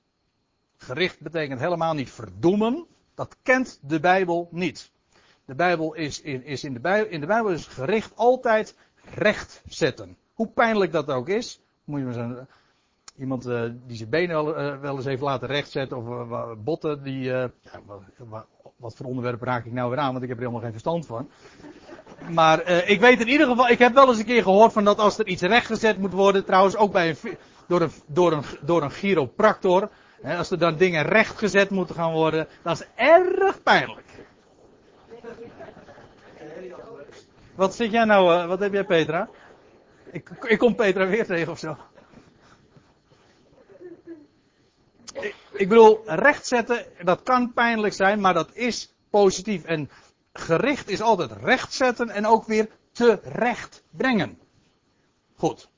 Gericht 0.77 1.19
betekent 1.19 1.60
helemaal 1.60 1.93
niet 1.93 2.11
verdoemen. 2.11 2.85
Dat 3.15 3.35
kent 3.43 3.80
de 3.81 3.99
Bijbel 3.99 4.47
niet. 4.51 4.91
De 5.45 5.56
Bijbel 5.56 5.93
is, 5.93 6.22
in, 6.22 6.43
is 6.43 6.64
in, 6.64 6.73
de 6.73 6.80
Bijbel, 6.80 7.11
in 7.11 7.19
de 7.19 7.27
Bijbel 7.27 7.51
is 7.51 7.68
gericht 7.68 8.15
altijd 8.15 8.76
recht 9.15 9.61
zetten. 9.68 10.18
Hoe 10.34 10.47
pijnlijk 10.47 10.91
dat 10.91 11.10
ook 11.11 11.30
is. 11.30 11.60
Moet 11.90 11.99
je 11.99 12.06
maar 12.06 12.14
zeggen, 12.14 12.48
iemand 13.18 13.48
uh, 13.48 13.61
die 13.88 13.98
zijn 13.98 14.10
benen 14.10 14.36
wel, 14.36 14.60
uh, 14.60 14.80
wel, 14.80 14.95
eens 14.95 15.06
even 15.06 15.26
laten 15.26 15.48
rechtzetten. 15.48 15.98
Of 15.98 16.28
botten 16.64 17.03
die. 17.03 17.24
ja, 17.24 17.52
wat, 18.18 18.45
wat, 18.78 18.95
voor 18.95 19.06
onderwerp 19.06 19.41
raak 19.41 19.66
ik 19.66 19.72
nou 19.72 19.90
weer 19.90 19.99
aan? 19.99 20.11
Want 20.11 20.24
ik 20.24 20.30
heb 20.30 20.38
er 20.38 20.44
helemaal 20.44 20.64
geen 20.64 20.72
verstand 20.72 21.06
van. 21.06 21.30
Maar 22.32 22.70
ik 22.70 22.99
weet 22.99 23.20
in 23.20 23.28
ieder 23.28 23.48
geval. 23.48 23.70
Ik 23.70 23.80
heb 23.80 23.94
wel 23.94 24.07
eens 24.07 24.20
een 24.20 24.26
keer 24.26 24.44
gehoord 24.44 24.74
van 24.74 24.84
dat 24.84 24.99
als 24.99 25.18
er 25.18 25.28
iets 25.28 25.41
rechtgezet 25.41 25.98
moet 25.98 26.14
worden. 26.14 26.45
Trouwens 26.45 26.76
ook 26.76 26.91
bij 26.91 27.10
een, 27.10 27.38
door, 27.68 27.82
een, 27.82 27.91
door, 28.06 28.32
een, 28.32 28.44
door 28.61 28.84
een 28.84 28.91
chiropractor. 28.91 29.90
Hè, 30.22 30.38
als 30.38 30.52
er 30.52 30.60
dan 30.60 30.78
dingen 30.78 31.03
rechtgezet 31.03 31.70
moeten 31.70 31.95
gaan 31.95 32.11
worden. 32.11 32.48
Dat 32.61 32.80
is 32.80 32.88
erg 32.95 33.64
pijnlijk. 33.64 34.07
Wat 37.56 37.76
zit 37.76 37.91
jij 37.91 38.06
nou, 38.06 38.48
wat 38.48 38.60
heb 38.60 38.74
jij 38.74 38.84
Petra? 38.84 39.30
Ik, 40.11 40.30
ik 40.41 40.57
kom 40.57 40.76
Petra 40.76 41.07
weer 41.07 41.26
tegen 41.26 41.52
of 41.52 41.60
zo. 41.60 41.77
Ik, 45.14 45.36
ik 45.52 45.69
bedoel, 45.69 46.02
rechtzetten, 46.06 46.86
dat 47.03 47.23
kan 47.23 47.53
pijnlijk 47.53 47.94
zijn, 47.94 48.19
maar 48.19 48.34
dat 48.34 48.53
is 48.53 48.94
positief. 49.10 49.64
En 49.64 49.90
gericht 50.34 50.90
is 50.90 51.02
altijd 51.02 51.31
rechtzetten 51.31 52.10
en 52.10 52.26
ook 52.26 52.45
weer 52.45 52.69
terecht 52.91 53.84
brengen. 53.90 54.40
Goed. 55.36 55.69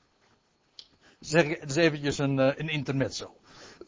Zeg 1.20 1.44
ik 1.44 1.76
eventjes 1.76 2.18
een, 2.18 2.38
uh, 2.38 2.46
een 2.56 2.68
intermezzo. 2.68 3.36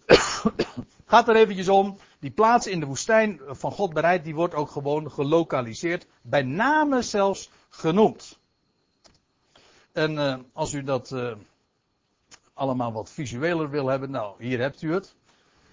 Gaat 1.06 1.28
er 1.28 1.36
eventjes 1.36 1.68
om. 1.68 1.98
Die 2.20 2.30
plaats 2.30 2.66
in 2.66 2.80
de 2.80 2.86
woestijn 2.86 3.40
van 3.46 3.72
God 3.72 3.92
bereid, 3.92 4.24
die 4.24 4.34
wordt 4.34 4.54
ook 4.54 4.70
gewoon 4.70 5.10
gelokaliseerd. 5.10 6.06
Bij 6.22 6.42
name 6.42 7.02
zelfs 7.02 7.50
genoemd. 7.68 8.38
En 9.94 10.12
uh, 10.12 10.34
als 10.52 10.72
u 10.72 10.82
dat 10.82 11.10
uh, 11.10 11.32
allemaal 12.54 12.92
wat 12.92 13.10
visueler 13.10 13.70
wil 13.70 13.86
hebben, 13.86 14.10
nou, 14.10 14.34
hier 14.44 14.58
hebt 14.58 14.82
u 14.82 14.92
het. 14.92 15.14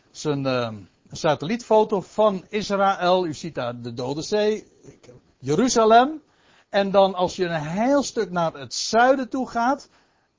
Het 0.07 0.15
is 0.15 0.23
een, 0.23 0.45
een 0.45 0.87
satellietfoto 1.11 2.01
van 2.01 2.45
Israël. 2.49 3.25
U 3.25 3.33
ziet 3.33 3.55
daar 3.55 3.81
de 3.81 3.93
Dode 3.93 4.21
Zee, 4.21 4.67
Jeruzalem. 5.39 6.21
En 6.69 6.91
dan 6.91 7.15
als 7.15 7.35
je 7.35 7.45
een 7.45 7.61
heel 7.61 8.03
stuk 8.03 8.31
naar 8.31 8.53
het 8.53 8.73
zuiden 8.73 9.29
toe 9.29 9.49
gaat, 9.49 9.89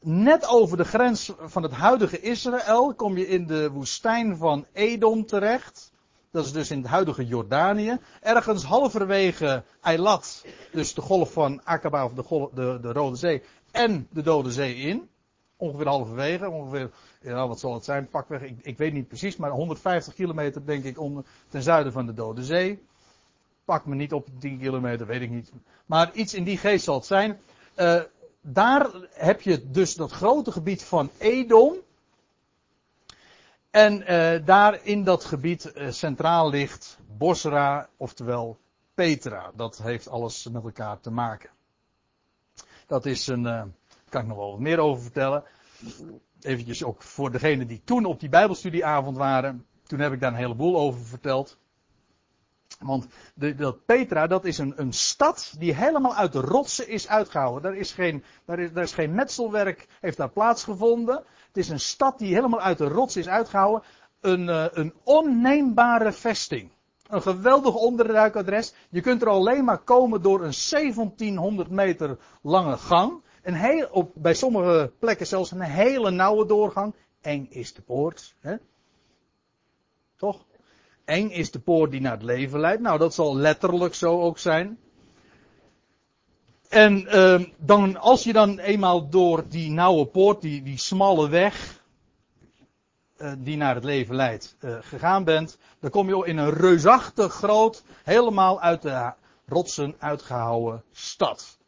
net 0.00 0.46
over 0.46 0.76
de 0.76 0.84
grens 0.84 1.32
van 1.38 1.62
het 1.62 1.72
huidige 1.72 2.20
Israël, 2.20 2.94
kom 2.94 3.16
je 3.16 3.28
in 3.28 3.46
de 3.46 3.70
woestijn 3.70 4.36
van 4.36 4.66
Edom 4.72 5.26
terecht. 5.26 5.92
Dat 6.30 6.44
is 6.44 6.52
dus 6.52 6.70
in 6.70 6.78
het 6.78 6.86
huidige 6.86 7.26
Jordanië. 7.26 7.98
Ergens 8.20 8.64
halverwege 8.64 9.62
Eilat, 9.80 10.44
dus 10.72 10.94
de 10.94 11.00
golf 11.00 11.32
van 11.32 11.64
Aqaba 11.64 12.04
of 12.04 12.12
de, 12.12 12.22
golf, 12.22 12.50
de, 12.50 12.78
de 12.82 12.92
Rode 12.92 13.16
Zee 13.16 13.42
en 13.72 14.08
de 14.10 14.22
Dode 14.22 14.52
Zee 14.52 14.74
in. 14.74 15.08
Ongeveer 15.56 15.86
halverwege, 15.86 16.50
ongeveer, 16.50 16.90
ja, 17.20 17.48
wat 17.48 17.60
zal 17.60 17.74
het 17.74 17.84
zijn, 17.84 18.08
pakweg, 18.08 18.42
ik, 18.42 18.58
ik 18.62 18.78
weet 18.78 18.92
niet 18.92 19.08
precies, 19.08 19.36
maar 19.36 19.50
150 19.50 20.14
kilometer 20.14 20.66
denk 20.66 20.84
ik 20.84 21.00
onder, 21.00 21.24
ten 21.48 21.62
zuiden 21.62 21.92
van 21.92 22.06
de 22.06 22.14
Dode 22.14 22.44
Zee. 22.44 22.82
Pak 23.64 23.86
me 23.86 23.94
niet 23.94 24.12
op 24.12 24.28
10 24.38 24.58
kilometer, 24.58 25.06
weet 25.06 25.20
ik 25.20 25.30
niet. 25.30 25.52
Maar 25.86 26.12
iets 26.12 26.34
in 26.34 26.44
die 26.44 26.58
geest 26.58 26.84
zal 26.84 26.94
het 26.94 27.06
zijn. 27.06 27.40
Uh, 27.76 28.00
daar 28.40 28.90
heb 29.10 29.40
je 29.40 29.70
dus 29.70 29.94
dat 29.94 30.12
grote 30.12 30.52
gebied 30.52 30.84
van 30.84 31.10
Edom. 31.18 31.74
En 33.70 34.00
uh, 34.00 34.46
daar 34.46 34.80
in 34.82 35.04
dat 35.04 35.24
gebied 35.24 35.72
uh, 35.74 35.90
centraal 35.90 36.50
ligt 36.50 36.98
Bosra, 37.18 37.88
oftewel 37.96 38.58
Petra. 38.94 39.50
Dat 39.54 39.78
heeft 39.78 40.08
alles 40.08 40.48
met 40.48 40.64
elkaar 40.64 41.00
te 41.00 41.10
maken. 41.10 41.50
Dat 42.92 43.06
is 43.06 43.26
een, 43.26 43.42
daar 43.42 43.68
kan 44.08 44.20
ik 44.20 44.26
nog 44.26 44.36
wel 44.36 44.50
wat 44.50 44.60
meer 44.60 44.78
over 44.78 45.02
vertellen. 45.02 45.44
Eventjes 46.40 46.84
ook 46.84 47.02
voor 47.02 47.30
degenen 47.30 47.66
die 47.66 47.82
toen 47.84 48.04
op 48.04 48.20
die 48.20 48.28
Bijbelstudieavond 48.28 49.16
waren. 49.16 49.66
Toen 49.82 49.98
heb 49.98 50.12
ik 50.12 50.20
daar 50.20 50.30
een 50.30 50.38
heleboel 50.38 50.76
over 50.76 51.04
verteld. 51.04 51.58
Want 52.78 53.06
de, 53.34 53.54
dat 53.54 53.84
Petra, 53.84 54.26
dat 54.26 54.44
is 54.44 54.58
een, 54.58 54.72
een 54.76 54.92
stad 54.92 55.54
die 55.58 55.74
helemaal 55.74 56.14
uit 56.14 56.32
de 56.32 56.40
rotsen 56.40 56.88
is 56.88 57.08
uitgehouden. 57.08 57.62
Daar 57.62 57.76
is 57.76 57.92
geen, 57.92 58.24
daar 58.44 58.58
is, 58.58 58.72
daar 58.72 58.84
is 58.84 58.92
geen 58.92 59.14
metselwerk, 59.14 59.86
heeft 60.00 60.16
daar 60.16 60.30
plaatsgevonden. 60.30 61.24
Het 61.46 61.56
is 61.56 61.68
een 61.68 61.80
stad 61.80 62.18
die 62.18 62.34
helemaal 62.34 62.60
uit 62.60 62.78
de 62.78 62.88
rots 62.88 63.16
is 63.16 63.28
uitgehouden. 63.28 63.82
Een, 64.20 64.48
uh, 64.48 64.66
een 64.70 64.94
onneembare 65.02 66.12
vesting. 66.12 66.70
Een 67.12 67.22
geweldig 67.22 67.74
onderduikadres. 67.74 68.74
Je 68.88 69.00
kunt 69.00 69.22
er 69.22 69.28
alleen 69.28 69.64
maar 69.64 69.78
komen 69.78 70.22
door 70.22 70.44
een 70.44 70.54
1700 70.70 71.70
meter 71.70 72.18
lange 72.42 72.76
gang. 72.76 73.22
Een 73.42 73.54
heel, 73.54 73.88
op, 73.90 74.10
bij 74.14 74.34
sommige 74.34 74.92
plekken 74.98 75.26
zelfs 75.26 75.50
een 75.50 75.60
hele 75.60 76.10
nauwe 76.10 76.46
doorgang. 76.46 76.94
Eng 77.20 77.46
is 77.50 77.74
de 77.74 77.82
poort. 77.82 78.34
Hè? 78.40 78.54
Toch? 80.16 80.44
Eng 81.04 81.28
is 81.28 81.50
de 81.50 81.58
poort 81.58 81.90
die 81.90 82.00
naar 82.00 82.12
het 82.12 82.22
leven 82.22 82.60
leidt. 82.60 82.82
Nou, 82.82 82.98
dat 82.98 83.14
zal 83.14 83.36
letterlijk 83.36 83.94
zo 83.94 84.20
ook 84.20 84.38
zijn. 84.38 84.78
En 86.68 87.16
uh, 87.16 87.40
dan, 87.56 87.96
als 87.96 88.24
je 88.24 88.32
dan 88.32 88.58
eenmaal 88.58 89.08
door 89.08 89.44
die 89.48 89.70
nauwe 89.70 90.06
poort, 90.06 90.40
die, 90.40 90.62
die 90.62 90.78
smalle 90.78 91.28
weg, 91.28 91.81
die 93.38 93.56
naar 93.56 93.74
het 93.74 93.84
leven 93.84 94.14
leidt, 94.14 94.56
uh, 94.60 94.76
gegaan 94.80 95.24
bent, 95.24 95.58
dan 95.80 95.90
kom 95.90 96.08
je 96.08 96.26
in 96.26 96.36
een 96.36 96.50
reusachtig 96.50 97.32
groot, 97.32 97.82
helemaal 98.02 98.60
uit 98.60 98.82
de 98.82 99.12
rotsen 99.46 99.94
uitgehouwen 99.98 100.82
stad. 100.92 101.58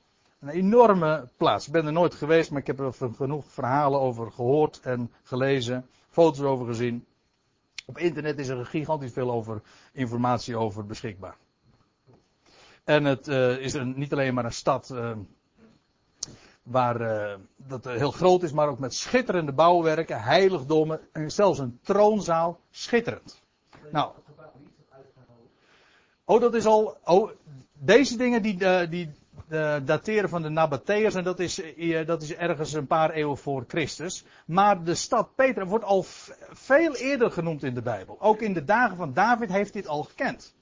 Een 0.40 0.48
enorme 0.48 1.28
plaats. 1.36 1.66
Ik 1.66 1.72
ben 1.72 1.86
er 1.86 1.92
nooit 1.92 2.14
geweest, 2.14 2.50
maar 2.50 2.60
ik 2.60 2.66
heb 2.66 2.80
er 2.80 2.92
genoeg 2.92 3.44
verhalen 3.52 4.00
over 4.00 4.32
gehoord 4.32 4.80
en 4.80 5.12
gelezen, 5.22 5.88
foto's 6.10 6.44
over 6.44 6.66
gezien. 6.66 7.04
Op 7.86 7.98
internet 7.98 8.38
is 8.38 8.48
er 8.48 8.66
gigantisch 8.66 9.12
veel 9.12 9.32
over, 9.32 9.62
informatie 9.92 10.56
over 10.56 10.86
beschikbaar. 10.86 11.36
En 12.84 13.04
het 13.04 13.28
uh, 13.28 13.58
is 13.58 13.74
niet 13.74 14.12
alleen 14.12 14.34
maar 14.34 14.44
een 14.44 14.52
stad 14.52 14.94
waar 16.64 17.00
uh, 17.00 17.34
dat 17.56 17.84
heel 17.84 18.10
groot 18.10 18.42
is, 18.42 18.52
maar 18.52 18.68
ook 18.68 18.78
met 18.78 18.94
schitterende 18.94 19.52
bouwwerken, 19.52 20.22
heiligdommen 20.22 21.00
en 21.12 21.30
zelfs 21.30 21.58
een 21.58 21.78
troonzaal. 21.82 22.60
Schitterend. 22.70 23.42
Nou. 23.90 24.12
Oh, 26.24 26.40
dat 26.40 26.54
is 26.54 26.66
al. 26.66 26.96
Oh, 27.04 27.30
deze 27.72 28.16
dingen 28.16 28.42
die, 28.42 28.88
die 28.88 29.10
de 29.48 29.82
dateren 29.84 30.28
van 30.28 30.42
de 30.42 30.48
Nabateërs 30.48 31.14
en 31.14 31.24
dat 31.24 31.40
is, 31.40 31.60
dat 32.06 32.22
is 32.22 32.34
ergens 32.34 32.72
een 32.72 32.86
paar 32.86 33.10
eeuwen 33.10 33.38
voor 33.38 33.64
Christus. 33.68 34.24
Maar 34.46 34.84
de 34.84 34.94
stad 34.94 35.34
Petra 35.34 35.66
wordt 35.66 35.84
al 35.84 36.04
veel 36.52 36.94
eerder 36.94 37.30
genoemd 37.30 37.62
in 37.62 37.74
de 37.74 37.82
Bijbel. 37.82 38.16
Ook 38.20 38.40
in 38.40 38.52
de 38.52 38.64
dagen 38.64 38.96
van 38.96 39.12
David 39.12 39.50
heeft 39.50 39.72
dit 39.72 39.88
al 39.88 40.02
gekend. 40.02 40.54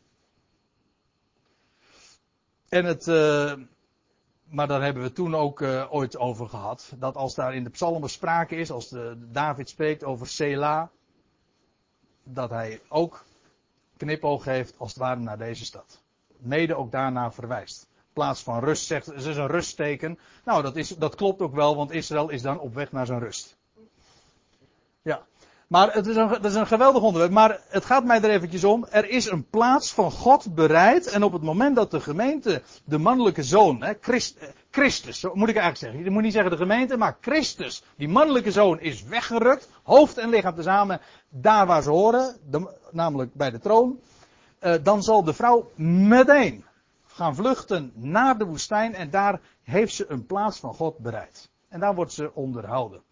En 2.69 2.85
het, 2.85 3.07
uh, 3.07 3.53
maar 4.53 4.67
daar 4.67 4.83
hebben 4.83 5.03
we 5.03 5.13
toen 5.13 5.35
ook 5.35 5.61
uh, 5.61 5.87
ooit 5.91 6.19
over 6.19 6.49
gehad. 6.49 6.93
Dat 6.99 7.17
als 7.17 7.35
daar 7.35 7.55
in 7.55 7.65
de 7.65 7.71
psalmen 7.71 8.11
sprake 8.11 8.57
is, 8.57 8.71
als 8.71 8.89
de, 8.89 9.29
David 9.31 9.69
spreekt 9.69 10.05
over 10.05 10.27
Sela, 10.27 10.91
dat 12.25 12.51
hij 12.51 12.81
ook 12.89 13.25
knipoog 13.97 14.45
heeft 14.45 14.75
als 14.79 14.91
het 14.91 14.99
ware 14.99 15.21
naar 15.21 15.39
deze 15.39 15.65
stad. 15.65 16.03
Mede 16.39 16.75
ook 16.75 16.91
daarna 16.91 17.33
verwijst 17.33 17.91
plaats 18.13 18.43
van 18.43 18.59
rust 18.61 18.87
zegt, 18.87 19.07
het 19.07 19.25
is 19.25 19.37
een 19.37 19.47
rustteken. 19.47 20.19
Nou, 20.45 20.63
dat, 20.63 20.77
is, 20.77 20.89
dat 20.89 21.15
klopt 21.15 21.41
ook 21.41 21.55
wel, 21.55 21.77
want 21.77 21.91
Israël 21.91 22.29
is 22.29 22.43
dan 22.43 22.61
op 22.61 22.75
weg 22.75 22.93
naar 22.93 23.07
zijn 23.07 23.19
rust. 23.19 23.57
Maar 25.73 25.93
het 25.93 26.07
is, 26.07 26.17
een, 26.17 26.43
is 26.43 26.55
een 26.55 26.67
geweldig 26.67 27.03
onderwerp. 27.03 27.33
Maar 27.33 27.61
het 27.69 27.85
gaat 27.85 28.05
mij 28.05 28.23
er 28.23 28.31
eventjes 28.31 28.65
om. 28.65 28.87
Er 28.91 29.09
is 29.09 29.31
een 29.31 29.49
plaats 29.51 29.93
van 29.93 30.11
God 30.11 30.55
bereid. 30.55 31.07
En 31.07 31.23
op 31.23 31.33
het 31.33 31.43
moment 31.43 31.77
dat 31.77 31.91
de 31.91 32.01
gemeente, 32.01 32.63
de 32.85 32.99
mannelijke 32.99 33.43
zoon, 33.43 33.83
hè, 33.83 33.93
eh, 33.93 34.49
Christus, 34.71 35.21
zo 35.21 35.35
moet 35.35 35.49
ik 35.49 35.57
eigenlijk 35.57 35.77
zeggen. 35.77 36.05
Je 36.05 36.11
moet 36.11 36.23
niet 36.23 36.33
zeggen 36.33 36.51
de 36.51 36.57
gemeente, 36.57 36.97
maar 36.97 37.17
Christus, 37.21 37.83
die 37.97 38.09
mannelijke 38.09 38.51
zoon, 38.51 38.81
is 38.81 39.03
weggerukt. 39.03 39.69
Hoofd 39.83 40.19
en 40.19 40.29
lichaam 40.29 40.55
tezamen, 40.55 41.01
daar 41.29 41.67
waar 41.67 41.83
ze 41.83 41.91
horen, 41.91 42.37
namelijk 42.91 43.35
bij 43.35 43.51
de 43.51 43.59
troon. 43.59 44.01
Uh, 44.61 44.75
dan 44.83 45.03
zal 45.03 45.25
de 45.25 45.35
vrouw 45.35 45.71
meteen 45.77 46.65
gaan 47.07 47.35
vluchten 47.35 47.93
naar 47.95 48.39
de 48.39 48.45
woestijn. 48.45 48.95
En 48.95 49.11
daar 49.11 49.41
heeft 49.63 49.95
ze 49.95 50.05
een 50.09 50.27
plaats 50.27 50.59
van 50.59 50.75
God 50.75 50.99
bereid. 50.99 51.51
En 51.69 51.81
daar 51.81 51.95
wordt 51.95 52.13
ze 52.13 52.31
onderhouden. 52.35 53.03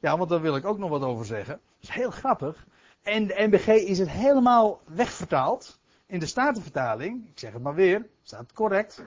Ja, 0.00 0.16
want 0.16 0.30
daar 0.30 0.40
wil 0.40 0.56
ik 0.56 0.66
ook 0.66 0.78
nog 0.78 0.90
wat 0.90 1.02
over 1.02 1.24
zeggen. 1.24 1.60
Dat 1.86 1.96
is 1.96 2.02
heel 2.02 2.10
grappig. 2.10 2.66
En 3.02 3.26
de 3.26 3.34
NBG 3.36 3.66
is 3.66 3.98
het 3.98 4.10
helemaal 4.10 4.80
wegvertaald. 4.84 5.78
In 6.06 6.18
de 6.18 6.26
Statenvertaling, 6.26 7.28
ik 7.28 7.38
zeg 7.38 7.52
het 7.52 7.62
maar 7.62 7.74
weer, 7.74 8.06
staat 8.22 8.52
correct. 8.52 9.02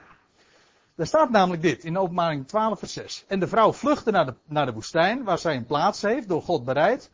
Daar 0.96 1.08
staat 1.08 1.30
namelijk 1.30 1.62
dit 1.62 1.84
in 1.84 1.98
openbaring 1.98 2.48
12 2.48 2.80
vers 2.80 2.94
6. 2.94 3.26
En 3.28 3.40
de 3.40 3.48
vrouw 3.48 3.74
vluchtte 3.74 4.12
naar 4.12 4.26
de, 4.26 4.34
naar 4.46 4.66
de 4.66 4.74
woestijn, 4.74 5.24
waar 5.24 5.38
zij 5.38 5.56
een 5.56 5.66
plaats 5.66 6.02
heeft, 6.02 6.28
door 6.28 6.42
God 6.42 6.66
bereid. 6.66 7.12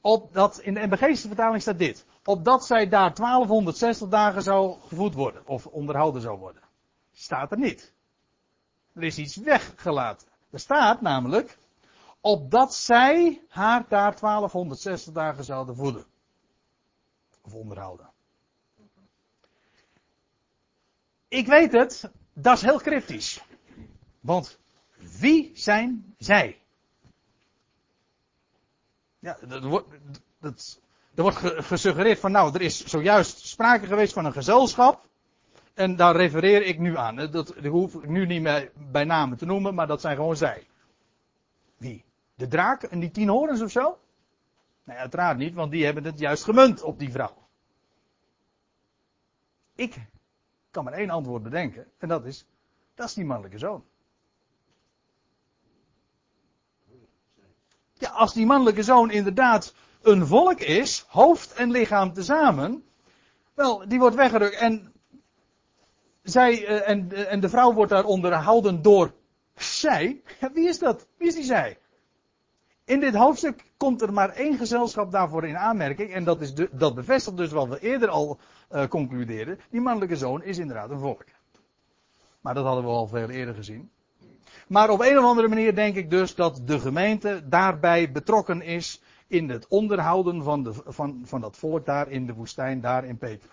Opdat, 0.00 0.58
in 0.60 0.74
de 0.74 0.86
NBG's 0.86 1.20
vertaling 1.20 1.62
staat 1.62 1.78
dit. 1.78 2.04
Opdat 2.24 2.66
zij 2.66 2.88
daar 2.88 3.14
1260 3.14 4.08
dagen 4.08 4.42
zou 4.42 4.76
gevoed 4.88 5.14
worden, 5.14 5.42
of 5.46 5.66
onderhouden 5.66 6.22
zou 6.22 6.38
worden. 6.38 6.62
Staat 7.12 7.50
er 7.50 7.58
niet. 7.58 7.92
Er 8.94 9.02
is 9.02 9.18
iets 9.18 9.36
weggelaten. 9.36 10.28
Er 10.50 10.60
staat 10.60 11.00
namelijk, 11.00 11.58
opdat 12.24 12.74
zij 12.74 13.42
haar 13.48 13.84
daar 13.88 14.20
1260 14.20 15.12
dagen 15.12 15.44
zouden 15.44 15.76
voeden. 15.76 16.04
Of 17.42 17.54
onderhouden. 17.54 18.10
Ik 21.28 21.46
weet 21.46 21.72
het, 21.72 22.10
dat 22.32 22.56
is 22.56 22.62
heel 22.62 22.78
cryptisch. 22.78 23.44
Want 24.20 24.58
wie 25.18 25.50
zijn 25.54 26.14
zij? 26.18 26.58
Ja, 29.18 29.38
dat 29.48 29.62
wordt, 29.62 29.88
dat, 30.40 30.80
er 31.14 31.22
wordt 31.22 31.38
gesuggereerd 31.42 32.18
van 32.18 32.32
nou, 32.32 32.54
er 32.54 32.60
is 32.60 32.84
zojuist 32.84 33.46
sprake 33.46 33.86
geweest 33.86 34.12
van 34.12 34.24
een 34.24 34.32
gezelschap. 34.32 35.08
En 35.74 35.96
daar 35.96 36.16
refereer 36.16 36.62
ik 36.62 36.78
nu 36.78 36.96
aan. 36.96 37.16
Dat, 37.30 37.54
hoef 37.54 37.94
ik 37.94 38.08
nu 38.08 38.26
niet 38.26 38.42
meer 38.42 38.72
bij 38.74 39.04
namen 39.04 39.38
te 39.38 39.46
noemen, 39.46 39.74
maar 39.74 39.86
dat 39.86 40.00
zijn 40.00 40.16
gewoon 40.16 40.36
zij. 40.36 40.66
Wie? 41.76 42.04
De 42.34 42.48
draak 42.48 42.82
en 42.82 43.00
die 43.00 43.10
tien 43.10 43.28
horens 43.28 43.62
of 43.62 43.70
zo? 43.70 43.98
Nee, 44.84 44.96
uiteraard 44.96 45.38
niet, 45.38 45.54
want 45.54 45.70
die 45.70 45.84
hebben 45.84 46.04
het 46.04 46.18
juist 46.18 46.44
gemunt 46.44 46.82
op 46.82 46.98
die 46.98 47.10
vrouw. 47.10 47.48
Ik 49.74 49.96
kan 50.70 50.84
maar 50.84 50.92
één 50.92 51.10
antwoord 51.10 51.42
bedenken, 51.42 51.86
en 51.98 52.08
dat 52.08 52.24
is, 52.24 52.46
dat 52.94 53.08
is 53.08 53.14
die 53.14 53.24
mannelijke 53.24 53.58
zoon. 53.58 53.84
Ja, 57.92 58.10
als 58.10 58.32
die 58.32 58.46
mannelijke 58.46 58.82
zoon 58.82 59.10
inderdaad 59.10 59.74
een 60.02 60.26
volk 60.26 60.60
is, 60.60 61.04
hoofd 61.08 61.52
en 61.52 61.70
lichaam 61.70 62.12
tezamen, 62.12 62.84
wel, 63.54 63.88
die 63.88 63.98
wordt 63.98 64.16
weggerukt 64.16 64.56
en 64.56 64.92
zij, 66.22 66.66
eh, 66.66 66.88
en, 66.88 67.28
en 67.28 67.40
de 67.40 67.48
vrouw 67.48 67.72
wordt 67.72 67.90
daar 67.90 68.04
onderhouden 68.04 68.82
door 68.82 69.14
zij. 69.54 70.22
Wie 70.52 70.68
is 70.68 70.78
dat? 70.78 71.06
Wie 71.16 71.28
is 71.28 71.34
die 71.34 71.44
zij? 71.44 71.78
In 72.84 73.00
dit 73.00 73.14
hoofdstuk 73.14 73.64
komt 73.76 74.02
er 74.02 74.12
maar 74.12 74.28
één 74.28 74.58
gezelschap 74.58 75.12
daarvoor 75.12 75.44
in 75.44 75.56
aanmerking. 75.56 76.12
En 76.12 76.24
dat, 76.24 76.40
is 76.40 76.54
de, 76.54 76.68
dat 76.72 76.94
bevestigt 76.94 77.36
dus 77.36 77.50
wat 77.50 77.68
we 77.68 77.80
eerder 77.80 78.08
al 78.08 78.38
uh, 78.72 78.86
concludeerden. 78.86 79.60
Die 79.70 79.80
mannelijke 79.80 80.16
zoon 80.16 80.42
is 80.42 80.58
inderdaad 80.58 80.90
een 80.90 80.98
volk. 80.98 81.24
Maar 82.40 82.54
dat 82.54 82.64
hadden 82.64 82.84
we 82.84 82.90
al 82.90 83.06
veel 83.06 83.28
eerder 83.28 83.54
gezien. 83.54 83.90
Maar 84.68 84.90
op 84.90 85.00
een 85.00 85.18
of 85.18 85.24
andere 85.24 85.48
manier 85.48 85.74
denk 85.74 85.96
ik 85.96 86.10
dus 86.10 86.34
dat 86.34 86.60
de 86.64 86.80
gemeente 86.80 87.42
daarbij 87.48 88.12
betrokken 88.12 88.62
is 88.62 89.02
in 89.26 89.48
het 89.50 89.68
onderhouden 89.68 90.42
van, 90.42 90.62
de, 90.62 90.72
van, 90.86 91.22
van 91.24 91.40
dat 91.40 91.56
volk 91.56 91.84
daar 91.84 92.10
in 92.10 92.26
de 92.26 92.34
woestijn, 92.34 92.80
daar 92.80 93.04
in 93.04 93.18
Peter. 93.18 93.50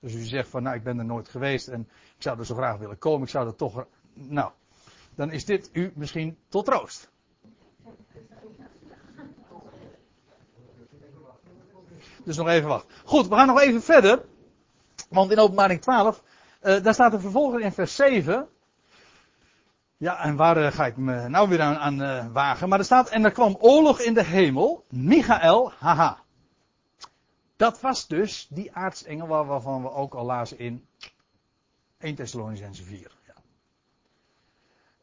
Dus 0.00 0.14
u 0.14 0.20
zegt 0.22 0.48
van 0.48 0.62
nou 0.62 0.76
ik 0.76 0.82
ben 0.82 0.98
er 0.98 1.04
nooit 1.04 1.28
geweest 1.28 1.68
en 1.68 1.80
ik 2.16 2.22
zou 2.22 2.38
er 2.38 2.46
zo 2.46 2.54
graag 2.54 2.78
willen 2.78 2.98
komen, 2.98 3.22
ik 3.22 3.28
zou 3.28 3.46
er 3.46 3.56
toch. 3.56 3.86
Nou, 4.14 4.50
dan 5.14 5.30
is 5.30 5.44
dit 5.44 5.70
u 5.72 5.92
misschien 5.94 6.36
tot 6.48 6.64
troost. 6.64 7.11
Dus 12.24 12.36
nog 12.36 12.48
even 12.48 12.68
wachten. 12.68 12.90
Goed, 13.04 13.28
we 13.28 13.34
gaan 13.34 13.46
nog 13.46 13.60
even 13.60 13.82
verder. 13.82 14.24
Want 15.08 15.30
in 15.30 15.38
openbaring 15.38 15.80
12, 15.80 16.22
uh, 16.62 16.76
eh, 16.76 16.84
daar 16.84 16.94
staat 16.94 17.12
er 17.12 17.20
vervolgens 17.20 17.64
in 17.64 17.72
vers 17.72 17.94
7. 17.96 18.48
Ja, 19.96 20.18
en 20.18 20.36
waar 20.36 20.58
uh, 20.58 20.66
ga 20.66 20.86
ik 20.86 20.96
me 20.96 21.28
nou 21.28 21.48
weer 21.48 21.60
aan, 21.60 21.76
aan 21.76 22.02
uh, 22.02 22.26
wagen? 22.32 22.68
Maar 22.68 22.78
er 22.78 22.84
staat, 22.84 23.08
en 23.08 23.24
er 23.24 23.30
kwam 23.30 23.56
oorlog 23.60 24.00
in 24.00 24.14
de 24.14 24.24
hemel. 24.24 24.84
Michael, 24.88 25.72
haha. 25.78 26.18
Dat 27.56 27.80
was 27.80 28.06
dus 28.06 28.46
die 28.50 28.74
aartsengel 28.74 29.26
waarvan 29.26 29.82
we 29.82 29.90
ook 29.90 30.14
al 30.14 30.24
lazen 30.24 30.58
in 30.58 30.86
1 31.98 32.14
Thessalonicense 32.14 32.84
4. 32.84 33.10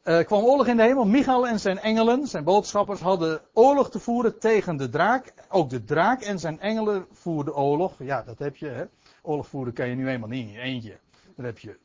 Er 0.02 0.24
kwam 0.24 0.44
oorlog 0.44 0.66
in 0.66 0.76
de 0.76 0.82
hemel. 0.82 1.04
Michael 1.04 1.46
en 1.46 1.60
zijn 1.60 1.78
engelen, 1.78 2.26
zijn 2.26 2.44
boodschappers, 2.44 3.00
hadden 3.00 3.40
oorlog 3.52 3.90
te 3.90 3.98
voeren 3.98 4.38
tegen 4.38 4.76
de 4.76 4.88
draak. 4.88 5.32
Ook 5.48 5.70
de 5.70 5.84
draak 5.84 6.22
en 6.22 6.38
zijn 6.38 6.60
engelen 6.60 7.06
voerden 7.12 7.56
oorlog. 7.56 7.94
Ja, 7.98 8.22
dat 8.22 8.38
heb 8.38 8.56
je. 8.56 8.66
Hè. 8.66 8.84
Oorlog 9.22 9.48
voeren 9.48 9.72
kan 9.72 9.88
je 9.88 9.94
nu 9.94 10.08
eenmaal 10.08 10.28
niet 10.28 10.48
in 10.48 10.60
eentje. 10.60 10.98
Daar 11.36 11.46
heb 11.46 11.58
je 11.58 11.76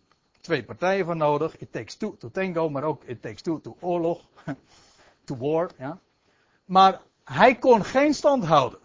twee 0.41 0.63
partijen 0.63 1.05
voor 1.05 1.15
nodig. 1.15 1.57
It 1.57 1.71
takes 1.71 1.95
two 1.95 2.15
to 2.19 2.29
tango, 2.31 2.69
maar 2.69 2.83
ook 2.83 3.03
it 3.03 3.21
takes 3.21 3.41
two 3.41 3.61
to 3.61 3.77
oorlog. 3.79 4.21
to 5.25 5.37
war, 5.37 5.69
ja. 5.77 5.99
Maar 6.65 7.01
hij 7.23 7.55
kon 7.55 7.83
geen 7.83 8.13
stand 8.13 8.45
houden. 8.45 8.79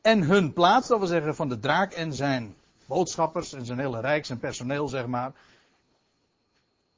En 0.00 0.22
hun 0.22 0.52
plaats, 0.52 0.88
dat 0.88 0.98
wil 0.98 1.06
zeggen 1.08 1.34
van 1.34 1.48
de 1.48 1.58
draak 1.58 1.92
en 1.92 2.12
zijn 2.12 2.54
boodschappers 2.86 3.52
en 3.52 3.64
zijn 3.64 3.78
hele 3.78 4.00
rijk, 4.00 4.24
zijn 4.24 4.38
personeel 4.38 4.88
zeg 4.88 5.06
maar, 5.06 5.32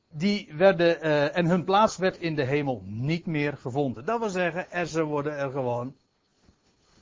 die 0.08 0.48
werden, 0.56 1.06
uh, 1.06 1.36
en 1.36 1.46
hun 1.46 1.64
plaats 1.64 1.96
werd 1.96 2.18
in 2.18 2.34
de 2.34 2.44
hemel 2.44 2.82
niet 2.84 3.26
meer 3.26 3.56
gevonden. 3.56 4.04
Dat 4.04 4.18
wil 4.18 4.28
zeggen, 4.28 4.70
er, 4.70 4.86
ze 4.86 5.02
worden 5.02 5.36
er 5.36 5.50
gewoon 5.50 5.94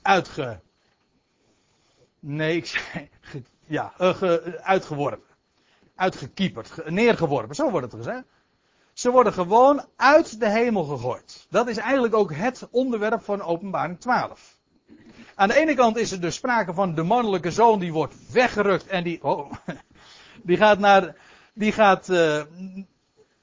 uitge. 0.03 0.61
Nee, 2.21 2.57
ik 2.57 2.67
zei, 2.67 3.09
ja, 3.77 3.93
ge, 3.97 4.61
uitgeworpen. 4.63 5.35
Uitgekieperd, 5.95 6.91
neergeworpen, 6.91 7.55
zo 7.55 7.71
wordt 7.71 7.93
het 7.93 8.03
gezegd. 8.03 8.25
Ze 8.93 9.11
worden 9.11 9.33
gewoon 9.33 9.85
uit 9.97 10.41
de 10.41 10.49
hemel 10.51 10.85
gegooid. 10.85 11.47
Dat 11.51 11.69
is 11.69 11.77
eigenlijk 11.77 12.15
ook 12.15 12.35
het 12.35 12.69
onderwerp 12.71 13.23
van 13.23 13.43
openbaring 13.43 14.01
12. 14.01 14.59
Aan 15.35 15.49
de 15.49 15.55
ene 15.55 15.75
kant 15.75 15.97
is 15.97 16.13
er 16.13 16.21
dus 16.21 16.35
sprake 16.35 16.75
van 16.75 16.95
de 16.95 17.03
mannelijke 17.03 17.51
zoon 17.51 17.79
die 17.79 17.93
wordt 17.93 18.33
weggerukt 18.33 18.87
en 18.87 19.05
die, 19.05 19.23
oh, 19.23 19.53
die 20.43 20.57
gaat 20.57 20.79
naar, 20.79 21.17
die 21.53 21.73
gaat 21.73 22.09
uh, 22.09 22.43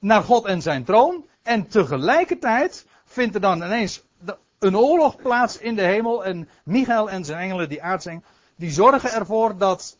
naar 0.04 0.22
God 0.22 0.44
en 0.44 0.62
zijn 0.62 0.84
troon. 0.84 1.26
En 1.42 1.66
tegelijkertijd 1.66 2.86
vindt 3.04 3.34
er 3.34 3.40
dan 3.40 3.62
ineens 3.62 4.02
een 4.58 4.76
oorlog 4.76 5.16
plaats 5.16 5.58
in 5.58 5.74
de 5.74 5.82
hemel. 5.82 6.24
En 6.24 6.48
Michael 6.64 7.10
en 7.10 7.24
zijn 7.24 7.40
engelen, 7.40 7.68
die 7.68 7.82
aardseng, 7.82 8.24
die 8.56 8.70
zorgen 8.70 9.12
ervoor 9.12 9.58
dat 9.58 9.98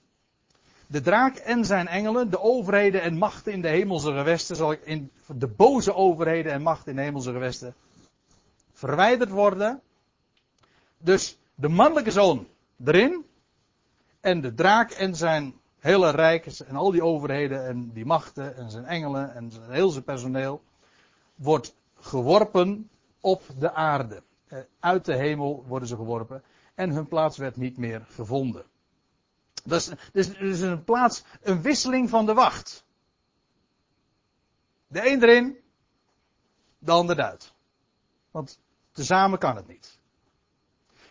de 0.86 1.00
draak 1.00 1.36
en 1.36 1.64
zijn 1.64 1.88
engelen, 1.88 2.30
de 2.30 2.40
overheden 2.40 3.02
en 3.02 3.18
machten 3.18 3.52
in 3.52 3.60
de 3.60 3.68
hemelse 3.68 4.12
gewesten, 4.12 4.56
zal 4.56 4.76
in 4.84 5.10
de 5.26 5.46
boze 5.46 5.94
overheden 5.94 6.52
en 6.52 6.62
machten 6.62 6.90
in 6.90 6.96
de 6.96 7.02
hemelse 7.02 7.32
gewesten, 7.32 7.74
verwijderd 8.72 9.30
worden. 9.30 9.80
Dus 10.98 11.38
de 11.54 11.68
mannelijke 11.68 12.10
zoon 12.10 12.46
erin. 12.84 13.24
En 14.20 14.40
de 14.40 14.54
draak 14.54 14.90
en 14.90 15.16
zijn 15.16 15.54
hele 15.84 16.10
rijk 16.10 16.46
en 16.46 16.76
al 16.76 16.90
die 16.90 17.04
overheden 17.04 17.66
en 17.66 17.92
die 17.92 18.04
machten 18.04 18.56
en 18.56 18.70
zijn 18.70 18.84
engelen 18.84 19.34
en 19.34 19.50
zijn, 19.50 19.70
heel 19.70 19.90
zijn 19.90 20.04
personeel 20.04 20.62
wordt 21.34 21.74
geworpen 22.00 22.90
op 23.20 23.42
de 23.58 23.72
aarde. 23.72 24.22
Eh, 24.46 24.58
uit 24.80 25.04
de 25.04 25.16
hemel 25.16 25.64
worden 25.66 25.88
ze 25.88 25.96
geworpen 25.96 26.42
en 26.74 26.90
hun 26.90 27.08
plaats 27.08 27.36
werd 27.36 27.56
niet 27.56 27.76
meer 27.76 28.06
gevonden. 28.08 28.64
Dus, 29.64 29.90
dus, 30.12 30.38
dus 30.38 30.60
een 30.60 30.84
plaats, 30.84 31.24
een 31.42 31.62
wisseling 31.62 32.10
van 32.10 32.26
de 32.26 32.34
wacht. 32.34 32.84
De 34.86 35.10
een 35.10 35.22
erin, 35.22 35.58
de 36.78 36.90
ander 36.90 37.18
eruit. 37.18 37.54
Want 38.30 38.60
tezamen 38.92 39.38
kan 39.38 39.56
het 39.56 39.66
niet. 39.66 39.98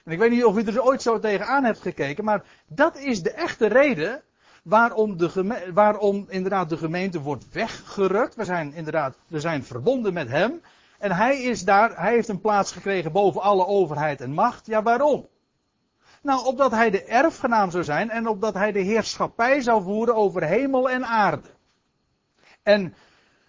En 0.04 0.12
ik 0.12 0.20
weet 0.20 0.32
niet 0.32 0.46
of 0.46 0.58
u 0.58 0.64
er 0.64 0.84
ooit 0.84 1.02
zo 1.02 1.20
tegenaan 1.20 1.64
hebt 1.64 1.82
gekeken, 1.82 2.24
maar 2.24 2.46
dat 2.68 2.98
is 2.98 3.24
de 3.24 3.32
echte 3.32 3.68
reden 3.68 4.24
waarom, 4.64 5.18
de 5.18 5.72
waarom 5.74 6.26
inderdaad 6.30 6.70
de 6.70 6.78
gemeente 6.78 7.22
wordt 7.22 7.52
weggerukt. 7.52 8.36
We 8.36 8.46
zijn 8.46 8.74
inderdaad, 8.74 9.16
we 9.28 9.40
zijn 9.40 9.64
verbonden 9.64 10.14
met 10.14 10.30
hem. 10.30 10.62
En 11.00 11.12
hij 11.12 11.42
is 11.42 11.64
daar, 11.64 12.00
hij 12.00 12.14
heeft 12.14 12.28
een 12.28 12.42
plaats 12.42 12.72
gekregen 12.72 13.12
boven 13.12 13.42
alle 13.42 13.66
overheid 13.66 14.22
en 14.22 14.32
macht. 14.32 14.66
Ja, 14.66 14.84
waarom? 14.84 15.28
Nou, 16.22 16.46
opdat 16.46 16.72
hij 16.72 16.90
de 16.90 17.04
erfgenaam 17.04 17.72
zou 17.72 17.84
zijn 17.84 18.10
en 18.10 18.28
opdat 18.28 18.54
hij 18.54 18.72
de 18.72 18.80
heerschappij 18.80 19.62
zou 19.62 19.84
voeren 19.84 20.16
over 20.16 20.44
hemel 20.44 20.90
en 20.90 21.06
aarde. 21.06 21.50
En 22.64 22.96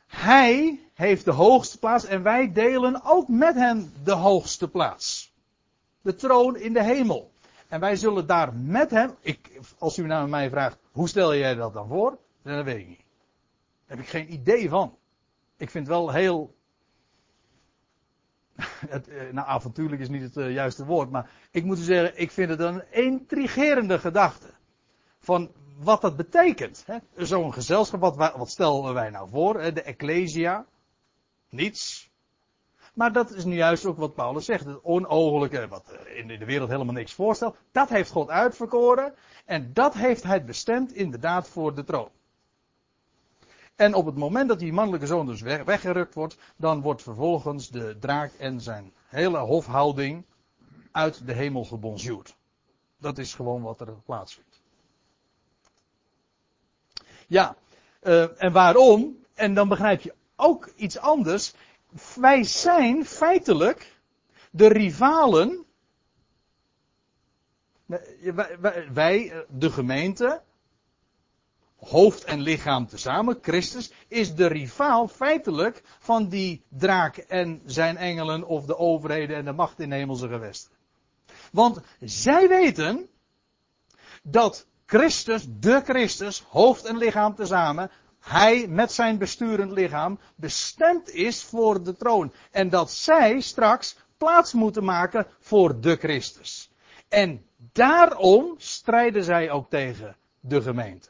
hij 0.07 0.81
heeft 0.95 1.25
de 1.25 1.31
hoogste 1.31 1.79
plaats 1.79 2.05
en 2.05 2.23
wij 2.23 2.53
delen 2.53 3.05
ook 3.05 3.29
met 3.29 3.55
hem 3.55 3.93
de 4.05 4.13
hoogste 4.13 4.69
plaats. 4.69 5.33
De 6.01 6.15
troon 6.15 6.57
in 6.57 6.73
de 6.73 6.83
hemel. 6.83 7.34
En 7.75 7.81
wij 7.81 7.97
zullen 7.97 8.27
daar 8.27 8.55
met 8.55 8.91
hem, 8.91 9.15
ik, 9.21 9.61
als 9.79 9.99
u 9.99 10.07
naar 10.07 10.29
mij 10.29 10.51
vraagt, 10.51 10.79
hoe 10.93 11.09
stel 11.09 11.35
jij 11.35 11.55
dat 11.55 11.73
dan 11.73 11.89
voor? 11.89 12.19
Dan 12.43 12.65
weet 12.65 12.79
ik 12.79 12.89
niet. 12.89 13.05
Daar 13.87 13.97
heb 13.97 13.99
ik 13.99 14.09
geen 14.09 14.33
idee 14.33 14.69
van. 14.69 14.99
Ik 15.57 15.71
vind 15.71 15.87
wel 15.87 16.13
heel. 16.13 16.55
Het, 18.95 19.09
eh, 19.09 19.33
nou, 19.33 19.49
avontuurlijk 19.49 20.01
is 20.01 20.09
niet 20.09 20.23
het 20.23 20.37
uh, 20.37 20.53
juiste 20.53 20.85
woord, 20.85 21.11
maar 21.11 21.31
ik 21.51 21.65
moet 21.65 21.79
u 21.79 21.83
zeggen, 21.83 22.21
ik 22.21 22.31
vind 22.31 22.51
het 22.51 22.61
een 22.61 22.93
intrigerende 22.93 23.99
gedachte. 23.99 24.51
Van 25.19 25.53
wat 25.77 26.01
dat 26.01 26.17
betekent. 26.17 26.85
Zo'n 27.17 27.53
gezelschap, 27.53 28.15
wat, 28.17 28.51
stellen 28.51 28.95
wij 28.95 29.11
nou 29.11 29.29
voor? 29.31 29.75
De 29.75 29.83
Ecclesia. 29.83 30.67
Niets. 31.49 32.13
Maar 32.95 33.13
dat 33.13 33.31
is 33.31 33.45
nu 33.45 33.55
juist 33.55 33.85
ook 33.85 33.97
wat 33.97 34.15
Paulus 34.15 34.45
zegt. 34.45 34.65
Het 34.65 34.83
onogelijke, 34.83 35.69
wat 35.69 35.89
eh, 35.89 36.19
in 36.19 36.27
de 36.27 36.45
wereld 36.45 36.69
helemaal 36.69 36.95
niks 36.95 37.13
voorstelt. 37.13 37.57
Dat 37.73 37.89
heeft 37.89 38.11
God 38.11 38.29
uitverkoren. 38.29 39.15
En 39.45 39.73
dat 39.73 39.95
heeft 39.95 40.23
hij 40.23 40.45
bestemd 40.45 40.93
inderdaad 40.93 41.49
voor 41.49 41.75
de 41.75 41.85
troon. 41.85 42.11
En 43.77 43.95
op 43.95 44.07
het 44.07 44.17
moment 44.17 44.49
dat 44.49 44.59
die 44.59 44.73
mannelijke 44.73 45.07
zoon 45.07 45.27
dus 45.27 45.41
weggerukt 45.41 46.15
wordt, 46.15 46.37
dan 46.57 46.81
wordt 46.81 47.03
vervolgens 47.03 47.69
de 47.69 47.97
draak 47.99 48.33
en 48.39 48.61
zijn 48.61 48.93
hele 49.07 49.39
hofhouding 49.39 50.25
uit 50.93 51.27
de 51.27 51.33
hemel 51.33 51.65
gebonjourd. 51.65 52.37
Dat 52.99 53.19
is 53.19 53.35
gewoon 53.35 53.63
wat 53.63 53.81
er 53.81 53.95
plaatsvindt. 54.05 54.61
Ja, 57.27 57.57
uh, 58.03 58.43
en 58.43 58.53
waarom? 58.53 59.19
En 59.35 59.55
dan 59.55 59.69
begrijp 59.69 60.01
je 60.01 60.15
ook 60.37 60.73
iets 60.77 60.99
anders. 60.99 61.55
Wij 62.15 62.45
zijn 62.45 63.07
feitelijk 63.07 63.93
de 64.51 64.67
rivalen. 64.67 65.65
Wij, 68.93 69.45
de 69.49 69.71
gemeente, 69.71 70.43
hoofd 71.77 72.25
en 72.25 72.41
lichaam 72.41 72.87
tezamen, 72.87 73.39
Christus, 73.43 73.93
is 74.09 74.35
de 74.35 74.47
rivaal 74.47 75.09
feitelijk 75.09 75.83
van 75.99 76.29
die 76.29 76.65
draak 76.69 77.17
en 77.17 77.63
zijn 77.65 77.97
engelen 77.97 78.45
of 78.45 78.65
de 78.65 78.79
overheden 78.79 79.37
en 79.37 79.45
de 79.45 79.53
macht 79.53 79.81
in 79.81 79.93
hemelse 79.93 80.29
gewesten. 80.29 80.73
Want 81.53 81.81
zij 82.01 82.49
weten 82.49 83.09
dat 84.23 84.67
Christus, 84.87 85.47
de 85.49 85.81
Christus, 85.85 86.41
hoofd 86.49 86.85
en 86.85 86.97
lichaam 86.97 87.35
tezamen, 87.35 87.91
hij 88.25 88.67
met 88.69 88.93
zijn 88.93 89.19
besturend 89.19 89.71
lichaam 89.71 90.19
bestemd 90.35 91.11
is 91.11 91.43
voor 91.43 91.83
de 91.83 91.97
troon. 91.97 92.33
En 92.51 92.69
dat 92.69 92.91
zij 92.91 93.41
straks 93.41 93.97
plaats 94.17 94.53
moeten 94.53 94.85
maken 94.85 95.27
voor 95.39 95.81
de 95.81 95.97
Christus. 95.97 96.73
En 97.09 97.47
daarom 97.57 98.55
strijden 98.57 99.25
zij 99.25 99.51
ook 99.51 99.71
tegen 99.71 100.17
de 100.41 100.63
gemeente. 100.63 101.09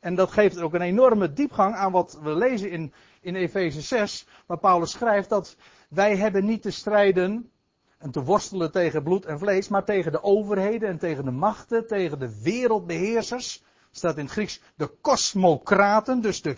En 0.00 0.14
dat 0.14 0.30
geeft 0.30 0.60
ook 0.60 0.74
een 0.74 0.80
enorme 0.80 1.32
diepgang 1.32 1.74
aan 1.74 1.92
wat 1.92 2.18
we 2.22 2.36
lezen 2.36 2.70
in, 2.70 2.92
in 3.20 3.34
Efeze 3.34 3.80
6, 3.80 4.26
waar 4.46 4.58
Paulus 4.58 4.90
schrijft 4.90 5.28
dat 5.28 5.56
wij 5.88 6.16
hebben 6.16 6.44
niet 6.44 6.62
te 6.62 6.70
strijden 6.70 7.50
en 7.98 8.10
te 8.10 8.22
worstelen 8.22 8.72
tegen 8.72 9.02
bloed 9.02 9.24
en 9.24 9.38
vlees, 9.38 9.68
maar 9.68 9.84
tegen 9.84 10.12
de 10.12 10.22
overheden 10.22 10.88
en 10.88 10.98
tegen 10.98 11.24
de 11.24 11.30
machten, 11.30 11.86
tegen 11.86 12.18
de 12.18 12.42
wereldbeheersers. 12.42 13.62
Staat 13.92 14.16
in 14.16 14.24
het 14.24 14.32
Grieks 14.32 14.60
de 14.76 14.86
kosmokraten, 15.00 16.20
dus 16.20 16.42
de, 16.42 16.56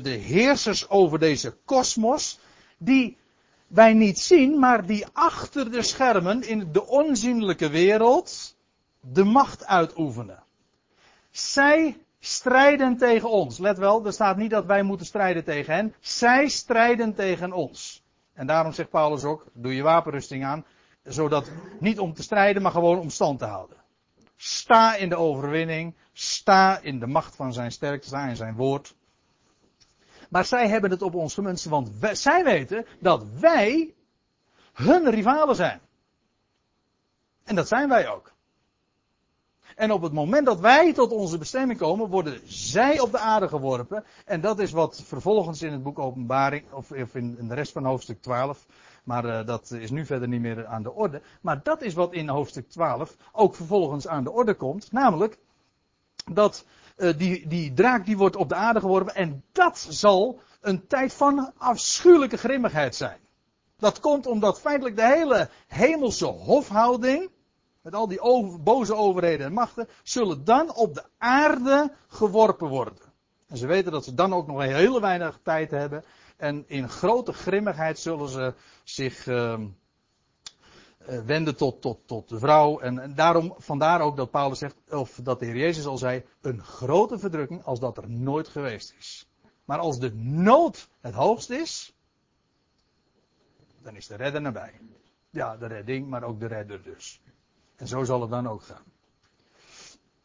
de, 0.00 0.10
heersers 0.10 0.88
over 0.88 1.18
deze 1.18 1.56
kosmos, 1.64 2.38
die 2.78 3.16
wij 3.66 3.92
niet 3.92 4.18
zien, 4.18 4.58
maar 4.58 4.86
die 4.86 5.06
achter 5.12 5.70
de 5.70 5.82
schermen 5.82 6.48
in 6.48 6.72
de 6.72 6.86
onzienlijke 6.86 7.68
wereld 7.68 8.56
de 9.00 9.24
macht 9.24 9.66
uitoefenen. 9.66 10.42
Zij 11.30 11.96
strijden 12.20 12.96
tegen 12.96 13.30
ons. 13.30 13.58
Let 13.58 13.78
wel, 13.78 14.06
er 14.06 14.12
staat 14.12 14.36
niet 14.36 14.50
dat 14.50 14.66
wij 14.66 14.82
moeten 14.82 15.06
strijden 15.06 15.44
tegen 15.44 15.74
hen. 15.74 15.94
Zij 16.00 16.48
strijden 16.48 17.14
tegen 17.14 17.52
ons. 17.52 18.04
En 18.32 18.46
daarom 18.46 18.72
zegt 18.72 18.90
Paulus 18.90 19.24
ook, 19.24 19.46
doe 19.52 19.74
je 19.74 19.82
wapenrusting 19.82 20.44
aan, 20.44 20.64
zodat 21.02 21.50
niet 21.80 21.98
om 21.98 22.14
te 22.14 22.22
strijden, 22.22 22.62
maar 22.62 22.72
gewoon 22.72 22.98
om 22.98 23.10
stand 23.10 23.38
te 23.38 23.44
houden. 23.44 23.76
Sta 24.36 24.94
in 24.94 25.08
de 25.08 25.16
overwinning, 25.16 25.94
sta 26.12 26.78
in 26.78 26.98
de 26.98 27.06
macht 27.06 27.36
van 27.36 27.52
zijn 27.52 27.72
sterkte, 27.72 28.06
sta 28.06 28.28
in 28.28 28.36
zijn 28.36 28.54
woord. 28.54 28.94
Maar 30.30 30.44
zij 30.44 30.68
hebben 30.68 30.90
het 30.90 31.02
op 31.02 31.14
ons 31.14 31.34
gemunst, 31.34 31.64
want 31.64 31.90
zij 32.12 32.44
weten 32.44 32.86
dat 33.00 33.24
wij 33.40 33.94
hun 34.72 35.10
rivalen 35.10 35.56
zijn. 35.56 35.80
En 37.44 37.54
dat 37.54 37.68
zijn 37.68 37.88
wij 37.88 38.08
ook. 38.08 38.34
En 39.76 39.92
op 39.92 40.02
het 40.02 40.12
moment 40.12 40.46
dat 40.46 40.60
wij 40.60 40.92
tot 40.92 41.12
onze 41.12 41.38
bestemming 41.38 41.78
komen, 41.78 42.08
worden 42.08 42.40
zij 42.44 43.00
op 43.00 43.12
de 43.12 43.18
aarde 43.18 43.48
geworpen. 43.48 44.04
En 44.24 44.40
dat 44.40 44.58
is 44.58 44.70
wat 44.70 45.02
vervolgens 45.04 45.62
in 45.62 45.72
het 45.72 45.82
boek 45.82 45.98
Openbaring, 45.98 46.72
of 46.72 47.14
in 47.14 47.48
de 47.48 47.54
rest 47.54 47.72
van 47.72 47.84
hoofdstuk 47.84 48.22
12, 48.22 48.66
maar 49.06 49.24
uh, 49.24 49.46
dat 49.46 49.70
is 49.70 49.90
nu 49.90 50.06
verder 50.06 50.28
niet 50.28 50.40
meer 50.40 50.66
aan 50.66 50.82
de 50.82 50.92
orde. 50.92 51.22
Maar 51.40 51.62
dat 51.62 51.82
is 51.82 51.94
wat 51.94 52.12
in 52.12 52.28
hoofdstuk 52.28 52.68
12 52.68 53.16
ook 53.32 53.54
vervolgens 53.54 54.08
aan 54.08 54.24
de 54.24 54.30
orde 54.30 54.54
komt. 54.54 54.92
Namelijk 54.92 55.38
dat 56.32 56.64
uh, 56.96 57.18
die, 57.18 57.48
die 57.48 57.72
draak 57.72 58.06
die 58.06 58.16
wordt 58.16 58.36
op 58.36 58.48
de 58.48 58.54
aarde 58.54 58.80
geworpen. 58.80 59.14
En 59.14 59.44
dat 59.52 59.86
zal 59.90 60.40
een 60.60 60.86
tijd 60.86 61.12
van 61.12 61.52
afschuwelijke 61.56 62.36
grimmigheid 62.36 62.94
zijn. 62.94 63.18
Dat 63.78 64.00
komt 64.00 64.26
omdat 64.26 64.60
feitelijk 64.60 64.96
de 64.96 65.06
hele 65.06 65.48
hemelse 65.66 66.26
hofhouding 66.26 67.30
met 67.82 67.94
al 67.94 68.08
die 68.08 68.20
over, 68.20 68.62
boze 68.62 68.94
overheden 68.94 69.46
en 69.46 69.52
machten, 69.52 69.88
zullen 70.02 70.44
dan 70.44 70.74
op 70.74 70.94
de 70.94 71.04
aarde 71.18 71.92
geworpen 72.08 72.68
worden. 72.68 72.98
En 73.46 73.56
ze 73.56 73.66
weten 73.66 73.92
dat 73.92 74.04
ze 74.04 74.14
dan 74.14 74.34
ook 74.34 74.46
nog 74.46 74.62
hele 74.62 75.00
weinig 75.00 75.38
tijd 75.42 75.70
hebben. 75.70 76.04
En 76.36 76.64
in 76.68 76.88
grote 76.88 77.32
grimmigheid 77.32 77.98
zullen 77.98 78.28
ze 78.28 78.54
zich 78.84 79.26
uh, 79.26 79.60
wenden 81.26 81.56
tot, 81.56 81.82
tot, 81.82 81.98
tot 82.06 82.28
de 82.28 82.38
vrouw. 82.38 82.80
En, 82.80 82.98
en, 82.98 83.14
daarom, 83.14 83.54
vandaar 83.58 84.00
ook 84.00 84.16
dat 84.16 84.30
Paulus 84.30 84.58
zegt, 84.58 84.76
of 84.90 85.20
dat 85.22 85.38
de 85.38 85.46
Heer 85.46 85.56
Jezus 85.56 85.86
al 85.86 85.98
zei, 85.98 86.24
een 86.40 86.62
grote 86.62 87.18
verdrukking 87.18 87.64
als 87.64 87.80
dat 87.80 87.96
er 87.96 88.10
nooit 88.10 88.48
geweest 88.48 88.94
is. 88.98 89.28
Maar 89.64 89.78
als 89.78 89.98
de 89.98 90.14
nood 90.14 90.88
het 91.00 91.14
hoogst 91.14 91.50
is, 91.50 91.94
dan 93.82 93.96
is 93.96 94.06
de 94.06 94.16
redder 94.16 94.40
nabij. 94.40 94.80
Ja, 95.30 95.56
de 95.56 95.66
redding, 95.66 96.08
maar 96.08 96.22
ook 96.22 96.40
de 96.40 96.46
redder 96.46 96.82
dus. 96.82 97.20
En 97.76 97.86
zo 97.86 98.04
zal 98.04 98.20
het 98.20 98.30
dan 98.30 98.48
ook 98.48 98.62
gaan. 98.62 98.84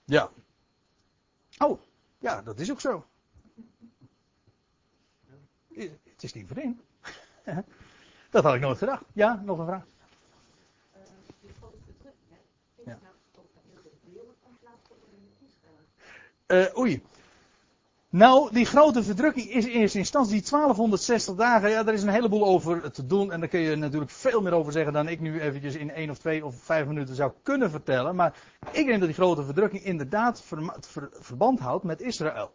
Ja. 0.05 0.31
Oh, 1.57 1.79
ja, 2.19 2.41
dat 2.41 2.59
is 2.59 2.71
ook 2.71 2.81
zo. 2.81 3.05
Het 5.75 6.23
is 6.23 6.33
niet 6.33 6.47
vreemd. 6.47 6.81
Dat 8.29 8.43
had 8.43 8.55
ik 8.55 8.61
nooit 8.61 8.77
gedacht. 8.77 9.03
Ja, 9.13 9.41
nog 9.45 9.57
een 9.59 9.65
vraag. 9.65 9.83
Ja. 12.85 12.99
Uh, 16.47 16.77
oei. 16.77 17.03
Nou, 18.09 18.53
die 18.53 18.65
grote 18.65 19.03
verdrukking 19.03 19.49
is 19.49 19.65
in 19.65 19.71
eerste 19.71 19.97
instantie 19.97 20.31
die 20.31 20.49
1260 20.49 21.35
dagen. 21.35 21.69
Ja, 21.69 21.83
daar 21.83 21.93
is 21.93 22.03
een 22.03 22.09
heleboel 22.09 22.45
over 22.45 22.91
te 22.91 23.05
doen. 23.05 23.31
En 23.31 23.39
daar 23.39 23.49
kun 23.49 23.59
je 23.59 23.75
natuurlijk 23.75 24.11
veel 24.11 24.41
meer 24.41 24.53
over 24.53 24.71
zeggen 24.71 24.93
dan 24.93 25.07
ik 25.07 25.19
nu 25.19 25.41
eventjes 25.41 25.75
in 25.75 25.91
één 25.91 26.09
of 26.09 26.17
twee 26.17 26.45
of 26.45 26.55
vijf 26.55 26.87
minuten 26.87 27.15
zou 27.15 27.31
kunnen 27.43 27.71
vertellen. 27.71 28.15
Maar 28.15 28.33
ik 28.71 28.85
denk 28.85 28.99
dat 28.99 29.07
die 29.07 29.13
grote 29.13 29.43
verdrukking 29.43 29.83
inderdaad 29.83 30.43
verband 31.19 31.59
houdt 31.59 31.83
met 31.83 32.01
Israël. 32.01 32.51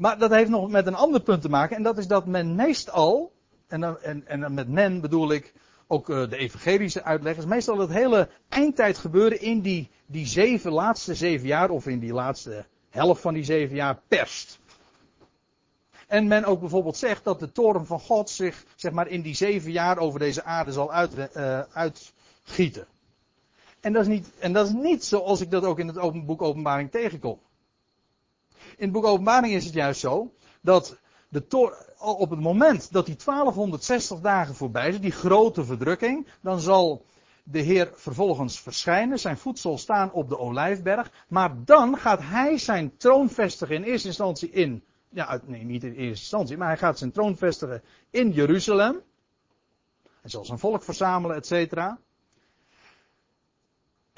Maar 0.00 0.18
dat 0.18 0.30
heeft 0.30 0.50
nog 0.50 0.70
met 0.70 0.86
een 0.86 0.94
ander 0.94 1.20
punt 1.20 1.42
te 1.42 1.48
maken. 1.48 1.76
En 1.76 1.82
dat 1.82 1.98
is 1.98 2.06
dat 2.06 2.26
men 2.26 2.54
meestal, 2.54 3.32
en, 3.68 4.02
en, 4.02 4.26
en 4.26 4.54
met 4.54 4.68
men 4.68 5.00
bedoel 5.00 5.32
ik 5.32 5.54
ook 5.86 6.08
uh, 6.08 6.28
de 6.28 6.36
evangelische 6.36 7.02
uitleggers, 7.02 7.46
meestal 7.46 7.78
het 7.78 7.90
hele 7.90 8.28
eindtijd 8.48 8.98
gebeuren 8.98 9.40
in 9.40 9.60
die, 9.60 9.90
die 10.06 10.26
zeven, 10.26 10.72
laatste 10.72 11.14
zeven 11.14 11.46
jaar 11.46 11.70
of 11.70 11.86
in 11.86 11.98
die 11.98 12.12
laatste 12.12 12.66
helft 12.90 13.20
van 13.20 13.34
die 13.34 13.44
zeven 13.44 13.76
jaar 13.76 14.00
perst. 14.08 14.58
En 16.06 16.26
men 16.26 16.44
ook 16.44 16.60
bijvoorbeeld 16.60 16.96
zegt 16.96 17.24
dat 17.24 17.40
de 17.40 17.52
toren 17.52 17.86
van 17.86 18.00
God 18.00 18.30
zich 18.30 18.64
zeg 18.76 18.92
maar, 18.92 19.08
in 19.08 19.22
die 19.22 19.34
zeven 19.34 19.70
jaar 19.70 19.98
over 19.98 20.18
deze 20.18 20.44
aarde 20.44 20.72
zal 20.72 20.92
uit, 20.92 21.12
uh, 21.36 21.60
uitgieten. 21.72 22.86
En 23.80 23.92
dat, 23.92 24.02
is 24.02 24.08
niet, 24.08 24.30
en 24.38 24.52
dat 24.52 24.66
is 24.66 24.72
niet 24.72 25.04
zoals 25.04 25.40
ik 25.40 25.50
dat 25.50 25.64
ook 25.64 25.78
in 25.78 25.86
het 25.86 25.98
open 25.98 26.24
boek 26.24 26.42
Openbaring 26.42 26.90
tegenkom. 26.90 27.38
In 28.76 28.84
het 28.84 28.92
boek 28.92 29.04
Openbaring 29.04 29.54
is 29.54 29.64
het 29.64 29.74
juist 29.74 30.00
zo 30.00 30.32
dat 30.60 30.98
de 31.28 31.44
op 31.98 32.30
het 32.30 32.40
moment 32.40 32.92
dat 32.92 33.06
die 33.06 33.16
1260 33.24 34.20
dagen 34.20 34.54
voorbij 34.54 34.90
zijn, 34.90 35.02
die 35.02 35.10
grote 35.10 35.64
verdrukking, 35.64 36.26
dan 36.40 36.60
zal 36.60 37.04
de 37.42 37.58
Heer 37.58 37.90
vervolgens 37.94 38.60
verschijnen, 38.60 39.18
zijn 39.18 39.38
voet 39.38 39.58
zal 39.58 39.78
staan 39.78 40.12
op 40.12 40.28
de 40.28 40.38
olijfberg, 40.38 41.10
maar 41.28 41.64
dan 41.64 41.98
gaat 41.98 42.20
hij 42.22 42.58
zijn 42.58 42.96
troon 42.96 43.30
vestigen 43.30 43.74
in 43.74 43.82
eerste 43.82 44.08
instantie 44.08 44.50
in, 44.50 44.84
ja, 45.08 45.40
nee, 45.44 45.64
niet 45.64 45.84
in 45.84 45.92
eerste 45.92 46.04
instantie, 46.04 46.56
maar 46.56 46.68
hij 46.68 46.76
gaat 46.76 46.98
zijn 46.98 47.12
troon 47.12 47.36
vestigen 47.36 47.82
in 48.10 48.30
Jeruzalem. 48.30 49.00
Hij 50.20 50.30
zal 50.30 50.44
zijn 50.44 50.58
volk 50.58 50.82
verzamelen, 50.82 51.36
et 51.36 51.46
cetera. 51.46 51.98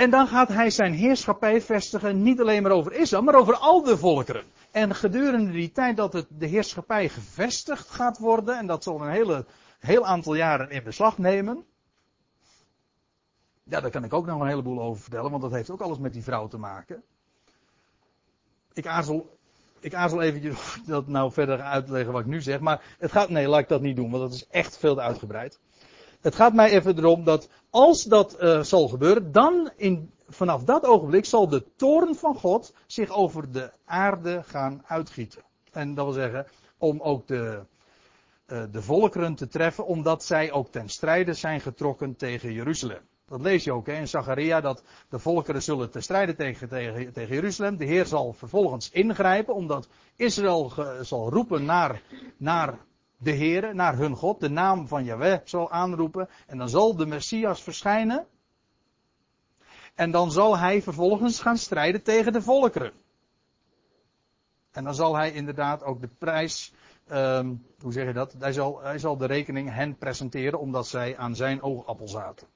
En 0.03 0.11
dan 0.11 0.27
gaat 0.27 0.49
hij 0.49 0.71
zijn 0.71 0.93
heerschappij 0.93 1.61
vestigen, 1.61 2.23
niet 2.23 2.41
alleen 2.41 2.63
maar 2.63 2.73
over 2.73 2.93
Israël, 2.93 3.23
maar 3.23 3.35
over 3.35 3.55
al 3.55 3.83
de 3.83 3.97
volkeren. 3.97 4.45
En 4.71 4.95
gedurende 4.95 5.53
die 5.53 5.73
tijd 5.73 5.97
dat 5.97 6.13
het, 6.13 6.27
de 6.29 6.47
heerschappij 6.47 7.09
gevestigd 7.09 7.91
gaat 7.91 8.19
worden, 8.19 8.59
en 8.59 8.67
dat 8.67 8.83
zal 8.83 9.01
een 9.01 9.11
hele, 9.11 9.47
heel 9.79 10.07
aantal 10.07 10.35
jaren 10.35 10.71
in 10.71 10.83
beslag 10.83 11.19
nemen. 11.19 11.65
Ja, 13.63 13.81
daar 13.81 13.91
kan 13.91 14.05
ik 14.05 14.13
ook 14.13 14.27
nog 14.27 14.41
een 14.41 14.47
heleboel 14.47 14.81
over 14.83 15.03
vertellen, 15.03 15.31
want 15.31 15.43
dat 15.43 15.53
heeft 15.53 15.71
ook 15.71 15.81
alles 15.81 15.99
met 15.99 16.13
die 16.13 16.23
vrouw 16.23 16.49
te 16.49 16.59
maken. 16.59 17.03
Ik 18.73 18.87
aarzel, 18.87 19.39
ik 19.81 19.95
aarzel 19.95 20.23
eventjes 20.23 20.79
dat 20.87 21.07
nou 21.07 21.33
verder 21.33 21.61
uit 21.61 21.87
te 21.87 21.93
leggen 21.93 22.13
wat 22.13 22.23
ik 22.23 22.29
nu 22.29 22.41
zeg, 22.41 22.61
maar 22.61 22.97
het 22.99 23.13
gaat, 23.13 23.29
nee, 23.29 23.49
laat 23.49 23.61
ik 23.61 23.69
dat 23.69 23.81
niet 23.81 23.97
doen, 23.97 24.11
want 24.11 24.23
dat 24.23 24.33
is 24.33 24.47
echt 24.47 24.79
veel 24.79 24.95
te 24.95 25.01
uitgebreid. 25.01 25.61
Het 26.23 26.35
gaat 26.35 26.53
mij 26.53 26.71
even 26.71 26.99
erom 26.99 27.25
dat 27.25 27.49
als 27.71 28.03
dat 28.03 28.37
uh, 28.41 28.63
zal 28.63 28.89
gebeuren, 28.89 29.33
dan 29.33 29.71
in, 29.77 30.13
vanaf 30.29 30.65
dat 30.65 30.85
ogenblik 30.85 31.25
zal 31.25 31.49
de 31.49 31.65
toorn 31.77 32.15
van 32.15 32.35
God 32.35 32.75
zich 32.87 33.11
over 33.11 33.53
de 33.53 33.73
aarde 33.85 34.43
gaan 34.43 34.83
uitgieten. 34.87 35.43
En 35.73 35.95
dat 35.95 36.05
wil 36.05 36.15
zeggen, 36.15 36.47
om 36.79 37.01
ook 37.01 37.27
de, 37.27 37.61
uh, 38.47 38.63
de 38.71 38.83
volkeren 38.83 39.35
te 39.35 39.49
treffen, 39.49 39.87
omdat 39.87 40.25
zij 40.25 40.53
ook 40.53 40.69
ten 40.69 40.89
strijde 40.89 41.35
zijn 41.35 41.61
getrokken 41.61 42.17
tegen 42.17 42.53
Jeruzalem. 42.53 43.01
Dat 43.27 43.41
lees 43.41 43.65
je 43.65 43.73
ook 43.73 43.87
hè, 43.87 43.95
in 43.95 44.09
Zacharia, 44.09 44.61
dat 44.61 44.83
de 45.09 45.19
volkeren 45.19 45.63
zullen 45.63 45.91
ten 45.91 46.03
strijde 46.03 46.35
tegen, 46.35 46.69
tegen, 46.69 47.13
tegen 47.13 47.35
Jeruzalem. 47.35 47.77
De 47.77 47.85
Heer 47.85 48.07
zal 48.07 48.33
vervolgens 48.33 48.91
ingrijpen, 48.91 49.55
omdat 49.55 49.89
Israël 50.17 50.73
zal 51.01 51.31
roepen 51.31 51.65
naar, 51.65 52.03
naar 52.37 52.79
de 53.23 53.37
Heere, 53.37 53.75
naar 53.75 53.97
hun 53.97 54.17
God, 54.17 54.41
de 54.41 54.51
naam 54.51 54.89
van 54.89 55.05
Yahweh 55.05 55.41
zal 55.45 55.71
aanroepen. 55.71 56.29
En 56.47 56.59
dan 56.59 56.69
zal 56.69 56.97
de 56.97 57.07
Messias 57.07 57.63
verschijnen. 57.63 58.27
En 59.95 60.11
dan 60.11 60.33
zal 60.33 60.59
hij 60.59 60.83
vervolgens 60.83 61.41
gaan 61.41 61.59
strijden 61.59 62.03
tegen 62.03 62.33
de 62.33 62.43
volkeren. 62.43 62.93
En 64.71 64.85
dan 64.85 64.95
zal 64.95 65.17
hij 65.17 65.33
inderdaad 65.33 65.83
ook 65.83 66.01
de 66.01 66.09
prijs, 66.19 66.73
um, 67.11 67.67
hoe 67.81 67.93
zeg 67.93 68.07
je 68.07 68.13
dat? 68.13 68.35
Hij 68.39 68.53
zal, 68.53 68.83
hij 68.83 68.99
zal 68.99 69.17
de 69.17 69.27
rekening 69.27 69.71
hen 69.71 69.97
presenteren 69.97 70.59
omdat 70.59 70.87
zij 70.87 71.17
aan 71.17 71.37
zijn 71.37 71.63
oogappel 71.63 72.09
zaten. 72.09 72.47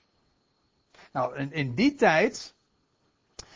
Nou, 1.12 1.36
in, 1.36 1.52
in 1.52 1.74
die 1.74 1.94
tijd 1.94 2.54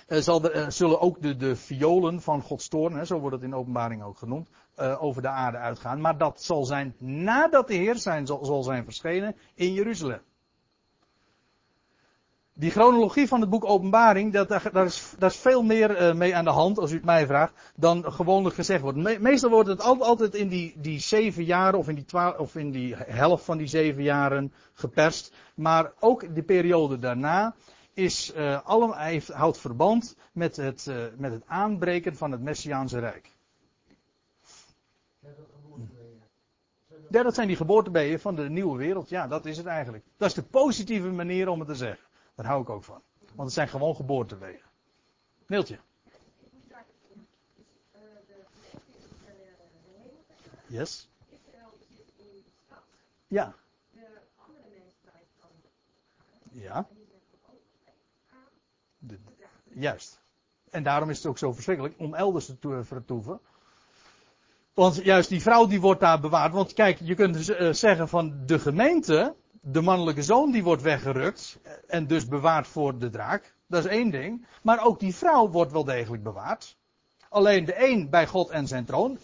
uh, 0.08 0.18
zal 0.18 0.54
uh, 0.56 0.68
zullen 0.68 1.00
ook 1.00 1.22
de, 1.22 1.36
de 1.36 1.56
violen 1.56 2.22
van 2.22 2.42
Gods 2.42 2.68
toorn, 2.68 2.94
hè, 2.94 3.04
zo 3.04 3.18
wordt 3.18 3.36
het 3.36 3.44
in 3.44 3.54
openbaring 3.54 4.02
ook 4.02 4.18
genoemd, 4.18 4.48
uh, 4.80 5.02
over 5.02 5.22
de 5.22 5.28
aarde 5.28 5.58
uitgaan. 5.58 6.00
Maar 6.00 6.18
dat 6.18 6.42
zal 6.42 6.64
zijn 6.64 6.94
nadat 6.98 7.68
de 7.68 7.74
Heer 7.74 7.96
zijn, 7.96 8.26
zal, 8.26 8.44
zal 8.44 8.62
zijn 8.62 8.84
verschenen 8.84 9.36
in 9.54 9.72
Jeruzalem. 9.72 10.20
Die 12.60 12.70
chronologie 12.70 13.28
van 13.28 13.40
het 13.40 13.50
boek 13.50 13.64
Openbaring, 13.64 14.32
dat, 14.32 14.48
daar, 14.48 14.84
is, 14.84 15.14
daar 15.18 15.30
is 15.30 15.36
veel 15.36 15.62
meer 15.62 16.00
uh, 16.00 16.14
mee 16.14 16.36
aan 16.36 16.44
de 16.44 16.50
hand, 16.50 16.78
als 16.78 16.90
u 16.90 16.94
het 16.94 17.04
mij 17.04 17.26
vraagt, 17.26 17.72
dan 17.76 18.12
gewoonlijk 18.12 18.54
gezegd 18.54 18.82
wordt. 18.82 18.98
Me, 18.98 19.16
meestal 19.20 19.50
wordt 19.50 19.68
het 19.68 19.82
altijd 19.82 20.34
in 20.34 20.48
die, 20.48 20.74
die 20.76 20.98
zeven 20.98 21.44
jaren 21.44 21.78
of 21.78 21.88
in 21.88 21.94
die, 21.94 22.04
twaalf, 22.04 22.38
of 22.38 22.56
in 22.56 22.70
die 22.70 22.94
helft 22.96 23.44
van 23.44 23.58
die 23.58 23.66
zeven 23.66 24.02
jaren 24.02 24.52
geperst. 24.72 25.34
Maar 25.54 25.92
ook 25.98 26.34
de 26.34 26.42
periode 26.42 26.98
daarna 26.98 27.54
is, 27.94 28.32
uh, 28.36 28.58
allemaal, 28.64 28.98
heeft, 28.98 29.28
houdt 29.28 29.58
verband 29.58 30.16
met 30.32 30.56
het, 30.56 30.86
uh, 30.88 30.96
met 31.16 31.32
het 31.32 31.42
aanbreken 31.46 32.16
van 32.16 32.32
het 32.32 32.40
Messiaanse 32.40 32.98
Rijk. 32.98 33.30
Ja, 37.10 37.22
dat 37.22 37.34
zijn 37.34 37.46
die 37.46 37.56
geboortebeeën 37.56 38.20
van 38.20 38.34
de 38.34 38.48
nieuwe 38.48 38.78
wereld. 38.78 39.08
Ja, 39.08 39.26
dat 39.26 39.46
is 39.46 39.56
het 39.56 39.66
eigenlijk. 39.66 40.04
Dat 40.16 40.28
is 40.28 40.34
de 40.34 40.42
positieve 40.42 41.08
manier 41.08 41.48
om 41.48 41.58
het 41.58 41.68
te 41.68 41.74
zeggen. 41.74 42.06
Daar 42.34 42.46
hou 42.46 42.62
ik 42.62 42.70
ook 42.70 42.84
van. 42.84 43.02
Want 43.18 43.40
het 43.40 43.52
zijn 43.52 43.68
gewoon 43.68 43.96
geboortebeeën. 43.96 44.60
Neeltje. 45.46 45.78
Yes. 50.66 51.08
Ja. 53.26 53.54
Ja. 56.52 56.88
De, 58.98 59.18
juist. 59.64 60.20
En 60.70 60.82
daarom 60.82 61.10
is 61.10 61.16
het 61.16 61.26
ook 61.26 61.38
zo 61.38 61.52
verschrikkelijk 61.52 61.94
om 61.98 62.14
elders 62.14 62.52
te 62.60 62.84
vertoeven. 62.84 63.40
Want 64.80 64.94
juist 65.04 65.28
die 65.28 65.42
vrouw 65.42 65.66
die 65.66 65.80
wordt 65.80 66.00
daar 66.00 66.20
bewaard. 66.20 66.52
Want 66.52 66.72
kijk, 66.72 66.98
je 67.02 67.14
kunt 67.14 67.34
dus, 67.34 67.48
uh, 67.48 67.72
zeggen 67.72 68.08
van 68.08 68.42
de 68.46 68.58
gemeente, 68.58 69.34
de 69.60 69.80
mannelijke 69.80 70.22
zoon 70.22 70.50
die 70.50 70.62
wordt 70.62 70.82
weggerukt 70.82 71.58
en 71.86 72.06
dus 72.06 72.26
bewaard 72.26 72.66
voor 72.66 72.98
de 72.98 73.10
draak. 73.10 73.54
Dat 73.66 73.84
is 73.84 73.90
één 73.90 74.10
ding. 74.10 74.46
Maar 74.62 74.84
ook 74.84 75.00
die 75.00 75.14
vrouw 75.14 75.48
wordt 75.48 75.72
wel 75.72 75.84
degelijk 75.84 76.22
bewaard. 76.22 76.76
Alleen 77.28 77.64
de 77.64 77.88
een 77.88 78.10
bij 78.10 78.26
God 78.26 78.50
en 78.50 78.66
zijn 78.66 78.84
troon, 78.84 79.18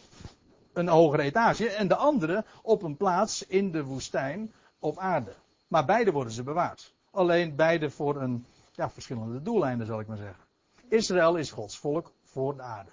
een 0.72 0.88
hogere 0.88 1.22
etage, 1.22 1.70
en 1.70 1.88
de 1.88 1.96
andere 1.96 2.44
op 2.62 2.82
een 2.82 2.96
plaats 2.96 3.46
in 3.46 3.70
de 3.70 3.84
woestijn 3.84 4.52
op 4.78 4.98
aarde. 4.98 5.34
Maar 5.68 5.84
beide 5.84 6.12
worden 6.12 6.32
ze 6.32 6.42
bewaard. 6.42 6.94
Alleen 7.10 7.54
beide 7.54 7.90
voor 7.90 8.20
een, 8.20 8.46
ja, 8.72 8.90
verschillende 8.90 9.42
doeleinden 9.42 9.86
zal 9.86 10.00
ik 10.00 10.06
maar 10.06 10.16
zeggen. 10.16 10.44
Israël 10.88 11.36
is 11.36 11.50
Gods 11.50 11.78
volk 11.78 12.12
voor 12.24 12.56
de 12.56 12.62
aarde. 12.62 12.90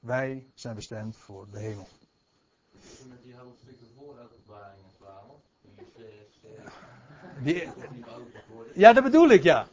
Wij 0.00 0.46
zijn 0.54 0.74
bestemd 0.74 1.16
voor 1.16 1.46
de 1.50 1.58
hemel. 1.58 1.88
Met 3.08 3.22
die 3.22 3.34
hoofdstukken 3.36 3.86
voor 3.96 4.18
openbaringen 4.24 4.90
12. 4.96 5.40
Die, 7.42 7.68
ja, 8.74 8.92
dat 8.92 9.04
bedoel 9.04 9.30
ik, 9.30 9.42
ja. 9.42 9.68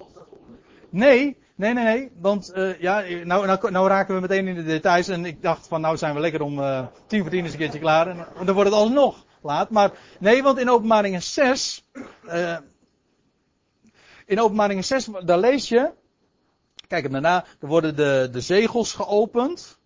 Nee, 0.89 1.37
nee, 1.55 1.73
nee, 1.73 1.83
nee. 1.83 2.11
Want 2.19 2.51
uh, 2.55 2.79
ja, 2.79 2.99
nou, 3.23 3.45
nou, 3.45 3.71
nou, 3.71 3.87
raken 3.87 4.15
we 4.15 4.21
meteen 4.21 4.47
in 4.47 4.55
de 4.55 4.63
details. 4.63 5.07
En 5.07 5.25
ik 5.25 5.41
dacht 5.41 5.67
van 5.67 5.81
nou 5.81 5.97
zijn 5.97 6.13
we 6.13 6.19
lekker 6.19 6.41
om 6.41 6.59
uh, 6.59 6.87
tien 7.07 7.21
voor 7.21 7.29
tien 7.29 7.43
eens 7.43 7.51
een 7.51 7.59
keertje 7.59 7.79
klaar. 7.79 8.07
En, 8.07 8.45
dan 8.45 8.55
wordt 8.55 8.69
het 8.69 8.79
alsnog 8.79 9.25
laat. 9.41 9.69
Maar 9.69 9.91
nee, 10.19 10.43
want 10.43 10.59
in 10.59 10.69
openbaringen 10.69 11.21
6. 11.21 11.85
Uh, 12.25 12.57
in 14.25 14.41
openbaringen 14.41 14.83
6, 14.83 15.09
daar 15.25 15.39
lees 15.39 15.69
je. 15.69 15.91
Kijk 16.87 17.03
hem 17.03 17.11
daarna. 17.11 17.45
Er 17.59 17.67
worden 17.67 17.95
de, 17.95 18.29
de 18.31 18.41
zegels 18.41 18.93
geopend. 18.93 19.79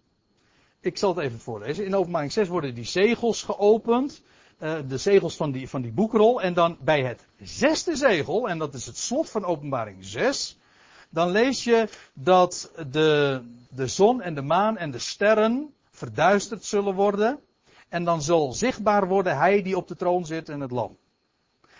Ik 0.81 0.97
zal 0.97 1.15
het 1.15 1.25
even 1.25 1.39
voorlezen. 1.39 1.85
In 1.85 1.95
openbaring 1.95 2.31
6 2.31 2.47
worden 2.47 2.75
die 2.75 2.85
zegels 2.85 3.43
geopend. 3.43 4.21
Uh, 4.59 4.79
de 4.87 4.97
zegels 4.97 5.35
van 5.35 5.51
die, 5.51 5.69
van 5.69 5.81
die 5.81 5.91
boekrol. 5.91 6.41
En 6.41 6.53
dan 6.53 6.77
bij 6.79 7.03
het 7.03 7.25
zesde 7.41 7.95
zegel, 7.95 8.49
en 8.49 8.57
dat 8.57 8.73
is 8.73 8.85
het 8.85 8.97
slot 8.97 9.29
van 9.29 9.45
openbaring 9.45 10.05
6. 10.05 10.57
Dan 11.09 11.29
lees 11.31 11.63
je 11.63 11.89
dat 12.13 12.71
de, 12.89 13.41
de 13.69 13.87
zon 13.87 14.21
en 14.21 14.35
de 14.35 14.41
maan 14.41 14.77
en 14.77 14.91
de 14.91 14.99
sterren 14.99 15.73
verduisterd 15.91 16.65
zullen 16.65 16.93
worden. 16.93 17.39
En 17.89 18.03
dan 18.03 18.21
zal 18.21 18.53
zichtbaar 18.53 19.07
worden 19.07 19.37
hij 19.37 19.61
die 19.61 19.77
op 19.77 19.87
de 19.87 19.95
troon 19.95 20.25
zit 20.25 20.49
en 20.49 20.59
het 20.59 20.71
lam. 20.71 20.97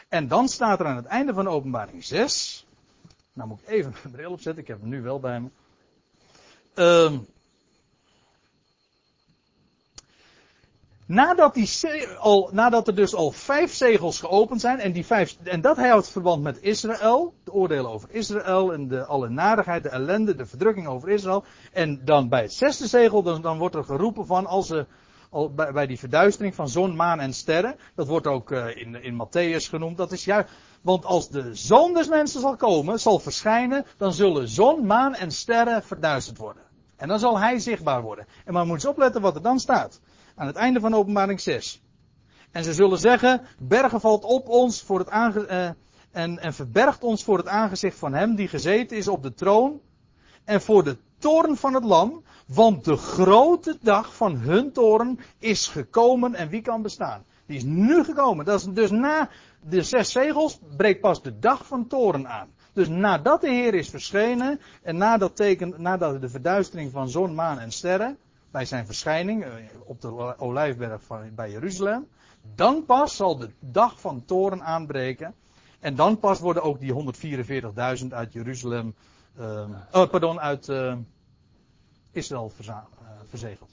En 0.09 0.27
dan 0.27 0.47
staat 0.47 0.79
er 0.79 0.85
aan 0.85 0.95
het 0.95 1.05
einde 1.05 1.33
van 1.33 1.47
openbaring 1.47 2.03
6. 2.03 2.65
Nou 3.33 3.47
moet 3.47 3.61
ik 3.61 3.67
even 3.67 3.95
mijn 4.01 4.13
bril 4.13 4.31
opzetten, 4.31 4.61
ik 4.61 4.67
heb 4.67 4.79
hem 4.79 4.89
nu 4.89 5.01
wel 5.01 5.19
bij 5.19 5.39
me. 5.39 5.49
Uh, 6.75 7.19
Nadat, 11.11 11.53
die, 11.53 11.69
al, 12.19 12.49
nadat 12.51 12.87
er 12.87 12.95
dus 12.95 13.15
al 13.15 13.31
vijf 13.31 13.73
zegels 13.73 14.19
geopend 14.19 14.61
zijn, 14.61 14.79
en, 14.79 14.91
die 14.91 15.05
vijf, 15.05 15.37
en 15.43 15.61
dat 15.61 15.77
houdt 15.77 16.09
verband 16.09 16.43
met 16.43 16.61
Israël, 16.61 17.33
de 17.43 17.53
oordelen 17.53 17.91
over 17.91 18.09
Israël 18.11 18.73
en 18.73 18.87
de 18.87 19.05
alle 19.05 19.29
narigheid, 19.29 19.83
de 19.83 19.89
ellende, 19.89 20.35
de 20.35 20.45
verdrukking 20.45 20.87
over 20.87 21.09
Israël. 21.09 21.43
En 21.71 22.01
dan 22.05 22.29
bij 22.29 22.41
het 22.41 22.53
zesde 22.53 22.87
zegel, 22.87 23.23
dan, 23.41 23.57
wordt 23.57 23.75
er 23.75 23.83
geroepen 23.83 24.25
van, 24.25 24.45
als 24.45 24.67
ze, 24.67 24.85
al, 25.29 25.53
bij, 25.53 25.87
die 25.87 25.99
verduistering 25.99 26.55
van 26.55 26.69
zon, 26.69 26.95
maan 26.95 27.19
en 27.19 27.33
sterren, 27.33 27.75
dat 27.95 28.07
wordt 28.07 28.27
ook 28.27 28.51
uh, 28.51 28.75
in, 28.75 29.03
in 29.03 29.25
Matthäus 29.25 29.69
genoemd, 29.69 29.97
dat 29.97 30.11
is 30.11 30.25
juist, 30.25 30.49
want 30.81 31.05
als 31.05 31.29
de 31.29 31.55
zon 31.55 31.93
des 31.93 32.07
mensen 32.07 32.41
zal 32.41 32.55
komen, 32.55 32.99
zal 32.99 33.19
verschijnen, 33.19 33.85
dan 33.97 34.13
zullen 34.13 34.47
zon, 34.47 34.85
maan 34.85 35.15
en 35.15 35.31
sterren 35.31 35.83
verduisterd 35.83 36.37
worden. 36.37 36.63
En 36.95 37.07
dan 37.07 37.19
zal 37.19 37.39
hij 37.39 37.59
zichtbaar 37.59 38.01
worden. 38.01 38.27
En 38.45 38.53
maar 38.53 38.65
moet 38.65 38.75
eens 38.75 38.85
opletten 38.85 39.21
wat 39.21 39.35
er 39.35 39.41
dan 39.41 39.59
staat. 39.59 39.99
Aan 40.35 40.47
het 40.47 40.55
einde 40.55 40.79
van 40.79 40.93
openbaring 40.93 41.39
6. 41.39 41.81
En 42.51 42.63
ze 42.63 42.73
zullen 42.73 42.97
zeggen, 42.97 43.41
bergen 43.59 43.99
valt 43.99 44.23
op 44.23 44.47
ons 44.49 44.81
voor 44.81 44.99
het 44.99 45.35
uh, 45.35 45.69
en, 46.11 46.39
en 46.39 46.53
verbergt 46.53 47.03
ons 47.03 47.23
voor 47.23 47.37
het 47.37 47.47
aangezicht 47.47 47.97
van 47.97 48.13
hem 48.13 48.35
die 48.35 48.47
gezeten 48.47 48.97
is 48.97 49.07
op 49.07 49.23
de 49.23 49.33
troon. 49.33 49.79
En 50.43 50.61
voor 50.61 50.83
de 50.83 50.97
toorn 51.17 51.57
van 51.57 51.73
het 51.73 51.83
lam, 51.83 52.23
want 52.45 52.85
de 52.85 52.95
grote 52.95 53.77
dag 53.81 54.15
van 54.15 54.35
hun 54.37 54.71
toorn 54.71 55.19
is 55.39 55.67
gekomen 55.67 56.35
en 56.35 56.49
wie 56.49 56.61
kan 56.61 56.81
bestaan? 56.81 57.23
Die 57.45 57.57
is 57.57 57.63
nu 57.63 58.03
gekomen. 58.03 58.45
Dat 58.45 58.59
is 58.59 58.67
dus 58.73 58.91
na 58.91 59.29
de 59.69 59.83
zes 59.83 60.11
zegels 60.11 60.59
breekt 60.77 61.01
pas 61.01 61.21
de 61.21 61.39
dag 61.39 61.65
van 61.65 61.87
toren 61.87 62.27
aan. 62.27 62.47
Dus 62.73 62.87
nadat 62.87 63.41
de 63.41 63.49
Heer 63.49 63.73
is 63.73 63.89
verschenen 63.89 64.59
en 64.83 64.97
nadat, 64.97 65.35
teken, 65.35 65.73
nadat 65.77 66.21
de 66.21 66.29
verduistering 66.29 66.91
van 66.91 67.09
zon, 67.09 67.35
maan 67.35 67.59
en 67.59 67.71
sterren 67.71 68.17
bij 68.51 68.65
zijn 68.65 68.85
verschijning 68.85 69.43
eh, 69.43 69.51
op 69.85 70.01
de 70.01 70.39
olijfberg 70.39 71.03
van, 71.03 71.35
bij 71.35 71.51
Jeruzalem, 71.51 72.07
dan 72.55 72.85
pas 72.85 73.15
zal 73.15 73.37
de 73.37 73.49
dag 73.59 73.99
van 73.99 74.25
toren 74.25 74.63
aanbreken. 74.63 75.35
En 75.79 75.95
dan 75.95 76.19
pas 76.19 76.39
worden 76.39 76.63
ook 76.63 76.79
die 76.79 76.93
144.000 78.01 78.07
uit 78.09 78.33
Jeruzalem, 78.33 78.95
uh, 79.39 79.69
oh, 79.91 80.09
pardon, 80.09 80.39
uit 80.39 80.67
uh, 80.67 80.95
Israël 82.11 82.49
verza- 82.49 82.87
uh, 83.01 83.07
verzegeld. 83.25 83.69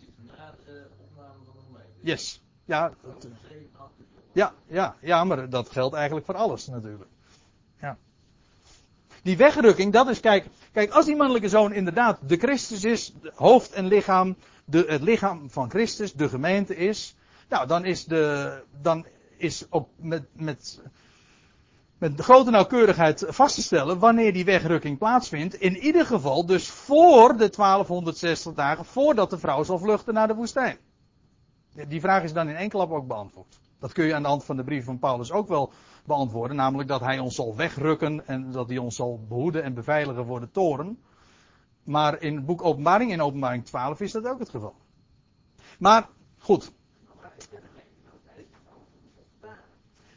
Yes. 2.01 2.43
Ja, 2.65 2.93
ja, 4.33 4.53
ja, 4.67 4.97
ja, 5.01 5.25
maar 5.25 5.49
dat 5.51 5.71
geldt 5.71 5.95
eigenlijk 5.95 6.27
voor 6.27 6.35
alles 6.35 6.67
natuurlijk. 6.67 7.11
Ja. 7.81 7.97
Die 9.23 9.37
wegrukking, 9.37 9.93
dat 9.93 10.09
is, 10.09 10.21
kijk, 10.21 10.47
kijk, 10.73 10.91
als 10.91 11.05
die 11.05 11.17
mannelijke 11.17 11.49
zoon 11.49 11.73
inderdaad 11.73 12.19
de 12.29 12.37
Christus 12.37 12.85
is, 12.85 13.13
hoofd 13.35 13.73
en 13.73 13.87
lichaam, 13.87 14.37
de, 14.71 14.85
het 14.87 15.03
lichaam 15.03 15.51
van 15.51 15.71
Christus, 15.71 16.13
de 16.13 16.29
gemeente 16.29 16.77
is, 16.77 17.17
nou, 17.49 17.67
dan 17.67 17.85
is 17.85 18.05
de, 18.05 18.63
dan 18.81 19.07
is 19.37 19.67
ook 19.71 19.89
met, 19.97 20.23
met, 20.33 20.83
met 21.99 22.21
grote 22.21 22.51
nauwkeurigheid 22.51 23.25
vast 23.29 23.55
te 23.55 23.63
stellen 23.63 23.99
wanneer 23.99 24.33
die 24.33 24.45
wegrukking 24.45 24.99
plaatsvindt. 24.99 25.55
In 25.55 25.77
ieder 25.77 26.07
geval 26.07 26.47
dus 26.47 26.69
voor 26.69 27.29
de 27.29 27.51
1260 27.51 28.55
dagen, 28.55 28.85
voordat 28.85 29.31
de 29.31 29.39
vrouw 29.39 29.63
zal 29.63 29.79
vluchten 29.79 30.15
naar 30.15 30.29
de 30.29 30.35
woestijn. 30.35 30.79
Die 31.89 32.01
vraag 32.01 32.23
is 32.23 32.33
dan 32.33 32.49
in 32.49 32.57
één 32.57 32.69
klap 32.69 32.91
ook 32.91 33.07
beantwoord. 33.07 33.59
Dat 33.79 33.93
kun 33.93 34.05
je 34.05 34.15
aan 34.15 34.23
de 34.23 34.29
hand 34.29 34.45
van 34.45 34.57
de 34.57 34.65
brief 34.65 34.85
van 34.85 34.99
Paulus 34.99 35.33
ook 35.33 35.49
wel 35.49 35.73
beantwoorden. 36.05 36.57
Namelijk 36.57 36.89
dat 36.89 37.01
hij 37.01 37.19
ons 37.19 37.35
zal 37.35 37.57
wegrukken 37.57 38.27
en 38.27 38.51
dat 38.53 38.69
hij 38.69 38.79
ons 38.79 38.97
zal 38.97 39.21
behoeden 39.29 39.63
en 39.63 39.75
beveiligen 39.75 40.27
voor 40.27 40.41
de 40.41 40.51
toren. 40.51 40.99
Maar 41.89 42.23
in 42.23 42.37
het 42.37 42.47
boek 42.47 42.65
Openbaring, 42.65 43.13
in 43.13 43.23
Openbaring 43.23 43.65
12, 43.65 44.01
is 44.01 44.13
dat 44.13 44.27
ook 44.27 44.39
het 44.39 44.49
geval. 44.49 44.75
Maar, 45.79 46.09
goed. 46.39 46.73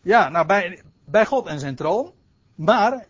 Ja, 0.01 0.29
nou 0.29 0.45
bij, 0.45 0.81
bij 1.05 1.25
God 1.25 1.45
en 1.45 1.59
zijn 1.59 1.75
troon. 1.75 2.13
Maar, 2.55 3.05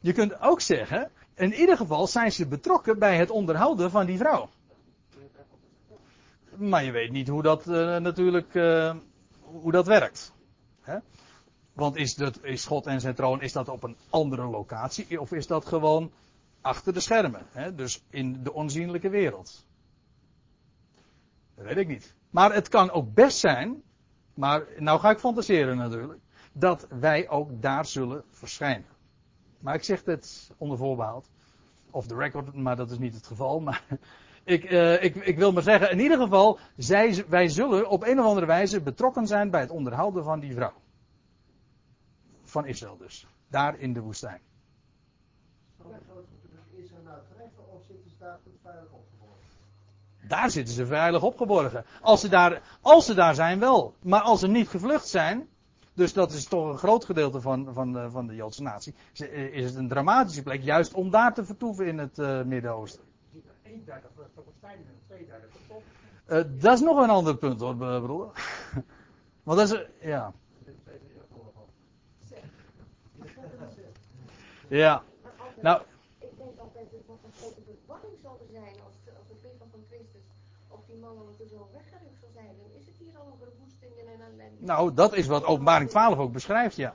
je 0.00 0.12
kunt 0.12 0.40
ook 0.40 0.60
zeggen, 0.60 1.10
in 1.34 1.54
ieder 1.54 1.76
geval 1.76 2.06
zijn 2.06 2.32
ze 2.32 2.46
betrokken 2.46 2.98
bij 2.98 3.16
het 3.16 3.30
onderhouden 3.30 3.90
van 3.90 4.06
die 4.06 4.18
vrouw. 4.18 4.48
Maar 6.56 6.84
je 6.84 6.90
weet 6.90 7.10
niet 7.10 7.28
hoe 7.28 7.42
dat 7.42 7.66
uh, 7.66 7.96
natuurlijk, 7.96 8.54
uh, 8.54 8.94
hoe 9.40 9.72
dat 9.72 9.86
werkt. 9.86 10.32
Hè? 10.80 10.98
Want 11.72 11.96
is, 11.96 12.14
dat, 12.14 12.38
is 12.42 12.64
God 12.64 12.86
en 12.86 13.00
zijn 13.00 13.14
troon, 13.14 13.42
is 13.42 13.52
dat 13.52 13.68
op 13.68 13.82
een 13.82 13.96
andere 14.10 14.46
locatie? 14.46 15.20
Of 15.20 15.32
is 15.32 15.46
dat 15.46 15.66
gewoon 15.66 16.12
achter 16.64 16.92
de 16.92 17.00
schermen? 17.00 17.46
Hè? 17.50 17.74
Dus 17.74 18.04
in 18.10 18.42
de 18.42 18.52
onzienlijke 18.52 19.08
wereld? 19.08 19.66
Dat 21.54 21.64
weet 21.64 21.76
ik 21.76 21.88
niet. 21.88 22.14
Maar 22.30 22.54
het 22.54 22.68
kan 22.68 22.90
ook 22.90 23.14
best 23.14 23.38
zijn, 23.38 23.82
maar 24.34 24.62
nou 24.78 25.00
ga 25.00 25.10
ik 25.10 25.18
fantaseren 25.18 25.76
natuurlijk, 25.76 26.20
dat 26.52 26.86
wij 26.88 27.28
ook 27.28 27.62
daar 27.62 27.86
zullen 27.86 28.24
verschijnen. 28.30 28.86
Maar 29.58 29.74
ik 29.74 29.82
zeg 29.82 30.02
dit 30.02 30.50
onder 30.56 30.78
voorbehoud. 30.78 31.28
Of 31.90 32.06
the 32.06 32.16
record, 32.16 32.54
maar 32.54 32.76
dat 32.76 32.90
is 32.90 32.98
niet 32.98 33.14
het 33.14 33.26
geval. 33.26 33.60
Maar 33.60 33.84
ik, 34.44 34.70
uh, 34.70 35.02
ik, 35.02 35.14
ik, 35.14 35.36
wil 35.36 35.52
maar 35.52 35.62
zeggen, 35.62 35.90
in 35.90 36.00
ieder 36.00 36.18
geval, 36.18 36.58
zij, 36.76 37.24
wij 37.28 37.48
zullen 37.48 37.88
op 37.88 38.02
een 38.02 38.18
of 38.18 38.26
andere 38.26 38.46
wijze 38.46 38.80
betrokken 38.80 39.26
zijn 39.26 39.50
bij 39.50 39.60
het 39.60 39.70
onderhouden 39.70 40.24
van 40.24 40.40
die 40.40 40.54
vrouw. 40.54 40.74
Van 42.42 42.66
Israël 42.66 42.96
dus. 42.96 43.26
Daar 43.48 43.78
in 43.78 43.92
de 43.92 44.00
woestijn. 44.00 44.40
Is 46.76 46.92
er 46.92 47.02
nou 47.04 47.18
treffen 47.34 47.72
of 47.72 47.84
zitten 47.84 48.10
ze 48.10 48.13
daar 48.24 48.38
veilig 48.62 48.92
opgeborgen? 48.92 50.28
Daar 50.28 50.50
zitten 50.50 50.74
ze 50.74 50.86
veilig 50.86 51.22
opgeborgen. 51.22 51.84
Als 52.00 52.20
ze, 52.20 52.28
daar, 52.28 52.62
als 52.80 53.06
ze 53.06 53.14
daar 53.14 53.34
zijn 53.34 53.58
wel. 53.58 53.94
Maar 54.02 54.20
als 54.20 54.40
ze 54.40 54.48
niet 54.48 54.68
gevlucht 54.68 55.08
zijn, 55.08 55.48
dus 55.94 56.12
dat 56.12 56.32
is 56.32 56.44
toch 56.44 56.68
een 56.68 56.78
groot 56.78 57.04
gedeelte 57.04 57.40
van, 57.40 57.72
van, 57.72 57.92
de, 57.92 58.10
van 58.10 58.26
de 58.26 58.34
Joodse 58.34 58.62
natie, 58.62 58.94
is 59.52 59.64
het 59.64 59.74
een 59.74 59.88
dramatische 59.88 60.42
plek 60.42 60.62
juist 60.62 60.94
om 60.94 61.10
daar 61.10 61.34
te 61.34 61.44
vertoeven 61.44 61.86
in 61.86 61.98
het 61.98 62.18
uh, 62.18 62.42
Midden-Oosten. 62.42 63.02
Uh, 66.28 66.42
dat 66.60 66.74
is 66.74 66.80
nog 66.80 67.02
een 67.02 67.10
ander 67.10 67.36
punt 67.36 67.60
hoor, 67.60 67.76
broer. 67.76 68.32
Want 69.44 69.58
dat 69.58 69.72
is, 69.72 69.86
ja. 70.00 70.32
Ja. 74.68 75.02
Nou. 75.60 75.82
Altijd 77.14 77.40
wat 77.40 77.56
een 77.56 77.62
grote 77.62 77.62
verwarring 77.80 78.16
zal 78.22 78.38
er 78.40 78.50
zijn 78.50 78.74
als, 78.86 78.94
als 79.18 79.28
het 79.28 79.42
lichaam 79.42 79.70
van 79.70 79.84
Christus 79.90 80.26
op 80.68 80.86
die 80.86 80.96
mannelijke 80.96 81.46
zoon 81.46 81.68
weggerukt 81.72 82.18
zal 82.20 82.30
zijn. 82.34 82.52
Dan 82.62 82.70
is 82.78 82.86
het 82.86 82.96
hier 82.98 83.18
al 83.18 83.38
woestingen 83.58 84.06
en 84.12 84.20
ellende. 84.20 84.64
Nou, 84.64 84.94
dat 84.94 85.14
is 85.14 85.26
wat 85.26 85.44
openbaring 85.44 85.90
12 85.90 86.18
ook 86.18 86.32
beschrijft, 86.32 86.76
ja. 86.76 86.94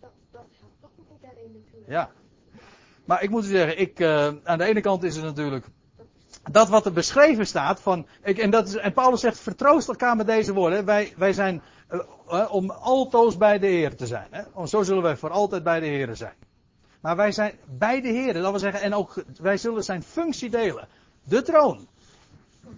Dat, 0.00 0.10
dat 0.30 0.46
gaat 0.60 0.70
toch 0.80 0.90
niet 0.96 1.22
daarin 1.22 1.52
natuurlijk. 1.52 1.90
Ja. 1.90 2.10
Maar 3.04 3.22
ik 3.22 3.30
moet 3.30 3.44
u 3.44 3.48
zeggen, 3.48 3.78
ik, 3.78 4.00
uh, 4.00 4.26
aan 4.42 4.58
de 4.58 4.64
ene 4.64 4.80
kant 4.80 5.02
is 5.02 5.14
het 5.16 5.24
natuurlijk 5.24 5.66
dat 6.50 6.68
wat 6.68 6.86
er 6.86 6.92
beschreven 6.92 7.46
staat 7.46 7.80
van, 7.80 8.06
ik, 8.22 8.38
en, 8.38 8.50
dat 8.50 8.68
is, 8.68 8.76
en 8.76 8.92
Paulus 8.92 9.20
zegt, 9.20 9.38
vertroost 9.38 9.88
elkaar 9.88 10.16
met 10.16 10.26
deze 10.26 10.52
woorden. 10.52 10.84
Wij, 10.84 11.14
wij 11.16 11.32
zijn 11.32 11.62
uh, 11.90 12.00
uh, 12.28 12.54
om 12.54 12.70
altoos 12.70 13.36
bij 13.36 13.58
de 13.58 13.66
Heer 13.66 13.96
te 13.96 14.06
zijn. 14.06 14.28
Hè? 14.30 14.42
Om, 14.52 14.66
zo 14.66 14.82
zullen 14.82 15.02
wij 15.02 15.16
voor 15.16 15.30
altijd 15.30 15.62
bij 15.62 15.80
de 15.80 15.86
Heer 15.86 16.16
zijn. 16.16 16.34
Maar 17.06 17.16
wij 17.16 17.32
zijn 17.32 17.54
bij 17.64 18.00
de 18.00 18.08
Heer, 18.08 18.32
dat 18.32 18.50
wil 18.50 18.58
zeggen, 18.58 18.80
en 18.80 18.94
ook 18.94 19.24
wij 19.40 19.56
zullen 19.56 19.84
zijn 19.84 20.02
functie 20.02 20.50
delen. 20.50 20.88
De 21.24 21.42
troon. 21.42 21.88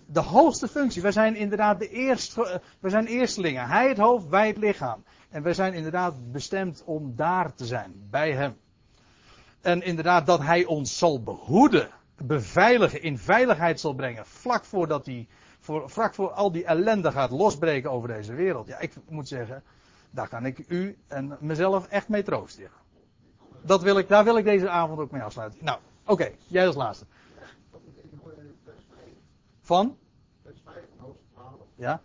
De 0.07 0.21
hoogste 0.21 0.69
functie. 0.69 1.03
Wij 1.03 1.13
zijn 1.13 1.37
inderdaad 1.37 1.79
de 1.79 1.89
eerste, 1.89 2.61
wij 2.81 2.91
zijn 2.91 3.07
eerstelingen. 3.07 3.69
Hij 3.69 3.89
het 3.89 3.99
hoofd, 3.99 4.29
wij 4.29 4.47
het 4.47 4.57
lichaam. 4.57 5.05
En 5.31 5.43
wij 5.43 5.55
zijn 5.55 5.75
inderdaad 5.75 6.33
bestemd 6.33 6.83
om 6.85 7.17
daar 7.17 7.55
te 7.55 7.67
zijn, 7.67 7.93
bij 8.11 8.33
Hem. 8.33 8.57
En 9.61 9.83
inderdaad 9.83 10.27
dat 10.27 10.41
Hij 10.41 10.65
ons 10.65 10.99
zal 10.99 11.23
behoeden, 11.23 11.89
beveiligen, 12.17 13.03
in 13.03 13.19
veiligheid 13.19 13.81
zal 13.81 13.95
brengen, 13.95 14.27
vlak 14.27 14.65
voordat 14.65 15.07
hij, 15.07 15.29
voor, 15.61 15.91
vlak 15.91 16.15
voor 16.15 16.31
al 16.31 16.53
die 16.53 16.65
ellende 16.65 17.13
gaat 17.13 17.31
losbreken 17.31 17.91
over 17.91 18.09
deze 18.09 18.35
wereld. 18.35 18.67
Ja, 18.67 18.79
ik 18.79 18.93
moet 19.09 19.29
zeggen, 19.29 19.63
daar 20.11 20.29
kan 20.29 20.47
ik 20.47 20.65
u 20.69 20.99
en 21.07 21.37
mezelf 21.41 21.87
echt 21.87 22.09
mee 22.09 22.23
troosten. 22.23 22.71
Dat 23.63 23.83
wil 23.83 23.99
ik, 23.99 24.09
daar 24.09 24.25
wil 24.25 24.37
ik 24.37 24.45
deze 24.45 24.69
avond 24.69 25.01
ook 25.01 25.11
mee 25.11 25.23
afsluiten. 25.23 25.65
Nou, 25.65 25.79
oké, 26.05 26.31
jij 26.47 26.67
als 26.67 26.77
laatste. 26.77 27.05
Van? 29.61 29.97
Ja? 31.75 32.03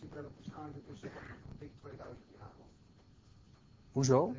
Ziet 0.00 0.12
waarschijnlijk 0.14 0.86
tussen 0.86 1.10
dik 1.58 1.70
2000 1.80 2.18
jaar. 2.38 2.50
Hoezo? 3.92 4.34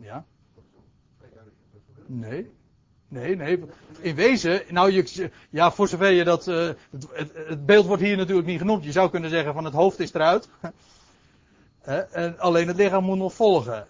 Ja? 0.00 0.24
2000 1.18 1.56
Nee. 2.06 2.50
Nee, 3.08 3.36
nee. 3.36 3.64
In 4.00 4.14
wezen, 4.14 4.62
nou, 4.68 4.92
je, 4.92 5.30
ja, 5.50 5.70
voor 5.70 5.88
zover 5.88 6.10
je 6.10 6.24
dat. 6.24 6.46
Uh, 6.46 6.70
het, 7.12 7.66
beeld 7.66 7.86
wordt 7.86 8.02
hier 8.02 8.16
natuurlijk 8.16 8.46
niet 8.46 8.58
genoemd. 8.58 8.84
Je 8.84 8.92
zou 8.92 9.10
kunnen 9.10 9.30
zeggen 9.30 9.54
van 9.54 9.64
het 9.64 9.74
hoofd 9.74 9.98
is 9.98 10.12
eruit. 10.14 10.48
En 11.82 12.38
alleen 12.38 12.66
het 12.66 12.76
lichaam 12.76 13.04
moet 13.04 13.18
nog 13.18 13.34
volgen. 13.34 13.88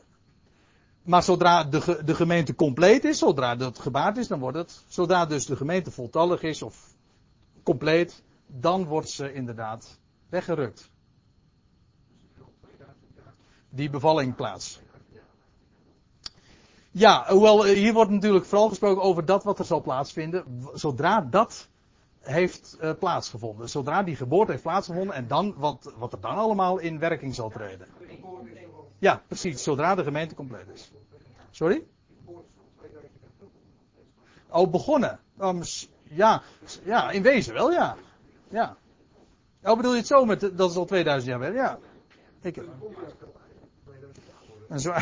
Maar 1.03 1.23
zodra 1.23 1.65
de, 1.65 2.01
de 2.05 2.15
gemeente 2.15 2.55
compleet 2.55 3.05
is, 3.05 3.19
zodra 3.19 3.57
dat 3.57 3.79
gebaard 3.79 4.17
is, 4.17 4.29
dan 4.29 4.39
wordt 4.39 4.57
het. 4.57 4.85
Zodra 4.89 5.27
dus 5.27 5.47
de 5.47 5.57
gemeente 5.57 5.91
voltallig 5.91 6.43
is 6.43 6.63
of 6.63 6.95
compleet, 7.63 8.23
dan 8.47 8.85
wordt 8.85 9.11
ze 9.11 9.33
inderdaad 9.33 9.99
weggerukt. 10.29 10.91
Die 13.69 13.91
bevalling 13.91 14.35
plaats. 14.35 14.81
Ja, 16.91 17.25
hoewel 17.29 17.65
hier 17.65 17.93
wordt 17.93 18.11
natuurlijk 18.11 18.45
vooral 18.45 18.69
gesproken 18.69 19.03
over 19.03 19.25
dat 19.25 19.45
wat 19.45 19.59
er 19.59 19.65
zal 19.65 19.83
plaatsvinden. 19.83 20.45
Zodra 20.75 21.21
dat 21.21 21.69
heeft 22.21 22.77
uh, 22.83 22.93
plaatsgevonden. 22.99 23.69
Zodra 23.69 24.03
die 24.03 24.17
geboorte 24.17 24.51
heeft 24.51 24.63
plaatsgevonden 24.63 25.15
en 25.15 25.27
dan 25.29 25.55
wat, 25.57 25.93
wat 25.97 26.13
er 26.13 26.21
dan 26.21 26.35
allemaal 26.37 26.79
in 26.79 26.99
werking 26.99 27.35
zal 27.35 27.51
treden. 27.51 27.87
Ja, 28.99 29.23
precies. 29.27 29.63
Zodra 29.63 29.95
de 29.95 30.03
gemeente 30.03 30.35
compleet 30.35 30.69
is. 30.75 30.93
Sorry? 31.51 31.87
Oh, 34.49 34.71
begonnen. 34.71 35.21
Um, 35.41 35.63
ja, 36.03 36.43
ja, 36.85 37.11
in 37.11 37.23
wezen 37.23 37.55
wel, 37.55 37.73
ja. 37.73 37.97
Ja. 38.49 38.77
Oh, 39.63 39.77
bedoel 39.77 39.93
je 39.93 39.99
het 39.99 40.07
zo 40.07 40.25
met, 40.25 40.41
dat 40.41 40.71
is 40.71 40.77
al 40.77 40.85
2000 40.85 41.31
jaar 41.31 41.41
weg? 41.41 41.55
Ja. 41.55 41.79
Ik, 42.41 42.57
en 44.69 44.81
zo, 44.81 44.95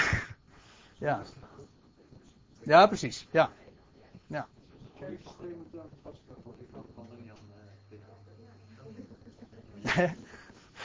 ja. 1.06 1.22
Ja, 2.62 2.86
precies. 2.86 3.26
Ja. 3.30 3.50
Ja. 4.26 4.46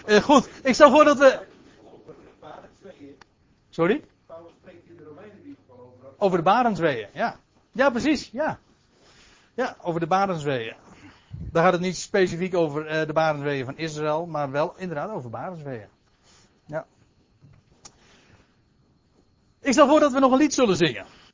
Eh, 0.05 0.21
goed, 0.21 0.49
ik 0.63 0.73
stel 0.73 0.91
voor 0.91 1.03
dat 1.03 1.17
we. 1.17 1.39
Sorry? 3.69 4.03
Over. 5.67 6.07
Over 6.17 6.37
de 6.37 6.43
Barensweeën, 6.43 7.07
ja. 7.13 7.35
Ja, 7.71 7.89
precies, 7.89 8.29
ja. 8.31 8.59
Ja, 9.53 9.75
over 9.81 9.99
de 9.99 10.07
Barensweeën. 10.07 10.75
Daar 11.51 11.63
gaat 11.63 11.73
het 11.73 11.81
niet 11.81 11.97
specifiek 11.97 12.55
over 12.55 12.87
eh, 12.87 13.07
de 13.07 13.13
Barensweeën 13.13 13.65
van 13.65 13.77
Israël, 13.77 14.25
maar 14.25 14.51
wel 14.51 14.73
inderdaad 14.77 15.09
over 15.09 15.29
Barensweeën. 15.29 15.87
Ja. 16.65 16.85
Ik 19.61 19.71
stel 19.71 19.87
voor 19.87 19.99
dat 19.99 20.11
we 20.11 20.19
nog 20.19 20.31
een 20.31 20.37
lied 20.37 20.53
zullen 20.53 20.75
zingen. 20.77 21.05